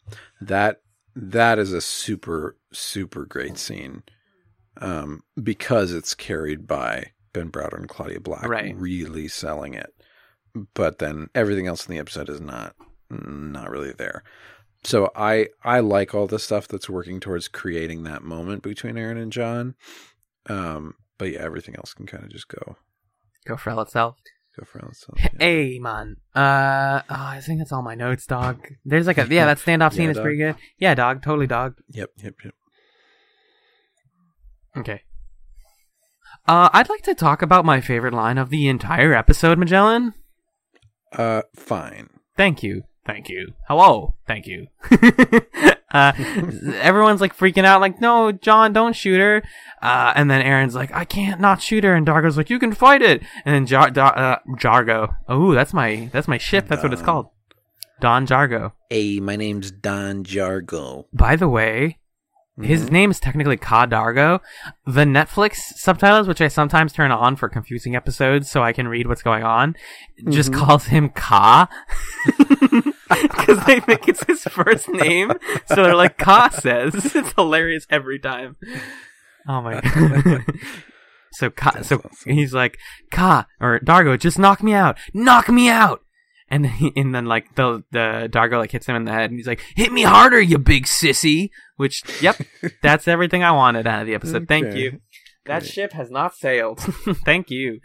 That 0.41 0.81
that 1.15 1.59
is 1.59 1.73
a 1.73 1.81
super 1.81 2.57
super 2.71 3.25
great 3.25 3.57
scene. 3.57 4.03
Um 4.77 5.21
because 5.41 5.93
it's 5.93 6.13
carried 6.13 6.67
by 6.67 7.11
Ben 7.33 7.51
Browder 7.51 7.77
and 7.77 7.89
Claudia 7.89 8.19
Black 8.19 8.47
Right. 8.47 8.75
really 8.77 9.27
selling 9.27 9.73
it. 9.73 9.93
But 10.75 10.99
then 10.99 11.29
everything 11.33 11.67
else 11.67 11.85
in 11.87 11.93
the 11.93 11.99
episode 11.99 12.29
is 12.29 12.39
not 12.41 12.75
not 13.09 13.69
really 13.69 13.91
there. 13.91 14.23
So 14.83 15.09
I 15.15 15.47
I 15.63 15.79
like 15.79 16.13
all 16.13 16.27
the 16.27 16.39
stuff 16.39 16.67
that's 16.67 16.89
working 16.89 17.19
towards 17.19 17.47
creating 17.47 18.03
that 18.03 18.21
moment 18.23 18.63
between 18.63 18.95
Aeryn 18.95 19.21
and 19.21 19.31
John. 19.31 19.75
Um, 20.47 20.95
but 21.17 21.31
yeah, 21.31 21.39
everything 21.39 21.75
else 21.75 21.93
can 21.93 22.05
kind 22.05 22.23
of 22.23 22.29
just 22.29 22.47
go 22.47 22.75
Go 23.47 23.57
for 23.57 23.69
itself. 23.81 24.17
go 24.59 24.65
for 24.65 24.79
itself. 24.79 25.17
Yeah. 25.17 25.29
Hey 25.39 25.79
man. 25.79 26.17
Uh 26.35 27.01
oh, 27.09 27.15
I 27.15 27.41
think 27.41 27.59
that's 27.59 27.71
all 27.71 27.81
my 27.81 27.95
notes, 27.95 28.25
dog. 28.27 28.59
There's 28.85 29.07
like 29.07 29.17
a 29.17 29.27
yeah, 29.29 29.45
that 29.45 29.57
standoff 29.57 29.93
scene 29.95 30.03
Yeah, 30.05 30.09
is 30.11 30.17
dog. 30.17 30.23
pretty 30.23 30.37
good. 30.37 30.55
Yeah, 30.77 30.93
dog, 30.95 31.23
totally 31.23 31.47
dog. 31.47 31.75
Yep, 31.89 32.09
yep, 32.23 32.33
yep. 32.43 32.53
Okay. 34.77 35.01
Uh 36.47 36.69
I'd 36.73 36.89
like 36.89 37.03
to 37.03 37.15
talk 37.15 37.41
about 37.41 37.65
my 37.65 37.79
favorite 37.81 38.13
line 38.13 38.37
of 38.37 38.49
the 38.49 38.67
entire 38.67 39.13
episode, 39.13 39.57
Magellan. 39.57 40.13
Uh, 41.13 41.43
fine. 41.55 42.09
Thank 42.35 42.63
you. 42.63 42.83
Thank 43.05 43.29
you. 43.29 43.53
Hello. 43.67 44.15
Thank 44.27 44.47
you. 44.47 44.67
uh, 45.91 46.13
everyone's 46.79 47.19
like 47.19 47.37
freaking 47.37 47.65
out, 47.65 47.81
like, 47.81 47.99
no, 47.99 48.31
John, 48.31 48.71
don't 48.71 48.95
shoot 48.95 49.19
her. 49.19 49.43
Uh, 49.81 50.13
and 50.15 50.31
then 50.31 50.43
Aeryn's 50.43 50.73
like, 50.75 50.93
I 50.93 51.03
can't 51.03 51.41
not 51.41 51.61
shoot 51.61 51.83
her. 51.83 51.95
And 51.95 52.05
D'Argo's 52.05 52.37
like, 52.37 52.49
you 52.49 52.59
can 52.59 52.71
fight 52.71 53.01
it. 53.01 53.21
And 53.43 53.53
then 53.53 53.65
Jar- 53.65 53.91
Dar- 53.91 54.17
uh, 54.17 54.39
Jargo. 54.57 55.15
Oh, 55.27 55.53
that's 55.53 55.73
my, 55.73 56.09
that's 56.13 56.27
my 56.27 56.37
ship. 56.37 56.67
That's 56.67 56.81
what 56.81 56.93
it's 56.93 57.01
called. 57.01 57.27
Don 57.99 58.25
Jargo. 58.25 58.71
Hey, 58.89 59.19
my 59.19 59.35
name's 59.35 59.71
Don 59.71 60.23
Jargo. 60.23 61.05
By 61.13 61.35
the 61.35 61.49
way, 61.49 61.99
his 62.61 62.83
mm-hmm. 62.83 62.93
name 62.93 63.11
is 63.11 63.19
technically 63.19 63.57
Ka 63.57 63.87
D'Argo. 63.87 64.39
The 64.85 65.05
Netflix 65.05 65.55
subtitles, 65.75 66.27
which 66.27 66.41
I 66.41 66.49
sometimes 66.49 66.93
turn 66.93 67.11
on 67.11 67.35
for 67.35 67.49
confusing 67.49 67.95
episodes 67.95 68.49
so 68.49 68.61
I 68.61 68.73
can 68.73 68.87
read 68.87 69.07
what's 69.07 69.23
going 69.23 69.43
on, 69.43 69.75
just 70.29 70.51
mm-hmm. 70.51 70.63
calls 70.63 70.85
him 70.85 71.09
Ka. 71.09 71.67
Because 73.21 73.63
they 73.65 73.79
think 73.79 74.07
it's 74.07 74.23
his 74.23 74.43
first 74.43 74.89
name. 74.89 75.31
So 75.67 75.75
they're 75.75 75.95
like, 75.95 76.17
Ka 76.17 76.49
says. 76.49 76.93
It's 77.15 77.33
hilarious 77.33 77.85
every 77.89 78.19
time. 78.19 78.55
Oh 79.47 79.61
my 79.61 79.81
god. 79.81 80.45
so 81.33 81.49
Ka, 81.49 81.81
so 81.81 81.97
awesome. 81.97 82.33
he's 82.33 82.53
like, 82.53 82.79
Ka, 83.11 83.45
or 83.59 83.79
D'Argo, 83.79 84.17
just 84.17 84.39
knock 84.39 84.63
me 84.63 84.73
out. 84.73 84.97
Knock 85.13 85.49
me 85.49 85.69
out! 85.69 86.02
And 86.53 86.65
then, 86.65 86.71
he, 86.71 86.91
and 86.95 87.15
then 87.15 87.25
like 87.25 87.55
the 87.55 87.83
the 87.91 88.27
D'Argo 88.31 88.59
like 88.59 88.71
hits 88.71 88.85
him 88.85 88.95
in 88.95 89.05
the 89.05 89.11
head, 89.11 89.31
and 89.31 89.39
he's 89.39 89.47
like, 89.47 89.61
"Hit 89.75 89.91
me 89.91 90.03
harder, 90.03 90.39
you 90.39 90.59
big 90.59 90.85
sissy." 90.85 91.49
Which, 91.77 92.03
yep, 92.21 92.39
that's 92.83 93.07
everything 93.07 93.43
I 93.43 93.51
wanted 93.51 93.87
out 93.87 94.01
of 94.01 94.07
the 94.07 94.13
episode. 94.13 94.47
Thank 94.47 94.75
you. 94.75 94.99
That 95.45 95.61
Great. 95.63 95.71
ship 95.71 95.93
has 95.93 96.11
not 96.11 96.35
sailed. 96.35 96.79
Thank 97.25 97.49
you. 97.49 97.79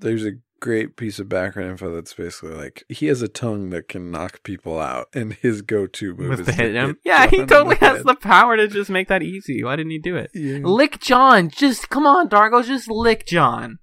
There's 0.00 0.24
a 0.24 0.32
great 0.60 0.96
piece 0.96 1.18
of 1.18 1.28
background 1.28 1.70
info 1.72 1.92
that's 1.94 2.14
basically 2.14 2.54
like 2.54 2.84
he 2.88 3.06
has 3.06 3.20
a 3.20 3.28
tongue 3.28 3.70
that 3.70 3.88
can 3.88 4.10
knock 4.12 4.42
people 4.44 4.78
out, 4.78 5.08
and 5.12 5.32
his 5.32 5.60
go-to 5.62 6.14
move 6.14 6.28
Was 6.30 6.40
is 6.40 6.46
to 6.46 6.52
hit 6.52 6.74
him? 6.74 6.88
hit 6.90 6.96
Yeah, 7.04 7.26
John 7.26 7.28
he 7.30 7.46
totally 7.46 7.74
the 7.76 7.86
has 7.86 7.96
head. 7.98 8.06
the 8.06 8.14
power 8.14 8.56
to 8.56 8.68
just 8.68 8.90
make 8.90 9.08
that 9.08 9.22
easy. 9.24 9.64
Why 9.64 9.74
didn't 9.76 9.90
he 9.90 9.98
do 9.98 10.14
it? 10.16 10.30
Yeah. 10.34 10.58
Lick 10.62 11.00
John. 11.00 11.50
Just 11.50 11.90
come 11.90 12.06
on, 12.06 12.28
D'Argo. 12.28 12.62
Just 12.62 12.88
lick 12.88 13.26
John, 13.26 13.78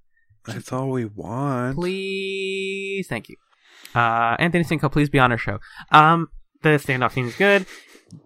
That's 0.45 0.71
all 0.71 0.89
we 0.89 1.05
want. 1.05 1.75
please. 1.75 3.07
Thank 3.09 3.27
you. 3.29 3.35
Uh, 3.95 4.35
Anthony 4.39 4.63
Simcoe, 4.63 4.89
please 4.89 5.09
be 5.09 5.19
on 5.19 5.31
our 5.31 5.37
show. 5.37 5.59
Um, 5.91 6.29
the 6.63 6.69
standoff 6.71 7.13
scene 7.13 7.25
is 7.27 7.35
good. 7.35 7.65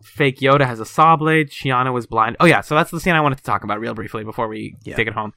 Fake 0.01 0.39
Yoda 0.39 0.65
has 0.65 0.79
a 0.79 0.85
saw 0.85 1.15
blade. 1.15 1.49
Chiana 1.49 1.93
was 1.93 2.05
blind. 2.07 2.37
Oh 2.39 2.45
yeah, 2.45 2.61
so 2.61 2.73
that's 2.75 2.91
the 2.91 2.99
scene 2.99 3.13
I 3.13 3.21
wanted 3.21 3.37
to 3.37 3.43
talk 3.43 3.63
about 3.63 3.79
real 3.79 3.93
briefly 3.93 4.23
before 4.23 4.47
we 4.47 4.75
Yeah. 4.83 4.95
take 4.95 5.07
it 5.07 5.13
home. 5.13 5.33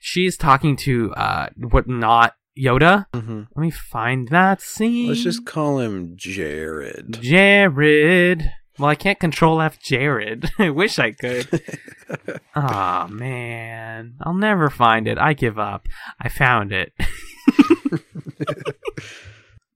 She's 0.00 0.36
talking 0.36 0.76
to 0.78 1.12
uh, 1.14 1.48
what 1.56 1.86
not 1.88 2.34
Yoda. 2.58 3.06
hmm 3.14 3.42
Let 3.54 3.62
me 3.62 3.70
find 3.70 4.28
that 4.28 4.60
scene. 4.60 5.08
Let's 5.08 5.22
just 5.22 5.46
call 5.46 5.78
him 5.78 6.12
Jared. 6.16 7.18
Jared. 7.20 8.50
Well, 8.78 8.88
I 8.90 8.96
can't 8.96 9.20
control 9.20 9.60
F 9.60 9.78
Jared. 9.80 10.50
I 10.58 10.70
wish 10.70 10.98
I 10.98 11.12
could. 11.12 11.62
Aw, 12.56 13.06
man. 13.08 14.14
I'll 14.22 14.34
never 14.34 14.68
find 14.70 15.06
it. 15.06 15.18
I 15.18 15.32
give 15.34 15.58
up. 15.58 15.86
I 16.20 16.28
found 16.28 16.72
it. 16.72 16.92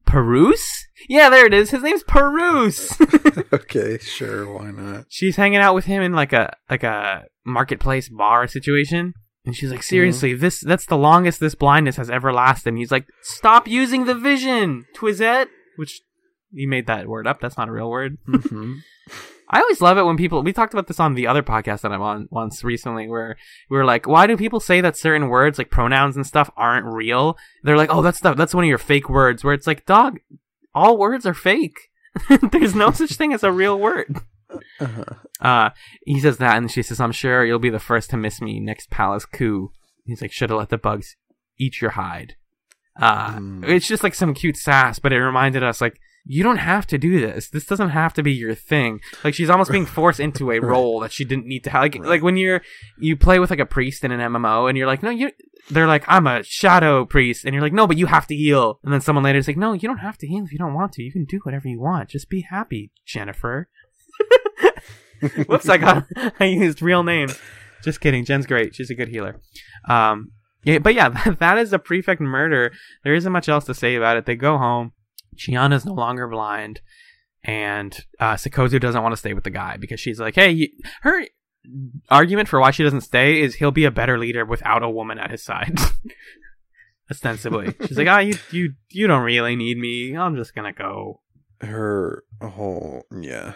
Peruse? 0.09 0.87
Yeah, 1.09 1.31
there 1.31 1.47
it 1.47 1.55
is. 1.55 1.71
His 1.71 1.83
name's 1.83 2.03
Peruse. 2.03 2.99
okay, 3.53 3.99
sure, 3.99 4.53
why 4.53 4.71
not? 4.71 5.05
she's 5.09 5.37
hanging 5.37 5.61
out 5.61 5.75
with 5.75 5.85
him 5.85 6.03
in 6.03 6.13
like 6.13 6.33
a 6.33 6.57
like 6.71 6.83
a 6.83 7.25
marketplace 7.45 8.09
bar 8.09 8.47
situation. 8.47 9.15
And 9.45 9.55
she's 9.55 9.71
like, 9.71 9.83
seriously, 9.83 10.35
this 10.35 10.61
that's 10.61 10.87
the 10.87 10.97
longest 10.97 11.41
this 11.41 11.55
blindness 11.55 11.97
has 11.97 12.11
ever 12.11 12.33
lasted. 12.33 12.71
And 12.71 12.79
he's 12.79 12.91
like, 12.93 13.07
stop 13.23 13.69
using 13.69 14.05
the 14.05 14.15
vision, 14.15 14.87
Twizette. 14.97 15.47
Which 15.77 16.01
he 16.53 16.67
made 16.67 16.87
that 16.87 17.07
word 17.07 17.27
up. 17.27 17.41
That's 17.41 17.57
not 17.57 17.69
a 17.69 17.73
real 17.73 17.91
word. 17.91 18.19
hmm 18.27 18.75
I 19.51 19.61
always 19.61 19.81
love 19.81 19.97
it 19.99 20.05
when 20.05 20.17
people. 20.17 20.43
We 20.43 20.53
talked 20.53 20.75
about 20.75 20.89
this 20.89 21.01
on 21.01 21.15
the 21.15 21.27
other 21.27 21.43
podcast 21.43 21.81
that 21.81 21.93
I'm 21.93 22.03
on 22.03 22.29
once 22.31 22.63
recently, 22.63 23.09
where 23.09 23.37
we 23.71 23.77
were 23.79 23.85
like, 23.85 24.07
"Why 24.07 24.27
do 24.27 24.37
people 24.37 24.61
say 24.61 24.81
that 24.83 24.97
certain 24.97 25.29
words, 25.29 25.57
like 25.59 25.71
pronouns 25.71 26.17
and 26.17 26.27
stuff, 26.27 26.51
aren't 26.57 26.87
real?" 26.87 27.37
They're 27.63 27.77
like, 27.77 27.91
"Oh, 27.93 28.03
that's 28.03 28.21
that's 28.21 28.55
one 28.55 28.65
of 28.65 28.69
your 28.69 28.79
fake 28.79 29.09
words." 29.09 29.43
Where 29.43 29.55
it's 29.55 29.67
like, 29.67 29.87
"Dog, 29.87 30.19
all 30.75 30.99
words 30.99 31.25
are 31.25 31.35
fake. 31.35 31.79
There's 32.53 32.75
no 32.75 32.91
such 32.91 33.13
thing 33.15 33.33
as 33.33 33.43
a 33.43 33.53
real 33.53 33.79
word." 33.79 34.19
Uh-huh. 34.81 35.05
Uh, 35.41 35.71
he 36.05 36.21
says 36.21 36.39
that, 36.39 36.57
and 36.57 36.71
she 36.71 36.83
says, 36.83 37.01
"I'm 37.01 37.13
sure 37.13 37.45
you'll 37.45 37.59
be 37.59 37.71
the 37.71 37.79
first 37.79 38.11
to 38.11 38.17
miss 38.17 38.41
me 38.41 38.61
next 38.61 38.91
palace 38.91 39.25
coup." 39.25 39.73
He's 40.05 40.21
like, 40.23 40.33
"Should 40.33 40.51
have 40.51 40.59
let 40.59 40.69
the 40.71 40.79
bugs 40.79 41.17
eat 41.59 41.81
your 41.81 41.93
hide." 41.93 42.35
Uh, 43.01 43.33
Hmm. 43.35 43.65
it's 43.65 43.87
just 43.87 44.03
like 44.03 44.15
some 44.15 44.35
cute 44.35 44.57
sass, 44.57 44.99
but 44.99 45.13
it 45.13 45.23
reminded 45.23 45.63
us 45.63 45.81
like 45.81 46.01
you 46.31 46.43
don't 46.43 46.59
have 46.59 46.87
to 46.89 46.99
do 46.99 47.21
this. 47.21 47.49
This 47.49 47.65
doesn't 47.65 47.89
have 47.89 48.13
to 48.15 48.23
be 48.23 48.33
your 48.33 48.55
thing. 48.55 49.01
Like 49.25 49.33
she's 49.35 49.49
almost 49.49 49.71
being 49.73 49.87
forced 49.87 50.21
into 50.21 50.51
a 50.53 50.61
role 50.73 51.01
that 51.01 51.11
she 51.11 51.25
didn't 51.25 51.47
need 51.47 51.65
to 51.65 51.71
have. 51.71 51.81
Like, 51.83 51.95
Right. 51.95 52.05
like 52.05 52.23
when 52.23 52.37
you're 52.37 52.61
you 52.99 53.17
play 53.17 53.39
with 53.39 53.49
like 53.49 53.59
a 53.61 53.67
priest 53.67 54.05
in 54.05 54.13
an 54.13 54.21
MMO, 54.21 54.69
and 54.69 54.77
you're 54.77 54.87
like, 54.87 55.03
no, 55.03 55.11
you. 55.11 55.31
They're 55.71 55.87
like, 55.87 56.05
I'm 56.07 56.27
a 56.27 56.43
shadow 56.45 57.05
priest, 57.05 57.45
and 57.45 57.53
you're 57.55 57.63
like, 57.63 57.73
no, 57.75 57.87
but 57.87 57.99
you 57.99 58.07
have 58.07 58.27
to 58.29 58.35
heal. 58.37 58.79
And 58.85 58.93
then 58.93 59.01
someone 59.03 59.23
later 59.25 59.39
is 59.39 59.47
like, 59.49 59.57
no, 59.59 59.73
you 59.75 59.87
don't 59.89 59.99
have 59.99 60.17
to 60.19 60.27
heal 60.27 60.43
if 60.45 60.53
you 60.53 60.59
don't 60.59 60.73
want 60.75 60.93
to. 60.93 61.03
You 61.03 61.13
can 61.13 61.25
do 61.25 61.41
whatever 61.43 61.67
you 61.69 61.81
want. 61.81 62.09
Just 62.11 62.29
be 62.31 62.41
happy, 62.43 62.91
Jennifer. 63.07 63.69
Whoops, 65.47 65.69
I 65.69 65.77
got 65.79 66.07
I 66.41 66.45
used 66.45 66.81
real 66.83 67.03
name. 67.03 67.29
Just 67.83 68.01
kidding. 68.01 68.25
Jen's 68.25 68.47
great. 68.47 68.75
She's 68.75 68.91
a 68.91 68.95
good 68.95 69.09
healer. 69.09 69.41
Um, 69.89 70.33
yeah, 70.65 70.79
but 70.79 70.95
yeah, 70.95 71.09
that 71.39 71.59
is 71.59 71.73
a 71.73 71.79
prefect 71.79 72.21
murder. 72.21 72.73
There 73.05 73.15
isn't 73.15 73.33
much 73.33 73.49
else 73.49 73.65
to 73.67 73.75
say 73.75 73.95
about 73.95 74.17
it. 74.17 74.27
They 74.27 74.37
go 74.37 74.59
home. 74.59 74.93
Chiana's 75.39 75.87
no 75.87 75.95
longer 75.95 76.29
blind, 76.29 76.81
and 77.45 77.99
uh, 78.21 78.35
Sikozu 78.35 78.81
doesn't 78.81 79.03
want 79.03 79.13
to 79.13 79.17
stay 79.17 79.35
with 79.35 79.45
the 79.45 79.51
guy 79.51 79.77
because 79.77 80.01
she's 80.01 80.21
like, 80.21 80.35
hey, 80.35 80.51
you, 80.51 80.69
her 81.03 81.25
argument 82.11 82.49
for 82.49 82.61
why 82.61 82.71
she 82.71 82.83
doesn't 82.83 83.03
stay 83.03 83.41
is 83.41 83.57
he'll 83.57 83.71
be 83.71 83.85
a 83.85 83.91
better 83.91 84.19
leader 84.19 84.45
without 84.45 84.83
a 84.83 84.91
woman 84.91 85.19
at 85.19 85.31
his 85.31 85.43
side. 85.43 85.79
Ostensibly, 87.11 87.75
she's 87.87 87.97
like, 87.97 88.09
ah, 88.09 88.19
you 88.19 88.35
you 88.51 88.75
you 88.91 89.07
don't 89.07 89.23
really 89.23 89.57
need 89.57 89.79
me. 89.79 90.15
I'm 90.15 90.37
just 90.37 90.55
gonna 90.55 90.75
go. 90.75 91.23
Her 91.61 92.25
whole 92.43 93.07
yeah. 93.11 93.55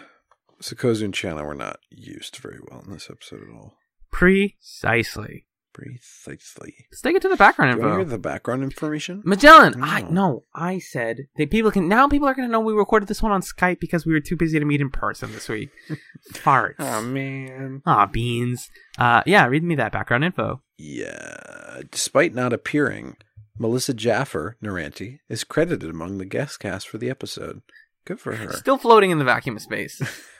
Sikozu 0.61 1.03
and 1.03 1.13
Chiana 1.13 1.45
were 1.45 1.53
not 1.53 1.77
used 1.89 2.37
very 2.37 2.59
well 2.69 2.81
in 2.85 2.93
this 2.93 3.09
episode 3.11 3.41
at 3.41 3.53
all. 3.53 3.75
Precisely. 4.11 5.45
Precisely. 5.73 6.75
Let's 6.91 7.01
take 7.01 7.15
it 7.15 7.21
to 7.23 7.29
the 7.29 7.35
background 7.35 7.71
Do 7.73 7.77
you 7.77 7.81
want 7.81 7.97
to 7.97 8.01
info. 8.01 8.09
hear 8.09 8.17
the 8.17 8.21
background 8.21 8.63
information? 8.63 9.21
Magellan, 9.25 9.81
I 9.83 10.01
No. 10.01 10.09
no, 10.09 10.43
I 10.53 10.79
said 10.79 11.27
that 11.37 11.49
people 11.51 11.71
can 11.71 11.87
now. 11.87 12.07
People 12.07 12.27
are 12.27 12.33
going 12.33 12.47
to 12.47 12.51
know 12.51 12.59
we 12.59 12.73
recorded 12.73 13.07
this 13.09 13.21
one 13.23 13.31
on 13.31 13.41
Skype 13.41 13.79
because 13.79 14.05
we 14.05 14.13
were 14.13 14.19
too 14.19 14.37
busy 14.37 14.59
to 14.59 14.65
meet 14.65 14.81
in 14.81 14.89
person 14.91 15.31
this 15.31 15.49
week. 15.49 15.69
Farts. 16.33 16.75
Oh 16.79 17.01
man. 17.01 17.81
Aw, 17.85 18.05
beans. 18.05 18.69
Uh, 18.97 19.23
yeah, 19.25 19.45
read 19.47 19.63
me 19.63 19.75
that 19.75 19.91
background 19.91 20.23
info. 20.23 20.61
Yeah. 20.77 21.81
Despite 21.91 22.33
not 22.33 22.53
appearing, 22.53 23.17
Melissa 23.57 23.93
Jaffer, 23.93 24.57
Noranti, 24.63 25.19
is 25.29 25.43
credited 25.43 25.89
among 25.89 26.17
the 26.17 26.25
guest 26.25 26.59
cast 26.59 26.87
for 26.87 26.97
the 26.97 27.09
episode. 27.09 27.61
Good 28.05 28.19
for 28.19 28.35
her. 28.35 28.51
Still 28.53 28.77
floating 28.77 29.11
in 29.11 29.17
the 29.19 29.23
vacuum 29.25 29.55
of 29.55 29.61
space. 29.61 30.01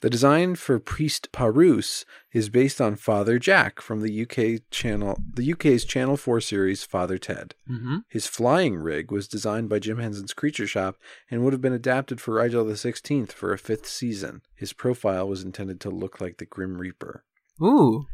The 0.00 0.10
design 0.10 0.54
for 0.54 0.78
Priest 0.78 1.32
Parus 1.32 2.04
is 2.32 2.48
based 2.48 2.80
on 2.80 2.94
Father 2.94 3.38
Jack 3.40 3.80
from 3.80 4.00
the 4.00 4.22
UK 4.22 4.62
channel, 4.70 5.18
the 5.34 5.52
UK's 5.52 5.84
Channel 5.84 6.16
4 6.16 6.40
series 6.40 6.84
Father 6.84 7.18
Ted. 7.18 7.56
hmm 7.66 7.98
His 8.08 8.28
flying 8.28 8.76
rig 8.76 9.10
was 9.10 9.26
designed 9.26 9.68
by 9.68 9.80
Jim 9.80 9.98
Henson's 9.98 10.32
Creature 10.34 10.68
Shop 10.68 10.96
and 11.30 11.42
would 11.42 11.52
have 11.52 11.60
been 11.62 11.72
adapted 11.72 12.20
for 12.20 12.34
Rygel 12.34 12.64
the 12.66 12.74
16th 12.74 13.32
for 13.32 13.52
a 13.52 13.58
fifth 13.58 13.88
season. 13.88 14.42
His 14.54 14.72
profile 14.72 15.28
was 15.28 15.42
intended 15.42 15.80
to 15.80 15.90
look 15.90 16.20
like 16.20 16.38
the 16.38 16.46
Grim 16.46 16.78
Reaper. 16.78 17.24
Ooh, 17.60 18.06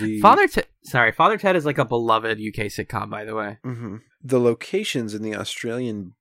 The, 0.00 0.20
Father 0.20 0.46
Ted. 0.48 0.66
Sorry, 0.84 1.12
Father 1.12 1.38
Ted 1.38 1.56
is 1.56 1.64
like 1.64 1.78
a 1.78 1.86
beloved 1.86 2.38
UK 2.38 2.66
sitcom, 2.66 3.08
by 3.08 3.24
the 3.24 3.34
way. 3.34 3.56
Mhm. 3.64 4.02
The 4.22 4.38
locations 4.40 5.14
in 5.14 5.22
the 5.22 5.34
Australian 5.34 6.12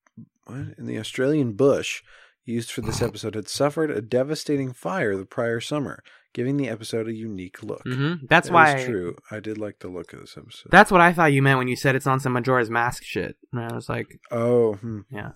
what? 0.45 0.75
in 0.77 0.85
the 0.85 0.97
Australian 0.97 1.51
bush 1.53 2.01
used 2.49 2.71
for 2.71 2.81
this 2.81 3.01
episode 3.01 3.35
had 3.35 3.47
suffered 3.47 3.91
a 3.91 4.01
devastating 4.01 4.73
fire 4.73 5.15
the 5.15 5.25
prior 5.25 5.59
summer, 5.61 6.03
giving 6.33 6.57
the 6.57 6.67
episode 6.67 7.07
a 7.07 7.13
unique 7.13 7.63
look. 7.63 7.83
hmm 7.83 8.13
That's 8.27 8.47
That 8.49 8.53
why. 8.53 8.83
true. 8.83 9.15
I 9.31 9.39
did 9.39 9.57
like 9.57 9.79
the 9.79 9.87
look 9.87 10.11
of 10.13 10.19
this 10.19 10.35
episode. 10.37 10.69
That's 10.71 10.91
what 10.91 11.01
I 11.01 11.13
thought 11.13 11.31
you 11.33 11.41
meant 11.41 11.59
when 11.59 11.67
you 11.67 11.75
said 11.75 11.95
it's 11.95 12.07
on 12.07 12.19
some 12.19 12.33
Majora's 12.33 12.69
Mask 12.69 13.03
shit. 13.03 13.37
And 13.53 13.61
I 13.61 13.73
was 13.73 13.87
like, 13.87 14.19
oh, 14.31 14.73
hmm. 14.75 15.01
yeah. 15.11 15.31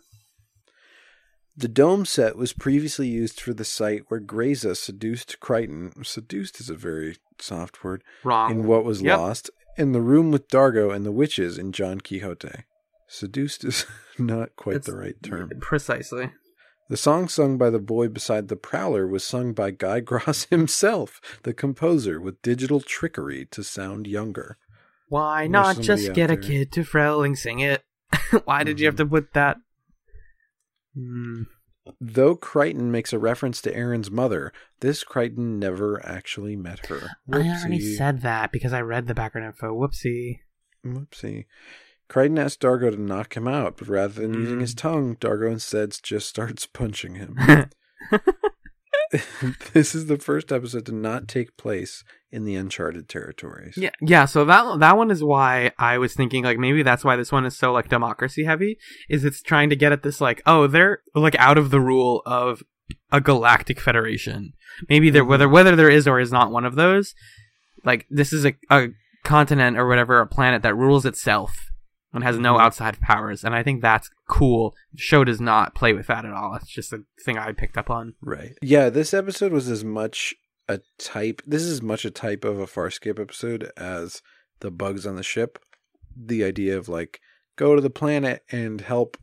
The 1.55 1.68
dome 1.68 2.05
set 2.05 2.36
was 2.36 2.51
previously 2.51 3.07
used 3.07 3.39
for 3.39 3.53
the 3.53 3.64
site 3.66 4.05
where 4.07 4.20
Grayza 4.20 4.76
seduced 4.76 5.39
Crichton. 5.39 5.91
Seduced 6.03 6.59
is 6.59 6.70
a 6.70 6.74
very 6.76 7.18
soft 7.39 7.84
word. 7.84 8.03
Wrong. 8.24 8.49
In 8.51 8.64
What 8.66 8.84
Was 8.86 9.01
Yep. 9.03 9.18
Lost. 9.20 9.49
In 9.78 9.91
the 9.91 10.01
room 10.01 10.32
with 10.32 10.47
D'Argo 10.47 10.89
and 10.89 11.05
the 11.05 11.11
witches 11.11 11.57
in 11.59 11.72
John 11.72 11.99
Quixote. 12.01 12.64
Seduced 13.07 13.64
is 13.66 13.86
not 14.18 14.55
quite 14.55 14.78
It's- 14.78 14.88
the 14.88 14.97
right 14.97 15.16
term. 15.22 15.51
Precisely. 15.61 16.32
The 16.90 16.98
song 16.98 17.28
sung 17.28 17.58
by 17.58 17.70
the 17.70 17.80
boy 17.80 18.10
beside 18.10 18.48
the 18.48 18.56
prowler 18.56 19.08
was 19.08 19.24
sung 19.24 19.54
by 19.54 19.72
Guy 19.72 20.00
Gross 20.02 20.46
himself, 20.46 21.22
the 21.44 21.54
composer, 21.54 22.20
with 22.20 22.42
digital 22.42 22.82
trickery 22.82 23.46
to 23.52 23.64
sound 23.64 24.08
younger. 24.08 24.58
Why 25.10 25.48
not 25.48 25.80
just 25.80 26.14
get 26.14 26.32
a 26.32 26.38
kid 26.38 26.72
to 26.74 26.82
Frelling 26.82 27.38
sing 27.38 27.60
it? 27.60 27.84
Why 28.46 28.64
did 28.64 28.80
you 28.80 28.86
have 28.88 28.96
to 28.98 29.06
put 29.06 29.34
that? 29.34 29.58
Hmm. 30.96 31.44
Though 32.00 32.36
Crichton 32.36 32.92
makes 32.92 33.12
a 33.12 33.20
reference 33.20 33.62
to 33.62 33.74
Aeryn's 33.74 34.10
mother, 34.10 34.54
this 34.80 35.04
Crichton 35.04 35.60
never 35.60 36.04
actually 36.06 36.56
met 36.56 36.88
her. 36.88 37.10
I 37.32 37.40
already 37.40 37.96
said 37.96 38.22
that 38.22 38.52
because 38.52 38.74
I 38.74 38.82
read 38.82 39.08
the 39.08 39.14
background 39.14 39.48
info. 39.48 39.74
Whoopsie. 39.74 40.40
Whoopsie. 40.86 41.46
Crichton 42.14 42.38
asks 42.38 42.57
D'Argo 42.57 42.91
to 42.91 43.01
knock 43.01 43.36
him 43.36 43.47
out, 43.47 43.78
but 43.78 43.88
rather 43.88 44.22
than 44.22 44.36
using 44.36 44.57
Mm. 44.57 44.61
his 44.61 44.76
tongue, 44.76 45.16
D'Argo 45.20 45.49
instead 45.49 45.97
just 46.03 46.30
starts 46.30 46.68
punching 46.74 47.16
him. 47.16 47.36
this 49.74 49.95
is 49.95 50.05
the 50.05 50.20
first 50.20 50.51
episode 50.51 50.86
to 50.86 50.91
not 50.91 51.28
take 51.28 51.57
place 51.57 52.03
in 52.32 52.45
the 52.45 52.53
Uncharted 52.55 53.09
territories. 53.09 53.74
Yeah, 53.78 53.89
yeah. 53.99 54.26
So 54.26 54.45
that 54.45 54.80
that 54.80 54.95
one 54.95 55.09
is 55.09 55.24
why 55.24 55.72
I 55.80 55.97
was 55.97 56.14
thinking 56.14 56.43
like 56.43 56.59
maybe 56.59 56.84
that's 56.84 57.03
why 57.03 57.16
this 57.16 57.32
one 57.32 57.45
is 57.45 57.57
so 57.57 57.72
like 57.74 57.89
democracy 57.89 58.43
heavy. 58.43 58.78
Is 59.09 59.26
it's 59.26 59.41
trying 59.41 59.72
to 59.72 59.76
get 59.76 59.91
at 59.91 60.03
this 60.03 60.22
like 60.22 60.43
oh 60.45 60.68
they're 60.68 60.99
like 61.16 61.36
out 61.39 61.57
of 61.57 61.72
the 61.72 61.80
rule 61.80 62.22
of 62.28 62.61
a 63.11 63.20
galactic 63.22 63.80
federation. 63.80 64.53
Maybe 64.88 65.09
there 65.09 65.26
whether 65.26 65.49
whether 65.49 65.76
there 65.76 65.89
is 65.89 66.07
or 66.07 66.20
is 66.20 66.32
not 66.32 66.51
one 66.51 66.66
of 66.66 66.76
those. 66.76 67.16
Like 67.84 68.05
this 68.11 68.32
is 68.34 68.45
a 68.45 68.53
a 68.70 68.89
continent 69.24 69.78
or 69.80 69.88
whatever 69.88 70.20
a 70.20 70.28
planet 70.28 70.61
that 70.61 70.76
rules 70.76 71.05
itself 71.07 71.51
and 72.14 72.24
has 72.24 72.38
no 72.38 72.55
Mhm. 72.55 72.61
outside 72.61 72.99
powers, 73.01 73.43
and 73.43 73.55
I 73.55 73.64
think 73.64 73.82
that's 73.82 74.09
cool. 74.28 74.76
The 74.93 74.99
show 75.01 75.24
does 75.24 75.41
not 75.41 75.76
play 75.76 75.93
with 75.93 76.07
that 76.07 76.26
at 76.26 76.34
all. 76.34 76.55
It's 76.55 76.68
just 76.72 76.93
a 76.93 77.03
thing 77.26 77.38
I 77.38 77.51
picked 77.53 77.78
up 77.78 77.89
on. 77.89 78.16
Right. 78.22 78.55
Yeah, 78.61 78.89
this 78.89 79.14
episode 79.14 79.51
was 79.51 79.68
as 79.70 79.84
much 79.84 80.34
a 80.70 80.80
type 80.97 81.41
this 81.45 81.61
is 81.61 81.72
as 81.72 81.82
much 81.82 82.05
a 82.05 82.11
type 82.11 82.45
of 82.45 82.57
a 82.57 82.66
Farscape 82.66 83.20
episode 83.20 83.70
as 83.76 84.22
the 84.61 84.72
bugs 84.72 85.05
on 85.05 85.16
the 85.18 85.24
ship. 85.24 85.59
The 86.16 86.43
idea 86.45 86.78
of 86.78 86.88
like 86.88 87.20
go 87.57 87.76
to 87.76 87.82
the 87.82 87.89
planet 87.89 88.43
and 88.49 88.80
help 88.80 89.18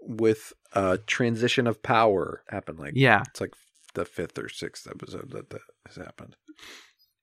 with 0.00 0.52
a 0.72 0.98
transition 0.98 1.68
of 1.68 1.82
power 1.84 2.42
happen 2.48 2.76
like 2.76 2.94
Yeah. 2.96 3.22
it's 3.28 3.40
like 3.40 3.52
the 3.94 4.04
fifth 4.04 4.36
or 4.38 4.48
sixth 4.48 4.88
episode 4.88 5.30
that 5.30 5.50
that 5.50 5.60
has 5.86 5.96
happened. 5.96 6.34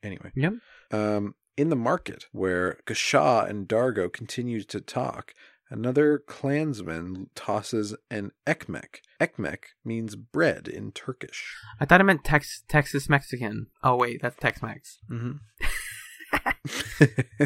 Anyway. 0.03 0.31
Yep. 0.35 0.53
Um, 0.91 1.35
in 1.59 1.69
the 1.69 1.75
market, 1.75 2.25
where 2.31 2.77
Gashaw 2.85 3.47
and 3.49 3.67
D'Argo 3.67 4.07
continue 4.07 4.63
to 4.63 4.79
talk, 4.79 5.33
another 5.69 6.17
clansman 6.17 7.29
tosses 7.35 7.93
an 8.09 8.31
ekmek. 8.47 9.01
Ekmek 9.19 9.75
means 9.83 10.15
bread 10.15 10.69
in 10.69 10.93
Turkish. 10.93 11.57
I 11.77 11.83
thought 11.83 11.99
it 11.99 12.05
meant 12.05 12.23
Tex 12.23 12.63
Texas 12.69 13.09
Mexican. 13.09 13.67
Oh 13.83 13.97
wait, 13.97 14.21
that's 14.21 14.37
Tex 14.37 14.61
Mex. 14.61 14.99
Mm-hmm. 15.11 15.31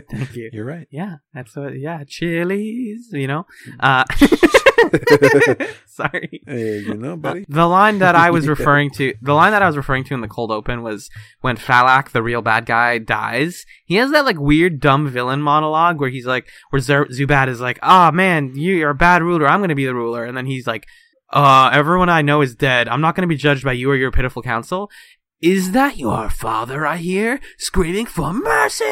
Thank 0.09 0.35
you. 0.35 0.49
You're 0.51 0.65
right. 0.65 0.87
Yeah, 0.91 1.17
that's 1.33 1.55
what. 1.55 1.77
Yeah, 1.79 2.03
chilies. 2.07 3.09
You 3.11 3.27
know. 3.27 3.45
Uh, 3.79 4.03
sorry. 5.87 6.41
Hey, 6.45 6.79
you 6.79 6.93
know, 6.95 7.13
Uh, 7.13 7.15
buddy. 7.15 7.45
the 7.47 7.65
line 7.65 7.99
that 7.99 8.15
I 8.15 8.31
was 8.31 8.47
referring 8.55 8.91
to, 8.91 9.13
the 9.21 9.33
line 9.33 9.51
that 9.51 9.61
I 9.61 9.67
was 9.67 9.77
referring 9.77 10.03
to 10.05 10.13
in 10.13 10.21
the 10.21 10.27
cold 10.27 10.51
open 10.51 10.83
was 10.83 11.09
when 11.41 11.57
Falak, 11.57 12.11
the 12.11 12.23
real 12.23 12.41
bad 12.41 12.65
guy, 12.65 12.97
dies. 12.97 13.65
He 13.85 13.95
has 13.95 14.11
that 14.11 14.25
like 14.25 14.39
weird 14.39 14.79
dumb 14.79 15.07
villain 15.09 15.41
monologue 15.41 15.99
where 15.99 16.09
he's 16.09 16.25
like, 16.25 16.47
where 16.71 16.81
Zubat 16.81 17.47
is 17.47 17.61
like, 17.61 17.79
"Ah 17.81 18.11
man, 18.11 18.51
you're 18.55 18.89
a 18.91 18.95
bad 18.95 19.23
ruler. 19.23 19.47
I'm 19.47 19.61
gonna 19.61 19.75
be 19.75 19.85
the 19.85 19.95
ruler," 19.95 20.25
and 20.25 20.35
then 20.35 20.45
he's 20.45 20.67
like, 20.67 20.85
"Uh, 21.31 21.69
everyone 21.73 22.09
I 22.09 22.21
know 22.21 22.41
is 22.41 22.55
dead. 22.55 22.87
I'm 22.87 23.01
not 23.01 23.15
gonna 23.15 23.27
be 23.27 23.37
judged 23.37 23.63
by 23.63 23.73
you 23.73 23.89
or 23.89 23.95
your 23.95 24.11
pitiful 24.11 24.41
counsel." 24.41 24.89
Is 25.43 25.71
that 25.73 25.97
your 25.97 26.29
father 26.29 26.87
I 26.87 26.95
hear 26.95 27.41
screaming 27.57 28.05
for 28.05 28.31
mercy? 28.31 28.85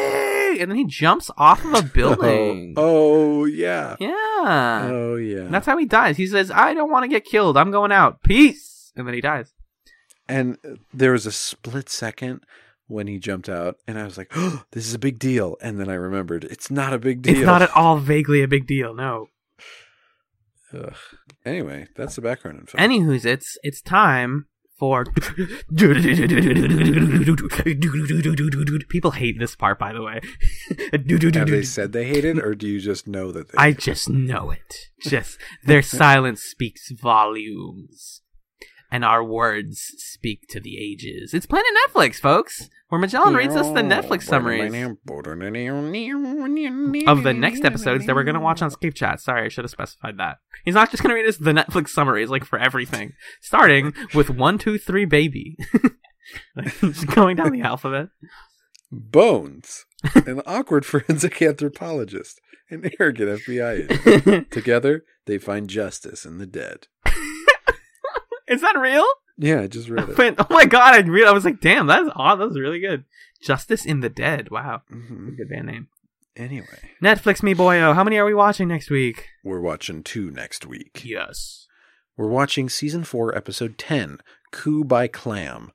And 0.60 0.70
then 0.70 0.76
he 0.76 0.84
jumps 0.84 1.30
off 1.38 1.64
of 1.64 1.72
a 1.72 1.82
building. 1.94 2.74
Oh, 2.76 3.40
oh, 3.40 3.44
yeah. 3.46 3.96
Yeah. 3.98 4.10
Oh, 4.92 5.16
yeah. 5.16 5.44
And 5.44 5.54
that's 5.54 5.64
how 5.64 5.78
he 5.78 5.86
dies. 5.86 6.18
He 6.18 6.26
says, 6.26 6.50
I 6.50 6.74
don't 6.74 6.90
want 6.90 7.04
to 7.04 7.08
get 7.08 7.24
killed. 7.24 7.56
I'm 7.56 7.70
going 7.70 7.90
out. 7.90 8.22
Peace. 8.22 8.92
And 8.94 9.06
then 9.06 9.14
he 9.14 9.22
dies. 9.22 9.54
And 10.28 10.58
there 10.92 11.12
was 11.12 11.24
a 11.24 11.32
split 11.32 11.88
second 11.88 12.42
when 12.86 13.06
he 13.06 13.18
jumped 13.18 13.48
out, 13.48 13.78
and 13.88 13.98
I 13.98 14.04
was 14.04 14.18
like, 14.18 14.30
oh, 14.36 14.64
this 14.72 14.86
is 14.86 14.92
a 14.92 14.98
big 14.98 15.18
deal. 15.18 15.56
And 15.62 15.80
then 15.80 15.88
I 15.88 15.94
remembered 15.94 16.44
it's 16.44 16.70
not 16.70 16.92
a 16.92 16.98
big 16.98 17.22
deal. 17.22 17.38
It's 17.38 17.46
not 17.46 17.62
at 17.62 17.74
all 17.74 17.96
vaguely 17.96 18.42
a 18.42 18.48
big 18.48 18.66
deal. 18.66 18.94
No. 18.94 19.28
Ugh. 20.74 20.94
Anyway, 21.46 21.88
that's 21.96 22.16
the 22.16 22.20
background 22.20 22.58
info. 22.60 22.76
Anywho's, 22.76 23.24
it's 23.24 23.56
it's 23.62 23.80
time 23.80 24.48
for. 24.78 25.04
People 28.88 29.10
hate 29.12 29.38
this 29.38 29.54
part, 29.56 29.78
by 29.78 29.92
the 29.92 30.02
way. 30.02 30.20
Have 30.92 31.46
they 31.48 31.62
said 31.62 31.92
they 31.92 32.06
hate 32.06 32.24
it, 32.24 32.38
or 32.38 32.54
do 32.54 32.66
you 32.66 32.80
just 32.80 33.06
know 33.06 33.30
that 33.32 33.50
they 33.50 33.58
I 33.58 33.66
hate 33.68 33.78
it? 33.78 33.80
just 33.80 34.08
know 34.08 34.50
it. 34.50 34.74
Just 35.00 35.38
their 35.64 35.82
silence 36.02 36.42
speaks 36.42 36.90
volumes, 36.90 38.21
and 38.92 39.06
our 39.06 39.24
words 39.24 39.80
speak 39.96 40.46
to 40.50 40.60
the 40.60 40.78
ages. 40.78 41.32
It's 41.32 41.46
Planet 41.46 41.66
Netflix, 41.88 42.16
folks, 42.16 42.68
where 42.88 43.00
Magellan 43.00 43.34
reads 43.34 43.56
us 43.56 43.66
the 43.68 43.80
Netflix 43.80 44.24
summaries 44.24 44.70
of 47.08 47.22
the 47.22 47.32
next 47.32 47.64
episodes 47.64 48.04
that 48.04 48.14
we're 48.14 48.22
going 48.22 48.34
to 48.34 48.40
watch 48.40 48.60
on 48.60 48.70
Scape 48.70 48.92
Chat. 48.92 49.18
Sorry, 49.18 49.46
I 49.46 49.48
should 49.48 49.64
have 49.64 49.70
specified 49.70 50.18
that. 50.18 50.36
He's 50.66 50.74
not 50.74 50.90
just 50.90 51.02
going 51.02 51.08
to 51.08 51.14
read 51.14 51.26
us 51.26 51.38
the 51.38 51.52
Netflix 51.52 51.88
summaries, 51.88 52.28
like 52.28 52.44
for 52.44 52.58
everything, 52.58 53.14
starting 53.40 53.94
with 54.14 54.28
one, 54.28 54.58
two, 54.58 54.76
three, 54.76 55.06
baby. 55.06 55.56
Like, 56.54 56.78
just 56.80 57.06
going 57.06 57.36
down 57.36 57.52
the 57.52 57.62
alphabet. 57.62 58.10
Bones, 58.90 59.86
an 60.14 60.42
awkward 60.44 60.84
forensic 60.86 61.40
anthropologist, 61.40 62.42
an 62.68 62.90
arrogant 63.00 63.40
FBI 63.40 63.90
agent. 63.90 64.50
Together, 64.50 65.04
they 65.24 65.38
find 65.38 65.70
justice 65.70 66.26
in 66.26 66.36
the 66.36 66.46
dead. 66.46 66.88
Is 68.52 68.60
that 68.60 68.76
real? 68.78 69.06
Yeah, 69.38 69.60
I 69.62 69.66
just 69.66 69.88
read 69.88 70.08
it. 70.18 70.34
Oh 70.38 70.46
my 70.50 70.64
god, 70.66 70.94
I 70.94 70.98
read. 71.08 71.26
I 71.26 71.32
was 71.32 71.44
like, 71.44 71.60
damn, 71.60 71.86
that's 71.86 72.08
odd. 72.14 72.36
That 72.36 72.48
was 72.48 72.58
really 72.58 72.80
good. 72.80 73.04
Justice 73.42 73.84
in 73.84 74.00
the 74.00 74.08
Dead. 74.08 74.50
Wow, 74.50 74.82
Mhm. 74.92 75.36
good 75.36 75.48
band 75.48 75.66
name. 75.66 75.88
Anyway, 76.36 76.66
Netflix 77.02 77.42
me 77.42 77.54
boyo. 77.54 77.94
How 77.94 78.04
many 78.04 78.16
are 78.18 78.24
we 78.24 78.34
watching 78.34 78.68
next 78.68 78.88
week? 78.90 79.28
we're 79.44 79.60
watching 79.60 80.02
two 80.02 80.30
next 80.30 80.64
week. 80.66 81.02
Yes. 81.04 81.66
We're 82.16 82.28
watching 82.28 82.68
season 82.68 83.04
four, 83.04 83.36
episode 83.36 83.76
10, 83.78 84.18
Coup 84.50 84.84
by 84.84 85.08
Clam. 85.08 85.72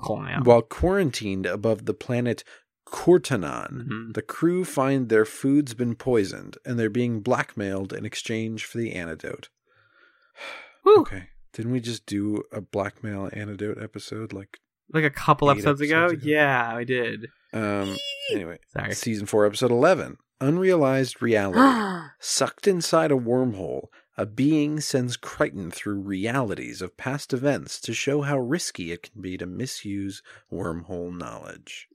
Clam. 0.00 0.42
While 0.44 0.62
quarantined 0.62 1.44
above 1.46 1.84
the 1.86 1.94
planet 1.94 2.42
Cortanon, 2.86 3.86
Mhm. 3.88 4.14
the 4.14 4.22
crew 4.22 4.64
find 4.64 5.08
their 5.08 5.24
food's 5.24 5.74
been 5.74 5.94
poisoned 5.96 6.56
and 6.64 6.78
they're 6.78 6.90
being 6.90 7.20
blackmailed 7.20 7.92
in 7.92 8.04
exchange 8.04 8.64
for 8.64 8.78
the 8.78 8.92
antidote. 8.92 9.48
Woo. 10.84 10.96
Okay. 11.00 11.28
Didn't 11.52 11.72
we 11.72 11.80
just 11.80 12.06
do 12.06 12.42
a 12.52 12.60
blackmail 12.60 13.28
antidote 13.32 13.82
episode? 13.82 14.32
Like, 14.32 14.58
Like 14.92 15.04
a 15.04 15.10
couple 15.10 15.50
Eight 15.50 15.54
episodes, 15.54 15.80
ago? 15.82 16.06
ago. 16.06 16.20
Yeah, 16.22 16.70
I 16.74 16.84
did. 16.84 17.26
um, 17.52 17.96
anyway, 18.32 18.58
Sorry. 18.72 18.94
season 18.94 19.26
four, 19.26 19.44
episode 19.46 19.70
11, 19.70 20.16
Unrealized 20.40 21.20
Reality. 21.20 22.06
Sucked 22.20 22.66
inside 22.66 23.12
a 23.12 23.16
wormhole, 23.16 23.88
a 24.18 24.26
being 24.26 24.78
sends 24.80 25.16
Crichton 25.16 25.70
through 25.70 26.00
realities 26.00 26.82
of 26.82 26.96
past 26.98 27.32
events 27.32 27.80
to 27.80 27.94
show 27.94 28.20
how 28.22 28.38
risky 28.38 28.92
it 28.92 29.04
can 29.10 29.22
be 29.22 29.38
to 29.38 29.46
misuse 29.46 30.22
wormhole 30.52 31.16
knowledge. 31.16 31.88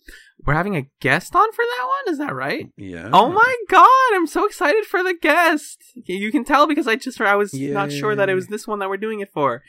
We're 0.45 0.53
having 0.55 0.75
a 0.75 0.87
guest 0.99 1.35
on 1.35 1.51
for 1.51 1.63
that 1.63 1.85
one? 1.87 2.13
Is 2.13 2.17
that 2.19 2.33
right? 2.33 2.71
Yeah. 2.75 3.09
Oh 3.13 3.29
my 3.29 3.55
god, 3.69 4.15
I'm 4.15 4.25
so 4.27 4.45
excited 4.45 4.85
for 4.85 5.03
the 5.03 5.13
guest. 5.13 5.83
You 6.05 6.31
can 6.31 6.43
tell 6.43 6.65
because 6.65 6.87
I 6.87 6.95
just 6.95 7.21
I 7.21 7.35
was 7.35 7.53
not 7.53 7.91
sure 7.91 8.15
that 8.15 8.29
it 8.29 8.33
was 8.35 8.47
this 8.47 8.67
one 8.67 8.79
that 8.79 8.89
we're 8.89 8.97
doing 8.97 9.19
it 9.19 9.31
for. 9.31 9.61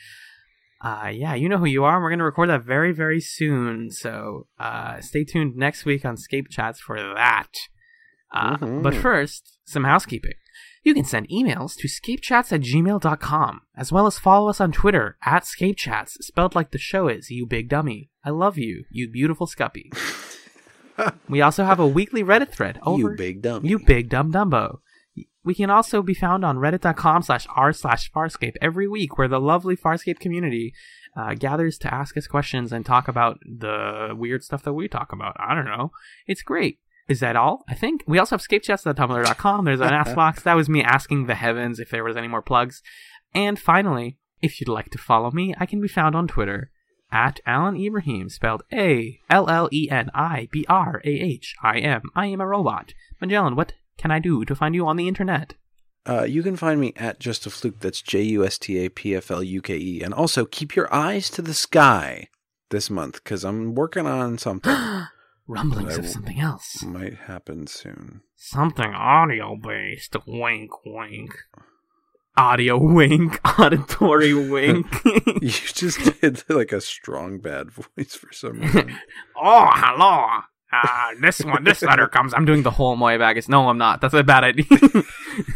Uh 0.82 1.10
yeah, 1.12 1.34
you 1.34 1.48
know 1.48 1.58
who 1.58 1.66
you 1.66 1.84
are. 1.84 1.96
and 1.96 2.02
We're 2.02 2.10
going 2.10 2.20
to 2.20 2.24
record 2.24 2.48
that 2.50 2.64
very 2.64 2.92
very 2.92 3.20
soon. 3.20 3.90
So, 3.90 4.46
uh 4.58 5.00
stay 5.00 5.24
tuned 5.24 5.56
next 5.56 5.84
week 5.84 6.04
on 6.04 6.16
Scape 6.16 6.48
Chats 6.50 6.80
for 6.80 6.96
that. 6.96 7.48
Uh, 8.32 8.56
Mhm. 8.58 8.82
But 8.82 8.94
first, 8.94 9.58
some 9.64 9.84
housekeeping. 9.84 10.34
You 10.82 10.94
can 10.94 11.04
send 11.04 11.28
emails 11.28 11.74
to 11.76 11.88
scapechats 11.88 12.52
at 12.52 12.60
gmail.com, 12.60 13.60
as 13.76 13.92
well 13.92 14.06
as 14.06 14.18
follow 14.18 14.48
us 14.48 14.60
on 14.60 14.72
Twitter 14.72 15.16
at 15.24 15.44
scapechats, 15.44 16.12
spelled 16.20 16.54
like 16.54 16.70
the 16.70 16.78
show 16.78 17.08
is, 17.08 17.30
you 17.30 17.46
big 17.46 17.68
dummy. 17.68 18.10
I 18.24 18.30
love 18.30 18.58
you, 18.58 18.84
you 18.90 19.10
beautiful 19.10 19.46
scuppy. 19.46 19.90
we 21.28 21.40
also 21.40 21.64
have 21.64 21.78
a 21.80 21.86
weekly 21.86 22.22
Reddit 22.22 22.50
thread 22.50 22.78
over 22.82 23.10
you 23.10 23.16
big 23.16 23.42
dumb. 23.42 23.64
you 23.64 23.78
big 23.78 24.08
dumb 24.08 24.32
dumbo. 24.32 24.78
We 25.44 25.54
can 25.54 25.70
also 25.70 26.02
be 26.02 26.14
found 26.14 26.44
on 26.44 26.58
reddit.com 26.58 27.22
slash 27.22 27.46
r 27.54 27.72
slash 27.72 28.10
farscape 28.12 28.56
every 28.60 28.86
week 28.86 29.16
where 29.16 29.28
the 29.28 29.40
lovely 29.40 29.76
Farscape 29.76 30.20
community 30.20 30.74
uh, 31.16 31.34
gathers 31.34 31.78
to 31.78 31.92
ask 31.92 32.16
us 32.16 32.26
questions 32.26 32.72
and 32.72 32.84
talk 32.84 33.08
about 33.08 33.38
the 33.42 34.14
weird 34.16 34.44
stuff 34.44 34.62
that 34.64 34.74
we 34.74 34.88
talk 34.88 35.12
about. 35.12 35.36
I 35.38 35.54
don't 35.54 35.64
know. 35.64 35.90
It's 36.26 36.42
great. 36.42 36.80
Is 37.08 37.20
that 37.20 37.36
all? 37.36 37.64
I 37.68 37.74
think. 37.74 38.04
We 38.06 38.18
also 38.18 38.36
have 38.36 38.46
scapechats.tumblr.com. 38.46 39.64
There's 39.64 39.80
an 39.80 39.88
ask 39.94 40.14
box. 40.14 40.42
That 40.42 40.56
was 40.56 40.68
me 40.68 40.82
asking 40.82 41.26
the 41.26 41.34
heavens 41.34 41.80
if 41.80 41.90
there 41.90 42.04
was 42.04 42.16
any 42.16 42.28
more 42.28 42.42
plugs. 42.42 42.82
And 43.34 43.58
finally, 43.58 44.18
if 44.42 44.60
you'd 44.60 44.68
like 44.68 44.90
to 44.90 44.98
follow 44.98 45.30
me, 45.30 45.54
I 45.58 45.66
can 45.66 45.80
be 45.80 45.88
found 45.88 46.14
on 46.14 46.28
Twitter 46.28 46.70
at 47.10 47.40
Alan 47.46 47.76
Ibrahim, 47.76 48.28
spelled 48.28 48.62
A 48.72 49.18
L 49.30 49.48
L 49.48 49.68
E 49.72 49.88
N 49.90 50.10
I 50.14 50.48
B 50.52 50.66
R 50.68 51.00
A 51.04 51.08
H 51.08 51.54
I 51.62 51.78
M. 51.78 52.02
I 52.14 52.26
am 52.26 52.40
a 52.40 52.46
robot. 52.46 52.92
Magellan, 53.20 53.56
what 53.56 53.72
can 53.96 54.10
I 54.10 54.18
do 54.18 54.44
to 54.44 54.54
find 54.54 54.74
you 54.74 54.86
on 54.86 54.96
the 54.96 55.08
internet? 55.08 55.54
Uh, 56.06 56.24
you 56.24 56.42
can 56.42 56.56
find 56.56 56.80
me 56.80 56.92
at 56.96 57.20
Just 57.20 57.46
a 57.46 57.50
Fluke. 57.50 57.80
That's 57.80 58.00
J 58.02 58.22
U 58.22 58.44
S 58.44 58.58
T 58.58 58.84
A 58.84 58.88
P 58.88 59.14
F 59.14 59.30
L 59.30 59.42
U 59.42 59.62
K 59.62 59.76
E. 59.76 60.02
And 60.02 60.12
also 60.12 60.44
keep 60.44 60.76
your 60.76 60.92
eyes 60.92 61.30
to 61.30 61.42
the 61.42 61.54
sky 61.54 62.28
this 62.70 62.90
month 62.90 63.22
because 63.24 63.44
I'm 63.44 63.74
working 63.74 64.06
on 64.06 64.38
something. 64.38 64.74
Rumblings 65.48 65.96
of 65.96 66.06
something 66.06 66.38
else. 66.38 66.82
Might 66.84 67.14
happen 67.14 67.66
soon. 67.66 68.20
Something 68.36 68.92
audio 68.92 69.56
based. 69.56 70.14
Wink, 70.26 70.70
wink. 70.84 71.34
Audio 72.36 72.76
wink. 72.76 73.40
Auditory 73.58 74.34
wink. 74.34 74.86
You 75.40 75.50
just 75.50 76.20
did 76.20 76.44
like 76.50 76.72
a 76.72 76.80
strong 76.82 77.38
bad 77.38 77.70
voice 77.70 78.14
for 78.14 78.30
some 78.32 78.60
reason. 78.60 78.94
oh, 79.36 79.70
hello. 79.72 80.40
Uh, 80.70 81.14
this 81.22 81.40
one, 81.40 81.64
this 81.64 81.80
letter 81.82 82.08
comes. 82.08 82.34
I'm 82.34 82.44
doing 82.44 82.62
the 82.62 82.70
whole 82.70 82.94
Moya 82.96 83.18
Baggis. 83.18 83.48
No, 83.48 83.68
I'm 83.70 83.78
not. 83.78 84.02
That's 84.02 84.12
a 84.12 84.22
bad 84.22 84.44
idea. 84.44 84.66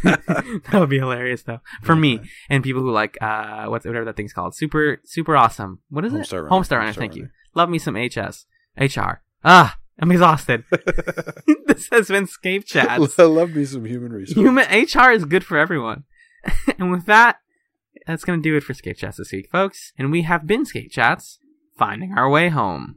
that 0.04 0.70
would 0.72 0.88
be 0.88 0.98
hilarious, 0.98 1.42
though, 1.42 1.60
for 1.82 1.94
me 1.94 2.20
and 2.48 2.64
people 2.64 2.80
who 2.80 2.90
like 2.90 3.18
uh, 3.20 3.66
what's 3.66 3.84
whatever 3.84 4.06
that 4.06 4.16
thing's 4.16 4.32
called. 4.32 4.54
Super, 4.54 5.00
super 5.04 5.36
awesome. 5.36 5.80
What 5.90 6.06
is 6.06 6.12
Homestar 6.12 6.32
it? 6.32 6.42
Runner. 6.42 6.50
Homestar 6.50 6.78
Runner. 6.78 6.92
Homestar 6.92 6.96
Thank 6.96 7.16
you. 7.16 7.28
Love 7.54 7.68
me 7.68 7.78
some 7.78 7.94
HS, 7.94 8.46
HR. 8.78 9.20
Ah, 9.44 9.76
I'm 9.98 10.10
exhausted. 10.10 10.64
this 11.66 11.88
has 11.90 12.08
been 12.08 12.26
Scape 12.26 12.64
Chats. 12.64 13.18
I 13.18 13.24
love 13.24 13.54
me 13.54 13.64
some 13.64 13.84
human 13.84 14.12
resources. 14.12 14.42
Human 14.42 14.66
HR 14.66 15.10
is 15.10 15.24
good 15.24 15.44
for 15.44 15.58
everyone. 15.58 16.04
and 16.78 16.90
with 16.90 17.06
that, 17.06 17.36
that's 18.06 18.24
going 18.24 18.42
to 18.42 18.48
do 18.48 18.56
it 18.56 18.62
for 18.64 18.74
Scape 18.74 18.96
Chats 18.96 19.18
this 19.18 19.32
week, 19.32 19.50
folks. 19.50 19.92
And 19.98 20.10
we 20.10 20.22
have 20.22 20.46
been 20.46 20.64
Scape 20.64 20.90
Chats, 20.90 21.38
finding 21.76 22.12
our 22.16 22.28
way 22.28 22.48
home. 22.48 22.90